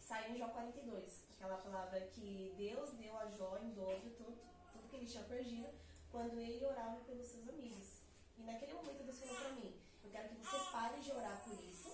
Saiu 0.00 0.34
em 0.34 0.38
Jó 0.38 0.48
42. 0.48 1.23
Aquela 1.44 1.60
palavra 1.60 2.00
que 2.06 2.54
Deus 2.56 2.92
deu 2.92 3.14
a 3.18 3.26
Jó 3.26 3.58
em 3.58 3.74
dobro 3.74 4.08
tudo, 4.16 4.34
tudo 4.72 4.96
ele 4.96 5.04
tinha 5.04 5.22
perdido 5.24 5.68
quando 6.10 6.40
ele 6.40 6.64
orava 6.64 7.04
pelos 7.04 7.28
seus 7.28 7.46
amigos. 7.46 8.00
E 8.38 8.42
naquele 8.44 8.72
momento 8.72 9.04
Deus 9.04 9.20
falou 9.20 9.36
pra 9.36 9.50
mim, 9.50 9.78
eu 10.02 10.10
quero 10.10 10.28
que 10.30 10.36
você 10.36 10.56
pare 10.72 11.00
de 11.02 11.12
orar 11.12 11.44
por 11.44 11.62
isso, 11.62 11.90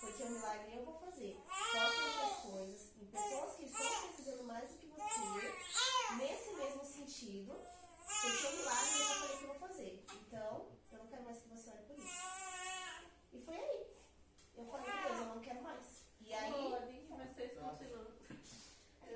porque 0.00 0.22
o 0.22 0.30
milagre 0.30 0.74
eu 0.74 0.86
vou 0.86 0.94
fazer. 1.00 1.36
Em 1.36 1.80
outras 1.84 2.38
coisas, 2.38 2.96
em 2.96 3.06
pessoas 3.08 3.56
que 3.56 3.64
estão 3.66 4.08
precisando 4.08 4.44
mais 4.44 4.70
do 4.70 4.78
que 4.78 4.86
você, 4.86 6.16
nesse 6.16 6.52
mesmo 6.54 6.84
sentido, 6.86 7.52
porque 8.22 8.46
o 8.46 8.56
milagre 8.56 8.90
eu 8.90 9.06
já 9.06 9.14
falei 9.16 9.36
que 9.36 9.44
eu 9.44 9.48
vou 9.48 9.68
fazer. 9.68 10.04
Então, 10.14 10.66
eu 10.90 10.98
não 10.98 11.06
quero 11.08 11.24
mais 11.24 11.42
que 11.42 11.48
você 11.50 11.70
ore 11.70 11.82
por 11.82 11.98
isso. 11.98 12.22
E 13.34 13.40
foi 13.42 13.54
aí. 13.54 13.86
Eu 14.56 14.64
falei, 14.64 14.90
Deus, 14.90 15.18
eu 15.18 15.26
não 15.26 15.40
quero 15.40 15.62
mais. 15.62 16.00
E 16.22 16.32
aí, 16.32 16.52
Pode, 16.52 16.70
mas 17.10 17.34
vocês 17.34 17.52
continuam. 17.52 17.70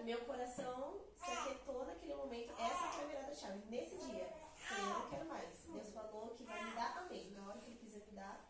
meu 0.04 0.20
coração 0.26 1.00
se 1.16 1.30
aquietou 1.30 1.86
naquele 1.86 2.14
momento. 2.14 2.52
Essa 2.60 2.88
foi 2.92 3.04
a 3.04 3.06
virada 3.06 3.34
chave. 3.34 3.62
Nesse 3.70 3.96
dia, 3.96 4.28
eu 4.28 4.66
falei, 4.68 4.84
eu 4.84 4.98
não 4.98 5.08
quero 5.08 5.24
mais. 5.26 5.64
Deus 5.66 5.90
falou 5.94 6.34
que 6.36 6.44
vai 6.44 6.62
me 6.62 6.74
dar, 6.74 6.98
amém. 6.98 7.30
Na 7.30 7.48
hora 7.48 7.58
que 7.58 7.70
ele 7.70 7.78
quiser 7.78 8.04
me 8.06 8.12
dar, 8.12 8.46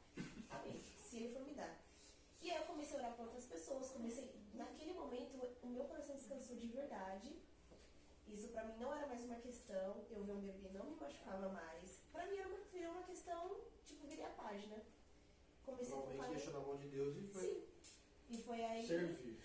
amém. 0.51 0.83
Se 0.99 1.17
ele 1.17 1.33
for 1.33 1.43
me 1.45 1.55
dar. 1.55 1.79
E 2.43 2.51
aí 2.51 2.57
eu 2.57 2.65
comecei 2.65 2.97
a 2.97 3.03
orar 3.03 3.15
para 3.15 3.25
outras 3.25 3.47
pessoas. 3.47 3.91
Comecei, 3.91 4.35
naquele 4.53 4.95
momento, 4.95 5.41
o 5.63 5.69
meu 5.69 5.85
coração 5.85 6.17
descansou 6.17 6.57
de 6.57 6.64
verdade. 6.75 7.35
Isso 8.29 8.49
pra 8.49 8.65
mim 8.65 8.77
não 8.79 8.93
era 8.95 9.07
mais 9.07 9.25
uma 9.25 9.37
questão. 9.37 10.05
Eu 10.11 10.25
ver 10.25 10.33
um 10.33 10.41
bebê 10.41 10.69
não 10.73 10.85
me 10.91 10.97
machucava 11.01 11.49
mais. 11.51 12.01
Pra 12.13 12.27
mim 12.27 12.37
era 12.37 12.49
uma, 12.49 12.59
virou 12.73 12.93
uma 12.93 13.03
questão, 13.05 13.61
tipo, 13.87 14.07
virei 14.07 14.25
a 14.25 14.31
página. 14.31 14.83
Comecei 15.65 15.93
a 15.95 15.97
Normalmente 15.97 16.19
focar. 16.27 16.37
deixou 16.37 16.53
na 16.53 16.67
mão 16.67 16.77
de 16.77 16.89
Deus 16.89 17.17
e 17.17 17.23
foi 17.29 17.43
Sim. 17.43 17.65
E 18.31 18.43
foi 18.43 18.65
aí. 18.65 18.81
que- 18.83 18.89
servir. 18.89 19.39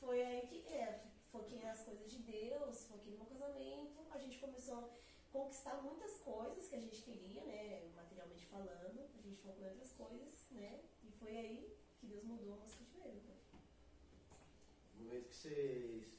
foi 0.00 0.22
aí 0.22 0.46
que 0.46 0.66
é, 0.68 1.04
foquei 1.30 1.60
nas 1.60 1.82
coisas 1.82 2.10
de 2.10 2.18
Deus, 2.22 2.84
foquei 2.86 3.12
no 3.12 3.18
meu 3.18 3.26
casamento, 3.26 4.06
a 4.10 4.18
gente 4.18 4.38
começou 4.38 4.74
a 4.78 4.88
conquistar 5.32 5.82
muitas 5.82 6.18
coisas 6.20 6.68
que 6.68 6.76
a 6.76 6.80
gente 6.80 7.02
queria, 7.02 7.42
né, 7.44 7.90
materialmente 7.94 8.46
falando, 8.46 9.00
a 9.18 9.20
gente 9.22 9.36
focou 9.42 9.64
em 9.64 9.68
outras 9.70 9.92
coisas, 9.92 10.46
né, 10.52 10.80
e 11.04 11.10
foi 11.12 11.36
aí 11.36 11.76
que 12.00 12.06
Deus 12.06 12.22
mudou 12.24 12.54
o 12.54 12.60
nosso 12.60 12.78
cativeiro. 12.78 13.16
Né? 13.16 13.34
No 14.98 15.04
momento 15.04 15.28
que 15.28 15.34
você, 15.36 15.48
você 15.50 16.15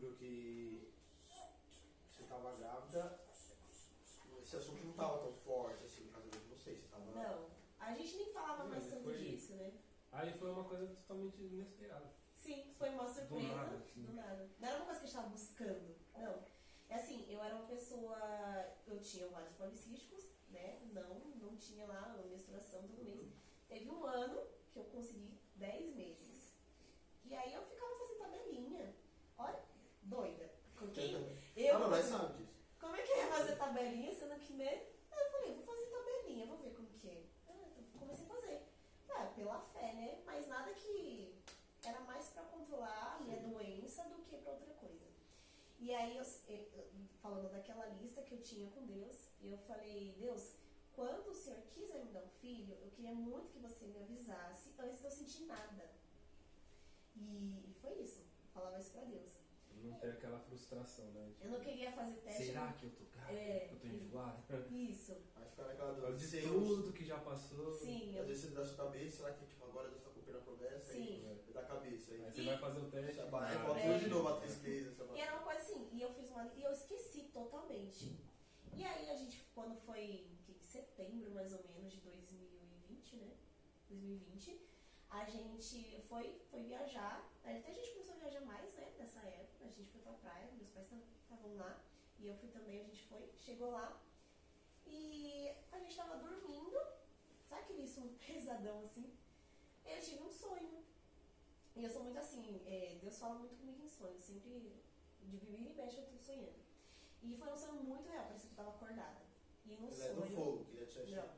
descobriu 0.00 0.16
que 0.16 0.90
você 2.10 2.22
estava 2.22 2.56
grávida, 2.56 3.20
esse 4.40 4.56
assunto 4.56 4.82
não 4.82 4.90
estava 4.92 5.18
tão 5.18 5.32
forte 5.32 5.84
assim 5.84 6.04
no 6.04 6.12
casamento 6.12 6.38
de 6.40 6.48
vocês. 6.48 6.80
Você 6.80 6.88
tava... 6.88 7.04
Não, 7.12 7.50
a 7.78 7.94
gente 7.94 8.16
nem 8.16 8.32
falava 8.32 8.64
mais 8.64 8.88
foi- 9.02 9.18
disso, 9.18 9.54
né. 9.56 9.72
Aí 10.12 10.32
foi 10.32 10.50
uma 10.50 10.64
coisa 10.64 10.86
totalmente 10.86 11.42
inesperada. 11.42 12.10
Sim, 12.34 12.74
foi 12.78 12.88
uma 12.90 13.06
surpresa. 13.06 13.54
nada, 13.54 13.76
assim. 13.76 14.02
do 14.02 14.12
nada. 14.14 14.50
Não 14.58 14.68
era 14.68 14.76
uma 14.78 14.86
coisa 14.86 15.00
que 15.00 15.06
a 15.06 15.08
gente 15.08 15.16
estava 15.18 15.28
buscando. 15.28 15.96
Não. 16.16 16.44
É 16.88 16.94
assim, 16.96 17.26
eu 17.30 17.42
era 17.44 17.54
uma 17.54 17.66
pessoa. 17.66 18.18
Eu 18.86 18.98
tinha 19.00 19.28
vários 19.28 19.52
policísticos, 19.52 20.24
né? 20.48 20.80
Não, 20.92 21.20
não 21.36 21.56
tinha 21.56 21.86
lá 21.86 22.12
uma 22.16 22.26
menstruação 22.26 22.82
todo 22.82 23.04
mês. 23.04 23.30
Teve 23.68 23.88
um 23.88 24.04
ano 24.04 24.42
que 24.72 24.78
eu 24.80 24.84
consegui 24.84 25.38
10 25.56 25.94
meses. 25.94 26.56
E 27.24 27.34
aí 27.34 27.52
eu 27.52 27.62
ficava 27.62 27.94
fazendo 27.94 28.18
tabelinha. 28.18 28.96
Olha, 29.38 29.62
doida. 30.10 30.50
Com 30.76 30.88
quem? 30.88 31.14
Eu. 31.56 31.76
Ah, 31.76 31.78
não, 31.78 31.90
mas 31.90 32.04
sabe 32.06 32.34
disso. 32.34 32.50
Como 32.80 32.96
é 32.96 33.02
que 33.02 33.12
é 33.12 33.26
fazer 33.26 33.56
tabelinha, 33.56 34.12
sendo 34.12 34.38
que, 34.40 34.54
né? 34.54 34.86
Aí 35.12 35.24
eu 35.24 35.30
falei, 35.30 35.54
vou 35.54 35.62
fazer 35.62 35.86
tabelinha, 35.86 36.46
vou 36.46 36.58
ver 36.58 36.74
como 36.74 36.88
que 36.88 37.08
é. 37.08 37.22
Ah, 37.48 37.52
então 37.78 38.00
comecei 38.00 38.24
a 38.24 38.28
fazer. 38.28 38.62
Ah, 39.10 39.26
pela 39.36 39.60
fé, 39.60 39.92
né? 39.94 40.18
Mas 40.26 40.48
nada 40.48 40.72
que 40.74 41.34
era 41.84 42.00
mais 42.00 42.28
pra 42.28 42.42
controlar 42.44 43.16
a 43.16 43.20
minha 43.22 43.40
doença 43.40 44.04
do 44.04 44.22
que 44.24 44.36
pra 44.38 44.52
outra 44.52 44.74
coisa. 44.74 45.06
E 45.78 45.94
aí, 45.94 46.16
eu, 46.16 46.24
falando 47.22 47.50
daquela 47.50 47.86
lista 47.86 48.22
que 48.22 48.34
eu 48.34 48.42
tinha 48.42 48.70
com 48.70 48.84
Deus, 48.84 49.28
eu 49.42 49.56
falei, 49.58 50.14
Deus, 50.18 50.54
quando 50.94 51.28
o 51.30 51.34
Senhor 51.34 51.60
quiser 51.70 52.04
me 52.04 52.12
dar 52.12 52.22
um 52.22 52.28
filho, 52.40 52.76
eu 52.82 52.90
queria 52.90 53.14
muito 53.14 53.50
que 53.52 53.58
você 53.58 53.86
me 53.86 53.98
avisasse 53.98 54.74
antes 54.78 55.00
de 55.00 55.06
eu 55.06 55.10
sentir 55.10 55.44
nada. 55.44 55.90
E, 57.16 57.74
foi 57.80 57.92
isso. 57.94 58.20
Eu 58.20 58.50
falava 58.52 58.78
isso 58.78 58.90
pra 58.90 59.04
Deus. 59.04 59.39
Não 59.82 59.98
ter 59.98 60.10
aquela 60.10 60.38
frustração, 60.40 61.06
né? 61.12 61.32
Eu 61.40 61.50
não 61.50 61.60
queria 61.60 61.92
fazer 61.92 62.16
teste. 62.20 62.44
Será 62.46 62.72
que 62.72 62.84
eu 62.86 62.90
tô 62.90 63.04
grávida? 63.12 63.38
É. 63.38 63.68
Eu 63.72 63.78
tô 63.78 63.86
enjoada? 63.88 64.66
Isso. 64.70 65.16
Aí 65.36 65.48
fica 65.48 65.64
naquela 65.64 65.92
dúvida. 65.92 66.16
de 66.18 66.42
tudo 66.42 66.92
que 66.92 67.04
já 67.04 67.18
passou. 67.18 67.72
Sim, 67.72 68.14
eu 68.14 68.22
Às 68.22 68.28
vezes 68.28 68.44
você 68.44 68.50
dá 68.54 68.64
sua 68.64 68.76
cabeça, 68.84 69.16
será 69.18 69.32
que 69.34 69.46
tipo, 69.46 69.64
agora 69.64 69.88
Deus 69.88 70.00
está 70.00 70.10
cumprindo 70.10 70.38
a 70.38 70.42
promessa? 70.42 70.92
Sim. 70.92 71.26
Aí 71.28 71.34
você 71.36 71.52
dá 71.52 71.60
a 71.60 71.64
cabeça. 71.64 72.12
Aí 72.12 72.24
Aí 72.24 72.30
você 72.32 72.42
você 72.42 72.48
vai 72.48 72.58
fazer 72.58 72.80
o 72.80 72.90
teste. 72.90 73.22
vai, 73.30 73.58
volta 73.58 73.80
É. 73.80 73.98
de 73.98 74.08
novo 74.08 74.28
a 74.28 74.40
tristeza. 74.40 74.90
E 74.90 75.04
vai... 75.04 75.20
era 75.20 75.32
uma 75.36 75.42
coisa 75.44 75.60
assim, 75.60 75.88
e 75.92 76.00
eu 76.02 76.12
fiz 76.14 76.28
uma. 76.30 76.52
E 76.54 76.62
eu 76.62 76.72
esqueci 76.72 77.22
totalmente. 77.32 78.16
E 78.74 78.84
aí 78.84 79.10
a 79.10 79.14
gente, 79.14 79.44
quando 79.54 79.74
foi 79.80 80.26
em 80.48 80.62
setembro 80.62 81.30
mais 81.32 81.52
ou 81.52 81.64
menos 81.64 81.92
de 81.92 82.00
2020, 82.00 83.16
né? 83.16 83.32
2020, 83.88 84.60
a 85.10 85.24
gente 85.24 86.00
foi, 86.08 86.40
foi 86.50 86.62
viajar. 86.62 87.28
Até 87.44 87.68
a 87.68 87.72
gente 87.72 87.92
começou 87.92 88.14
a 88.14 88.18
viajar 88.18 88.40
mais, 88.42 88.74
né? 88.74 88.92
Nessa 88.98 89.20
época. 89.20 89.64
A 89.64 89.68
gente 89.68 89.90
foi 89.90 90.00
pra 90.02 90.12
praia, 90.14 90.50
meus 90.52 90.70
pais 90.70 90.88
estavam 90.92 91.56
lá. 91.56 91.82
E 92.18 92.26
eu 92.26 92.34
fui 92.36 92.48
também, 92.50 92.80
a 92.80 92.84
gente 92.84 93.02
foi, 93.04 93.30
chegou 93.36 93.70
lá. 93.72 94.00
E 94.86 95.50
a 95.72 95.78
gente 95.78 95.96
tava 95.96 96.16
dormindo. 96.18 96.78
Sabe 97.48 97.62
aquele 97.62 97.88
som 97.88 98.08
pesadão 98.24 98.82
assim? 98.82 99.12
Eu 99.84 100.00
tive 100.00 100.22
um 100.22 100.30
sonho. 100.30 100.84
E 101.76 101.84
eu 101.84 101.90
sou 101.90 102.04
muito 102.04 102.18
assim, 102.18 102.60
é, 102.66 102.98
Deus 103.00 103.18
fala 103.18 103.38
muito 103.38 103.56
comigo 103.56 103.82
em 103.82 103.88
sonho. 103.88 104.14
Eu 104.14 104.20
sempre, 104.20 104.82
de 105.22 105.36
vira 105.38 105.70
e 105.70 105.74
mexe, 105.74 105.98
eu 105.98 106.06
tô 106.06 106.18
sonhando. 106.18 106.60
E 107.22 107.36
foi 107.36 107.52
um 107.52 107.56
sonho 107.56 107.82
muito 107.84 108.08
real, 108.08 108.26
parecia 108.26 108.48
que 108.48 108.52
eu 108.54 108.64
tava 108.64 108.70
acordada. 108.76 109.20
E 109.66 109.76
no 109.76 109.88
Ele 109.88 110.02
é 110.02 110.08
do 110.14 110.20
sonho. 110.22 110.34
fogo, 110.34 110.64
queria 110.64 110.86
te 110.86 110.98
achar. 111.00 111.36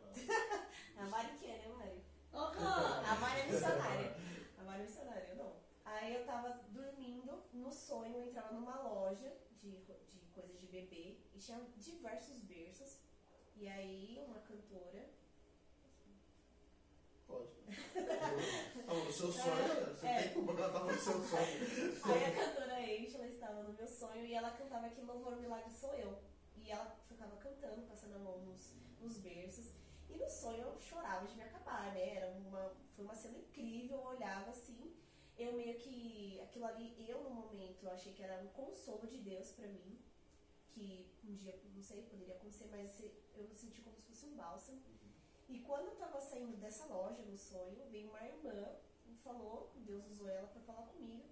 A 0.96 1.06
Mari 1.06 1.38
que 1.38 1.46
é, 1.46 1.58
né, 1.58 1.68
Mari? 1.68 2.01
Aham. 2.34 3.04
A 3.04 3.14
Mari 3.16 3.40
é 3.40 3.46
missionária. 3.46 4.16
A 4.58 4.62
Mari 4.64 4.80
é 4.80 4.84
missionária, 4.84 5.26
eu 5.30 5.36
não. 5.36 5.52
Aí 5.84 6.14
eu 6.14 6.24
tava 6.24 6.48
dormindo, 6.70 7.42
no 7.52 7.70
sonho 7.72 8.16
eu 8.16 8.26
entrava 8.28 8.52
numa 8.54 8.80
loja 8.80 9.32
de, 9.60 9.70
de 10.08 10.18
coisas 10.32 10.58
de 10.60 10.66
bebê 10.66 11.18
e 11.34 11.38
tinha 11.38 11.60
diversos 11.76 12.38
berços. 12.40 12.96
E 13.56 13.68
aí 13.68 14.22
uma 14.26 14.40
cantora. 14.40 15.08
Pode. 17.26 17.50
No 18.92 19.12
seu 19.12 19.32
sonho, 19.32 19.86
você 19.94 20.06
É. 20.06 20.22
tem 20.22 20.32
culpa 20.34 20.54
que 20.54 20.60
ela 20.62 20.72
tava 20.72 20.92
no 20.92 20.98
seu 20.98 21.22
sonho. 21.22 22.02
Aí 22.04 22.24
a 22.24 22.34
cantora 22.34 22.74
Angela 22.76 23.26
estava 23.26 23.62
no 23.62 23.72
meu 23.72 23.86
sonho 23.88 24.24
e 24.26 24.34
ela 24.34 24.50
cantava 24.50 24.86
aquele 24.86 25.06
louvor 25.06 25.36
milagre 25.36 25.72
sou 25.72 25.94
eu. 25.94 26.18
E 26.56 26.70
ela 26.70 26.96
ficava 27.08 27.36
cantando, 27.36 27.82
passando 27.82 28.16
a 28.16 28.18
mão 28.18 28.38
nos, 28.40 28.72
nos 29.00 29.16
berços. 29.18 29.70
E 30.12 30.18
no 30.18 30.28
sonho 30.28 30.62
eu 30.62 30.80
chorava 30.80 31.26
de 31.26 31.34
me 31.34 31.42
acabar, 31.42 31.92
né? 31.94 32.16
Era 32.16 32.28
uma, 32.28 32.72
foi 32.94 33.04
uma 33.04 33.14
cena 33.14 33.38
incrível, 33.38 33.96
eu 33.96 34.04
olhava 34.04 34.50
assim. 34.50 34.94
Eu 35.38 35.54
meio 35.54 35.78
que, 35.78 36.38
aquilo 36.42 36.66
ali, 36.66 36.94
eu 37.08 37.24
no 37.24 37.30
momento, 37.30 37.84
eu 37.84 37.90
achei 37.90 38.12
que 38.12 38.22
era 38.22 38.42
um 38.42 38.48
consolo 38.48 39.06
de 39.06 39.18
Deus 39.18 39.52
pra 39.52 39.66
mim. 39.66 39.98
Que 40.68 41.10
um 41.24 41.34
dia, 41.34 41.58
não 41.74 41.82
sei, 41.82 42.02
poderia 42.02 42.34
acontecer, 42.34 42.68
mas 42.70 43.02
eu 43.34 43.48
senti 43.54 43.80
como 43.80 43.96
se 43.98 44.06
fosse 44.06 44.26
um 44.26 44.36
bálsamo. 44.36 44.80
E 45.48 45.58
quando 45.60 45.86
eu 45.86 45.96
tava 45.96 46.20
saindo 46.20 46.56
dessa 46.58 46.86
loja 46.86 47.22
no 47.22 47.36
sonho, 47.36 47.84
veio 47.90 48.08
uma 48.08 48.24
irmã 48.24 48.68
e 49.06 49.14
falou, 49.16 49.70
Deus 49.76 50.06
usou 50.10 50.28
ela 50.28 50.48
pra 50.48 50.60
falar 50.62 50.86
comigo, 50.86 51.24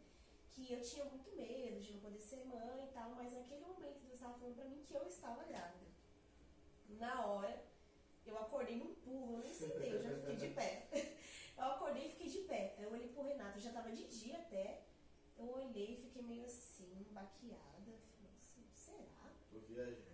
que 0.51 0.73
eu 0.73 0.81
tinha 0.83 1.05
muito 1.05 1.35
medo 1.35 1.81
de 1.81 1.93
não 1.93 2.01
poder 2.01 2.21
ser 2.21 2.45
mãe 2.45 2.85
e 2.85 2.93
tal, 2.93 3.11
mas 3.11 3.33
naquele 3.33 3.61
momento 3.61 4.01
Deus 4.01 4.15
estava 4.15 4.39
falando 4.39 4.57
pra 4.57 4.65
mim 4.65 4.85
que 4.87 4.95
eu 4.95 5.07
estava 5.07 5.45
grávida. 5.45 5.87
Na 6.99 7.25
hora, 7.25 7.65
eu 8.27 8.39
acordei 8.39 8.77
num 8.77 8.95
pulo, 8.97 9.35
eu 9.37 9.39
nem 9.41 9.53
sentei, 9.55 9.95
eu 9.95 10.03
já 10.03 10.11
fiquei 10.17 10.37
de 10.37 10.49
pé. 10.55 10.89
Eu 11.61 11.67
acordei 11.73 12.07
e 12.07 12.09
fiquei 12.09 12.27
de 12.31 12.39
pé. 12.49 12.75
Aí 12.79 12.85
eu 12.85 12.91
olhei 12.91 13.09
pro 13.09 13.23
Renato, 13.23 13.59
eu 13.59 13.63
já 13.63 13.71
tava 13.71 13.93
de 13.93 14.05
dia 14.09 14.39
até. 14.39 14.81
Eu 15.39 15.45
olhei 15.51 15.93
e 15.93 15.97
fiquei 15.97 16.23
meio 16.23 16.47
assim, 16.47 17.07
baqueada. 17.11 17.61
Falei, 17.85 18.01
"Nossa, 18.23 18.63
será? 18.75 19.31
Tô 19.53 19.59
viajando. 19.59 20.07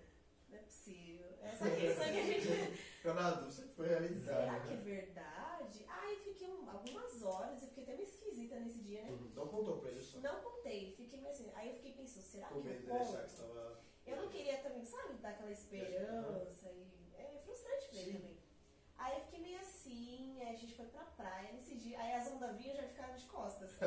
Não 0.49 0.59
é 0.59 0.63
possível. 0.63 1.29
Essa 1.41 1.71
questão 1.71 2.05
que 2.05 2.19
a 2.19 2.23
gente. 2.27 2.49
Dúvida, 3.07 3.51
sempre 3.53 3.71
foi 3.75 3.87
realidade. 3.87 4.25
Será 4.25 4.59
que 4.59 4.73
é 4.73 4.77
verdade? 4.77 5.85
Aí 5.89 6.17
fiquei 6.17 6.49
um- 6.49 6.69
algumas 6.69 7.23
horas, 7.23 7.63
eu 7.63 7.69
fiquei 7.69 7.85
até 7.85 7.95
meio 7.95 8.09
esquisita 8.09 8.59
nesse 8.59 8.81
dia, 8.81 9.03
né? 9.05 9.11
Uhum. 9.11 9.31
Não 9.37 9.47
contou 9.47 9.79
pra 9.79 9.91
ele 9.93 10.01
só. 10.03 10.19
Não 10.19 10.41
contei, 10.43 10.95
fiquei 10.97 11.21
meio 11.21 11.31
assim. 11.33 11.49
Aí 11.55 11.69
eu 11.69 11.75
fiquei 11.77 11.93
pensando, 11.93 12.25
será 12.25 12.49
Com 12.49 12.61
que 12.61 12.67
medo 12.69 12.81
eu 12.81 12.85
de 12.87 12.91
ele 12.91 12.99
achar 12.99 13.23
conto? 13.23 13.79
que. 14.05 14.11
Eu 14.11 14.17
não 14.17 14.29
queria 14.29 14.59
também, 14.59 14.85
sabe, 14.85 15.15
dar 15.19 15.31
aquela 15.31 15.53
esperança 15.53 16.73
e 16.73 17.06
é 17.19 17.39
frustrante 17.45 17.89
pra 17.89 17.99
ele 17.99 18.13
Sim. 18.13 18.19
também. 18.19 18.37
Aí 18.99 19.15
eu 19.19 19.21
fiquei 19.25 19.41
meio 19.41 19.61
assim, 19.61 20.41
aí 20.41 20.49
a 20.55 20.59
gente 20.59 20.75
foi 20.75 20.87
pra 20.87 21.05
praia 21.05 21.53
nesse 21.53 21.75
dia, 21.77 22.01
aí 22.01 22.15
as 22.15 22.29
ondas 22.29 22.57
vinham 22.57 22.75
já 22.77 22.83
ficaram 22.85 23.15
de 23.15 23.27
costas. 23.27 23.71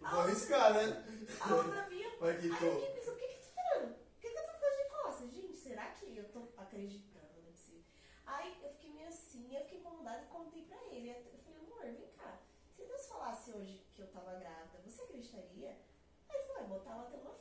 Vou 0.00 0.20
arriscar, 0.20 0.72
né? 0.74 1.04
A 1.40 1.54
onda 1.54 1.82
vinha, 1.88 2.08
aí 2.08 2.46
eu 2.48 2.54
fiquei 2.80 2.88
pensando, 2.94 3.16
o 3.16 3.18
que 3.18 3.26
que 3.28 3.34
eu 3.34 3.40
tô 3.40 3.40
esperando? 3.40 3.94
Por 3.94 4.20
que 4.20 4.30
que 4.30 4.38
eu 4.38 4.44
tô 4.46 4.52
ficando 4.52 4.76
de 4.76 4.84
costas? 4.90 5.30
Gente, 5.30 5.56
será 5.56 5.86
que 5.90 6.16
eu 6.16 6.28
tô 6.30 6.48
acreditando? 6.56 7.26
Não 7.36 7.48
é 7.48 7.52
possível. 7.52 7.84
Aí 8.26 8.58
eu 8.62 8.70
fiquei 8.70 8.90
meio 8.92 9.08
assim, 9.08 9.54
eu 9.54 9.62
fiquei 9.62 9.78
incomodada 9.78 10.22
e 10.22 10.26
contei 10.26 10.62
pra 10.64 10.82
ele. 10.86 11.10
Eu 11.10 11.38
falei, 11.44 11.58
amor, 11.60 11.82
vem 11.82 12.10
cá, 12.16 12.38
se 12.72 12.84
Deus 12.84 13.06
falasse 13.06 13.52
hoje 13.52 13.86
que 13.94 14.02
eu 14.02 14.08
tava 14.08 14.34
grávida, 14.34 14.80
você 14.84 15.02
acreditaria? 15.02 15.78
Aí 16.28 16.36
ele 16.36 16.46
falou, 16.48 16.68
botar 16.68 16.92
ela 16.92 17.02
até 17.02 17.16
uma. 17.18 17.32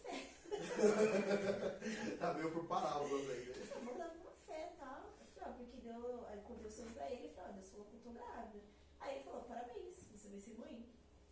Tá 2.20 2.34
meio 2.34 2.52
por 2.52 2.66
parábolas 2.66 3.30
aí, 3.30 3.46
né? 3.46 3.56
Eu 3.88 3.98
dar 3.98 4.12
uma 4.14 4.32
fé 4.46 4.74
e 4.74 4.80
tal. 4.80 5.02
Eu 5.20 5.28
falei, 5.34 5.50
ó, 5.50 5.58
porque 5.58 5.78
deu. 5.78 6.26
Aí 6.30 6.38
eu 6.38 6.44
contei 6.44 6.68
o 6.68 6.72
sonho 6.72 6.92
pra 6.92 7.10
ele 7.10 7.28
e 7.28 7.34
falei, 7.34 7.50
ó, 7.50 7.54
Deus 7.54 7.70
falou 7.70 7.86
que 7.88 7.96
eu 7.96 8.00
tô 8.02 8.10
grávida. 8.12 8.60
Aí 9.00 9.16
ele 9.16 9.24
falou, 9.24 9.42
parabéns, 9.42 9.96
você 10.12 10.30
vai 10.30 10.40
ser 10.40 10.54
mãe. 10.60 10.86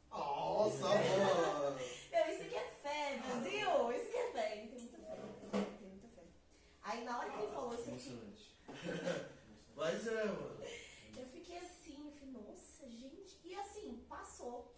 Nossa, 0.10 0.82
mano! 0.90 1.80
Eu, 2.12 2.34
isso 2.34 2.42
aqui 2.44 2.56
é 2.56 2.70
fé, 2.82 3.20
Brasil! 3.24 3.92
Isso 3.92 4.08
aqui 4.08 4.18
é 4.18 4.32
fé. 4.32 4.58
Ele 4.58 4.68
tem 4.68 4.80
muita 4.80 4.98
fé, 4.98 5.16
tem 5.80 5.90
muita 5.90 6.08
fé. 6.08 6.24
Aí 6.84 7.04
na 7.04 7.20
hora 7.20 7.30
que 7.30 7.38
ele 7.38 7.52
falou 7.54 7.74
isso 7.74 7.90
aqui, 7.90 7.92
Emocionante. 7.92 8.50
Mas 9.76 10.08
é, 10.08 10.26
mano. 10.26 10.64
eu 11.18 11.26
fiquei 11.28 11.58
assim, 11.60 12.06
eu 12.06 12.12
falei, 12.14 12.34
nossa, 12.34 12.90
gente. 12.90 13.40
E 13.44 13.54
assim, 13.56 14.04
passou. 14.10 14.74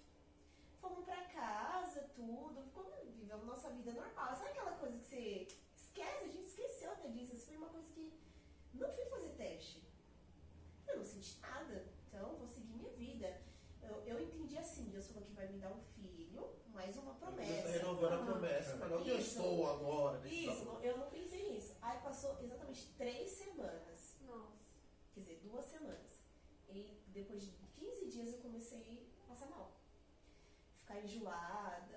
Fomos 0.82 1.06
pra 1.06 1.23
casa, 1.26 2.10
tudo, 2.15 2.64
ficou, 2.64 2.91
vivemos 3.32 3.48
nossa 3.48 3.70
vida 3.70 3.94
normal. 3.94 4.36
Sabe 4.36 4.49
aquela 4.49 4.72
coisa 4.74 4.98
que 4.98 5.06
você 5.06 5.48
esquece? 5.76 6.26
A 6.26 6.28
gente 6.28 6.48
esqueceu 6.48 6.91
até 6.91 7.08
disso. 7.08 7.34
Isso 7.36 7.45
foi 7.45 7.56
uma 7.56 7.70
coisa 7.70 7.88
que 7.94 8.12
não 8.74 8.91
fui 8.91 9.06
fazer 9.06 9.30
teste. 9.36 9.84
Eu 10.88 10.98
não 10.98 11.06
senti 11.06 11.40
nada. 11.40 11.86
Então, 12.08 12.36
vou 12.36 12.48
seguir 12.48 12.74
minha 12.74 12.91
vida. 12.91 13.41
Eu, 13.82 14.03
eu 14.06 14.20
entendi 14.22 14.58
assim, 14.58 14.90
Deus 14.90 15.08
falou 15.08 15.24
que 15.24 15.34
vai 15.34 15.48
me 15.48 15.60
dar 15.60 15.72
um 15.72 15.82
filho, 15.95 16.56
mais 16.74 16.95
uma 16.98 17.14
promessa. 17.16 17.68
Deus 17.70 17.82
renovando 17.82 18.14
a 18.14 18.26
promessa, 18.26 18.76
mas 18.76 18.91
não 18.91 19.03
que 19.03 19.10
eu 19.10 19.18
Isso. 19.18 19.40
estou 19.40 19.70
agora. 19.70 20.20
nesse 20.20 20.48
Isso, 20.48 20.66
tamanho. 20.66 20.86
eu 20.86 20.98
não 20.98 21.10
pensei 21.10 21.52
nisso. 21.52 21.76
Aí 21.82 21.99
passou 22.02 22.38
exatamente 22.41 22.88
três 22.98 23.32
semanas. 23.32 24.16
Nossa. 24.22 24.60
Quer 25.14 25.22
dizer, 25.22 25.40
duas 25.44 25.66
semanas. 25.66 26.22
E 26.70 27.02
depois 27.08 27.44
de 27.44 27.52
15 27.80 28.10
dias 28.10 28.34
eu 28.34 28.40
comecei 28.40 29.10
a 29.24 29.30
passar 29.30 29.48
mal. 29.48 29.72
Ficar 30.80 30.99
enjoada, 31.02 31.90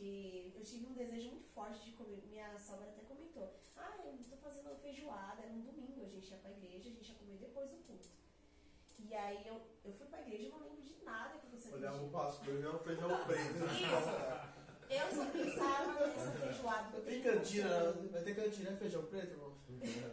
fiquei. 0.00 0.52
Eu 0.56 0.62
tive 0.62 0.86
um 0.86 0.94
desejo 0.94 1.30
muito 1.30 1.48
forte 1.48 1.84
de 1.84 1.92
comer. 1.92 2.22
Minha 2.26 2.58
sogra 2.58 2.88
até 2.88 3.02
comentou. 3.02 3.54
Ah, 3.76 3.96
eu 4.04 4.18
tô 4.28 4.36
fazendo 4.36 4.74
feijoada, 4.80 5.42
era 5.42 5.52
um 5.52 5.60
domingo, 5.60 6.04
a 6.04 6.08
gente 6.08 6.30
ia 6.30 6.38
pra 6.38 6.50
igreja, 6.50 6.88
a 6.88 6.92
gente 6.92 7.12
ia 7.12 7.18
comer 7.18 7.36
depois 7.38 7.70
do 7.70 7.76
culto. 7.78 8.08
E 8.98 9.14
aí 9.14 9.46
eu, 9.46 9.60
eu 9.84 9.92
fui 9.92 10.06
pra 10.06 10.20
igreja 10.20 10.44
e 10.44 10.48
não 10.50 10.60
lembro 10.60 10.82
de 10.82 11.02
nada 11.04 11.38
que 11.38 11.74
Olhava 11.74 11.98
dia. 11.98 12.06
o 12.06 12.10
pastor 12.10 12.54
e 12.54 12.62
era 12.62 12.76
um 12.76 12.78
feijão 12.78 13.24
preto. 13.24 13.40
Isso. 13.40 14.50
Eu 14.90 15.14
só 15.14 15.30
pensava 15.30 16.06
nessa 16.06 16.30
feijoada. 16.32 16.98
Não 16.98 17.04
tem 17.04 17.22
cantina, 17.22 17.92
vai 18.10 18.22
ter 18.22 18.34
cantina, 18.34 18.70
é 18.70 18.76
feijão 18.76 19.06
preto, 19.06 19.32
irmão? 19.32 19.56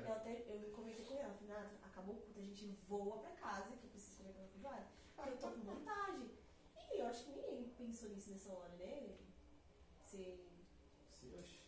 Eu 0.06 0.14
até 0.14 0.44
eu 0.48 0.72
comentei 0.72 1.04
com 1.06 1.16
ela, 1.16 1.36
Nata, 1.48 1.72
acabou 1.84 2.16
o 2.16 2.20
culto, 2.20 2.40
a 2.40 2.44
gente 2.44 2.68
voa 2.88 3.18
pra 3.18 3.32
casa, 3.32 3.76
que 3.76 3.86
eu 3.86 3.90
preciso 3.90 4.18
comer 4.18 4.30
aquela 4.30 4.48
feijoada. 4.48 4.88
Porque 5.16 5.30
eu 5.30 5.38
tô 5.38 5.48
com 5.50 5.62
vontade. 5.62 6.32
E 6.94 7.00
eu 7.00 7.08
acho 7.08 7.24
que 7.26 7.32
ninguém 7.32 7.74
pensou 7.78 8.10
nisso 8.10 8.32
nessa 8.32 8.54
hora, 8.54 8.76
né? 8.78 9.18
Sim, 10.08 10.40
oxe. 11.38 11.60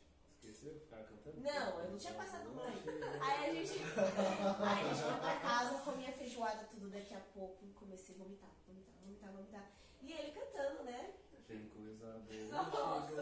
Esqueceu? 0.42 0.80
Ficava 0.80 1.04
cantando? 1.04 1.42
Não, 1.42 1.80
eu 1.82 1.92
não 1.92 1.98
tinha 1.98 2.14
passado 2.14 2.50
mal. 2.56 2.66
Aí 2.66 3.50
a 3.50 3.54
gente. 3.54 3.84
Aí 3.84 4.86
a 4.86 4.94
gente 4.94 5.02
foi 5.04 5.20
pra 5.20 5.40
casa, 5.40 5.80
comia 5.80 6.12
feijoada 6.14 6.64
tudo 6.72 6.90
daqui 6.90 7.14
a 7.14 7.20
pouco, 7.20 7.68
comecei 7.76 8.16
a 8.16 8.18
vomitar, 8.18 8.50
vomitar, 8.66 8.96
vomitar, 9.04 9.32
vomitar. 9.34 9.72
E 10.02 10.14
ele 10.14 10.32
cantando, 10.32 10.84
né? 10.84 11.14
Tem 11.48 11.68
coisa 11.68 12.20
boa. 12.20 12.64
Nossa. 12.72 13.22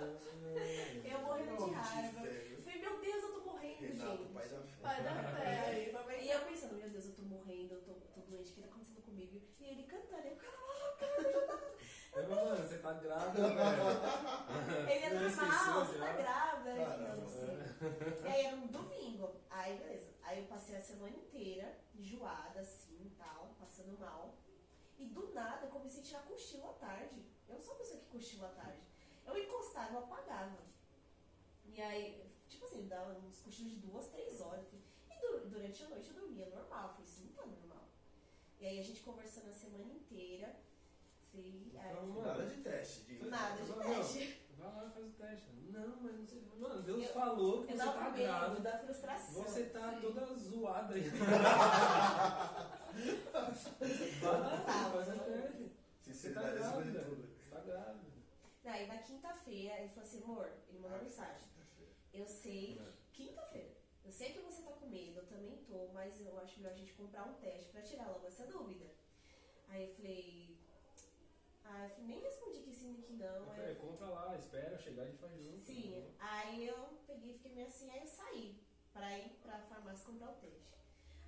Eu 1.03 1.19
morrendo 1.21 1.65
de 1.65 1.71
raiva. 1.71 2.25
Eu 2.27 2.61
falei, 2.61 2.79
meu 2.81 2.99
Deus, 2.99 3.23
eu 3.23 3.33
tô 3.33 3.51
morrendo, 3.51 3.81
Renato, 3.81 4.17
gente. 4.17 4.33
pai 4.33 4.47
da 4.49 4.59
fé. 4.61 4.71
Vai 4.81 5.03
dar 5.03 6.03
fé 6.03 6.23
E 6.23 6.29
eu 6.29 6.41
pensando, 6.41 6.75
meu 6.75 6.89
Deus, 6.89 7.05
eu 7.05 7.15
tô 7.15 7.21
morrendo, 7.23 7.73
eu 7.73 7.81
tô, 7.81 7.93
tô 7.93 8.21
doente, 8.29 8.51
o 8.51 8.53
que 8.53 8.61
tá 8.61 8.67
acontecendo 8.67 9.01
comigo? 9.01 9.41
E 9.59 9.65
ele 9.65 9.83
cantando, 9.83 10.27
eu, 10.27 10.35
caramba, 10.35 10.73
já 10.77 10.91
tá. 11.47 11.67
Eu, 12.17 12.29
mano, 12.29 12.55
você 12.67 12.77
tá 12.79 12.93
grávida, 12.93 13.47
velho. 13.49 14.89
Ele 14.89 15.05
é 15.05 15.09
normal, 15.13 15.85
você 15.85 15.97
tá 15.99 16.13
grávida. 16.13 16.69
Falei, 16.71 16.85
Caramba. 16.85 17.15
não, 17.15 17.29
sim. 17.29 18.23
E 18.23 18.27
aí 18.27 18.45
era 18.45 18.55
um 18.57 18.67
domingo. 18.67 19.35
Aí, 19.49 19.77
beleza. 19.77 20.09
Aí 20.23 20.39
eu 20.39 20.45
passei 20.47 20.75
a 20.77 20.81
semana 20.81 21.15
inteira, 21.15 21.77
enjoada, 21.95 22.59
assim 22.59 23.05
e 23.05 23.09
tal, 23.17 23.55
passando 23.59 23.97
mal. 23.99 24.33
E 24.97 25.05
do 25.05 25.31
nada 25.33 25.65
eu 25.67 25.69
comecei 25.71 26.01
a 26.01 26.03
tirar 26.05 26.21
cochilo 26.23 26.69
à 26.69 26.73
tarde. 26.73 27.23
Eu 27.47 27.55
não 27.55 27.61
sou 27.61 27.73
uma 27.73 27.79
pessoa 27.79 27.99
que 28.01 28.05
cochila 28.07 28.47
à 28.47 28.51
tarde. 28.51 28.81
Eu 29.25 29.37
encostava, 29.37 29.93
eu 29.93 29.99
apagava. 29.99 30.57
E 31.65 31.81
aí, 31.81 32.25
tipo 32.47 32.65
assim, 32.65 32.87
dava 32.87 33.11
uns 33.19 33.39
cochilos 33.41 33.73
de 33.73 33.79
duas, 33.79 34.07
três 34.07 34.41
horas. 34.41 34.65
E 35.09 35.21
du- 35.21 35.47
durante 35.49 35.83
a 35.83 35.89
noite 35.89 36.09
eu 36.09 36.15
dormia 36.21 36.47
normal. 36.49 36.83
Eu 36.87 36.89
falei, 36.93 37.05
isso 37.05 37.21
não 37.23 37.31
tá 37.33 37.45
normal. 37.45 37.83
E 38.59 38.65
aí 38.65 38.79
a 38.79 38.83
gente 38.83 39.01
conversando 39.01 39.49
a 39.49 39.53
semana 39.53 39.93
inteira. 39.93 40.55
Aí, 41.37 41.71
Então, 41.73 42.21
Nada 42.23 42.45
de 42.45 42.57
teste. 42.61 43.01
De... 43.05 43.25
nada 43.29 43.61
de 43.61 43.69
Não, 43.69 43.77
teste. 43.79 44.41
vai 44.57 44.75
lá 44.75 44.85
e 44.87 44.91
faz 44.91 45.05
o 45.05 45.09
teste. 45.11 45.47
Não, 45.71 45.95
mas 46.01 46.15
não 46.19 46.25
sei. 46.27 46.41
Mano, 46.57 46.81
Deus 46.81 47.03
Eu- 47.03 47.13
falou 47.13 47.63
que 47.65 47.73
você 47.73 47.77
tá 47.85 48.09
medo 48.09 48.17
grávida. 48.23 48.61
da 48.61 48.79
frustração. 48.79 49.43
Você 49.43 49.63
tá 49.65 49.93
Sim. 49.93 50.01
toda 50.01 50.25
zoada 50.35 50.95
aí. 50.95 51.03
Vai 54.21 54.39
lá, 54.39 54.61
Tá, 54.65 54.89
faz 54.91 55.07
o 55.07 55.19
teste. 55.19 55.71
Você 56.01 56.33
tá 56.33 56.41
Sinceridade 56.41 56.57
acima 56.57 56.83
de 56.83 56.91
grávida. 56.91 57.09
tudo. 57.15 57.27
Você 57.37 57.49
tá 57.51 57.59
grávida. 57.61 58.07
Aí 58.65 58.87
na 58.87 58.97
quinta-feira 58.97 59.79
ele 59.79 59.89
falou 59.89 60.03
assim, 60.03 60.23
amor, 60.23 60.49
ele 60.69 60.79
mandou 60.79 60.99
mensagem. 61.03 61.47
Eu 62.13 62.27
sei, 62.27 62.81
quinta-feira. 63.13 63.77
Eu 64.03 64.11
sei 64.11 64.33
que 64.33 64.39
você 64.39 64.61
tá 64.63 64.71
com 64.71 64.87
medo, 64.87 65.19
eu 65.19 65.27
também 65.27 65.57
tô, 65.67 65.89
mas 65.93 66.19
eu 66.25 66.37
acho 66.39 66.59
melhor 66.59 66.73
a 66.73 66.77
gente 66.77 66.93
comprar 66.93 67.23
um 67.25 67.33
teste 67.35 67.69
pra 67.71 67.81
tirar 67.81 68.07
logo 68.07 68.25
essa 68.25 68.45
dúvida. 68.47 68.85
Aí 69.67 69.83
eu 69.85 69.93
falei. 69.93 70.56
Ah, 71.69 71.89
eu 71.97 72.03
nem 72.05 72.19
respondi 72.21 72.61
que 72.61 72.73
sim 72.73 72.91
nem 72.93 73.01
que 73.01 73.13
não. 73.13 73.25
Eu 73.35 73.51
Aí 73.51 73.55
falei, 73.57 73.75
compra 73.75 74.07
lá, 74.07 74.35
espera 74.35 74.77
chegar 74.77 75.03
e 75.03 75.07
a 75.07 75.09
gente 75.09 75.19
faz 75.19 75.43
junto. 75.43 75.59
Sim, 75.59 76.05
aí 76.19 76.67
eu 76.67 76.99
peguei 77.05 77.31
e 77.31 77.33
fiquei 77.33 77.51
meio 77.51 77.67
assim, 77.67 77.89
aí 77.91 77.99
eu 78.01 78.07
saí 78.07 78.63
pra 78.93 79.17
ir 79.17 79.29
pra 79.41 79.59
farmácia 79.59 80.05
comprar 80.05 80.29
o 80.31 80.35
teste. 80.35 80.77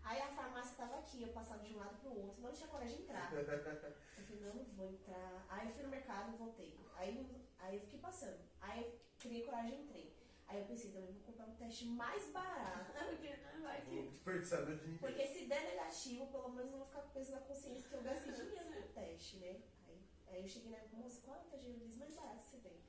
Aí 0.02 0.22
a 0.22 0.28
farmácia 0.30 0.76
tava 0.78 0.99
aqui, 0.99 1.22
eu 1.22 1.30
passava 1.34 1.61
de 1.64 1.74
um 1.74 1.78
lado 1.78 1.99
pro 1.99 2.18
outro, 2.18 2.41
não 2.41 2.53
tinha 2.53 2.70
coragem 2.70 2.95
de 2.98 3.03
entrar. 3.03 3.30
Eu 4.18 4.24
falei, 4.24 4.41
não, 4.41 4.56
não 4.56 4.64
vou 4.76 4.90
entrar. 4.90 5.45
Aí 5.49 5.68
eu 5.68 5.74
fui 5.74 5.84
no 5.84 5.90
mercado 5.90 6.34
e 6.34 6.38
voltei. 6.38 6.74
Aí, 6.95 7.26
aí 7.60 7.76
eu 7.76 7.82
fiquei 7.82 7.99
passando. 7.99 8.40
Aí 8.61 8.82
eu 8.84 8.99
criei 9.20 9.44
coragem 9.44 9.80
e 9.80 9.84
entrei. 9.84 10.14
Aí 10.48 10.61
eu 10.61 10.66
pensei, 10.66 10.91
também 10.91 11.11
vou 11.14 11.22
comprar 11.24 11.45
um 11.45 11.56
teste 11.56 11.86
mais 11.86 12.32
barato. 12.32 12.91
Porque 13.10 13.36
não 13.53 13.61
vai 13.61 13.82
Vou 13.82 13.86
que. 13.86 13.90
dinheiro. 14.76 14.98
Porque 14.99 15.28
se 15.28 15.45
der 15.45 15.64
negativo, 15.64 16.28
pelo 16.28 16.49
menos 16.49 16.72
eu 16.72 16.78
não 16.78 16.86
vou 16.86 16.88
ficar 16.88 17.02
com 17.02 17.10
peso 17.10 17.32
na 17.32 17.40
consciência 17.41 17.90
que 17.90 17.95
eu 17.95 18.02
gastei 18.02 18.34
dinheiro 18.34 18.82
no 18.82 18.88
teste, 18.94 19.38
né? 19.38 19.61
Aí, 20.30 20.38
aí 20.38 20.41
eu 20.43 20.47
cheguei 20.47 20.72
na 20.72 20.97
moça, 20.97 21.22
qual 21.22 21.38
é 21.38 21.39
o 21.41 21.43
teste 21.45 21.65
de 21.65 21.72
gravidez 21.73 21.97
mais 21.97 22.15
barato 22.15 22.39
que 22.39 22.49
você 22.51 22.57
tem? 22.57 22.80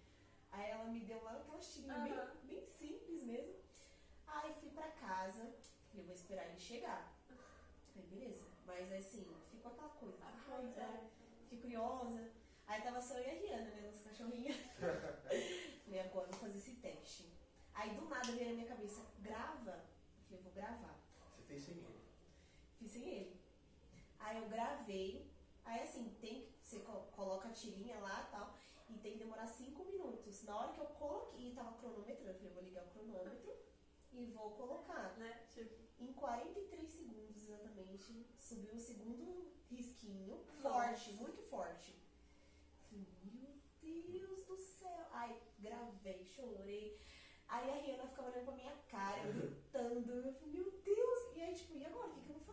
Aí 0.53 0.71
ela 0.71 0.85
me 0.85 1.01
deu 1.01 1.23
lá 1.23 1.33
aquelas 1.33 1.73
tirinhas 1.73 1.97
Aham. 1.97 2.35
bem, 2.45 2.57
bem 2.57 2.67
simples 2.67 3.23
mesmo. 3.23 3.55
Aí 4.27 4.53
fui 4.55 4.71
pra 4.71 4.89
casa, 4.91 5.55
falei, 5.91 6.07
vou 6.07 6.15
esperar 6.15 6.47
ele 6.49 6.59
chegar. 6.59 7.13
Aí 7.97 8.03
beleza. 8.03 8.47
Mas 8.67 8.93
assim, 8.93 9.27
ficou 9.51 9.73
aquela 9.73 9.89
coisa. 9.91 10.19
Ai, 10.23 10.65
é. 10.65 10.67
né? 10.69 11.11
Fiquei 11.43 11.61
curiosa. 11.61 12.31
Aí 12.67 12.83
tava 12.83 13.01
só 13.01 13.19
eu 13.19 13.25
e 13.25 13.31
a 13.31 13.57
Rihanna, 13.57 13.71
né? 13.71 13.81
Nossa 13.87 14.09
cachorrinha. 14.09 14.55
falei, 15.85 16.01
agora 16.01 16.27
eu 16.27 16.31
vou 16.33 16.41
fazer 16.41 16.59
esse 16.59 16.77
teste. 16.77 17.33
Aí 17.75 17.95
do 17.95 18.09
nada 18.09 18.31
veio 18.33 18.51
na 18.51 18.55
minha 18.55 18.69
cabeça, 18.69 19.05
grava. 19.19 19.71
Eu 19.73 20.27
falei, 20.29 20.43
vou 20.43 20.53
gravar. 20.53 21.01
Você 21.37 21.43
fez 21.43 21.65
sem 21.65 21.75
ele. 21.75 22.01
Fiz 22.79 22.91
sem 22.93 23.09
ele. 23.09 23.41
Aí 24.19 24.37
eu 24.37 24.49
gravei. 24.49 25.31
Aí 25.65 25.83
assim, 25.83 26.15
tem 26.21 26.43
que. 26.43 26.60
Você 26.71 26.79
co- 26.81 27.09
coloca 27.17 27.49
a 27.49 27.53
tirinha 27.53 27.99
lá 27.99 28.25
e 28.29 28.31
tal. 28.31 28.55
E 28.89 28.99
tem 28.99 29.13
que 29.15 29.19
demorar 29.19 29.47
5 29.47 29.85
minutos. 29.85 30.45
Na 30.45 30.57
hora 30.57 30.73
que 30.73 30.81
eu 30.81 30.87
coloquei, 30.87 31.53
tava 31.53 31.73
cronometrando. 31.79 32.29
Eu 32.31 32.35
falei, 32.35 32.53
vou 32.53 32.63
ligar 32.63 32.85
o 32.85 32.91
cronômetro 32.91 33.57
e 34.13 34.25
vou 34.27 34.51
colocar. 34.53 35.17
Né? 35.19 35.47
Tipo, 35.53 35.75
Em 35.99 36.13
43 36.13 36.89
segundos 36.93 37.37
exatamente, 37.43 38.25
subiu 38.39 38.75
o 38.75 38.79
segundo 38.79 39.51
risquinho. 39.69 40.45
Forte, 40.63 41.13
muito 41.15 41.43
forte. 41.43 41.93
Falei, 42.89 43.05
meu 43.25 43.61
Deus 43.83 44.45
do 44.47 44.57
céu. 44.57 45.07
Aí 45.11 45.43
gravei, 45.59 46.25
chorei. 46.25 47.01
Aí 47.49 47.69
a 47.69 47.75
Rihanna 47.75 48.07
ficava 48.07 48.31
olhando 48.31 48.45
pra 48.45 48.55
minha 48.55 48.77
cara, 48.89 49.23
gritando. 49.33 50.13
Eu 50.13 50.33
falei, 50.35 50.53
meu 50.55 50.71
Deus. 50.71 51.37
E 51.37 51.41
aí, 51.41 51.55
tipo, 51.55 51.75
e 51.77 51.85
agora? 51.85 52.09
O 52.09 52.15
que, 52.15 52.21
que 52.23 52.31
eu 52.31 52.35
vou 52.37 52.45
fazer? 52.45 52.50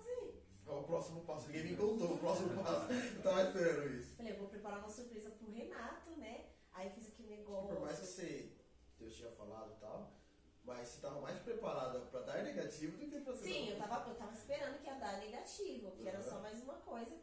Qual 0.67 0.81
o 0.81 0.83
próximo 0.83 1.21
passo? 1.21 1.47
Ninguém 1.47 1.63
me 1.71 1.77
contou 1.77 2.13
o 2.15 2.17
próximo 2.17 2.61
passo. 2.61 2.91
Eu 2.91 3.21
tava 3.23 3.43
esperando 3.43 3.95
isso. 3.95 4.15
Falei, 4.17 4.33
eu 4.33 4.37
vou 4.37 4.49
preparar 4.49 4.79
uma 4.79 4.89
surpresa 4.89 5.29
pro 5.31 5.49
Renato, 5.49 6.11
né? 6.17 6.47
Aí 6.73 6.89
fiz 6.89 7.07
aquele 7.07 7.37
negócio. 7.37 7.69
Por 7.69 7.79
mais 7.79 7.99
que 7.99 8.05
você, 8.05 8.51
Deus 8.99 9.15
tinha 9.15 9.31
falado 9.31 9.71
e 9.71 9.79
tal, 9.79 10.11
mas 10.65 10.89
você 10.89 10.99
tava 11.01 11.21
mais 11.21 11.39
preparada 11.39 11.99
pra 12.01 12.19
dar 12.21 12.43
negativo 12.43 12.97
do 12.97 13.09
que 13.09 13.19
pra 13.21 13.33
ser 13.33 13.43
Sim, 13.47 13.69
eu 13.69 13.77
tava, 13.77 14.09
eu 14.09 14.15
tava 14.15 14.33
esperando 14.33 14.77
que 14.79 14.85
ia 14.87 14.95
dar 14.95 15.17
negativo, 15.19 15.91
que 15.91 16.05
era 16.07 16.17
Uhum. 16.19 16.23
só 16.29 16.39
mais 16.41 16.61
uma 16.61 16.73
coisa, 16.73 17.15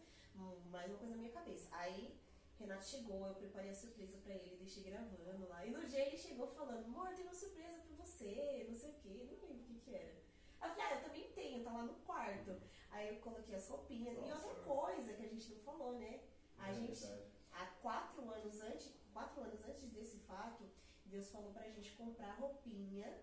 mais 0.70 0.88
uma 0.90 0.98
coisa 0.98 1.14
na 1.14 1.20
minha 1.20 1.32
cabeça. 1.32 1.68
Aí 1.72 2.18
Renato 2.58 2.86
chegou, 2.86 3.26
eu 3.26 3.34
preparei 3.34 3.70
a 3.70 3.74
surpresa 3.74 4.16
pra 4.24 4.32
ele, 4.32 4.56
deixei 4.56 4.84
gravando 4.84 5.46
lá. 5.48 5.66
E 5.66 5.70
no 5.70 5.84
dia 5.86 6.06
ele 6.06 6.16
chegou 6.16 6.46
falando, 6.46 6.86
amor, 6.86 7.08
tem 7.14 7.24
uma 7.24 7.34
surpresa 7.34 7.78
pra 7.78 8.06
você, 8.06 8.66
não 8.70 8.74
sei 8.74 8.90
o 8.90 8.94
quê, 8.94 9.08
não 9.30 9.36
lembro 9.48 9.60
o 9.60 9.64
que 9.64 9.74
que 9.80 9.94
era. 9.94 10.14
Aí 10.60 10.70
eu 10.70 10.74
falei, 10.74 10.84
ah, 10.86 10.94
eu 10.96 11.02
também 11.04 11.32
tenho, 11.34 11.62
tá 11.62 11.72
lá 11.72 11.82
no 11.82 11.94
quarto. 12.06 12.56
Aí 12.94 13.08
eu 13.08 13.20
coloquei 13.20 13.56
as 13.56 13.68
roupinhas. 13.68 14.16
E 14.16 14.20
Nossa. 14.20 14.46
outra 14.46 14.62
coisa 14.62 15.12
que 15.14 15.22
a 15.24 15.28
gente 15.28 15.50
não 15.52 15.58
falou, 15.60 15.98
né? 15.98 16.20
A 16.58 16.70
É 16.70 16.74
gente, 16.74 17.00
verdade. 17.00 17.22
há 17.52 17.66
quatro 17.82 18.30
anos 18.30 18.60
antes, 18.62 18.92
quatro 19.12 19.42
anos 19.42 19.64
antes 19.64 19.84
desse 19.90 20.18
fato, 20.20 20.62
Deus 21.04 21.28
falou 21.28 21.52
pra 21.52 21.68
gente 21.68 21.90
comprar 21.96 22.34
roupinha, 22.38 23.18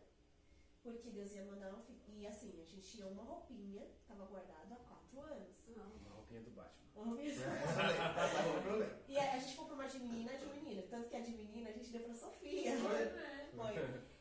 porque 0.83 1.09
Deus 1.09 1.31
ia 1.33 1.45
mandar 1.45 1.73
um 1.73 1.81
filho. 1.83 2.01
E 2.17 2.27
assim, 2.27 2.61
a 2.61 2.65
gente 2.65 2.85
tinha 2.85 3.07
uma 3.07 3.23
roupinha, 3.23 3.87
tava 4.07 4.25
guardado 4.25 4.73
há 4.73 4.75
quatro 4.75 5.21
anos. 5.21 5.67
Uma 5.69 6.15
roupinha 6.15 6.41
do 6.41 6.51
Batman. 6.51 6.91
Uma 6.95 7.05
roupinha. 7.05 7.31
Essa 7.31 8.43
foi 8.43 8.57
o 8.59 8.61
problema. 8.61 8.99
E 9.07 9.17
a, 9.17 9.33
a 9.33 9.39
gente 9.39 9.55
comprou 9.55 9.75
uma 9.79 9.87
de 9.87 9.99
menina 9.99 10.33
e 10.33 10.37
de 10.37 10.45
menina. 10.47 10.81
Tanto 10.89 11.09
que 11.09 11.15
a 11.15 11.21
de 11.21 11.31
menina 11.31 11.69
a 11.69 11.73
gente 11.73 11.89
deu 11.91 12.03
pra 12.03 12.13
Sofia. 12.13 12.73
Foi. 13.55 13.73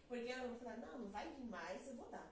Porque 0.09 0.29
eu 0.31 0.55
falei, 0.57 0.77
não, 0.79 0.99
não 1.01 1.09
vai 1.09 1.29
vir 1.35 1.45
mais, 1.45 1.87
eu 1.89 1.97
vou 1.97 2.09
dar. 2.09 2.31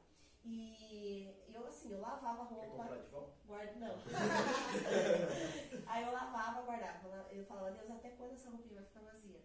E 0.50 1.34
eu 1.52 1.66
assim, 1.66 1.92
eu 1.92 2.00
lavava 2.00 2.44
roupa. 2.44 2.66
comprar 2.84 2.96
de 2.98 3.08
volta? 3.08 3.32
Guarda, 3.46 3.72
não. 3.76 3.96
aí 5.86 6.04
eu 6.04 6.12
lavava, 6.12 6.62
guardava. 6.62 7.28
Eu 7.30 7.44
falava, 7.44 7.70
Deus, 7.72 7.90
até 7.90 8.10
quando 8.10 8.32
essa 8.32 8.48
roupinha 8.50 8.76
vai 8.80 8.84
ficar 8.84 9.00
vazia? 9.00 9.40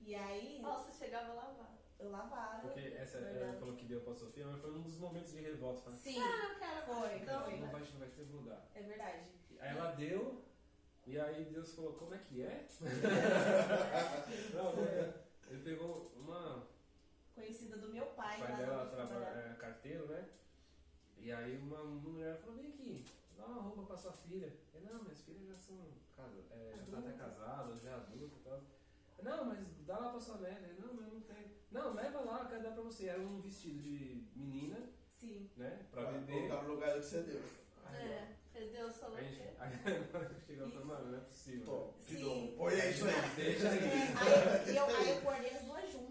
E 0.00 0.14
aí 0.14 0.60
Nossa, 0.60 0.92
chegava 0.92 1.30
a 1.32 1.34
lavar. 1.34 1.78
eu 1.98 2.10
lavava. 2.10 2.60
Porque 2.60 2.80
essa, 2.96 3.18
ela 3.18 3.54
falou 3.58 3.74
que 3.76 3.86
deu 3.86 4.00
pra 4.02 4.14
Sofia, 4.14 4.46
mas 4.46 4.60
foi 4.60 4.70
um 4.72 4.82
dos 4.82 4.98
momentos 4.98 5.32
de 5.32 5.40
revolta. 5.40 5.80
Falando, 5.82 5.98
Sim, 5.98 6.20
Ah, 6.20 6.52
eu 6.52 6.58
quero 6.58 6.82
Foi, 6.86 7.16
Então, 7.18 7.44
foi. 7.44 7.56
não 7.58 7.68
vai, 7.70 7.80
não 7.80 7.98
vai 7.98 8.08
ter 8.08 8.22
lugar. 8.24 8.68
é 8.74 8.82
verdade. 8.82 9.22
Aí 9.60 9.70
ela 9.76 9.90
deu, 9.92 10.44
e 11.06 11.18
aí 11.18 11.44
Deus 11.46 11.74
falou, 11.74 11.94
como 11.94 12.14
é 12.14 12.18
que 12.18 12.42
é? 12.42 12.66
não, 14.54 14.84
é, 14.84 15.14
ele 15.48 15.62
pegou 15.64 16.12
uma. 16.16 16.66
Conhecida 17.38 17.76
do 17.76 17.88
meu 17.92 18.06
pai. 18.06 18.36
O 18.36 18.40
pai 18.46 18.56
dela 18.56 18.82
eu 18.84 18.90
trabalha, 18.90 19.24
é 19.26 19.54
carteiro, 19.58 20.06
né? 20.08 20.28
E 21.18 21.32
aí 21.32 21.56
uma 21.56 21.84
mulher 21.84 22.36
falou, 22.38 22.56
vem 22.56 22.68
aqui, 22.68 23.04
dá 23.36 23.46
uma 23.46 23.62
roupa 23.62 23.82
pra 23.82 23.96
sua 23.96 24.12
filha. 24.12 24.52
Ele, 24.74 24.86
não, 24.90 25.02
minhas 25.02 25.20
filhas 25.20 25.46
já 25.48 25.54
são 25.54 25.76
casa, 26.16 26.34
é, 26.50 26.72
já 26.76 26.92
tá 26.92 26.98
até 26.98 27.08
Adultas. 27.08 27.16
casadas, 27.16 27.82
já 27.82 27.94
adulta 27.96 28.36
e 28.36 28.42
tal. 28.44 28.60
Não, 29.22 29.44
mas 29.46 29.58
dá 29.86 29.98
lá 29.98 30.10
pra 30.10 30.20
sua 30.20 30.38
neta. 30.38 30.64
Ele, 30.66 30.80
não, 30.80 30.94
mas 30.94 31.06
eu 31.06 31.14
não 31.14 31.20
tenho. 31.22 31.48
Não, 31.70 31.94
leva 31.94 32.20
lá, 32.20 32.40
eu 32.42 32.48
quero 32.48 32.62
dar 32.62 32.72
pra 32.72 32.82
você. 32.82 33.06
Era 33.08 33.20
um 33.20 33.40
vestido 33.40 33.78
de 33.80 34.24
menina, 34.36 34.78
Sim. 35.10 35.48
né? 35.56 35.86
Pra 35.90 36.02
Pra 36.02 36.12
beber. 36.12 36.48
colocar 36.48 36.62
no 36.62 36.74
lugar 36.74 36.94
do 36.94 37.00
que 37.00 37.06
você 37.06 37.22
deu. 37.22 37.42
Aí, 37.86 38.08
É, 38.12 38.36
Deus 38.72 38.96
falou 38.96 39.16
ó, 39.16 39.20
a 39.20 39.22
que 39.24 39.30
gente, 39.34 39.42
aí 39.58 39.72
chegou 40.46 40.66
e 40.68 40.70
falou, 40.70 40.86
mano, 40.86 41.10
não 41.10 41.18
é 41.18 41.20
possível. 41.22 41.94
Sim. 42.00 42.22
novo. 42.22 42.56
Põe 42.56 42.80
aí 42.80 42.90
isso 42.92 43.04
aí. 43.06 43.30
Deixa 43.36 43.68
aí. 43.70 43.78
Aí 43.78 44.76
eu, 44.76 44.84
aí 44.86 45.10
eu 45.10 45.20
guardei 45.22 45.50
as 45.50 45.62
duas 45.64 45.92
juntas 45.92 46.07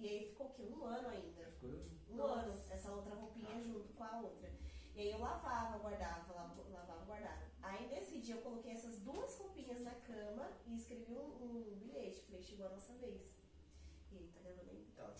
e 0.00 0.08
aí 0.08 0.26
ficou 0.30 0.46
o 0.46 0.50
quê? 0.54 0.62
Um 0.62 0.84
ano 0.84 1.08
ainda. 1.08 1.44
Ficou 1.52 1.70
Um 2.10 2.16
Nossa. 2.16 2.40
ano, 2.40 2.52
essa 2.70 2.90
outra 2.90 3.14
roupinha 3.14 3.60
junto 3.60 3.92
com 3.92 4.04
a 4.04 4.20
outra. 4.20 4.50
E 4.94 5.00
aí 5.00 5.10
eu 5.10 5.18
lavava, 5.18 5.78
guardava, 5.78 6.32
lavava, 6.32 7.04
guardava. 7.04 7.38
Aí 7.62 7.86
nesse 7.88 8.18
dia 8.20 8.36
eu 8.36 8.40
coloquei 8.40 8.72
essas 8.72 8.98
duas 9.00 9.36
roupinhas 9.38 9.82
na 9.82 9.94
cama 9.94 10.50
e 10.66 10.74
escrevi 10.74 11.12
um, 11.12 11.44
um 11.44 11.76
bilhete. 11.76 12.22
Falei, 12.22 12.42
chegou 12.42 12.66
a 12.66 12.70
nossa 12.70 12.94
vez. 12.94 13.38
E 14.10 14.16
aí, 14.16 14.28
tá 14.28 14.40
gravando 14.40 14.70
aí? 14.70 14.86
Tá. 14.96 15.14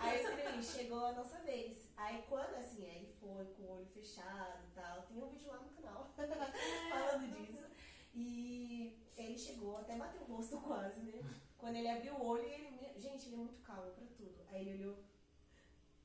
Aí 0.00 0.22
eu 0.22 0.30
escrevi, 0.30 0.62
chegou 0.64 1.04
a 1.04 1.12
nossa 1.12 1.38
vez. 1.40 1.90
Aí 1.96 2.24
quando 2.28 2.54
assim, 2.54 2.86
aí 2.86 3.14
foi 3.20 3.44
com 3.44 3.62
o 3.62 3.70
olho 3.76 3.86
fechado 3.86 4.64
e 4.66 4.74
tal. 4.74 5.02
Tem 5.02 5.22
um 5.22 5.28
vídeo 5.28 5.48
lá 5.48 5.58
no 5.58 5.68
canal 5.70 6.10
falando 6.16 7.36
disso. 7.36 7.66
E 8.14 8.98
ele 9.16 9.38
chegou, 9.38 9.76
até 9.76 9.96
bateu 9.96 10.22
o 10.22 10.36
rosto 10.36 10.58
quase, 10.60 11.02
né? 11.02 11.22
Quando 11.60 11.76
ele 11.76 11.88
abriu 11.88 12.14
o 12.14 12.26
olho, 12.26 12.44
ele. 12.44 12.70
me- 12.70 12.98
Gente, 12.98 13.26
ele 13.26 13.34
é 13.34 13.38
muito 13.38 13.62
calmo 13.62 13.90
pra 13.92 14.06
tudo. 14.16 14.34
Aí 14.48 14.68
ele 14.68 14.82
olhou. 14.84 14.96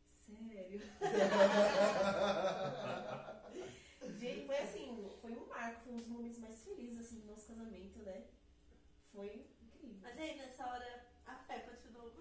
Sério? 0.05 0.81
Gente, 4.19 4.45
foi 4.45 4.57
assim, 4.57 5.09
foi 5.21 5.31
um 5.31 5.45
marco, 5.47 5.81
foi 5.81 5.93
um 5.93 5.97
dos 5.97 6.07
momentos 6.07 6.37
mais 6.39 6.63
felizes 6.63 6.99
assim, 6.99 7.19
do 7.21 7.27
nosso 7.27 7.47
casamento, 7.47 7.99
né? 7.99 8.25
Foi 9.11 9.47
incrível. 9.61 9.97
Mas 10.01 10.17
aí 10.19 10.35
nessa 10.37 10.65
hora 10.67 11.05
a 11.25 11.35
fé 11.35 11.59
continuou. 11.59 12.11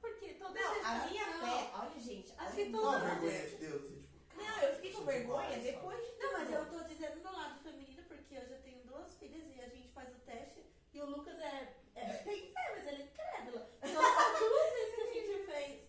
Porque 0.00 0.34
toda 0.34 0.60
Não, 0.60 0.84
a 0.84 1.06
minha 1.06 1.24
fé, 1.24 1.70
olha 1.74 1.98
gente, 2.00 2.32
Acho 2.36 2.54
que 2.56 2.64
Não, 2.66 2.80
toda 2.82 2.98
vergonha 2.98 3.48
de 3.48 3.56
Deus. 3.56 3.82
assim, 3.82 4.00
tipo, 4.00 4.36
Não, 4.36 4.58
eu 4.62 4.74
fiquei 4.76 4.92
com 4.92 5.04
vergonha 5.04 5.58
depois 5.58 6.06
de 6.06 6.12
Não, 6.18 6.32
mas 6.32 6.50
eu 6.52 6.70
tô 6.70 6.84
dizendo 6.84 7.22
do 7.22 7.32
lado 7.32 7.62
feminino 7.62 8.02
porque 8.04 8.34
eu 8.34 8.46
já 8.46 8.58
tenho 8.58 8.84
duas 8.84 9.14
filhas 9.16 9.46
e 9.48 9.60
a 9.60 9.68
gente 9.68 9.88
faz 9.92 10.14
o 10.14 10.18
teste 10.20 10.62
e 10.92 11.00
o 11.00 11.06
Lucas 11.06 11.38
é, 11.38 11.74
é 11.94 12.04
tem 12.24 12.52
fé, 12.52 12.72
mas 12.74 12.86
ele 12.86 13.02
é 13.02 13.06
crédulo. 13.06 13.66
Então 13.82 14.02
as 14.02 14.38
duas 14.38 14.72
vezes 14.72 14.94
que 14.94 15.00
a 15.00 15.12
gente 15.12 15.46
fez 15.46 15.80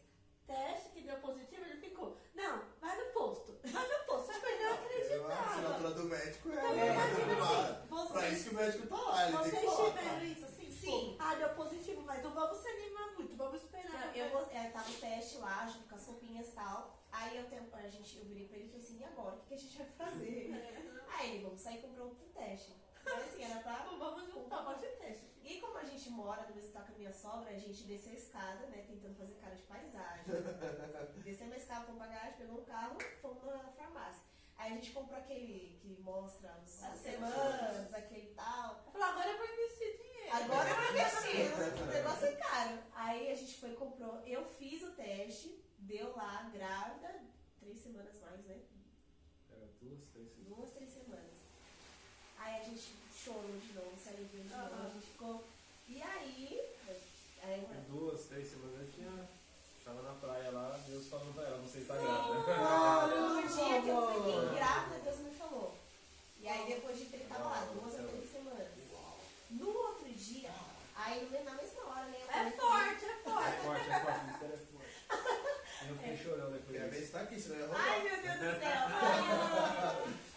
teste 0.47 0.89
que 0.89 1.01
deu 1.01 1.15
positivo, 1.17 1.63
ele 1.65 1.80
ficou, 1.80 2.17
não, 2.35 2.63
vai 2.81 2.97
no 2.97 3.11
posto, 3.13 3.57
vai 3.63 3.88
no 3.88 4.05
posto, 4.05 4.34
só 4.34 4.39
que 4.39 4.45
ele 4.45 4.63
não 4.63 4.71
A 4.71 4.75
acreditava. 4.75 5.34
assinatura 5.51 5.91
do 5.91 6.03
médico 6.05 6.49
é. 6.49 6.53
Então, 6.53 6.71
é 6.71 6.88
imagina 6.93 7.35
confirmada. 7.35 7.71
assim, 7.73 7.88
Pra 7.88 7.97
vocês, 7.97 8.34
isso 8.34 8.49
que 8.49 8.55
o 8.55 8.57
médico 8.59 8.88
tá 8.88 8.95
lá, 8.95 9.27
ele 9.27 9.38
tem 9.38 9.51
vocês 9.51 9.88
tiveram 9.93 10.25
isso 10.25 10.45
assim, 10.45 10.71
Sim. 10.71 11.09
tipo, 11.11 11.15
ah, 11.23 11.35
deu 11.35 11.49
positivo, 11.49 12.01
mas 12.01 12.23
não 12.23 12.31
vamos 12.34 12.57
se 12.59 12.67
animar 12.67 13.13
muito, 13.13 13.35
vamos 13.38 13.61
esperar. 13.63 14.07
Não, 14.07 14.13
eu, 14.13 14.30
vou- 14.30 14.49
é, 14.51 14.69
tava 14.69 14.89
o 14.89 14.93
teste 14.95 15.38
lá, 15.38 15.65
junto 15.67 15.88
com 15.88 15.95
as 15.95 16.05
roupinhas 16.05 16.49
e 16.49 16.51
tal. 16.51 16.99
Aí 17.11 17.38
eu, 17.38 17.45
tenho, 17.45 17.69
a 17.73 17.88
gente, 17.88 18.17
eu 18.17 18.25
virei 18.25 18.47
pra 18.47 18.57
ele 18.57 18.65
e 18.65 18.69
falei 18.69 18.84
assim, 18.85 18.99
e 18.99 19.03
agora? 19.05 19.35
O 19.35 19.39
que, 19.41 19.47
que 19.49 19.53
a 19.53 19.57
gente 19.57 19.77
vai 19.77 19.88
fazer? 20.09 20.51
É, 20.51 20.84
Aí 21.15 21.35
ele, 21.35 21.43
vamos 21.43 21.61
sair 21.61 21.80
comprar 21.81 22.03
outro 22.03 22.25
teste. 22.34 22.75
Mas 23.03 23.23
assim, 23.23 23.43
era 23.43 23.59
pra... 23.61 23.84
Vamos 23.97 24.25
juntar 24.34 24.67
um. 24.69 24.73
E 25.43 25.59
como 25.59 25.77
a 25.77 25.84
gente 25.84 26.09
mora 26.09 26.43
no 26.43 26.55
mesmo 26.55 26.67
estado 26.69 26.88
com 26.88 26.93
a 26.93 26.97
minha 26.97 27.13
sogra, 27.13 27.49
a 27.49 27.57
gente 27.59 27.84
desceu 27.84 28.13
a 28.13 28.15
escada, 28.15 28.65
né, 28.67 28.85
tentando 28.88 29.15
fazer 29.15 29.35
cara 29.35 29.55
de 29.55 29.61
paisagem. 29.63 30.25
Descemos 31.23 31.53
a 31.53 31.57
escada, 31.57 31.85
fomos 31.85 31.97
pra 32.01 32.07
garagem, 32.07 32.38
pegou 32.38 32.61
um 32.61 32.65
carro, 32.65 32.97
fomos 33.21 33.43
na 33.43 33.59
farmácia. 33.73 34.23
Aí 34.57 34.71
a 34.71 34.75
gente 34.75 34.91
comprou 34.91 35.17
aquele 35.17 35.77
que 35.81 35.99
mostra 36.01 36.57
os- 36.63 36.81
as 36.84 36.93
As 36.93 36.99
semanas, 37.01 37.93
aquele 37.93 38.34
tal. 38.35 38.84
Eu 38.85 38.91
falei, 38.93 39.07
agora 39.09 39.30
eu 39.31 39.38
vou 39.38 39.47
investir 39.47 39.97
dinheiro. 39.97 40.30
Agora 40.35 40.69
eu 40.69 40.75
vou 40.75 40.85
investir. 40.93 41.81
O 41.81 41.85
negócio 41.88 42.25
é 42.27 42.31
caro. 42.35 42.80
Aí 42.93 43.31
a 43.31 43.35
gente 43.35 43.59
foi 43.59 43.71
e 43.73 43.75
comprou. 43.75 44.21
Eu 44.25 44.45
fiz 44.45 44.81
o 44.84 44.91
teste, 44.91 45.61
deu 45.80 46.15
lá, 46.15 46.49
grávida, 46.53 47.21
três 47.59 47.80
semanas 47.80 48.17
mais, 48.21 48.45
né? 48.45 48.61
Era 49.51 49.67
duas, 49.81 50.05
três, 50.07 50.31
Duas, 50.38 50.71
três 50.71 50.91
semanas. 50.91 51.32
Aí 52.44 52.60
a 52.60 52.64
gente 52.64 52.94
chorou 53.15 53.57
de 53.60 53.74
novo, 53.74 53.91
se 54.02 54.10
alegrou 54.10 54.44
de 54.44 54.49
novo. 54.49 54.61
Aham. 54.74 54.86
A 54.86 54.90
gente 54.90 55.06
ficou. 55.07 55.44
E 55.88 56.02
aí. 56.02 56.61
aí 57.44 57.68
duas, 57.90 58.26
três 58.26 58.49
semanas 58.49 58.80
eu 58.82 58.91
tinha. 58.91 59.30
Tava 59.86 60.02
na 60.02 60.14
praia 60.14 60.49
lá, 60.52 60.80
Deus 60.88 61.07
falando 61.07 61.34
pra 61.36 61.44
ela, 61.44 61.57
você 61.57 61.82
tá 61.82 61.95
Sim. 61.95 62.03
grávida. 62.48 63.20
no 63.20 63.41
dia 63.41 63.82
que 63.82 63.90
eu 63.90 64.14
fiquei 64.14 64.56
grávida, 64.57 64.99
Deus 65.03 65.18
me 65.20 65.32
falou. 65.36 65.78
E 66.40 66.48
aí 66.48 66.65
depois 66.74 66.98
de 66.98 67.03
ele 67.14 67.26
tava 67.28 67.44
lá, 67.49 67.68
duas 67.74 67.95
a 67.99 68.03
três 68.03 68.32
semanas. 68.32 68.68
No 69.52 69.68
outro 69.70 70.10
dia, 70.14 70.52
aí 70.95 71.30
na 71.44 71.52
mesma 71.53 71.84
hora, 71.86 72.06
né? 72.06 72.18
É 72.22 72.52
forte, 72.52 73.06
é 73.06 73.10
É 73.10 73.15
forte. 73.24 73.61
forte, 73.61 73.90
é 73.90 73.99
forte, 73.99 74.20
o 74.20 74.28
mistério 74.28 74.56
é 74.56 74.57
forte. 74.57 75.90
Eu 75.90 75.95
fiquei 75.98 76.18
chorando 76.18 76.53
depois 76.53 76.91
disso. 76.91 77.06
se 77.06 77.11
tá 77.11 77.20
aqui, 77.22 77.40
senão 77.41 77.56
eu 77.57 77.68
ia 77.70 77.76
Ai 77.78 78.03
meu 78.03 78.22
Deus 78.22 78.36
do 78.36 78.60
céu! 78.60 78.82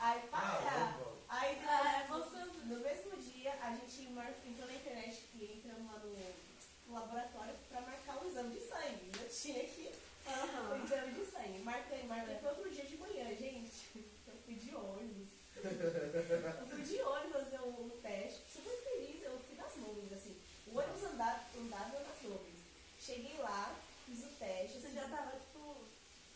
Ai, 0.01 0.19
Aí 0.19 0.23
Ah, 0.25 0.29
para! 0.31 0.59
vamos, 0.59 0.97
vamos. 0.97 1.19
Aí 1.29 1.59
Ah, 1.69 1.99
é 1.99 2.03
depois, 2.03 2.21
emocionante. 2.27 2.59
no 2.67 2.77
mesmo 2.81 3.17
dia, 3.19 3.53
a 3.63 3.71
gente 3.77 4.09
mar- 4.11 4.35
entrou 4.45 4.67
na 4.67 4.75
internet 4.75 5.25
e 5.35 5.45
entramos 5.59 5.87
lá 5.93 5.99
no, 6.01 6.09
no 6.11 6.86
laboratório 7.01 7.55
pra 7.69 7.81
marcar 7.83 8.23
um 8.23 8.29
exame 8.29 8.55
de 8.59 8.61
sangue. 8.67 9.11
Eu 9.21 9.29
tinha 9.29 9.63
aqui 9.63 9.91
o 10.27 10.31
Aham. 10.31 10.85
exame 10.85 11.13
de 11.13 11.25
sangue. 11.31 11.59
Marquei, 11.61 12.03
marquei 12.05 12.37
foi 12.37 12.49
outro 12.51 12.71
dia 12.71 12.85
de 12.85 12.97
manhã, 12.97 13.29
gente. 13.37 13.73
Eu 14.27 14.35
fui 14.45 14.55
de 14.55 14.75
ônibus. 14.75 15.29
Eu 15.57 16.67
fui 16.69 16.83
de 16.83 17.01
ônibus 17.03 17.33
fazer 17.43 17.61
um, 17.61 17.87
um 17.87 17.91
teste. 18.03 18.41
Super 18.53 18.77
feliz, 18.85 19.23
eu 19.25 19.39
fui 19.41 19.57
nas 19.57 19.75
nuvens, 19.77 20.13
assim. 20.13 20.37
O 20.69 20.79
ônibus 20.79 21.03
andava, 21.05 21.41
andava 21.59 21.99
nas 22.01 22.23
nuvens. 22.23 22.61
Cheguei 23.01 23.37
lá, 23.39 23.75
fiz 24.05 24.25
o 24.25 24.29
teste. 24.39 24.79
Você 24.81 24.87
assim, 24.89 24.97
já 24.97 25.09
tava, 25.09 25.33
tipo, 25.33 25.77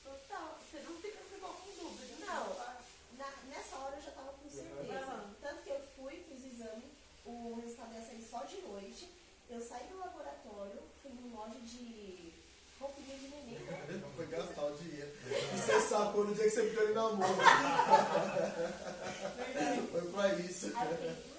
total. 0.02 0.58
Você 0.70 0.80
não 0.80 0.96
fica 1.00 1.18
igual 1.36 1.54
com 1.54 1.70
dúvida. 1.84 2.26
Não. 2.26 2.56
Na- 3.18 3.36
nessa 3.48 3.76
hora 3.76 3.96
eu 3.96 4.02
já 4.02 4.10
tava 4.12 4.32
com 4.32 4.50
certeza. 4.50 4.94
Aham. 4.98 5.34
Tanto 5.40 5.62
que 5.62 5.70
eu 5.70 5.80
fui, 5.96 6.24
fiz 6.28 6.42
o 6.44 6.46
exame, 6.48 6.84
o 7.26 7.60
resultado 7.62 7.94
ia 7.94 8.02
sair 8.02 8.22
só 8.28 8.42
de 8.44 8.56
noite. 8.62 9.08
Eu 9.50 9.60
saí 9.60 9.84
do 9.88 9.98
laboratório, 9.98 10.78
fui 11.02 11.10
numa 11.10 11.44
loja 11.44 11.58
de 11.60 12.32
roupinha 12.78 13.16
de 13.18 13.28
neném, 13.28 13.58
né? 13.58 14.00
Foi 14.16 14.26
gastar 14.26 14.64
o 14.64 14.76
dinheiro. 14.76 15.10
E 15.26 15.58
você 15.58 15.80
sacou 15.80 16.24
no 16.24 16.34
dia 16.34 16.44
que 16.44 16.50
você 16.50 16.70
ficou 16.70 16.88
em 16.88 16.94
namoro. 16.94 17.34
Verdade. 19.52 19.88
Foi 19.90 20.02
pra 20.12 20.34
isso. 20.34 20.72
Aí 20.76 21.29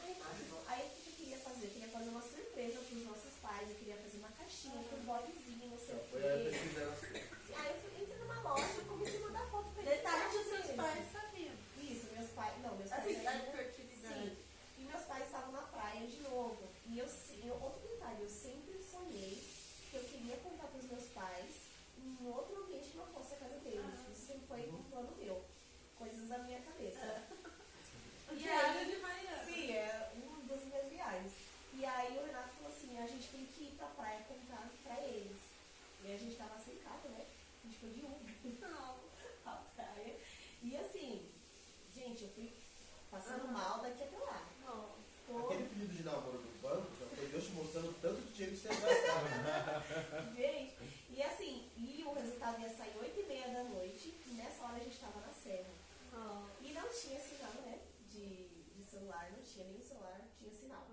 da 26.32 26.38
minha 26.40 26.62
cabeça. 26.62 27.24
e 28.32 28.48
aí, 28.48 29.02
sim, 29.45 29.74
é 29.74 30.12
uma 30.16 30.40
das 30.48 30.64
minhas 30.64 30.88
viagens. 30.88 31.34
E 31.74 31.86
aí 31.86 32.18
o 32.18 32.26
Renato 32.26 32.49
falou 32.56 32.72
assim, 32.72 32.98
a 32.98 33.06
gente 33.06 33.28
tem 33.28 33.45
que 33.45 33.64
ir 33.66 33.76
pra 33.78 33.88
praia 33.88 34.24
comprar 34.30 34.70
pra 34.82 35.02
eles. 35.03 35.38
E 36.06 36.14
a 36.14 36.18
gente 36.18 36.38
tava 36.38 36.58
sem 36.64 36.78
carro, 36.78 37.10
né? 37.10 37.26
A 37.64 37.68
gente 37.68 37.80
foi 37.80 37.90
de 37.90 37.99
Uber 38.06 38.56
pra 39.44 39.62
praia. 39.76 40.16
E 40.64 40.78
assim, 40.78 41.30
gente, 41.94 42.24
eu 42.24 42.30
fui 42.30 42.53
passando 43.10 43.48
uhum. 43.48 43.52
mal 43.52 43.82
daqui 43.82 44.03
até 44.03 44.18
lá. 44.18 44.48
Não. 44.64 45.02
Aquele 45.45 45.70
pedido 45.70 45.94
de 45.94 46.03
namoro 46.03 46.38
do 46.38 46.62
banco, 46.62 46.88
foi 46.98 47.28
Deus 47.28 47.45
te 47.45 47.52
mostrando 47.52 47.94
tanto 48.02 48.22
dinheiro 48.34 48.56
que 48.56 48.62
você 48.62 48.68
vai 48.70 48.95
gastar. 48.95 50.32
Gente, 50.36 50.76
e 51.10 51.24
assim, 51.24 51.70
e 51.78 52.03
o 52.06 52.14
resultado 52.14 52.62
ia 52.62 52.70
sair 52.70 52.98
8 52.99 53.10
celular, 58.91 59.31
não 59.31 59.43
tinha 59.43 59.65
nem 59.65 59.77
o 59.77 59.84
celular, 59.84 60.22
tinha 60.38 60.51
sinal. 60.51 60.88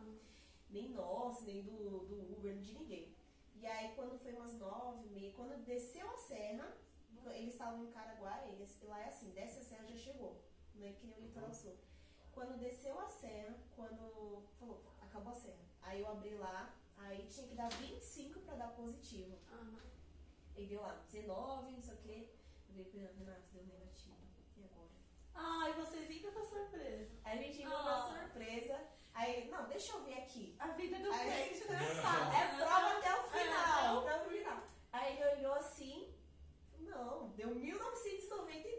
Nem 0.71 0.91
nosso, 0.91 1.45
nem 1.45 1.63
do, 1.63 2.07
do 2.07 2.37
Uber, 2.37 2.57
de 2.59 2.73
ninguém. 2.73 3.15
E 3.57 3.67
aí 3.67 3.95
quando 3.95 4.19
foi 4.19 4.33
umas 4.35 4.55
nove 4.55 5.07
e 5.07 5.11
meia, 5.11 5.33
quando 5.35 5.65
desceu 5.65 6.09
a 6.11 6.17
serra, 6.17 6.77
eles 7.35 7.55
estavam 7.55 7.85
em 7.85 7.91
Caraguá, 7.91 8.47
eles, 8.47 8.79
lá 8.83 9.01
é 9.01 9.09
assim, 9.09 9.31
desce 9.31 9.61
a 9.61 9.63
serra 9.63 9.87
já 9.89 9.97
chegou, 9.97 10.41
né? 10.75 10.95
Que 10.99 11.07
nem 11.07 11.19
o 11.19 11.23
litoral 11.23 11.53
sul. 11.53 11.77
Quando 12.33 12.59
desceu 12.59 12.99
a 13.01 13.09
serra, 13.09 13.57
quando 13.75 13.99
falou, 14.59 14.83
acabou 15.01 15.33
a 15.33 15.37
serra. 15.37 15.65
Aí 15.83 16.01
eu 16.01 16.09
abri 16.09 16.35
lá, 16.35 16.75
aí 16.97 17.27
tinha 17.27 17.49
que 17.49 17.55
dar 17.55 17.69
25 17.69 18.41
pra 18.41 18.55
dar 18.55 18.69
positivo. 18.69 19.37
Aham. 19.51 19.83
Aí 20.57 20.67
deu 20.67 20.81
lá, 20.81 20.95
19, 21.11 21.73
não 21.73 21.83
sei 21.83 21.95
o 21.95 21.99
quê. 21.99 22.29
Eu 22.77 22.85
falei, 22.85 23.09
Renato, 23.19 23.43
deu 23.53 23.65
negativo. 23.65 24.17
E 24.57 24.65
agora? 24.65 24.91
Ai, 25.35 25.73
vocês 25.73 26.11
indo 26.11 26.31
com 26.33 26.45
surpresa. 26.79 27.09
Aí 27.25 27.39
a 27.39 27.43
gente 27.43 27.59
viu 27.59 27.73
Ah. 27.73 27.81
uma 27.83 27.97
surpresa. 28.09 28.81
Aí, 29.15 29.49
não, 29.51 29.67
deixa 29.67 29.93
eu 29.97 30.05
ver 30.05 30.15
aqui. 30.19 30.55
A 30.59 30.69
vida 30.69 30.99
do 30.99 31.11
Aí- 31.13 31.19
crente 31.49 31.65
não 31.69 31.75
é 31.81 31.95
fácil. 31.95 32.39
É 32.39 32.57
prova 32.57 32.99
até 32.99 33.13
o 33.13 33.17
É, 33.17 33.23
final. 33.29 33.99
até 33.99 34.11
até 34.11 34.27
o 34.27 34.31
final. 34.31 34.63
Aí 34.93 35.17
ele 35.17 35.37
olhou 35.39 35.55
assim. 35.55 36.15
Não, 36.79 37.29
deu 37.31 37.55
1992. 37.55 38.79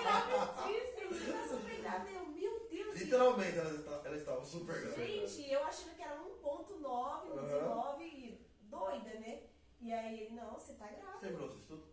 Gravíssimo. 0.00 1.32
Ela 1.32 1.48
super 1.48 1.80
grávida, 1.80 2.10
eu, 2.10 2.26
meu 2.26 2.68
Deus. 2.68 2.98
Literalmente, 3.00 3.58
ela 3.58 3.70
estava, 3.70 4.06
ela 4.08 4.16
estava 4.16 4.44
super 4.44 4.80
grávida. 4.80 5.06
Gente, 5.06 5.50
eu 5.50 5.64
achando 5.64 5.94
que 5.94 6.02
era 6.02 6.16
1.9, 6.20 7.30
1.19 7.30 8.02
e 8.02 8.46
doida, 8.62 9.20
né? 9.20 9.42
E 9.80 9.92
aí 9.92 10.20
ele, 10.24 10.34
não, 10.34 10.52
você 10.54 10.74
tá 10.74 10.86
Você 10.86 10.94
grávida. 10.96 11.26
lembrou 11.28 11.48
disso 11.48 11.64
tudo? 11.66 11.89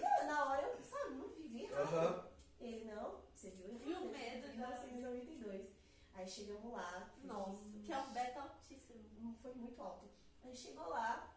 Não, 0.00 0.26
na 0.26 0.44
hora 0.44 0.62
eu, 0.62 0.84
sabe, 0.84 1.14
não 1.14 1.28
vivi 1.28 1.64
errado. 1.64 2.30
Ele, 2.60 2.84
não, 2.84 3.22
você 3.34 3.50
viu 3.50 3.68
errado. 3.68 3.90
E 3.90 3.94
o 3.94 4.10
medo 4.10 4.52
já. 4.52 4.68
1992. 4.68 5.72
Aí 6.14 6.28
chegamos 6.28 6.72
lá. 6.72 7.10
Nossa, 7.24 7.64
que 7.84 7.92
é 7.92 7.98
um 7.98 8.12
beta 8.12 8.40
altíssimo. 8.40 9.04
Não 9.18 9.34
foi 9.34 9.54
muito 9.54 9.80
alto. 9.80 10.08
Aí 10.42 10.54
chegou 10.54 10.88
lá, 10.88 11.34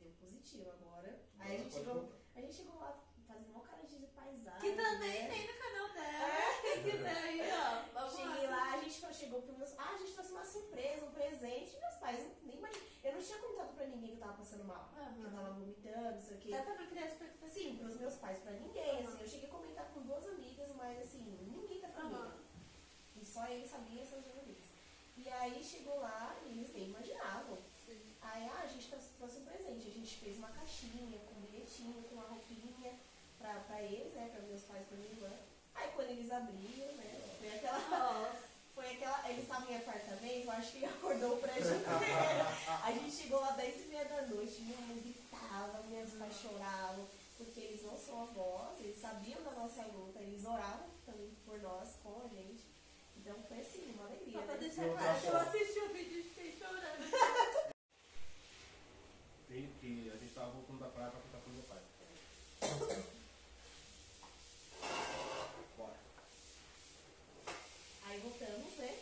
deu 0.00 0.10
positivo 0.12 0.70
agora. 0.70 1.20
Aí 1.38 1.56
a 1.56 1.58
gente, 1.58 1.74
chegou, 1.74 2.12
a 2.34 2.40
gente 2.40 2.54
chegou 2.54 2.78
lá 2.78 3.02
fazendo 3.26 3.50
uma 3.50 3.60
cara 3.60 3.82
de 3.82 4.06
paisagem. 4.06 4.60
Que 4.60 4.76
também 4.76 5.22
né? 5.22 5.28
tem 5.28 5.46
no 5.46 5.58
canal 5.58 5.92
dela. 5.92 6.62
Quem 6.62 6.82
quiser 6.82 7.16
aí, 7.16 7.40
ó. 7.52 7.82
Vamos 7.92 8.16
Cheguei 8.16 8.46
lá, 8.46 8.72
a 8.72 8.80
gente 8.80 9.14
chegou 9.14 9.42
pro 9.42 9.58
meus. 9.58 9.78
Ah, 9.78 9.94
a 9.94 9.98
gente 9.98 10.12
trouxe 10.12 10.32
uma 10.32 10.44
surpresa, 10.44 11.06
um 11.06 11.12
presente. 11.12 11.78
Meus 11.78 11.94
pais 11.96 12.26
nem 12.42 12.56
imaginaram. 12.56 12.93
Eu 13.04 13.12
não 13.12 13.22
tinha 13.22 13.38
contado 13.38 13.74
pra 13.74 13.86
ninguém 13.86 14.10
que 14.10 14.16
eu 14.16 14.20
tava 14.20 14.38
passando 14.38 14.64
mal. 14.64 14.90
Aham. 14.96 15.14
Que 15.14 15.22
eu 15.22 15.30
tava 15.30 15.50
vomitando, 15.52 16.14
não 16.14 16.22
sei 16.22 16.36
o 16.36 16.40
quê. 16.40 16.50
Já 16.50 16.62
tava 16.64 16.86
criando 16.86 17.06
expectativa. 17.06 17.46
Assim, 17.46 17.76
pros 17.76 18.00
meus 18.00 18.14
pais, 18.14 18.38
pra 18.38 18.52
ninguém. 18.52 19.04
Assim, 19.04 19.20
eu 19.20 19.28
cheguei 19.28 19.48
a 19.48 19.52
comentar 19.52 19.86
com 19.92 20.00
duas 20.00 20.26
amigas, 20.26 20.68
mas 20.74 20.98
assim, 21.02 21.38
ninguém 21.42 21.80
da 21.82 21.88
família. 21.88 22.18
Aham. 22.18 22.38
E 23.20 23.24
só 23.24 23.46
eles 23.46 23.70
sabiam 23.70 24.02
essas 24.02 24.24
duas 24.24 24.38
amigas. 24.38 24.64
E 25.16 25.28
aí 25.28 25.62
chegou 25.62 26.00
lá 26.00 26.34
e 26.44 26.48
eles 26.48 26.72
nem 26.72 26.88
imaginavam. 26.88 27.58
Sim. 27.86 28.00
Aí 28.22 28.48
ah, 28.48 28.62
a 28.64 28.66
gente 28.66 28.88
trouxe, 28.88 29.08
trouxe 29.18 29.38
um 29.38 29.44
presente. 29.44 29.86
A 29.86 29.92
gente 29.92 30.16
fez 30.16 30.38
uma 30.38 30.48
caixinha 30.48 31.20
com 31.20 31.38
um 31.38 31.42
bilhetinho, 31.42 32.02
com 32.04 32.14
uma 32.14 32.24
roupinha 32.24 32.98
pra, 33.38 33.60
pra 33.60 33.82
eles, 33.82 34.14
né? 34.14 34.30
Pra 34.34 34.40
meus 34.46 34.62
pais, 34.62 34.86
pra 34.88 34.96
minha 34.96 35.10
irmã. 35.10 35.30
Aí 35.74 35.92
quando 35.94 36.08
eles 36.08 36.32
abriram, 36.32 36.92
né? 36.94 37.20
Foi 37.38 37.54
aquela. 37.54 37.78
Nossa. 37.78 38.43
Aquela. 38.94 39.28
Eles 39.28 39.42
estavam 39.42 39.70
em 39.70 39.76
apartamento, 39.76 40.44
eu 40.44 40.50
acho 40.52 40.72
que 40.72 40.84
acordou 40.86 41.34
o 41.34 41.40
prédio 41.40 41.74
inteiro. 41.74 42.46
A 42.84 42.92
gente 42.92 43.10
chegou 43.10 43.40
lá 43.40 43.50
10 43.52 43.84
e 43.84 43.88
meia 43.88 44.04
da 44.04 44.22
noite, 44.22 44.62
minha 44.62 44.80
mãe 44.82 45.00
gritava, 45.00 45.82
meus 45.88 46.10
pais 46.12 46.36
choravam, 46.40 47.06
porque 47.36 47.60
eles 47.60 47.82
não 47.82 47.98
são 47.98 48.22
avós, 48.22 48.78
eles 48.80 49.00
sabiam 49.00 49.42
da 49.42 49.50
nossa 49.50 49.82
luta, 49.86 50.20
eles 50.20 50.44
oravam 50.44 50.86
também 51.04 51.30
por 51.44 51.58
nós, 51.60 51.96
com 52.02 52.22
a 52.24 52.28
gente. 52.28 52.62
Então 53.16 53.34
foi 53.48 53.60
assim, 53.60 53.92
uma 53.94 54.06
alegria. 54.06 54.32
Só 54.32 54.42
pra 54.42 54.54
né? 54.54 54.60
deixar 54.60 54.82
Não, 54.82 54.96
claro, 54.96 55.20
tá 55.20 55.28
eu 55.28 55.36
assisti 55.36 55.78
o 55.80 55.92
vídeo 55.92 56.20
e 56.20 56.22
fiquei 56.22 56.56
chorando. 56.58 57.10
Tem 59.48 59.68
que 59.80 60.10
a 60.12 60.16
gente 60.16 60.34
tava 60.34 60.50
voltando 60.50 60.80
da 60.80 60.88
praia 60.88 61.10
pra 61.10 61.20
contar 61.20 61.38
pro 61.38 61.52
meu 61.52 61.62
pai. 61.62 61.78
Bora. 65.76 65.96
Aí 68.06 68.20
voltamos, 68.20 68.76
né? 68.76 68.98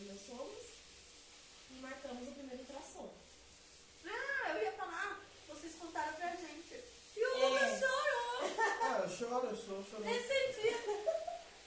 Meus 0.00 0.20
sogros 0.26 0.66
e 1.70 1.74
marcamos 1.80 2.28
o 2.28 2.32
primeiro 2.32 2.60
ultrassom. 2.62 3.12
Ah, 4.06 4.50
eu 4.50 4.62
ia 4.62 4.72
falar, 4.72 5.20
vocês 5.48 5.74
contaram 5.78 6.12
pra 6.14 6.28
gente. 6.30 6.80
E 7.16 7.24
o 7.24 7.36
É. 7.36 7.48
Lucas 7.48 7.78
chorou. 7.78 8.50
Ah, 8.82 9.00
eu 9.04 9.08
choro, 9.08 9.46
eu 9.46 9.56
sou 9.56 9.84
chorando. 9.84 10.04
Nesse 10.06 10.60
dia, 10.60 10.78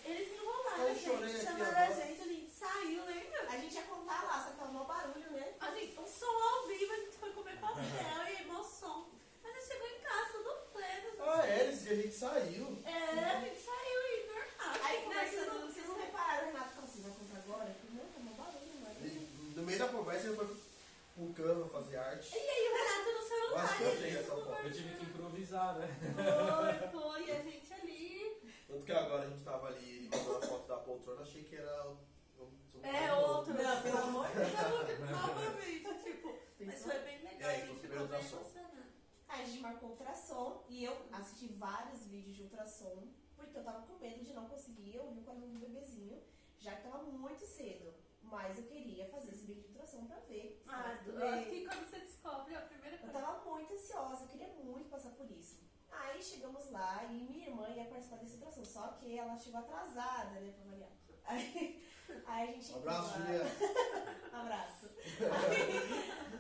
eles 0.06 0.34
enrolaram 0.34 0.88
Eu 0.90 0.96
gente, 0.96 1.44
chamaram 1.44 1.78
a 1.78 1.92
gente, 1.92 2.22
a 2.22 2.26
gente 2.26 2.52
saiu, 2.52 3.06
lembra? 3.06 3.50
A 3.50 3.58
gente 3.58 3.76
ia 3.76 3.84
contar 3.84 4.24
lá, 4.24 4.44
só 4.44 4.52
que 4.52 4.58
tava 4.58 4.72
mó 4.72 4.84
barulho, 4.84 5.32
né? 5.32 5.54
A 5.60 5.72
gente, 5.72 6.00
um 6.00 6.08
som 6.08 6.26
ao 6.26 6.68
vivo, 6.68 6.94
a 6.94 6.98
gente 6.98 7.18
foi 7.18 7.32
comer 7.32 7.58
pastel 7.60 8.28
e 8.28 8.42
emoção. 8.44 9.08
A 9.44 9.48
gente 9.52 9.68
chegou 9.68 9.88
em 9.88 10.00
casa, 10.02 10.32
tudo 10.34 10.56
pleno. 10.74 11.10
Ah, 11.32 11.46
é, 11.48 11.72
dia 11.72 11.92
a 11.92 11.96
gente 11.96 12.16
saiu. 12.16 12.78
É, 12.86 12.92
a 12.92 13.40
gente 13.42 13.62
saiu 13.62 14.02
e 14.02 14.28
normal. 14.28 14.76
Aí 14.84 14.98
Né, 14.98 15.04
conversando, 15.04 15.46
vocês 15.46 15.48
não- 15.62 15.68
vocês 15.74 15.88
não 15.88 15.96
repararam, 15.98 16.48
Renato 16.48 16.70
falou 16.76 16.90
assim, 16.90 17.02
vai 17.02 17.12
contar 17.12 17.38
agora? 17.38 17.70
Eu 17.70 17.76
falei, 17.76 17.96
não, 17.96 18.12
tá 18.12 18.20
mó 18.20 18.32
barulho, 18.44 18.80
mano. 18.82 19.06
E 19.06 19.56
no 19.56 19.64
meio 19.76 19.92
da 19.92 19.98
conversa 19.98 20.28
ele 20.28 20.36
foi 20.36 20.48
pro 20.48 21.34
Canva 21.34 21.68
fazer 21.68 21.98
arte. 21.98 22.36
E 22.36 22.50
aí 22.50 22.68
o 22.68 22.74
Renato 22.76 23.12
no 23.12 23.18
Eu 23.18 23.28
celular. 23.28 23.64
acho 23.64 23.78
que 23.78 23.84
eu 23.84 24.02
tenho 24.02 24.20
essa 24.20 24.36
foto. 24.36 24.64
Eu 24.64 24.72
tive 24.72 24.96
que 24.96 25.06
improvisar, 25.06 25.78
né? 25.78 25.88
Foi, 26.92 27.02
foi, 27.02 27.26
e 27.26 27.32
a 27.32 27.42
gente 27.42 27.74
ali. 27.74 28.54
Tanto 28.68 28.86
que 28.86 28.92
agora 28.92 29.24
a 29.24 29.30
gente 29.30 29.44
tava 29.44 29.68
ali, 29.68 29.90
ele 29.90 30.10
mandou 30.10 30.38
a 30.38 30.42
foto 30.42 30.68
da 30.68 30.78
poltrona, 30.78 31.22
achei 31.22 31.44
que 31.44 31.56
era. 31.56 31.94
É 32.84 33.14
outro. 33.14 33.54
Não, 33.54 33.82
pelo 33.82 33.98
amor 33.98 34.28
de 34.28 34.34
Deus. 34.34 35.10
Novamente, 35.10 36.04
tipo. 36.04 36.40
Mas 36.60 36.84
foi 36.84 37.00
bem 37.00 37.18
legal, 37.24 37.40
E 37.40 37.44
aí, 37.44 37.62
a 37.62 37.66
gente 37.66 37.80
ficou 37.80 38.08
bem 38.08 38.20
emocionado. 38.20 38.76
Aí 39.28 39.42
a 39.42 39.46
gente 39.46 39.60
marcou 39.62 39.90
ultrassom 39.90 40.64
e 40.70 40.86
eu 40.86 40.96
assisti 41.12 41.48
vários 41.48 42.06
vídeos 42.06 42.36
de 42.36 42.44
ultrassom, 42.44 43.08
porque 43.36 43.58
eu 43.58 43.64
tava 43.64 43.82
com 43.86 43.98
medo 44.00 44.24
de 44.24 44.34
não 44.34 44.48
conseguir 44.48 45.00
ouvir 45.00 45.20
o 45.20 45.24
barulho 45.24 45.48
do 45.48 45.60
bebezinho, 45.60 46.22
já 46.60 46.76
que 46.76 46.84
tava 46.84 47.04
muito 47.04 47.46
cedo. 47.46 47.94
Mas 48.30 48.58
eu 48.58 48.66
queria 48.66 49.08
fazer 49.10 49.32
esse 49.32 49.46
vídeo 49.46 49.62
de 49.64 49.68
ultrassom 49.70 50.06
pra 50.08 50.20
ver. 50.22 50.62
se 50.64 50.70
Ah, 50.74 51.00
tudo 51.04 51.20
eu 51.20 51.28
acho 51.28 51.50
bem. 51.50 51.50
que 51.52 51.66
quando 51.68 51.90
você 51.90 52.00
descobre 52.00 52.54
é 52.54 52.58
a 52.58 52.62
primeira 52.62 52.96
Eu 52.98 53.00
coisa. 53.02 53.14
tava 53.20 53.50
muito 53.50 53.74
ansiosa, 53.74 54.24
eu 54.24 54.28
queria 54.28 54.48
muito 54.64 54.90
passar 54.90 55.12
por 55.12 55.30
isso. 55.32 55.60
Aí 55.92 56.22
chegamos 56.22 56.70
lá 56.72 57.04
e 57.06 57.14
minha 57.24 57.48
irmã 57.48 57.70
ia 57.70 57.86
participar 57.86 58.18
desse 58.18 58.36
ultrassom, 58.36 58.66
só 58.66 58.88
que 58.94 59.18
ela 59.18 59.38
chegou 59.38 59.60
atrasada, 59.62 60.40
né, 60.42 60.52
pra 60.52 60.72
variar. 60.72 60.90
Aí, 61.24 61.88
aí 62.26 62.50
a 62.50 62.52
gente 62.52 62.72
Um 62.74 62.78
abraço, 62.78 63.14
chegou 63.14 63.26
lá- 63.26 63.26
Juliana. 63.26 63.50
Um 64.36 64.38
abraço. 64.38 64.90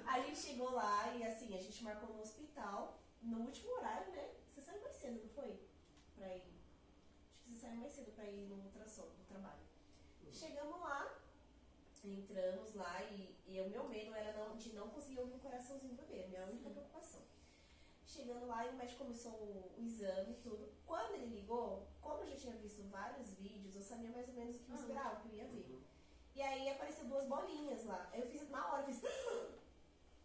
Aí, 0.05 0.21
a 0.21 0.25
gente 0.25 0.37
chegou 0.39 0.71
lá 0.71 1.15
e 1.15 1.23
assim, 1.23 1.55
a 1.57 1.61
gente 1.61 1.83
marcou 1.83 2.13
no 2.13 2.21
hospital, 2.21 2.99
no 3.21 3.39
último 3.45 3.71
horário, 3.77 4.11
né? 4.11 4.31
Você 4.51 4.61
saiu 4.61 4.81
mais 4.81 4.95
cedo, 4.97 5.21
não 5.23 5.29
foi? 5.29 5.59
Pra 6.15 6.27
ir. 6.35 6.41
Acho 6.41 7.43
que 7.43 7.49
você 7.51 7.57
saiu 7.57 7.75
mais 7.77 7.93
cedo 7.93 8.11
pra 8.11 8.25
ir 8.25 8.47
no 8.49 8.55
ultrassom, 8.63 9.07
no 9.17 9.25
trabalho. 9.25 9.63
Chegamos 10.31 10.79
lá, 10.81 11.09
entramos 12.13 12.73
lá 12.75 13.03
e, 13.03 13.35
e 13.47 13.61
o 13.61 13.69
meu 13.69 13.87
medo 13.87 14.13
era 14.15 14.33
não, 14.33 14.55
de 14.57 14.73
não 14.73 14.89
conseguir 14.89 15.19
ouvir 15.19 15.35
o 15.35 15.39
coraçãozinho 15.39 15.93
do 15.95 16.01
bebê, 16.03 16.27
minha 16.27 16.45
única 16.45 16.69
preocupação. 16.69 17.21
Chegando 18.05 18.45
lá 18.47 18.65
e 18.65 18.69
o 18.69 18.73
médico 18.73 19.03
começou 19.03 19.31
o, 19.33 19.75
o 19.77 19.83
exame 19.83 20.31
e 20.33 20.41
tudo. 20.41 20.71
Quando 20.85 21.15
ele 21.15 21.35
ligou, 21.35 21.87
como 22.01 22.21
eu 22.21 22.27
já 22.29 22.35
tinha 22.35 22.53
visto 22.57 22.83
vários 22.89 23.31
vídeos, 23.33 23.75
eu 23.75 23.81
sabia 23.81 24.09
mais 24.11 24.27
ou 24.29 24.35
menos 24.35 24.55
o 24.55 24.59
que 24.59 24.71
me 24.71 24.77
Ah. 24.77 24.79
esperava, 24.81 25.15
o 25.15 25.21
que 25.21 25.29
eu 25.29 25.35
ia 25.35 25.47
ver. 25.47 25.81
E 26.35 26.41
aí 26.41 26.69
apareceu 26.69 27.05
duas 27.05 27.25
bolinhas 27.25 27.83
lá. 27.85 28.09
Eu 28.13 28.27
fiz, 28.27 28.47
na 28.49 28.71
hora, 28.71 28.81
eu 28.83 28.85
fiz. 28.93 29.01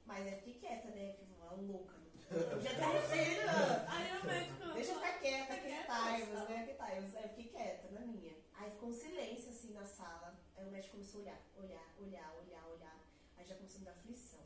Mas 0.06 0.26
aí 0.26 0.36
fiquei 0.36 0.54
quieta, 0.54 0.88
né? 0.88 1.12
Porque 1.14 1.32
uma 1.40 1.52
louca. 1.52 1.94
Eu 2.30 2.60
já 2.60 2.74
tava 2.78 3.00
filho. 3.02 3.42
Aí 3.88 4.20
o 4.20 4.26
médico. 4.26 4.72
Deixa 4.74 4.92
eu 4.92 4.94
ficar 4.96 5.18
quieta, 5.18 5.54
que 5.56 5.60
times, 5.62 5.86
tá. 5.86 6.04
né? 6.48 6.66
Que 6.66 6.74
times. 6.74 7.16
Aí 7.16 7.22
eu 7.24 7.28
fiquei 7.30 7.48
quieta 7.48 7.88
na 7.92 8.00
minha. 8.00 8.36
Aí 8.54 8.70
ficou 8.70 8.88
um 8.90 8.94
silêncio 8.94 9.50
assim 9.50 9.72
na 9.72 9.84
sala. 9.84 10.38
Aí 10.60 10.66
o 10.66 10.70
médico 10.70 10.92
começou 10.92 11.20
a 11.20 11.24
olhar, 11.24 11.40
olhar, 11.56 11.94
olhar, 11.98 12.34
olhar, 12.36 12.66
olhar. 12.68 13.00
Aí 13.38 13.46
já 13.46 13.54
começou 13.54 13.76
a 13.76 13.80
me 13.80 13.84
dar 13.86 13.92
aflição. 13.92 14.40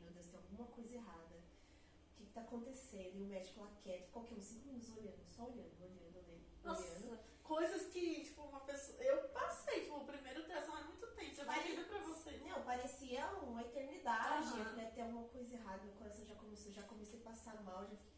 Meu 0.00 0.12
Deus, 0.12 0.26
tem 0.26 0.36
alguma 0.38 0.66
coisa 0.68 0.94
errada. 0.96 1.34
O 1.34 2.16
que, 2.16 2.26
que 2.26 2.32
tá 2.32 2.42
acontecendo? 2.42 3.16
E 3.16 3.22
o 3.22 3.26
médico 3.26 3.60
lá 3.60 3.70
quieto, 3.82 4.06
ficou 4.06 4.22
o 4.22 4.26
quê? 4.26 4.34
Uns 4.34 4.44
5 4.44 4.66
minutos 4.66 4.96
olhando, 4.96 5.24
só 5.26 5.42
olhando, 5.44 5.74
olhando, 5.82 6.06
olhando. 6.06 6.28
olhando. 6.28 6.64
Nossa, 7.10 7.20
coisas 7.42 7.86
que, 7.92 8.22
tipo, 8.24 8.42
uma 8.42 8.60
pessoa. 8.60 9.02
Eu 9.02 9.28
passei, 9.30 9.80
tipo, 9.82 9.96
o 9.96 10.04
primeiro 10.06 10.40
ultrassom 10.42 10.78
é 10.78 10.84
muito 10.84 11.06
tenso. 11.08 11.40
Eu 11.40 11.44
imagino 11.44 11.84
pra 11.88 11.98
você. 11.98 12.30
Não, 12.38 12.62
parecia 12.62 13.26
uma 13.42 13.60
eternidade. 13.62 14.46
Aham. 14.48 14.58
Eu 14.60 14.64
falei, 14.66 14.86
tem 14.90 15.02
alguma 15.04 15.28
coisa 15.28 15.56
errada, 15.56 15.82
meu 15.82 15.94
coração 15.94 16.24
já 16.24 16.34
começou, 16.36 16.72
já 16.72 16.82
comecei 16.84 17.18
a 17.20 17.24
passar 17.24 17.60
mal, 17.64 17.82
já 17.84 17.96
fiquei- 17.96 18.17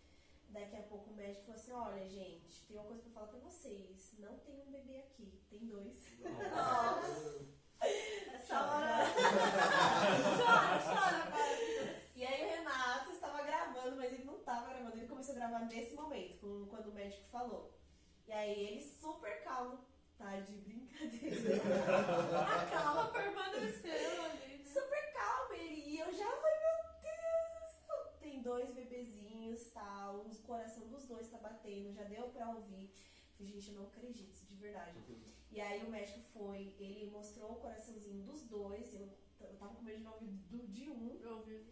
Daqui 0.51 0.77
a 0.77 0.83
pouco 0.83 1.11
o 1.11 1.15
médico 1.15 1.45
falou 1.45 1.61
assim, 1.61 1.73
olha, 1.73 2.09
gente, 2.09 2.67
tem 2.67 2.77
uma 2.77 2.87
coisa 2.87 3.03
pra 3.03 3.13
falar 3.13 3.27
pra 3.29 3.39
vocês. 3.39 4.15
Não 4.19 4.39
tem 4.41 4.61
um 4.61 4.71
bebê 4.71 4.99
aqui, 4.99 5.41
tem 5.49 5.65
dois. 5.67 6.05
Essa 8.35 8.61
hora. 8.61 9.05
chora, 10.37 10.79
chora, 10.83 11.31
cara. 11.31 12.01
E 12.17 12.27
aí 12.27 12.45
o 12.45 12.49
Renato 12.51 13.13
estava 13.13 13.43
gravando, 13.43 13.97
mas 13.97 14.13
ele 14.13 14.25
não 14.25 14.39
estava 14.39 14.67
gravando. 14.69 14.97
Ele 14.97 15.07
começou 15.07 15.35
a 15.35 15.39
gravar 15.39 15.61
nesse 15.67 15.95
momento, 15.95 16.67
quando 16.69 16.89
o 16.89 16.93
médico 16.93 17.29
falou. 17.31 17.79
E 18.27 18.33
aí 18.33 18.67
ele 18.67 18.83
super 18.83 19.43
calmo. 19.45 19.87
Tá 20.19 20.39
de 20.41 20.53
brincadeira. 20.53 21.63
A 22.45 22.67
calma 22.71 23.09
permaneceu 23.09 24.23
ali. 24.25 24.59
né? 24.59 24.65
super 24.67 25.13
calmo 25.15 25.55
ele. 25.55 25.77
E 25.77 25.99
eu 25.99 26.13
já, 26.13 26.27
ai 26.27 26.59
meu. 26.59 26.90
Tem 28.41 28.43
dois 28.43 28.73
bebezinhos, 28.73 29.67
tal. 29.69 30.21
O 30.21 30.35
coração 30.47 30.89
dos 30.89 31.05
dois 31.05 31.29
tá 31.29 31.37
batendo. 31.37 31.93
Já 31.93 32.05
deu 32.05 32.29
pra 32.31 32.49
ouvir. 32.49 32.91
Falei, 33.37 33.53
Gente, 33.53 33.69
eu 33.69 33.75
não 33.75 33.87
acredito, 33.87 34.47
de 34.47 34.57
verdade. 34.57 34.99
E 35.53 35.61
aí 35.61 35.85
o 35.85 35.91
médico 35.91 36.21
foi, 36.33 36.75
ele 36.79 37.11
mostrou 37.11 37.53
o 37.53 37.57
coraçãozinho 37.57 38.23
dos 38.25 38.47
dois. 38.49 38.95
Eu, 38.95 39.11
eu 39.41 39.57
tava 39.59 39.75
com 39.75 39.83
medo 39.83 39.99
de 39.99 40.05
não 40.05 40.15
ouvir 40.15 40.31
do, 40.49 40.67
de 40.69 40.89
um. 40.89 41.19
Eu 41.21 41.37
ouvi. 41.37 41.67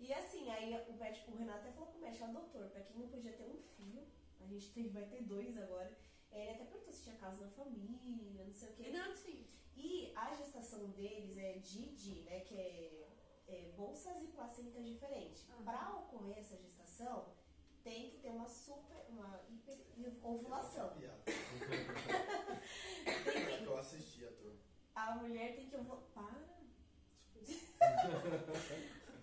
E 0.00 0.12
assim, 0.12 0.50
aí 0.50 0.74
o 0.88 0.94
médico, 0.94 1.30
o 1.30 1.36
Renato 1.36 1.60
até 1.60 1.70
falou 1.70 1.90
pro 1.90 2.00
médico, 2.00 2.24
ó, 2.24 2.32
doutor, 2.32 2.68
pra 2.70 2.82
quem 2.82 2.98
não 2.98 3.08
podia 3.08 3.32
ter 3.32 3.44
um 3.44 3.60
filho, 3.76 4.02
a 4.40 4.46
gente 4.46 4.72
tem, 4.72 4.88
vai 4.88 5.04
ter 5.04 5.22
dois 5.22 5.56
agora. 5.56 5.96
Ele 6.32 6.50
até 6.50 6.64
perguntou 6.64 6.92
se 6.92 7.04
tinha 7.04 7.16
caso 7.16 7.40
na 7.40 7.48
família, 7.50 8.44
não 8.44 8.52
sei 8.52 8.70
o 8.70 8.72
quê. 8.72 8.90
não 8.90 9.14
tinha. 9.14 9.46
E 9.76 10.12
a 10.16 10.34
gestação 10.34 10.90
deles 10.90 11.38
é 11.38 11.58
DID, 11.58 12.22
né, 12.22 12.40
que 12.40 12.56
é, 12.56 13.07
é 13.48 13.72
bolsas 13.76 14.22
e 14.22 14.28
placentas 14.28 14.86
diferentes. 14.86 15.48
Aham. 15.50 15.64
Pra 15.64 15.94
ocorrer 15.94 16.38
essa 16.38 16.56
gestação, 16.56 17.34
tem 17.82 18.10
que 18.10 18.18
ter 18.18 18.30
uma 18.30 18.48
super, 18.48 19.06
uma 19.08 19.40
hiper 19.48 19.78
ovulação. 20.22 20.90
Tem 23.24 23.58
que, 23.58 23.64
eu 23.64 23.78
assisti 23.78 24.24
a 24.26 24.30
turma. 24.32 24.58
a 24.94 25.14
mulher 25.16 25.54
tem 25.56 25.68
que 25.68 25.76
ovular. 25.76 26.02
Para! 26.14 26.58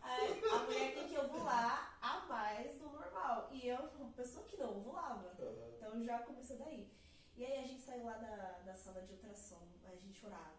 a, 0.01 0.15
a 0.55 0.63
mulher 0.63 0.93
tem 0.93 1.07
que 1.07 1.17
ovular 1.17 1.97
a 2.01 2.25
mais 2.25 2.77
do 2.79 2.89
normal. 2.89 3.49
E 3.51 3.67
eu, 3.67 3.89
uma 3.99 4.11
pessoa 4.11 4.45
que 4.45 4.57
não 4.57 4.77
ovulava. 4.77 5.35
Então 5.75 6.03
já 6.03 6.19
começou 6.19 6.57
daí. 6.57 6.89
E 7.37 7.45
aí 7.45 7.59
a 7.59 7.67
gente 7.67 7.81
saiu 7.81 8.05
lá 8.05 8.17
da, 8.17 8.59
da 8.65 8.73
sala 8.73 9.01
de 9.01 9.11
ultrassom, 9.11 9.67
a 9.83 9.95
gente 9.95 10.17
chorava, 10.17 10.55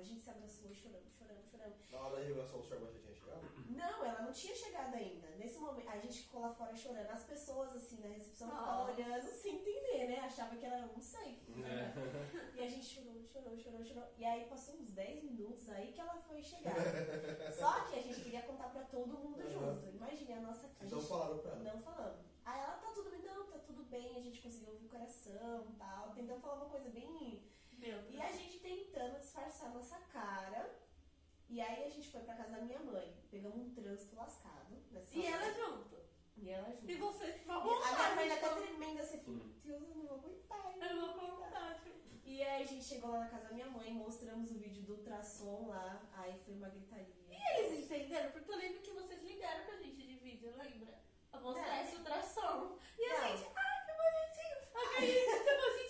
a 0.00 0.04
gente 0.04 0.20
se 0.22 0.30
abraçou 0.30 0.70
e 0.70 0.74
choramos, 0.74 1.12
choramos, 1.18 1.46
choramos. 1.50 1.90
Na 1.90 1.98
hora 2.00 2.16
da 2.16 2.22
revelação, 2.22 2.60
o 2.60 2.64
senhor 2.64 2.80
já 2.80 2.98
tinha 2.98 3.14
chegado? 3.14 3.40
Não, 3.68 4.04
ela 4.04 4.22
não 4.22 4.32
tinha 4.32 4.54
chegado 4.54 4.94
ainda. 4.94 5.28
Nesse 5.36 5.58
momento, 5.58 5.88
a 5.88 5.98
gente 5.98 6.22
ficou 6.22 6.40
lá 6.40 6.48
fora 6.50 6.74
chorando. 6.74 7.10
As 7.10 7.24
pessoas, 7.24 7.76
assim, 7.76 8.00
na 8.00 8.08
recepção 8.08 8.48
ficavam 8.48 8.92
olhando 8.92 9.26
sem 9.30 9.56
entender, 9.56 10.08
né? 10.08 10.20
Achava 10.20 10.56
que 10.56 10.64
era, 10.64 10.86
não 10.86 11.00
sei. 11.00 11.38
É. 11.64 11.92
E 12.56 12.62
a 12.62 12.68
gente 12.68 12.84
chorou, 12.84 13.22
chorou, 13.24 13.56
chorou, 13.56 13.84
chorou. 13.84 14.04
E 14.18 14.24
aí 14.24 14.44
passou 14.46 14.74
uns 14.74 14.90
10 14.92 15.24
minutos 15.24 15.68
aí 15.70 15.92
que 15.92 16.00
ela 16.00 16.16
foi 16.16 16.42
chegar. 16.42 16.74
Só 17.58 17.84
que 17.88 17.98
a 17.98 18.02
gente 18.02 18.20
queria 18.20 18.42
contar 18.42 18.68
pra 18.68 18.82
todo 18.84 19.06
mundo 19.18 19.40
Aham. 19.40 19.50
junto. 19.50 19.96
Imagine 19.96 20.32
a 20.34 20.40
nossa. 20.40 20.66
A 20.66 20.70
Vocês 20.80 20.92
não 20.92 21.00
falaram 21.00 21.38
pra 21.38 21.52
ela. 21.52 21.62
Não 21.62 21.80
falamos. 21.80 22.20
Aí 22.44 22.60
ela 22.60 22.76
tá 22.78 22.90
tudo 22.92 23.10
bem, 23.10 23.22
não, 23.22 23.46
tá 23.46 23.58
tudo 23.60 23.82
bem, 23.84 24.16
a 24.16 24.20
gente 24.20 24.42
conseguiu 24.42 24.72
ouvir 24.72 24.86
o 24.86 24.88
coração 24.90 25.66
e 25.70 25.72
tal. 25.76 26.10
Tentando 26.10 26.40
falar 26.40 26.56
uma 26.56 26.68
coisa 26.68 26.88
bem. 26.90 27.42
Meu 27.80 28.10
E 28.10 28.20
a 28.20 28.32
gente 28.32 28.58
tentando 28.60 29.18
disfarçar 29.20 29.70
nossa 29.72 29.96
cara. 30.12 30.78
E 31.48 31.60
aí 31.60 31.84
a 31.84 31.88
gente 31.88 32.10
foi 32.10 32.20
pra 32.22 32.34
casa 32.34 32.56
da 32.56 32.62
minha 32.62 32.78
mãe. 32.80 33.16
Pegamos 33.30 33.58
um 33.58 33.74
trânsito 33.74 34.14
lascado. 34.16 34.76
Nessa 34.90 35.16
E 35.16 35.26
ela 35.26 35.44
hora. 35.44 35.54
junto. 35.54 35.96
E 36.36 36.50
ela 36.50 36.70
junto. 36.72 36.90
E 36.90 36.96
vocês 36.96 37.34
a 37.34 37.36
E 37.36 37.46
a 37.48 37.96
minha 37.96 38.14
mãe 38.16 38.30
até 38.32 38.46
então. 38.46 38.56
tremenda 38.62 39.02
assim, 39.02 39.18
falou, 39.20 39.40
Deus, 39.64 39.82
eu 39.82 39.88
não 39.96 40.06
vou 40.06 40.18
aguentar. 40.18 40.72
eu 40.80 40.96
não 40.96 41.18
vou 41.18 41.26
aguentar." 41.26 41.80
E 42.24 42.42
aí 42.42 42.62
a 42.62 42.66
gente 42.66 42.84
chegou 42.84 43.10
lá 43.10 43.20
na 43.20 43.28
casa 43.28 43.48
da 43.48 43.54
minha 43.54 43.66
mãe, 43.68 43.92
mostramos 43.92 44.50
o 44.52 44.58
vídeo 44.58 44.82
do 44.84 44.92
ultrassom 44.94 45.66
lá. 45.68 46.00
Aí 46.14 46.38
foi 46.44 46.54
uma 46.54 46.68
gritaria. 46.68 47.06
E 47.28 47.58
eles 47.60 47.84
entenderam? 47.84 48.30
Porque 48.30 48.50
eu 48.52 48.56
lembro 48.56 48.80
que 48.82 48.92
vocês 48.92 49.20
ligaram 49.22 49.64
pra 49.64 49.76
gente 49.78 49.96
de 50.06 50.16
vídeo, 50.18 50.54
lembra? 50.56 51.00
A 51.32 51.40
mostrar 51.40 51.78
É. 51.80 51.84
esse 51.84 51.96
ultrassom. 51.96 52.78
E 52.98 53.04
a 53.04 53.20
Não. 53.20 53.36
gente, 53.36 53.50
ai, 53.56 53.84
que 53.86 53.92
bonitinho. 54.00 54.58
A 54.96 55.00
gente 55.00 55.24
que 55.24 55.36
lindo. 55.36 55.89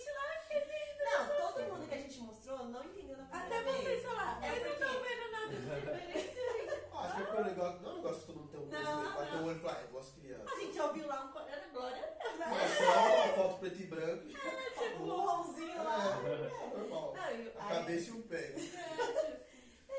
Não, 1.11 1.27
todo 1.53 1.63
mundo 1.73 1.87
que 1.87 1.93
a 1.95 1.97
gente 1.97 2.19
mostrou 2.21 2.65
não 2.65 2.83
entendeu 2.83 3.17
na 3.17 3.25
primeira 3.25 3.45
Até 3.45 3.61
vez. 3.63 3.77
vocês 3.83 4.03
falaram, 4.03 4.43
É 4.43 4.49
eles 4.55 4.63
não 4.63 4.71
estão 4.73 5.03
vendo 5.03 5.31
nada 5.31 5.47
de 5.47 5.55
diferente. 5.57 6.37
Ah, 6.93 6.99
acho 7.05 7.15
que 7.15 7.21
é 7.21 7.25
porque 7.25 7.41
o 7.41 7.45
negócio, 7.45 7.81
não 7.81 7.89
é 7.89 7.93
um 7.93 7.95
negócio 7.97 8.19
que 8.21 8.25
todo 8.27 8.35
mundo 8.39 8.49
tem 8.51 8.59
um 8.59 8.63
Não, 8.63 8.69
brasileiro. 8.69 9.11
Vai 9.13 9.25
ter 9.25 9.31
não. 9.35 9.43
o 9.43 9.47
olho 9.47 9.57
e 9.57 9.59
falar, 9.61 9.73
ah, 9.77 9.81
é 9.81 9.87
duas 9.87 10.09
crianças. 10.11 10.47
A 10.51 10.59
gente 10.59 10.79
ouviu 10.81 11.07
lá 11.07 11.23
um 11.25 11.31
coreano, 11.31 11.71
glória 11.73 11.97
a 12.03 12.23
Deus. 12.23 12.39
né? 12.39 12.47
É 12.63 12.67
só 12.85 13.15
uma 13.15 13.33
foto 13.35 13.59
preto 13.59 13.81
e 13.81 13.85
branco 13.87 14.23
e 14.27 14.33
Tipo, 14.33 14.47
um 14.47 14.85
acabou. 14.85 15.21
rolzinho 15.21 15.83
lá. 15.83 16.21
É 16.25 16.77
normal. 16.77 17.13
Não, 17.13 17.23
e 17.23 17.25
A 17.25 17.29
aí- 17.31 17.69
cabeça 17.69 18.09
e 18.09 18.13
o 18.13 18.23
pé. 18.23 18.55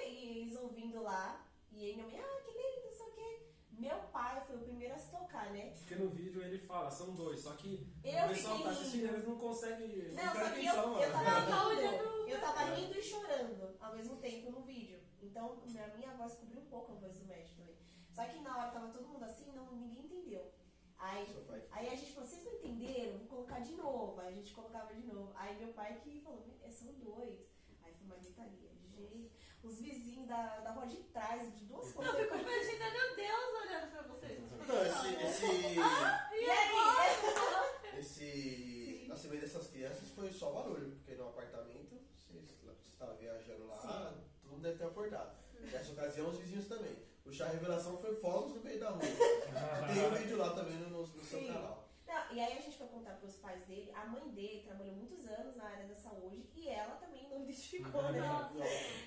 E 0.05 0.39
eles 0.39 0.57
ouvindo 0.57 1.03
lá, 1.03 1.45
e 1.73 1.85
aí 1.87 1.95
minha 1.95 2.07
mãe, 2.07 2.21
ah, 2.21 2.41
que 2.45 2.51
lindo, 2.53 2.87
não 2.87 2.93
sei 2.93 3.07
o 3.07 3.13
quê. 3.13 3.47
Meu 3.83 3.99
pai 4.13 4.41
foi 4.47 4.57
o 4.59 4.61
primeiro 4.61 4.95
a 4.95 4.99
se 4.99 5.11
tocar, 5.11 5.51
né? 5.51 5.71
Porque 5.77 5.97
no 5.97 6.09
vídeo 6.11 6.41
ele 6.41 6.59
fala, 6.59 6.89
são 6.89 7.13
dois, 7.15 7.41
só 7.41 7.53
que 7.57 7.85
Eu 8.05 8.27
o 8.27 8.29
pessoal 8.29 8.57
fiquei 8.57 8.63
tá 8.63 8.71
assistindo, 8.79 9.05
eles 9.07 9.27
não 9.27 9.37
conseguem. 9.37 10.13
Não, 10.13 10.23
só 10.23 10.31
que 10.33 10.39
eu, 10.39 10.73
atenção, 10.73 11.03
eu 11.03 11.11
mano. 11.11 11.25
tava 11.25 11.47
Tá 11.51 11.69
rindo, 11.69 12.29
eu 12.31 12.41
tava 12.41 12.63
rindo 12.77 12.97
e 12.97 13.03
chorando 13.03 13.77
ao 13.81 13.97
mesmo 13.97 14.17
tempo 14.19 14.53
no 14.53 14.61
vídeo. 14.63 15.01
Então 15.21 15.61
a 15.65 15.97
minha 15.97 16.15
voz 16.15 16.35
cobriu 16.35 16.61
um 16.61 16.67
pouco 16.67 16.93
a 16.93 16.95
voz 16.95 17.19
do 17.19 17.25
médico 17.27 17.57
também. 17.57 17.77
Só 18.13 18.25
que 18.25 18.39
na 18.39 18.57
hora 18.57 18.69
que 18.69 18.75
tava 18.75 18.93
todo 18.93 19.09
mundo 19.09 19.25
assim, 19.25 19.51
não, 19.51 19.67
ninguém 19.75 20.05
entendeu. 20.05 20.53
Aí, 20.97 21.27
aí 21.73 21.89
a 21.89 21.97
gente 21.97 22.13
falou, 22.13 22.29
vocês 22.29 22.45
não 22.45 22.53
entenderam? 22.53 23.19
Vou 23.19 23.27
colocar 23.27 23.59
de 23.59 23.73
novo. 23.75 24.21
Aí 24.21 24.29
a 24.29 24.37
gente 24.37 24.55
colocava 24.55 24.95
de 24.95 25.05
novo. 25.09 25.33
Aí 25.35 25.59
meu 25.59 25.73
pai 25.73 25.99
que 26.05 26.21
falou, 26.21 26.45
"É, 26.63 26.71
são 26.71 26.93
dois. 27.01 27.41
Aí 27.83 27.93
foi 27.95 28.07
uma 28.07 28.17
gritaria. 28.17 28.71
Gente, 28.95 29.33
os 29.65 29.79
vizinhos 29.81 30.27
da, 30.29 30.59
da 30.61 30.71
rua 30.73 30.87
de 30.87 30.97
trás, 31.13 31.43
de 31.57 31.65
duas 31.65 31.87
Eu 31.89 31.95
coisas. 31.95 32.17
fico 32.21 32.35
imaginando 32.37 33.17
Deus 33.17 33.63
olhando 33.63 33.91
pra 33.91 34.03
vocês. 34.03 34.41
Não, 34.69 34.87
esse, 34.87 35.25
esse, 35.25 35.47
E 35.47 35.77
E 36.45 36.51
aí? 36.51 37.99
esse 37.99 39.05
nascimento 39.09 39.41
dessas 39.41 39.67
crianças 39.69 40.09
foi 40.11 40.33
só 40.33 40.51
barulho, 40.53 40.91
porque 40.97 41.15
no 41.15 41.29
apartamento, 41.29 42.01
vocês 42.29 42.45
vocês 42.63 42.93
estavam 42.93 43.17
viajando 43.17 43.67
lá, 43.67 43.77
Sim. 43.79 44.21
todo 44.43 44.51
mundo 44.53 44.63
deve 44.63 44.79
ter 44.79 44.85
acordado. 44.85 45.37
Nessa 45.61 45.93
ocasião, 45.93 46.29
os 46.31 46.39
vizinhos 46.39 46.67
também. 46.67 46.97
O 47.25 47.33
chá 47.33 47.47
revelação 47.47 47.97
foi 47.99 48.15
fogos 48.17 48.57
no 48.57 48.63
meio 48.63 48.81
da 48.81 48.91
rua. 48.91 49.01
Tem 49.95 50.07
um 50.07 50.15
vídeo 50.17 50.37
lá 50.39 50.51
também 50.55 50.77
no, 50.79 50.91
no 51.07 51.07
seu 51.07 51.39
Sim. 51.39 51.47
canal. 51.47 51.82
Não, 52.13 52.37
e 52.37 52.41
aí 52.41 52.59
a 52.59 52.61
gente 52.61 52.77
foi 52.77 52.87
contar 52.89 53.15
pros 53.15 53.37
pais 53.37 53.65
dele. 53.65 53.91
A 53.95 54.05
mãe 54.05 54.29
dele 54.29 54.65
trabalhou 54.65 54.95
muitos 54.95 55.27
anos 55.29 55.57
na 55.57 55.65
área 55.65 55.87
da 55.87 55.95
saúde 55.95 56.47
e 56.55 56.69
ela 56.69 56.97
também 56.97 57.27
não 57.31 57.41
identificou, 57.49 58.03
né? 58.13 58.19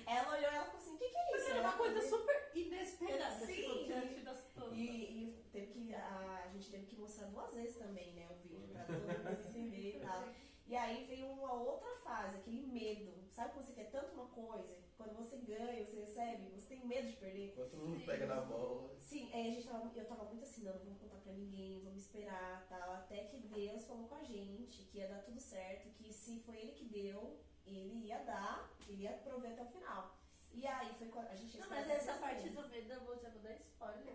Ela 0.06 0.36
olhou 0.36 0.50
e 0.50 0.54
ela 0.56 0.64
falou 0.64 0.80
assim: 0.80 0.94
o 0.96 0.98
que, 0.98 1.08
que 1.08 1.16
é 1.16 1.36
isso? 1.36 1.50
Era 1.50 1.58
Ela 1.58 1.68
uma 1.68 1.76
coisa 1.76 2.02
super 2.02 2.50
inesperada, 2.52 3.46
Sim. 3.46 3.84
diante 3.86 4.20
da 4.22 4.34
situação. 4.34 4.74
E, 4.74 4.84
e 4.84 5.44
teve 5.52 5.66
que, 5.68 5.94
a, 5.94 6.42
a 6.44 6.48
gente 6.48 6.68
teve 6.68 6.86
que 6.86 6.96
mostrar 6.96 7.28
duas 7.28 7.54
vezes 7.54 7.76
também, 7.76 8.12
né, 8.14 8.28
o 8.28 8.34
vídeo, 8.42 8.74
pra 8.74 8.84
todo 8.84 8.98
mundo 8.98 9.46
entender 9.48 9.98
e 9.98 10.00
tal. 10.00 10.24
E 10.66 10.76
aí 10.76 11.04
veio 11.04 11.30
uma 11.30 11.52
outra 11.52 11.94
fase, 12.02 12.38
aquele 12.38 12.66
medo. 12.66 13.14
Sabe 13.30 13.52
quando 13.52 13.66
você 13.66 13.72
quer 13.72 13.90
tanto 13.90 14.14
uma 14.14 14.26
coisa, 14.26 14.76
quando 14.96 15.14
você 15.16 15.36
ganha, 15.38 15.84
você 15.84 16.00
recebe, 16.00 16.48
você 16.50 16.68
tem 16.68 16.86
medo 16.86 17.08
de 17.08 17.16
perder? 17.16 17.46
Enquanto 17.48 17.70
todo 17.70 17.86
mundo 17.86 18.04
pega 18.06 18.26
na 18.26 18.40
mão. 18.44 18.90
Sim, 18.98 19.30
aí 19.32 19.48
a 19.48 19.50
gente 19.52 19.66
tava, 19.68 19.90
eu 19.94 20.04
tava 20.06 20.24
muito 20.24 20.42
assim, 20.44 20.62
não, 20.64 20.72
não 20.72 20.80
vamos 20.84 20.98
contar 21.00 21.18
pra 21.18 21.32
ninguém, 21.32 21.82
vamos 21.84 22.02
esperar 22.02 22.66
tal. 22.68 22.92
Até 22.94 23.24
que 23.24 23.38
Deus 23.40 23.84
falou 23.86 24.08
com 24.08 24.14
a 24.14 24.22
gente 24.24 24.82
que 24.84 24.98
ia 24.98 25.08
dar 25.08 25.22
tudo 25.22 25.40
certo, 25.40 25.90
que 25.94 26.12
se 26.12 26.40
foi 26.40 26.56
ele 26.56 26.72
que 26.72 26.84
deu, 26.84 27.38
ele 27.66 28.06
ia 28.06 28.18
dar, 28.18 28.70
ele 28.88 29.02
ia 29.02 29.12
prover 29.12 29.52
até 29.52 29.62
o 29.62 29.66
final. 29.66 30.16
E 30.52 30.66
aí 30.66 30.94
foi 30.94 31.08
quando 31.08 31.28
a 31.28 31.34
gente 31.34 31.58
Não, 31.58 31.68
mas 31.68 31.90
essa 31.90 32.14
parte 32.14 32.48
final. 32.48 32.62
do 32.64 32.70
medo 32.70 32.92
eu 32.92 33.00
vou, 33.04 33.18
já 33.18 33.28
vou 33.28 33.42
dar 33.42 33.54
spoiler. 33.56 34.14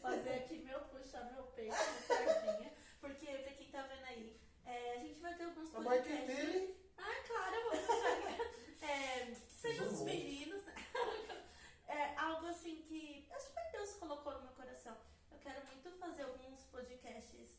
Fazer 0.00 0.30
aqui 0.34 0.58
meu, 0.58 0.80
puxar 0.82 1.24
meu 1.32 1.42
peito, 1.48 1.74
sardinha. 2.06 2.72
Porque, 3.00 3.26
pra 3.26 3.52
quem 3.54 3.68
tá 3.70 3.82
vendo 3.82 4.04
aí, 4.04 4.38
é, 4.64 4.92
a 4.94 4.98
gente 4.98 5.18
vai 5.20 5.34
ter 5.34 5.44
alguns 5.44 5.70
podcasts. 5.70 6.26
dele. 6.26 6.76
Ah, 6.96 7.24
claro, 7.26 7.54
eu 7.56 7.62
vou 7.70 7.80
puxar. 7.80 8.59
É, 8.80 9.34
sem 9.48 9.80
os 9.82 10.00
meninos. 10.02 10.64
né? 10.64 10.74
É 11.88 12.14
algo 12.16 12.46
assim 12.46 12.82
que 12.82 13.26
acho 13.32 13.48
que 13.48 13.52
foi 13.52 13.62
Deus 13.72 13.94
colocou 13.94 14.32
no 14.34 14.42
meu 14.42 14.52
coração. 14.52 14.96
Eu 15.28 15.38
quero 15.40 15.66
muito 15.66 15.90
fazer 15.98 16.22
alguns 16.22 16.60
podcasts 16.66 17.58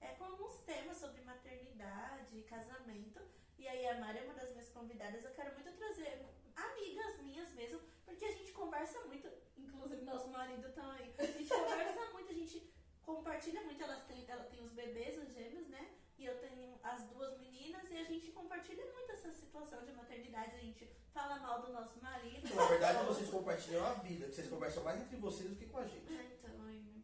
é, 0.00 0.14
com 0.14 0.24
alguns 0.24 0.60
temas 0.60 0.98
sobre 0.98 1.20
maternidade 1.22 2.42
casamento. 2.42 3.20
E 3.58 3.66
aí 3.66 3.88
a 3.88 3.98
Mari 3.98 4.18
é 4.18 4.22
uma 4.22 4.34
das 4.34 4.50
minhas 4.50 4.68
convidadas. 4.68 5.24
Eu 5.24 5.32
quero 5.32 5.52
muito 5.54 5.72
trazer 5.76 6.24
amigas 6.54 7.20
minhas 7.22 7.52
mesmo, 7.54 7.80
porque 8.04 8.24
a 8.24 8.30
gente 8.30 8.52
conversa 8.52 9.00
muito, 9.06 9.28
inclusive 9.56 10.02
nosso 10.02 10.28
marido 10.28 10.72
também. 10.72 11.12
A 11.18 11.24
gente 11.26 11.48
conversa 11.48 12.04
muito, 12.12 12.30
a 12.30 12.34
gente 12.34 12.72
compartilha 13.02 13.62
muito. 13.62 13.82
Elas 13.82 14.04
têm, 14.04 14.24
ela 14.28 14.44
tem 14.44 14.62
os 14.62 14.72
bebês, 14.72 15.18
os 15.18 15.32
gêmeos, 15.34 15.68
né? 15.68 15.90
E 16.18 16.24
eu 16.24 16.38
tenho 16.38 16.78
as 16.82 17.02
duas 17.08 17.38
meninas 17.40 17.90
e 17.90 17.96
a 17.98 18.04
gente 18.04 18.30
compartilha 18.32 18.84
muito 18.92 19.12
essa 19.12 19.32
situação 19.32 19.84
de 19.84 19.92
maternidade. 19.92 20.54
A 20.56 20.58
gente 20.60 20.88
fala 21.12 21.38
mal 21.40 21.62
do 21.62 21.72
nosso 21.72 22.00
marido. 22.00 22.54
Na 22.54 22.66
verdade, 22.66 23.04
vocês 23.06 23.28
compartilham 23.30 23.84
a 23.84 23.94
vida, 23.94 24.26
que 24.26 24.34
vocês 24.34 24.48
conversam 24.48 24.82
mais 24.84 25.00
entre 25.00 25.16
vocês 25.16 25.48
do 25.50 25.56
que 25.56 25.66
com 25.66 25.78
a 25.78 25.84
gente. 25.86 26.06
Ah, 26.16 26.22
Então, 26.24 26.52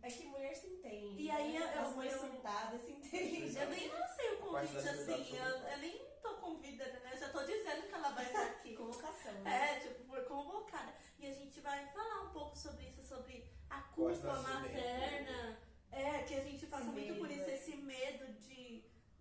É 0.03 0.11
que 0.11 0.25
mulher 0.27 0.55
se 0.55 0.67
entende. 0.69 1.23
E 1.23 1.31
aí, 1.31 1.59
né? 1.59 1.73
eu- 1.77 1.83
As 1.83 1.97
mães 1.97 2.13
eu- 2.13 2.21
surtadas 2.21 2.83
se 2.83 2.93
entendem. 2.93 3.55
Eu 3.55 3.69
nem 3.71 3.89
lancei 3.89 4.31
o 4.35 4.37
convite 4.39 4.77
assim, 4.77 5.37
eu, 5.37 5.45
eu 5.45 5.79
nem 5.79 5.99
tô 6.23 6.35
convidando, 6.37 6.93
né? 7.01 7.11
Eu 7.13 7.19
já 7.19 7.29
tô 7.31 7.43
dizendo 7.45 7.87
que 7.89 7.95
ela 7.95 8.11
vai 8.11 8.25
estar 8.33 8.43
aqui. 8.47 8.75
Colocação, 8.77 9.35
né? 9.43 9.77
É, 9.77 9.81
tipo, 9.81 10.05
por 10.05 10.25
convocada. 10.27 10.95
E 11.19 11.27
a 11.27 11.33
gente 11.35 11.61
vai 11.61 11.85
falar 11.93 12.23
um 12.23 12.31
pouco 12.31 12.57
sobre 12.57 12.87
isso, 12.89 13.03
sobre 13.03 13.45
a 13.69 13.81
culpa 13.83 14.35
materna. 14.41 15.59
É, 15.91 16.23
que 16.23 16.35
a 16.35 16.41
gente 16.45 16.67
passa 16.67 16.85
muito 16.85 17.15
por 17.17 17.31
isso, 17.31 17.49
é. 17.51 17.55
esse 17.55 17.77
medo 17.77 18.33
de 18.35 18.58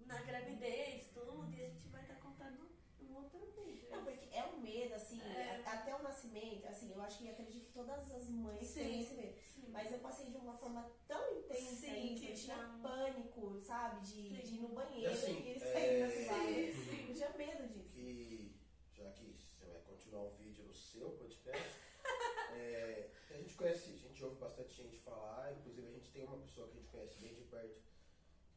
na 0.07 0.21
gravidez, 0.21 1.07
tudo, 1.13 1.47
e 1.53 1.61
a 1.63 1.69
gente 1.69 1.87
vai 1.89 2.01
estar 2.01 2.15
contando 2.15 2.67
um 3.01 3.15
outro 3.15 3.39
vídeo. 3.65 3.87
Não, 3.91 4.03
porque 4.03 4.27
é 4.35 4.43
um 4.45 4.59
medo, 4.59 4.93
assim, 4.95 5.21
É. 5.21 5.61
até 5.65 5.95
o 5.95 6.01
nascimento, 6.03 6.65
assim, 6.67 6.91
eu 6.91 7.01
acho 7.01 7.17
que 7.19 7.29
acredito 7.29 7.65
que 7.67 7.73
todas 7.73 8.11
as 8.13 8.29
mães 8.29 8.65
Sim. 8.67 8.79
têm 8.79 9.01
esse 9.01 9.13
medo. 9.15 9.37
Sim. 9.53 9.65
Mas 9.69 9.91
eu 9.91 9.99
passei 9.99 10.29
de 10.31 10.37
uma 10.37 10.57
forma 10.57 10.89
tão 11.07 11.37
intensa 11.39 11.75
Sim, 11.75 12.13
isso, 12.13 12.23
que 12.25 12.31
eu 12.31 12.35
tinha 12.35 12.55
já- 12.57 12.79
pânico, 12.81 13.59
sabe? 13.61 14.05
De, 14.07 14.41
de 14.41 14.55
ir 14.55 14.59
no 14.61 14.69
banheiro 14.69 15.13
assim, 15.13 15.39
e 15.43 15.49
eles 15.49 15.63
é- 15.63 15.99
da 15.99 16.09
cidade. 16.11 16.73
Sim, 16.73 16.83
sim. 16.89 17.07
Eu 17.09 17.13
tinha 17.15 17.29
medo 17.37 17.67
disso. 17.67 17.93
que 17.93 18.55
já 18.93 19.11
que 19.11 19.25
você 19.33 19.65
vai 19.65 19.81
continuar 19.81 20.23
o 20.23 20.29
vídeo 20.31 20.63
no 20.65 20.73
seu 20.73 21.09
podcast, 21.11 21.79
é, 22.53 23.09
a 23.29 23.33
gente 23.37 23.53
conhece, 23.55 23.91
a 23.91 23.97
gente 23.97 24.23
ouve 24.23 24.37
bastante 24.37 24.73
gente 24.73 24.97
falar, 24.99 25.53
inclusive 25.53 25.87
a 25.87 25.91
gente 25.91 26.09
tem 26.11 26.23
uma 26.25 26.37
pessoa 26.37 26.67
que 26.67 26.73
a 26.77 26.79
gente 26.81 26.89
conhece 26.91 27.19
bem 27.19 27.33
de 27.35 27.41
perto, 27.43 27.79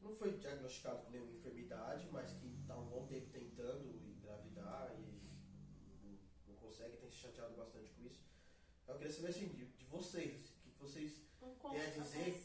não 0.01 0.13
foi 0.15 0.31
diagnosticado 0.37 1.03
com 1.03 1.11
nenhuma 1.11 1.31
enfermidade, 1.31 2.07
mas 2.11 2.31
que 2.33 2.47
está 2.61 2.75
um 2.77 2.87
bom 2.87 3.05
tempo 3.07 3.29
tentando 3.29 3.95
engravidar 4.07 4.93
e 4.97 5.21
não, 6.47 6.55
consegue, 6.55 6.97
tem 6.97 7.09
se 7.09 7.17
chateado 7.17 7.55
bastante 7.55 7.91
com 7.91 8.03
isso. 8.03 8.21
Eu 8.87 8.95
queria 8.95 9.13
saber 9.13 9.29
assim, 9.29 9.47
de, 9.49 9.65
de 9.65 9.85
vocês, 9.85 10.53
o 10.65 10.69
que 10.71 10.79
vocês 10.79 11.21
Um 11.41 11.49
Quer 11.53 11.57
conto 11.59 12.01
dizer- 12.03 12.41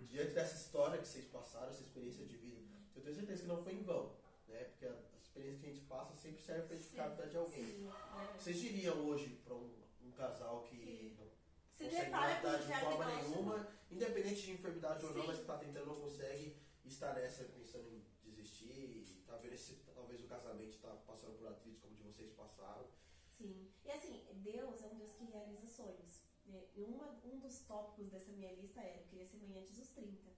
diante 0.00 0.32
dessa 0.34 0.56
história 0.56 0.98
que 1.00 1.08
vocês 1.08 1.24
passaram, 1.26 1.68
essa 1.70 1.82
experiência 1.82 2.24
de 2.26 2.36
vida, 2.36 2.60
eu 2.94 3.02
tenho 3.02 3.14
certeza 3.16 3.42
que 3.42 3.48
não 3.48 3.62
foi 3.62 3.74
em 3.74 3.82
vão, 3.82 4.14
né? 4.48 4.64
Porque 4.64 4.86
a, 4.86 4.90
a 4.92 5.18
experiência 5.20 5.60
que 5.60 5.66
a 5.66 5.70
gente 5.74 5.84
passa 5.86 6.14
sempre 6.14 6.40
serve 6.42 6.62
para 6.68 6.76
edificar 6.76 7.06
a 7.06 7.10
vida 7.10 7.26
de 7.28 7.36
alguém. 7.36 7.64
Sim, 7.64 7.88
é. 7.88 8.38
Vocês 8.38 8.60
diriam 8.60 8.96
hoje 9.06 9.40
para 9.44 9.54
um, 9.54 9.70
um 10.04 10.10
casal 10.12 10.62
que 10.64 11.16
não 11.18 11.26
Se 11.70 11.84
consegue 11.84 12.04
depara 12.04 12.34
com 12.40 12.46
engravidar 12.46 12.78
de 12.78 12.84
forma 12.84 13.04
nenhuma, 13.16 13.68
independente 13.90 14.42
de 14.42 14.52
enfermidade 14.52 15.04
ou 15.04 15.14
não, 15.14 15.26
mas 15.26 15.36
que 15.36 15.42
está 15.42 15.58
tentando 15.58 15.86
não 15.86 16.00
consegue 16.00 16.56
estar 16.94 17.14
nessa 17.14 17.44
pensando 17.44 17.88
em 17.90 18.04
desistir 18.22 19.04
tá 19.26 19.36
vendo 19.36 19.54
esse, 19.54 19.74
talvez 19.94 20.20
o 20.22 20.28
casamento 20.28 20.70
está 20.70 20.90
passando 21.06 21.36
por 21.36 21.48
atritos 21.48 21.80
como 21.80 21.92
o 21.92 21.96
de 21.96 22.02
vocês 22.02 22.32
passaram. 22.32 22.86
Sim. 23.30 23.68
E 23.84 23.90
assim, 23.90 24.24
Deus 24.34 24.82
é 24.82 24.86
um 24.86 24.96
Deus 24.96 25.14
que 25.14 25.24
realiza 25.24 25.66
sonhos. 25.66 26.22
né? 26.46 26.62
E 26.74 26.84
uma, 26.84 27.20
um 27.24 27.38
dos 27.38 27.60
tópicos 27.60 28.08
dessa 28.10 28.32
minha 28.32 28.52
lista 28.52 28.80
era: 28.80 29.00
eu 29.00 29.06
queria 29.06 29.26
ser 29.26 29.38
mãe 29.38 29.58
antes 29.58 29.76
dos 29.76 29.90
30. 29.90 30.32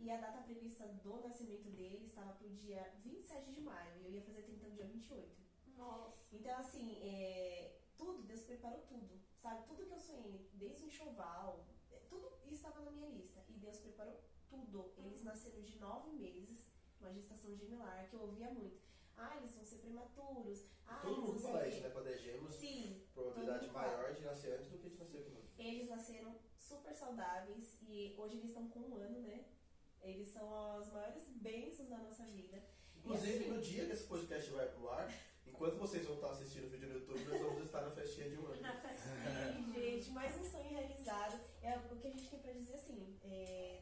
E 0.00 0.10
a 0.10 0.16
data 0.20 0.42
prevista 0.42 0.86
do 0.86 1.20
nascimento 1.20 1.68
dele 1.70 2.06
estava 2.06 2.32
pro 2.34 2.48
dia 2.48 2.94
27 3.02 3.50
de 3.52 3.60
maio. 3.60 4.00
E 4.00 4.04
eu 4.06 4.12
ia 4.12 4.22
fazer 4.22 4.42
30 4.42 4.68
no 4.68 4.74
dia 4.74 4.86
28. 4.86 5.36
Nossa. 5.76 6.16
Então, 6.32 6.56
assim, 6.58 6.96
é, 7.02 7.80
tudo, 7.96 8.22
Deus 8.22 8.42
preparou 8.42 8.80
tudo, 8.82 9.20
sabe? 9.36 9.66
Tudo 9.66 9.86
que 9.86 9.92
eu 9.92 9.98
sonhei, 9.98 10.48
desde 10.54 10.84
o 10.84 10.86
enxoval, 10.86 11.66
é, 11.90 11.98
tudo 12.08 12.32
estava 12.46 12.80
na 12.80 12.92
minha 12.92 13.10
lista. 13.10 13.44
E 13.48 13.54
Deus 13.58 13.78
preparou 13.78 14.14
tudo. 14.66 14.92
Eles 14.98 15.22
nasceram 15.24 15.60
de 15.62 15.78
nove 15.78 16.10
meses, 16.12 16.70
uma 17.00 17.12
gestação 17.12 17.54
gemelar, 17.56 18.08
que 18.08 18.14
eu 18.14 18.20
ouvia 18.22 18.50
muito. 18.50 18.78
Ah, 19.16 19.36
eles 19.38 19.54
vão 19.54 19.64
ser 19.64 19.76
prematuros. 19.78 20.64
Ah, 20.86 21.00
Todo 21.02 21.22
mundo 21.22 21.40
fala 21.40 21.66
isso, 21.66 21.80
né? 21.80 21.90
Quando 21.90 22.06
é 22.08 22.16
gêmeos, 22.16 22.54
Sim, 22.54 23.02
probabilidade 23.12 23.68
fala. 23.70 23.96
maior 23.96 24.14
de 24.14 24.22
nascer 24.22 24.52
antes 24.54 24.70
do 24.70 24.78
que 24.78 24.88
de 24.90 24.96
nascer 24.96 25.24
com 25.24 25.38
eles 25.58 25.88
nasceram 25.88 26.38
super 26.56 26.94
saudáveis 26.94 27.78
e 27.88 28.14
hoje 28.16 28.36
eles 28.36 28.50
estão 28.50 28.68
com 28.68 28.78
um 28.80 28.94
ano, 28.96 29.20
né? 29.22 29.44
Eles 30.00 30.28
são 30.28 30.78
as 30.78 30.92
maiores 30.92 31.26
bênçãos 31.36 31.88
da 31.88 31.98
nossa 31.98 32.24
vida. 32.26 32.62
Inclusive, 32.96 33.38
assim- 33.44 33.50
no 33.50 33.60
dia 33.60 33.86
que 33.86 33.92
esse 33.92 34.04
podcast 34.04 34.50
vai 34.52 34.68
pro 34.68 34.88
ar, 34.88 35.12
enquanto 35.44 35.76
vocês 35.78 36.06
vão 36.06 36.14
estar 36.14 36.30
assistindo 36.30 36.66
o 36.66 36.68
vídeo 36.68 36.88
no 36.88 36.94
YouTube, 36.94 37.24
nós 37.24 37.40
vamos 37.40 37.64
estar 37.64 37.80
na 37.82 37.90
festinha 37.90 38.30
de 38.30 38.38
um 38.38 38.46
ano. 38.46 38.60
Na 38.62 38.80
festinha. 38.80 39.52
Sim, 39.56 39.72
gente, 39.72 40.10
mais 40.10 40.36
um 40.40 40.44
sonho 40.44 40.68
realizado. 40.70 41.40
É 41.60 41.76
o 41.76 41.98
que 41.98 42.06
a 42.06 42.10
gente 42.10 42.30
tem 42.30 42.38
pra 42.38 42.52
dizer 42.52 42.74
assim, 42.74 43.18
é. 43.24 43.77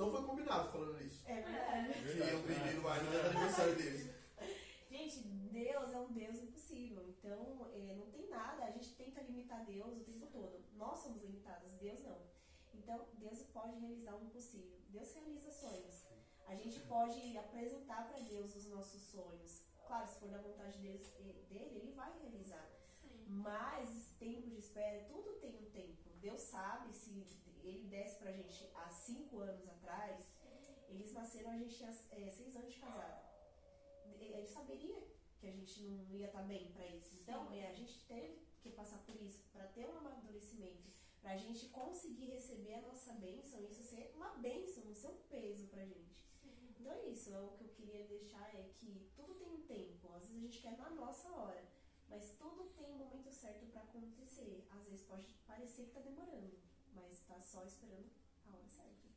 Não 0.00 0.10
foi 0.10 0.24
combinado 0.24 0.72
falando 0.72 0.98
isso. 1.02 1.22
É 1.28 1.42
verdade. 1.42 1.92
Que 1.92 2.18
eu 2.20 2.42
vi 2.42 2.80
no 2.80 2.88
ar 2.88 3.02
no 3.04 3.20
aniversário 3.20 3.76
deles. 3.76 4.10
Gente, 4.88 5.20
Deus 5.52 5.92
é 5.92 5.98
um 5.98 6.10
Deus 6.10 6.36
impossível. 6.38 7.04
Então, 7.06 7.70
é, 7.74 7.94
não 7.94 8.06
tem 8.06 8.26
nada. 8.30 8.64
A 8.64 8.70
gente 8.70 8.94
tenta 8.94 9.20
limitar 9.20 9.62
Deus 9.66 9.98
o 9.98 10.04
tempo 10.04 10.26
todo. 10.28 10.64
Nós 10.72 11.00
somos 11.00 11.22
limitados, 11.22 11.74
Deus 11.74 12.02
não. 12.02 12.16
Então, 12.72 13.08
Deus 13.18 13.42
pode 13.52 13.78
realizar 13.78 14.16
o 14.16 14.24
impossível. 14.24 14.80
Deus 14.88 15.12
realiza 15.12 15.50
sonhos. 15.52 16.06
A 16.46 16.54
gente 16.54 16.80
pode 16.80 17.36
apresentar 17.36 18.08
para 18.08 18.20
Deus 18.20 18.56
os 18.56 18.66
nossos 18.68 19.02
sonhos. 19.02 19.62
Claro, 19.86 20.08
se 20.08 20.18
for 20.18 20.30
da 20.30 20.38
vontade 20.38 20.78
dele, 20.78 21.04
dele, 21.50 21.78
ele 21.78 21.92
vai 21.92 22.10
realizar. 22.20 22.66
Sim. 23.02 23.26
Mas 23.28 23.94
esse 23.94 24.14
tempo 24.14 24.48
de 24.48 24.60
espera, 24.60 25.04
tudo 25.04 25.38
tem 25.40 25.56
um 25.56 25.70
tempo. 25.70 26.08
Deus 26.20 26.40
sabe 26.40 26.92
se 26.94 27.10
ele 27.62 27.88
desse 27.88 28.18
pra 28.18 28.32
gente 28.32 28.70
há 28.74 28.88
cinco 28.90 29.40
anos 29.40 29.68
atrás, 29.68 30.24
eles 30.88 31.12
nasceram, 31.12 31.50
a 31.50 31.58
gente 31.58 31.76
tinha 31.76 31.90
é, 31.90 32.30
seis 32.30 32.56
anos 32.56 32.74
de 32.74 32.80
casado. 32.80 33.28
Ele 34.18 34.46
saberia 34.46 35.02
que 35.38 35.46
a 35.46 35.50
gente 35.50 35.82
não 35.82 36.16
ia 36.16 36.26
estar 36.26 36.42
bem 36.42 36.70
pra 36.72 36.86
isso. 36.86 37.14
Então, 37.22 37.52
é, 37.52 37.68
a 37.68 37.72
gente 37.72 38.06
teve 38.06 38.46
que 38.60 38.70
passar 38.70 38.98
por 39.04 39.16
isso, 39.20 39.42
pra 39.52 39.66
ter 39.68 39.88
um 39.88 39.96
amadurecimento, 39.98 40.90
pra 41.20 41.36
gente 41.36 41.68
conseguir 41.68 42.26
receber 42.26 42.74
a 42.74 42.82
nossa 42.82 43.14
bênção, 43.14 43.64
isso 43.64 43.82
ser 43.82 44.12
uma 44.14 44.34
bênção, 44.38 44.84
não 44.84 44.94
ser 44.94 45.08
um 45.08 45.22
peso 45.28 45.66
pra 45.68 45.84
gente. 45.84 46.28
Então 46.80 46.92
é 46.92 47.08
isso, 47.08 47.32
é 47.32 47.40
o 47.40 47.50
que 47.52 47.64
eu 47.64 47.68
queria 47.68 48.06
deixar 48.06 48.54
é 48.54 48.70
que 48.74 49.10
tudo 49.14 49.34
tem 49.34 49.48
um 49.48 49.62
tempo. 49.66 50.12
Às 50.14 50.22
vezes 50.22 50.36
a 50.36 50.40
gente 50.40 50.62
quer 50.62 50.76
na 50.76 50.90
nossa 50.90 51.30
hora. 51.30 51.62
Mas 52.08 52.34
tudo 52.38 52.70
tem 52.74 52.90
um 52.90 52.98
momento 52.98 53.30
certo 53.30 53.66
pra 53.66 53.82
acontecer. 53.82 54.66
Às 54.70 54.88
vezes 54.88 55.06
pode 55.06 55.26
parecer 55.46 55.84
que 55.84 55.92
tá 55.92 56.00
demorando, 56.00 56.58
mas 56.94 57.20
tá 57.28 57.40
só 57.40 57.64
esperando 57.64 58.10
a 58.46 58.50
hora 58.54 58.68
certa. 58.68 59.08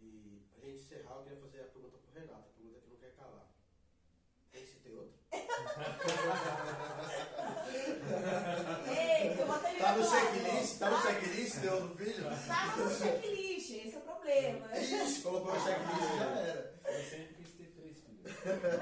E 0.00 0.42
pra 0.50 0.60
gente 0.60 0.80
encerrar, 0.80 1.14
eu 1.16 1.22
queria 1.24 1.40
fazer 1.40 1.60
a 1.60 1.64
pergunta 1.64 1.98
pro 1.98 2.12
Renato, 2.20 2.48
a 2.48 2.52
pergunta 2.54 2.80
que 2.80 2.90
não 2.90 2.96
quer 2.96 3.14
calar. 3.16 3.46
Tem 4.52 4.66
se 4.66 4.76
tem 4.80 4.94
outra? 4.94 5.18
Ei, 8.88 9.40
eu 9.40 9.46
vou 9.46 9.54
até 9.56 9.74
Tá 9.78 9.96
no 9.96 10.04
checklist? 10.04 10.78
Tá 10.78 10.90
no 10.90 11.02
checklist, 11.02 11.56
deu 11.60 11.80
no 11.84 11.94
vídeo? 11.94 12.24
Tava 12.46 12.82
no 12.84 12.90
checklist, 12.90 13.70
esse 13.70 13.94
é 13.94 13.98
o 13.98 14.02
problema. 14.02 14.76
Ixi, 14.78 15.22
colocou 15.22 15.54
no 15.54 15.60
checklist, 15.60 16.16
já 16.18 16.24
era. 16.40 16.80
Eu 16.86 17.04
sempre 17.04 17.34
quis 17.34 17.52
ter 17.54 17.66
três 17.72 17.98
filhos. 17.98 18.24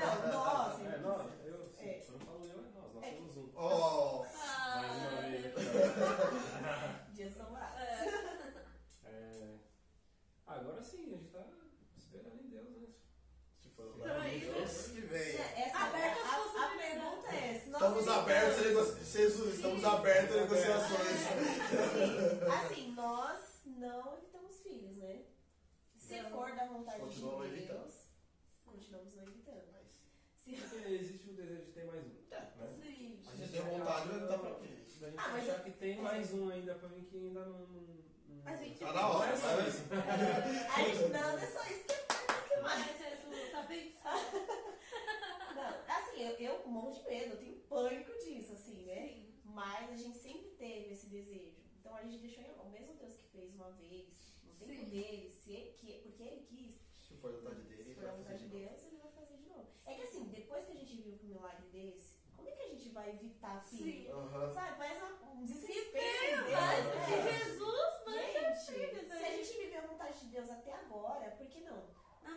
Não, 0.00 0.32
nossa. 0.32 0.82
É, 0.82 0.98
nós, 0.98 1.30
eu, 1.44 1.64
sim, 1.64 1.84
É. 1.88 2.04
eu 2.08 2.18
falo 2.20 2.44
eu, 2.46 2.58
é 2.60 2.70
nós, 2.74 2.94
nós 2.94 3.04
É. 3.04 3.16
somos 3.16 3.36
um. 3.36 3.50
Oh, 3.56 4.22
Mais 4.22 4.34
uma 4.34 5.18
Ah, 5.18 5.20
vez 5.22 5.46
aqui, 5.46 7.14
Dias 7.14 7.34
são 7.36 7.52
lá. 7.52 7.74
ó. 7.74 9.08
É, 9.08 9.56
Agora 10.56 10.82
sim, 10.82 11.04
a 11.06 11.16
gente 11.16 11.28
tá 11.30 11.46
esperando 11.96 12.40
em 12.44 12.48
Deus, 12.48 12.68
né? 12.70 12.86
Se 13.62 13.68
for 13.70 13.94
Então 13.96 14.22
é 14.22 14.34
isso. 14.36 14.52
Deus 14.54 14.86
que 14.88 15.00
venha. 15.02 15.40
É, 15.42 15.62
Essa, 15.68 15.78
Abertas 15.78 16.22
a, 16.24 16.36
a 16.36 16.38
possibilidades. 16.42 16.76
pergunta 16.80 17.28
é 17.34 17.50
essa. 17.56 17.66
Estamos 17.70 18.08
abertos 18.08 18.58
a 18.58 18.62
negociações. 18.68 19.12
Jesus, 19.12 19.54
estamos 19.54 19.84
abertos 19.84 20.36
a 20.36 20.40
negociações. 20.40 21.18
Assim, 22.64 22.92
nós 22.92 23.40
não 23.66 24.14
evitamos 24.16 24.60
filhos, 24.62 24.96
né? 24.98 25.22
Se 25.98 26.22
Não. 26.22 26.30
for 26.30 26.54
da 26.54 26.66
vontade 26.66 27.00
Continuamos 27.00 27.44
de 27.44 27.50
Deus, 27.56 27.60
evitando. 27.68 27.92
continuamos 28.64 29.14
não 29.14 29.22
evitando. 29.24 29.66
Porque 30.46 30.88
existe 30.94 31.30
o 31.30 31.32
desejo 31.34 31.64
de 31.66 31.72
ter 31.72 31.84
mais 31.86 32.04
um. 32.04 32.08
Né? 32.08 32.70
Sim. 32.80 33.20
A 33.26 33.34
gente 33.36 33.50
tem 33.52 33.60
vontade, 33.62 34.08
mas 34.08 34.20
não 34.20 34.28
tá 34.28 34.38
pra 34.38 34.54
quê? 34.54 34.68
Ah, 35.16 35.28
mas 35.32 35.48
achar 35.48 35.58
eu- 35.58 35.64
que 35.64 35.70
tem 35.72 36.00
mais 36.00 36.32
um 36.32 36.48
ainda 36.48 36.74
pra 36.76 36.88
mim 36.88 37.02
que 37.04 37.16
ainda 37.16 37.44
não. 37.44 37.66
A 38.44 38.56
gente 38.56 38.78
Tá 38.78 38.92
na 38.92 39.08
hora, 39.08 39.26
Não 39.26 39.34
é 39.34 39.36
só 39.36 39.56
mas- 39.56 39.74
isso. 39.74 39.82
A 40.74 40.82
gente 40.82 41.02
não, 41.12 41.32
não 41.32 41.38
é 41.38 41.46
só 41.46 41.62
isso 41.64 41.84
que 41.86 42.54
que 42.54 42.60
mais. 42.62 42.96
Tá. 44.02 44.14
Não, 45.54 45.96
assim, 45.96 46.22
eu, 46.22 46.30
eu 46.38 46.68
morro 46.68 46.92
de 46.92 47.02
medo, 47.08 47.32
eu 47.34 47.38
tenho 47.38 47.56
pânico 47.68 48.12
disso, 48.24 48.52
assim, 48.52 48.84
né? 48.84 49.08
Sim. 49.08 49.34
Mas 49.44 49.90
a 49.90 49.96
gente 49.96 50.18
sempre 50.18 50.50
teve 50.50 50.92
esse 50.92 51.06
desejo. 51.08 51.56
Então 51.80 51.94
a 51.96 52.02
gente 52.02 52.18
deixou 52.18 52.44
em 52.44 52.50
o 52.60 52.70
mesmo 52.70 52.94
Deus 52.94 53.16
que 53.16 53.26
fez 53.30 53.54
uma 53.54 53.70
vez, 53.72 54.32
no 54.44 54.52
tempo 54.54 54.84
Sim. 54.84 54.90
dele, 54.90 55.30
se 55.30 55.52
ele, 55.52 55.70
que, 55.72 55.92
porque 56.02 56.22
ele 56.22 56.42
quis, 56.46 56.76
Se 57.00 57.14
for 57.16 57.32
da 57.32 57.38
vontade 57.38 57.62
dele, 57.62 57.82
se 57.84 57.90
ele 57.90 57.94
for 58.00 58.04
a 58.04 58.08
vai 58.12 58.16
vontade 58.18 58.38
fazer 58.44 58.48
de. 58.58 58.64
Deus, 58.66 58.84
ele 58.86 58.96
vai 58.98 59.12
fazer 59.12 59.36
de 59.36 59.48
novo. 59.48 59.68
É 59.86 59.94
que 59.94 60.02
assim, 60.02 60.24
depois 60.28 60.64
que 60.66 60.72
a 60.72 60.74
gente 60.74 60.96
viu 61.02 61.14
um 61.14 61.26
milagre 61.26 61.66
desse, 61.70 62.15
vai 62.96 63.10
evitar 63.10 63.58
assim. 63.58 63.76
filho. 63.76 64.16
Uhum. 64.16 64.50
Sabe? 64.50 64.78
Parece 64.78 65.02
um 65.04 65.44
desespero. 65.44 66.44
Deus, 66.44 66.48
né? 66.48 66.56
mas 66.56 67.12
é. 67.12 67.44
Jesus 67.44 67.92
manda 68.06 68.54
gente, 68.54 68.72
filhos. 68.72 69.08
Né? 69.08 69.18
Se 69.18 69.24
a 69.24 69.30
gente 69.30 69.58
viver 69.58 69.76
a 69.76 69.86
vontade 69.86 70.20
de 70.20 70.26
Deus 70.26 70.50
até 70.50 70.72
agora, 70.72 71.30
por 71.32 71.46
que 71.46 71.60
não? 71.60 71.84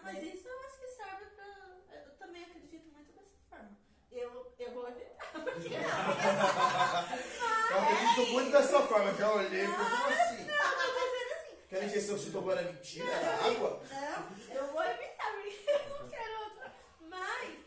Mas 0.03 0.15
né? 0.15 0.22
isso 0.22 0.48
eu 0.48 0.60
acho 0.60 0.80
que 0.80 0.88
serve 0.88 1.26
pra. 1.27 1.95
Eu 1.95 2.11
também 2.18 2.44
acredito 2.44 2.91
muito 2.91 3.11
dessa 3.14 3.38
forma. 3.49 3.77
Eu, 4.11 4.53
eu 4.60 4.72
vou 4.73 4.88
evitar. 4.90 5.31
Porque 5.31 5.77
não. 5.77 5.90
Assim, 7.10 7.72
eu 7.72 7.80
acredito 7.80 8.34
muito 8.34 8.52
dessa 8.52 8.81
forma. 8.81 9.14
Já 9.14 9.31
olhei 9.34 9.64
e 9.64 9.68
falei, 9.68 9.90
como 9.90 10.07
assim? 10.07 10.45
Não, 10.45 10.56
assim, 10.56 11.56
Quer 11.69 11.88
dizer 11.88 12.18
se 12.18 12.31
tomar 12.31 12.57
a 12.57 12.61
mentira, 12.64 13.06
não, 13.06 13.52
água? 13.52 13.81
Não, 13.90 14.56
eu 14.56 14.68
vou 14.73 14.84
evitar, 14.84 15.31
porque 15.34 15.72
eu 15.72 15.99
não 15.99 16.10
quero 16.10 16.44
outra. 16.44 16.73
Mas 17.02 17.59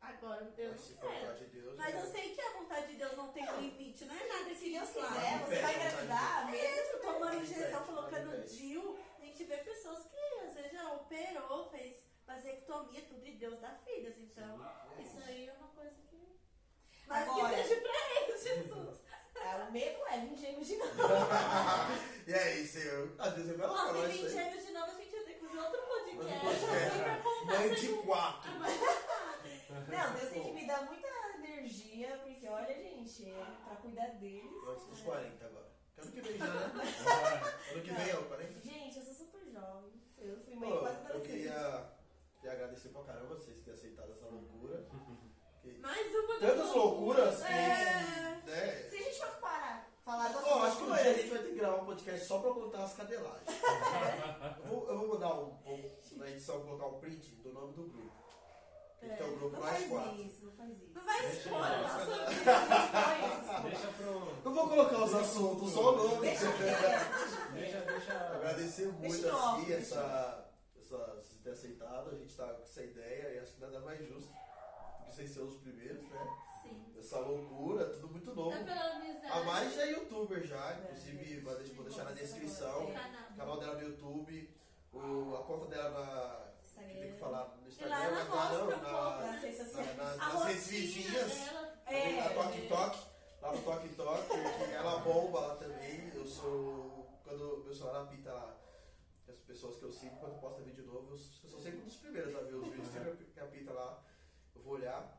agora, 0.00 0.40
eu 0.56 0.68
não 0.68 0.72
Mas 0.72 0.80
se 0.80 0.94
for 0.94 1.08
quero. 1.10 1.20
vontade 1.20 1.44
de 1.46 1.60
Deus. 1.60 1.76
Mas 1.76 1.94
é. 1.94 1.98
eu 2.00 2.06
sei 2.10 2.34
que 2.34 2.40
a 2.40 2.52
vontade 2.52 2.86
de 2.88 2.94
Deus 2.96 3.16
não 3.16 3.32
tem 3.32 3.44
limite, 3.60 4.04
não 4.04 4.14
é 4.14 4.26
nada 4.26 4.54
Se 4.54 4.70
Deus 4.70 4.88
quiser, 4.90 5.38
você 5.46 5.58
vai 5.60 5.74
engravidar 5.76 6.50
Mesmo 6.50 6.98
tomando 7.00 7.36
injeção, 7.42 7.80
não 7.80 7.86
colocando. 7.86 8.44
DIU, 8.46 8.98
a 9.18 9.24
gente 9.24 9.44
vê 9.44 9.56
pessoas 9.58 10.04
que 10.06 10.46
às 10.46 10.54
vezes 10.54 10.72
já 10.72 10.92
operou, 10.92 11.68
fez 11.70 11.96
vasectomia, 12.26 13.02
tudo 13.02 13.26
e 13.26 13.32
Deus 13.32 13.60
dá 13.60 13.70
filhos. 13.84 14.16
Então, 14.18 14.60
isso 15.00 15.18
aí 15.26 15.48
é 15.48 15.52
uma 15.52 15.68
coisa 15.68 15.96
que. 16.08 16.38
Mas 17.06 17.28
Agora- 17.28 17.54
que 17.56 17.62
seja 17.68 17.80
pra 17.80 18.20
eles, 18.22 18.42
Jesus. 18.42 18.98
Ah, 19.40 19.66
o 19.68 19.72
medo 19.72 19.98
é 20.10 20.18
vir 20.18 20.36
gêmeos 20.36 20.66
de 20.66 20.76
novo. 20.78 20.92
E 22.26 22.34
aí, 22.34 22.66
senhor? 22.66 23.14
Às 23.18 23.34
vezes 23.34 23.56
vai 23.56 23.66
lá 23.68 23.72
Nossa, 23.72 23.86
falar 23.94 24.08
e 24.08 24.10
isso 24.16 24.26
20 24.28 24.38
aí. 24.38 24.48
anos 24.50 24.66
de 24.66 24.72
novo, 24.72 24.90
a 24.90 24.94
gente 24.94 25.16
outro 25.56 25.80
podcast. 25.82 26.66
Mãe 27.46 27.74
de 27.74 27.88
quatro. 28.04 28.50
Não, 29.88 30.12
Deus 30.14 30.30
tem 30.30 30.42
que 30.42 30.52
me 30.52 30.66
dar 30.66 30.82
muita 30.86 31.08
energia, 31.36 32.18
porque 32.24 32.48
olha, 32.48 32.74
gente, 32.74 33.30
é 33.30 33.44
pra 33.64 33.76
cuidar 33.76 34.06
deles. 34.18 34.50
Antes 34.68 34.86
dos 34.86 35.00
40 35.00 35.44
agora. 35.46 35.68
Que 35.94 36.00
Ano 36.00 36.12
que 36.12 36.20
vem 36.20 36.38
já, 36.38 36.46
né? 36.46 36.72
ano 37.72 37.82
que 37.82 37.90
vem 37.92 38.08
é 38.10 38.16
o 38.18 38.24
40. 38.24 38.60
Gente, 38.60 38.96
eu 38.98 39.02
sou 39.04 39.14
super 39.14 39.44
jovem. 39.50 39.92
Eu 40.18 40.40
fui 40.40 40.54
mãe 40.54 40.70
Pô, 40.70 40.78
quase 40.78 41.10
eu 41.10 41.20
queria, 41.20 41.90
queria 42.36 42.52
agradecer 42.52 42.88
pra 42.90 43.02
caramba 43.04 43.34
vocês 43.36 43.58
terem 43.60 43.74
aceitado 43.74 44.12
essa 44.12 44.26
loucura. 44.26 44.86
Que- 45.62 45.78
Mais 45.80 46.14
uma 46.14 46.38
Tantas 46.38 46.72
loucuras 46.74 47.38
que. 47.42 47.52
É. 47.52 48.42
Né? 48.46 48.88
Se 48.88 48.96
a 48.96 49.02
gente 49.02 49.18
for 49.18 49.40
parar, 49.40 49.87
falar 50.08 50.28
das 50.28 50.42
acho 50.42 50.76
que 50.78 50.82
um 50.84 50.94
dia 50.94 51.10
a 51.10 51.12
gente 51.12 51.28
vai 51.28 51.38
ter 51.38 51.48
que 51.48 51.54
gravar 51.56 51.82
um 51.82 51.84
podcast 51.84 52.24
só 52.24 52.38
pra 52.38 52.54
contar 52.54 52.84
as 52.84 52.94
cadelagens. 52.94 53.42
eu, 54.64 54.70
vou, 54.70 54.88
eu 54.88 54.98
vou 54.98 55.08
mandar 55.08 55.34
um, 55.34 55.52
um, 55.66 55.90
na 56.16 56.30
edição, 56.30 56.62
colocar 56.62 56.86
um 56.86 56.98
print 56.98 57.30
do 57.36 57.52
nome 57.52 57.74
do 57.74 57.82
grupo. 57.82 58.16
Que 58.98 59.06
é 59.06 59.24
o 59.24 59.36
grupo 59.36 59.50
não 59.50 59.60
mais 59.60 59.76
faz 59.76 59.88
quatro. 59.90 60.22
isso, 60.22 60.46
não 60.46 60.52
faz 60.52 60.76
isso. 60.76 60.90
Não 60.94 61.04
vai 61.04 61.30
expor 61.30 61.58
nossa. 61.58 62.06
Deixa 63.62 63.88
pro. 63.88 64.32
Eu 64.44 64.54
vou 64.54 64.68
colocar 64.68 65.04
os 65.04 65.14
assuntos, 65.14 65.72
só 65.72 65.92
o 65.92 65.96
nome. 65.96 66.20
Deixa. 66.22 66.46
Deixa, 67.52 67.80
deixa. 67.82 68.12
Agradecer 68.12 68.86
muito 68.86 69.12
Deixa 69.12 69.36
off, 69.36 69.60
assim 69.60 69.66
deixa 69.66 69.94
essa, 69.94 70.50
essa, 70.80 70.96
vocês 71.16 71.38
terem 71.42 71.58
aceitado, 71.58 72.10
a 72.10 72.14
gente 72.16 72.34
tá 72.34 72.46
com 72.54 72.62
essa 72.62 72.82
ideia 72.82 73.34
e 73.34 73.38
acho 73.38 73.54
que 73.54 73.60
nada 73.60 73.80
mais 73.80 74.00
justo 74.08 74.32
do 74.32 75.04
que 75.04 75.14
vocês 75.14 75.30
serem 75.30 75.48
os 75.48 75.56
primeiros, 75.58 76.08
né? 76.08 76.47
Essa 76.98 77.18
loucura, 77.20 77.86
tudo 77.90 78.08
muito 78.08 78.34
novo. 78.34 78.52
É 78.56 78.62
pela 78.64 78.96
amizade. 78.96 79.26
A 79.32 79.40
Mari 79.44 79.74
já 79.74 79.82
é 79.86 79.92
youtuber 79.92 80.42
já, 80.46 80.78
inclusive 80.80 81.40
vai 81.40 81.54
deixar- 81.56 81.74
vou 81.74 81.84
deixar 81.84 82.04
na 82.04 82.10
descrição. 82.12 82.84
O 82.84 82.92
canal. 82.92 83.58
dela 83.60 83.74
no 83.74 83.82
YouTube, 83.82 84.50
o, 84.92 85.36
a 85.36 85.42
conta 85.44 85.66
dela 85.66 85.90
na. 85.90 86.48
Que 86.84 86.84
tem 87.00 87.12
que 87.12 87.18
falar 87.18 87.56
no 87.60 87.66
Instagram, 87.68 87.96
ela 87.96 88.24
mas 88.24 88.28
tá, 88.28 88.52
não, 88.52 88.66
na, 88.68 89.26
Nas 89.32 89.42
redes 89.42 89.58
sociais. 89.66 89.96
na, 89.96 90.04
na, 90.04 90.24
A 90.24 90.32
nas 90.34 90.44
redes 90.44 90.66
vizinhas. 90.68 91.32
É. 91.86 92.16
Na 92.22 92.30
Toque 92.30 92.68
Toque, 92.68 92.98
lá 93.42 93.52
no 93.52 93.62
Toque 93.62 93.88
Toque, 93.90 94.28
que 94.28 94.74
ela 94.74 94.98
bomba 95.00 95.40
lá 95.40 95.56
também. 95.56 96.12
Eu 96.14 96.26
sou. 96.26 97.08
Quando 97.24 97.42
o 97.42 97.64
meu 97.64 97.74
celular 97.74 98.02
apita 98.02 98.32
lá, 98.32 98.56
as 99.28 99.36
pessoas 99.40 99.76
que 99.76 99.82
eu 99.84 99.92
sigo, 99.92 100.16
quando 100.18 100.40
posta 100.40 100.62
vídeo 100.62 100.86
novo, 100.86 101.10
eu 101.12 101.48
sou 101.50 101.58
sempre 101.60 101.80
um 101.80 101.84
dos 101.84 101.96
primeiros 101.96 102.34
a 102.34 102.40
ver 102.40 102.54
os 102.54 102.64
vídeos 102.68 102.88
sempre 102.88 103.24
que 103.26 103.40
apita 103.40 103.72
lá. 103.72 104.02
Eu 104.54 104.62
vou 104.62 104.74
olhar. 104.74 105.17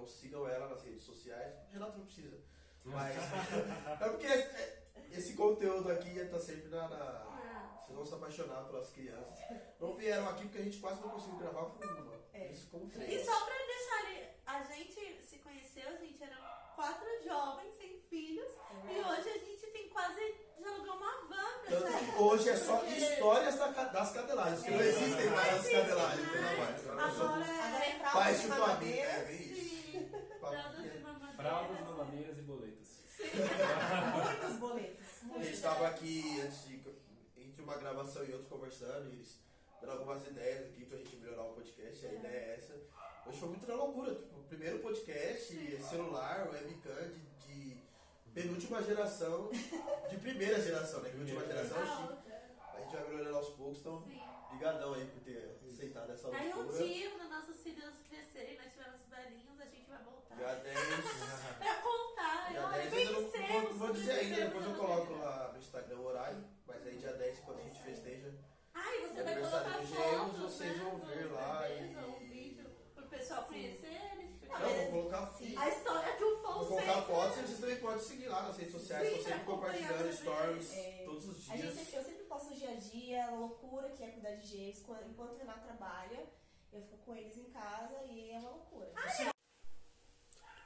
Então 0.00 0.06
sigam 0.08 0.48
ela 0.48 0.66
nas 0.68 0.82
redes 0.82 1.02
sociais. 1.02 1.52
Renato 1.70 1.98
não 1.98 2.06
precisa. 2.06 2.38
Mas. 2.84 3.14
é 4.00 4.08
porque 4.08 4.26
é- 4.26 4.80
esse 5.12 5.34
conteúdo 5.34 5.90
aqui 5.92 6.08
ia 6.10 6.24
estar 6.24 6.40
sempre 6.40 6.68
na. 6.68 6.88
na 6.88 6.96
Ah. 6.96 7.78
vocês 7.82 7.94
vão 7.94 8.06
se 8.06 8.14
apaixonar 8.14 8.64
pelas 8.64 8.88
crianças. 8.90 9.38
Não 9.78 9.94
vieram 9.94 10.26
aqui 10.30 10.44
porque 10.44 10.58
a 10.58 10.62
gente 10.64 10.78
quase 10.78 11.00
não 11.02 11.10
conseguiu 11.10 11.36
gravar 11.38 11.64
com 11.66 11.84
uma. 11.84 12.14
É. 12.32 12.46
Eles 12.46 12.64
com 12.64 12.78
E 12.86 12.88
três. 12.90 13.26
só 13.26 13.44
pra 13.44 13.54
deixar 13.54 14.06
ali, 14.06 14.28
a 14.46 14.62
gente 14.62 15.22
se 15.22 15.38
conheceu, 15.40 15.88
a 15.88 15.96
gente 15.96 16.22
era 16.22 16.36
quatro 16.76 17.06
jovens 17.22 17.74
sem 17.74 18.00
filhos. 18.08 18.50
E 18.88 18.98
hoje 19.00 19.28
a 19.28 19.38
gente 19.38 19.66
tem 19.72 19.88
quase, 19.90 20.34
já 20.60 20.70
alugou 20.70 20.96
uma 20.96 21.20
van 21.28 21.60
pra 21.66 21.80
Tanto 21.80 21.98
que 22.16 22.22
hoje 22.22 22.48
é 22.48 22.56
só 22.56 22.76
Porque- 22.78 22.94
histórias 22.94 23.54
das 23.58 24.12
cadelagens, 24.12 24.62
que 24.62 24.70
não 24.70 24.80
É. 24.80 24.86
existem 24.88 25.30
mais 25.30 25.54
as 25.54 25.68
cadelagens, 25.72 26.26
mais. 26.58 26.86
não 26.86 26.94
mais. 26.94 27.20
Agora 27.20 27.84
é 27.84 27.90
é 27.90 27.98
pais 28.12 28.40
de 28.40 28.46
família. 28.48 29.04
É, 29.04 29.32
isso. 29.32 29.69
Sim. 29.90 30.08
Fraldas 30.38 30.94
e 30.94 30.98
mamadeiras. 30.98 31.36
Fraldas, 31.36 31.80
mamadeiras 31.80 32.38
e 32.38 32.42
boletos. 32.42 32.88
Muitos 34.40 34.56
boletos. 34.58 35.06
A 35.34 35.38
gente 35.38 35.54
estava 35.54 35.88
aqui 35.88 36.40
antes 36.40 36.64
de, 36.66 36.82
entre 37.36 37.62
uma 37.62 37.76
gravação 37.76 38.24
e 38.24 38.32
outra 38.32 38.48
conversando, 38.48 39.10
e 39.10 39.14
eles 39.14 39.38
dando 39.80 39.92
algumas 39.92 40.26
ideias 40.26 40.66
aqui 40.66 40.84
pra 40.84 40.98
gente 40.98 41.16
melhorar 41.16 41.44
o 41.44 41.54
podcast. 41.54 42.06
A 42.06 42.12
ideia 42.12 42.36
é 42.36 42.54
essa. 42.56 42.74
Hoje 43.26 43.38
foi 43.38 43.48
muito 43.48 43.66
na 43.66 43.74
loucura. 43.74 44.14
Tipo, 44.14 44.40
o 44.40 44.44
primeiro 44.44 44.78
podcast, 44.80 45.82
celular, 45.82 46.48
webcam 46.50 47.10
de, 47.46 47.74
de 47.74 47.82
penúltima 48.32 48.82
geração, 48.82 49.50
de 50.08 50.16
primeira 50.18 50.60
geração, 50.60 51.00
né? 51.02 51.10
Que 51.10 51.16
última 51.18 51.44
geração 51.46 51.78
é 51.78 51.82
A 51.82 51.86
chique. 51.86 52.02
outra. 52.12 52.30
A 52.74 52.80
gente 52.80 52.92
vai 52.96 53.08
melhorando 53.08 53.36
aos 53.36 53.48
poucos, 53.50 53.78
então 53.80 54.02
Sim. 54.02 54.20
aí 54.94 55.06
por 55.06 55.20
ter 55.20 55.58
aceitado 55.66 56.10
essa 56.12 56.28
Aí 56.34 56.52
um 56.52 56.56
loucura. 56.56 56.84
dia, 56.84 57.10
quando 57.10 57.30
nossos 57.30 57.56
filhos 57.62 57.94
crescerem, 58.08 58.58
nós 58.58 58.72
tivermos 58.72 59.00
velhinhos, 59.08 59.60
a 59.60 59.64
gente 59.66 59.88
vai 59.88 60.02
voltar. 60.02 60.29
Dia 60.29 60.29
10. 60.54 60.78
Pra 61.58 61.74
contar, 61.76 62.48
Dia 62.50 62.66
olha, 62.66 62.78
10 62.90 62.92
ainda 62.94 63.10
não 63.12 63.30
vencemos. 63.30 63.62
vou, 63.68 63.74
vou 63.74 63.92
dizer 63.92 64.12
ainda, 64.12 64.36
depois 64.46 64.64
eu 64.66 64.74
coloco 64.74 65.12
lá 65.14 65.50
no 65.52 65.58
Instagram 65.58 65.96
o 65.98 66.04
horário, 66.06 66.44
mas 66.66 66.86
aí 66.86 66.96
dia 66.96 67.12
10, 67.12 67.38
quando 67.40 67.58
a 67.58 67.62
gente 67.62 67.82
festeja, 67.82 68.32
Ai, 68.74 68.98
você 69.00 69.22
vai 69.22 69.32
aniversário 69.32 69.64
colocar 69.64 69.78
dos 69.80 69.88
gêmeos, 69.88 70.20
fotos, 70.20 70.38
vocês 70.40 70.76
né, 70.76 70.84
vão 70.84 70.98
ver 71.00 71.32
lá 71.32 71.68
e- 71.70 71.96
um 71.96 72.18
vídeo 72.28 72.70
pro 72.94 73.06
pessoal 73.06 73.44
conhecer 73.44 73.86
eles. 74.12 74.40
não, 74.48 74.58
vou 74.58 74.90
colocar, 75.10 75.26
Sim. 75.38 75.56
A 75.56 75.68
história 75.68 76.16
que 76.16 76.24
o 76.24 76.42
vou 76.42 76.66
colocar 76.66 77.02
fotos 77.02 77.36
e 77.36 77.40
né? 77.40 77.46
vocês 77.46 77.60
também 77.60 77.76
podem 77.76 78.00
seguir 78.00 78.28
lá 78.28 78.42
nas 78.42 78.56
redes 78.56 78.72
sociais, 78.72 79.02
Sim, 79.08 79.14
estou 79.16 79.24
sempre 79.24 79.44
pra 79.44 79.52
acompanhar 79.54 79.72
compartilhando 79.78 79.98
também. 79.98 80.16
stories 80.16 80.72
É. 80.74 81.02
todos 81.04 81.28
os 81.28 81.50
A 81.50 81.56
gente 81.56 81.72
dias. 81.74 81.94
eu 81.94 82.04
sempre 82.04 82.24
posto 82.24 82.50
no 82.50 82.56
dia 82.56 82.70
a 82.70 82.74
dia, 82.74 83.26
a 83.26 83.30
loucura 83.30 83.88
que 83.90 84.02
é 84.02 84.08
cuidar 84.08 84.34
de 84.36 84.46
gêmeos. 84.46 84.82
Quando- 84.82 85.06
Enquanto 85.10 85.32
o 85.32 85.36
Renato 85.38 85.60
trabalha, 85.60 86.26
eu 86.72 86.80
fico 86.82 86.96
com 86.98 87.14
eles 87.14 87.36
em 87.36 87.50
casa 87.50 88.02
e 88.04 88.30
é 88.32 88.38
uma 88.38 88.50
loucura. 88.50 88.92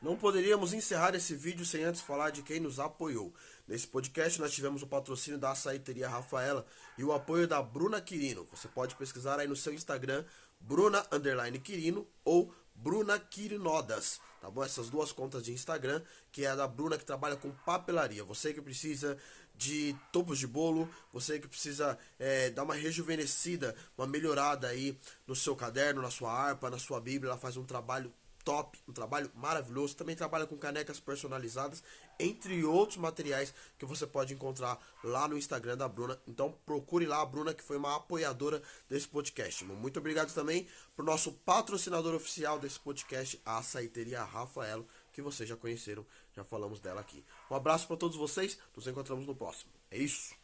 Não 0.04 0.18
poderíamos 0.18 0.74
encerrar 0.74 1.14
esse 1.14 1.34
vídeo 1.34 1.64
sem 1.64 1.82
antes 1.82 2.02
falar 2.02 2.28
de 2.28 2.42
quem 2.42 2.60
nos 2.60 2.78
apoiou. 2.78 3.32
Nesse 3.66 3.86
podcast 3.86 4.38
nós 4.38 4.52
tivemos 4.52 4.82
o 4.82 4.86
patrocínio 4.86 5.38
da 5.38 5.52
Açaiteria 5.52 6.06
Rafaela 6.06 6.66
e 6.98 7.02
o 7.02 7.10
apoio 7.10 7.48
da 7.48 7.62
Bruna 7.62 8.02
Quirino. 8.02 8.46
Você 8.50 8.68
pode 8.68 8.94
pesquisar 8.96 9.40
aí 9.40 9.48
no 9.48 9.56
seu 9.56 9.72
Instagram, 9.72 10.22
Bruna 10.60 11.06
Underline 11.10 11.58
Quirino 11.58 12.06
ou 12.22 12.54
Bruna 12.74 13.18
Quirinodas. 13.18 14.20
Tá 14.42 14.50
bom? 14.50 14.62
Essas 14.62 14.90
duas 14.90 15.10
contas 15.10 15.42
de 15.42 15.54
Instagram, 15.54 16.02
que 16.30 16.44
é 16.44 16.48
a 16.48 16.54
da 16.54 16.68
Bruna 16.68 16.98
que 16.98 17.04
trabalha 17.06 17.36
com 17.36 17.50
papelaria. 17.64 18.22
Você 18.24 18.52
que 18.52 18.60
precisa 18.60 19.16
de 19.54 19.96
topos 20.12 20.38
de 20.38 20.46
bolo, 20.46 20.86
você 21.14 21.38
que 21.38 21.48
precisa 21.48 21.98
é, 22.18 22.50
dar 22.50 22.64
uma 22.64 22.74
rejuvenescida, 22.74 23.74
uma 23.96 24.06
melhorada 24.06 24.68
aí 24.68 24.98
no 25.26 25.34
seu 25.34 25.56
caderno, 25.56 26.02
na 26.02 26.10
sua 26.10 26.30
harpa, 26.30 26.68
na 26.68 26.78
sua 26.78 27.00
bíblia. 27.00 27.30
Ela 27.30 27.38
faz 27.40 27.56
um 27.56 27.64
trabalho 27.64 28.12
top, 28.44 28.78
um 28.86 28.92
trabalho 28.92 29.30
maravilhoso. 29.34 29.96
Também 29.96 30.14
trabalha 30.14 30.46
com 30.46 30.56
canecas 30.56 31.00
personalizadas, 31.00 31.82
entre 32.18 32.64
outros 32.64 32.98
materiais 32.98 33.54
que 33.78 33.86
você 33.86 34.06
pode 34.06 34.34
encontrar 34.34 34.78
lá 35.02 35.26
no 35.26 35.36
Instagram 35.36 35.76
da 35.76 35.88
Bruna. 35.88 36.20
Então 36.28 36.56
procure 36.64 37.06
lá 37.06 37.22
a 37.22 37.26
Bruna, 37.26 37.54
que 37.54 37.62
foi 37.62 37.76
uma 37.76 37.96
apoiadora 37.96 38.62
desse 38.88 39.08
podcast. 39.08 39.64
Muito 39.64 39.98
obrigado 39.98 40.32
também 40.32 40.68
pro 40.94 41.04
nosso 41.04 41.32
patrocinador 41.32 42.14
oficial 42.14 42.58
desse 42.58 42.78
podcast, 42.78 43.40
a 43.44 43.58
Açaiteria 43.58 44.22
Rafaelo, 44.22 44.86
que 45.12 45.22
vocês 45.22 45.48
já 45.48 45.56
conheceram, 45.56 46.04
já 46.34 46.44
falamos 46.44 46.80
dela 46.80 47.00
aqui. 47.00 47.24
Um 47.50 47.54
abraço 47.54 47.86
para 47.86 47.96
todos 47.96 48.16
vocês, 48.16 48.58
nos 48.76 48.86
encontramos 48.86 49.26
no 49.26 49.34
próximo. 49.34 49.72
É 49.90 49.98
isso. 49.98 50.43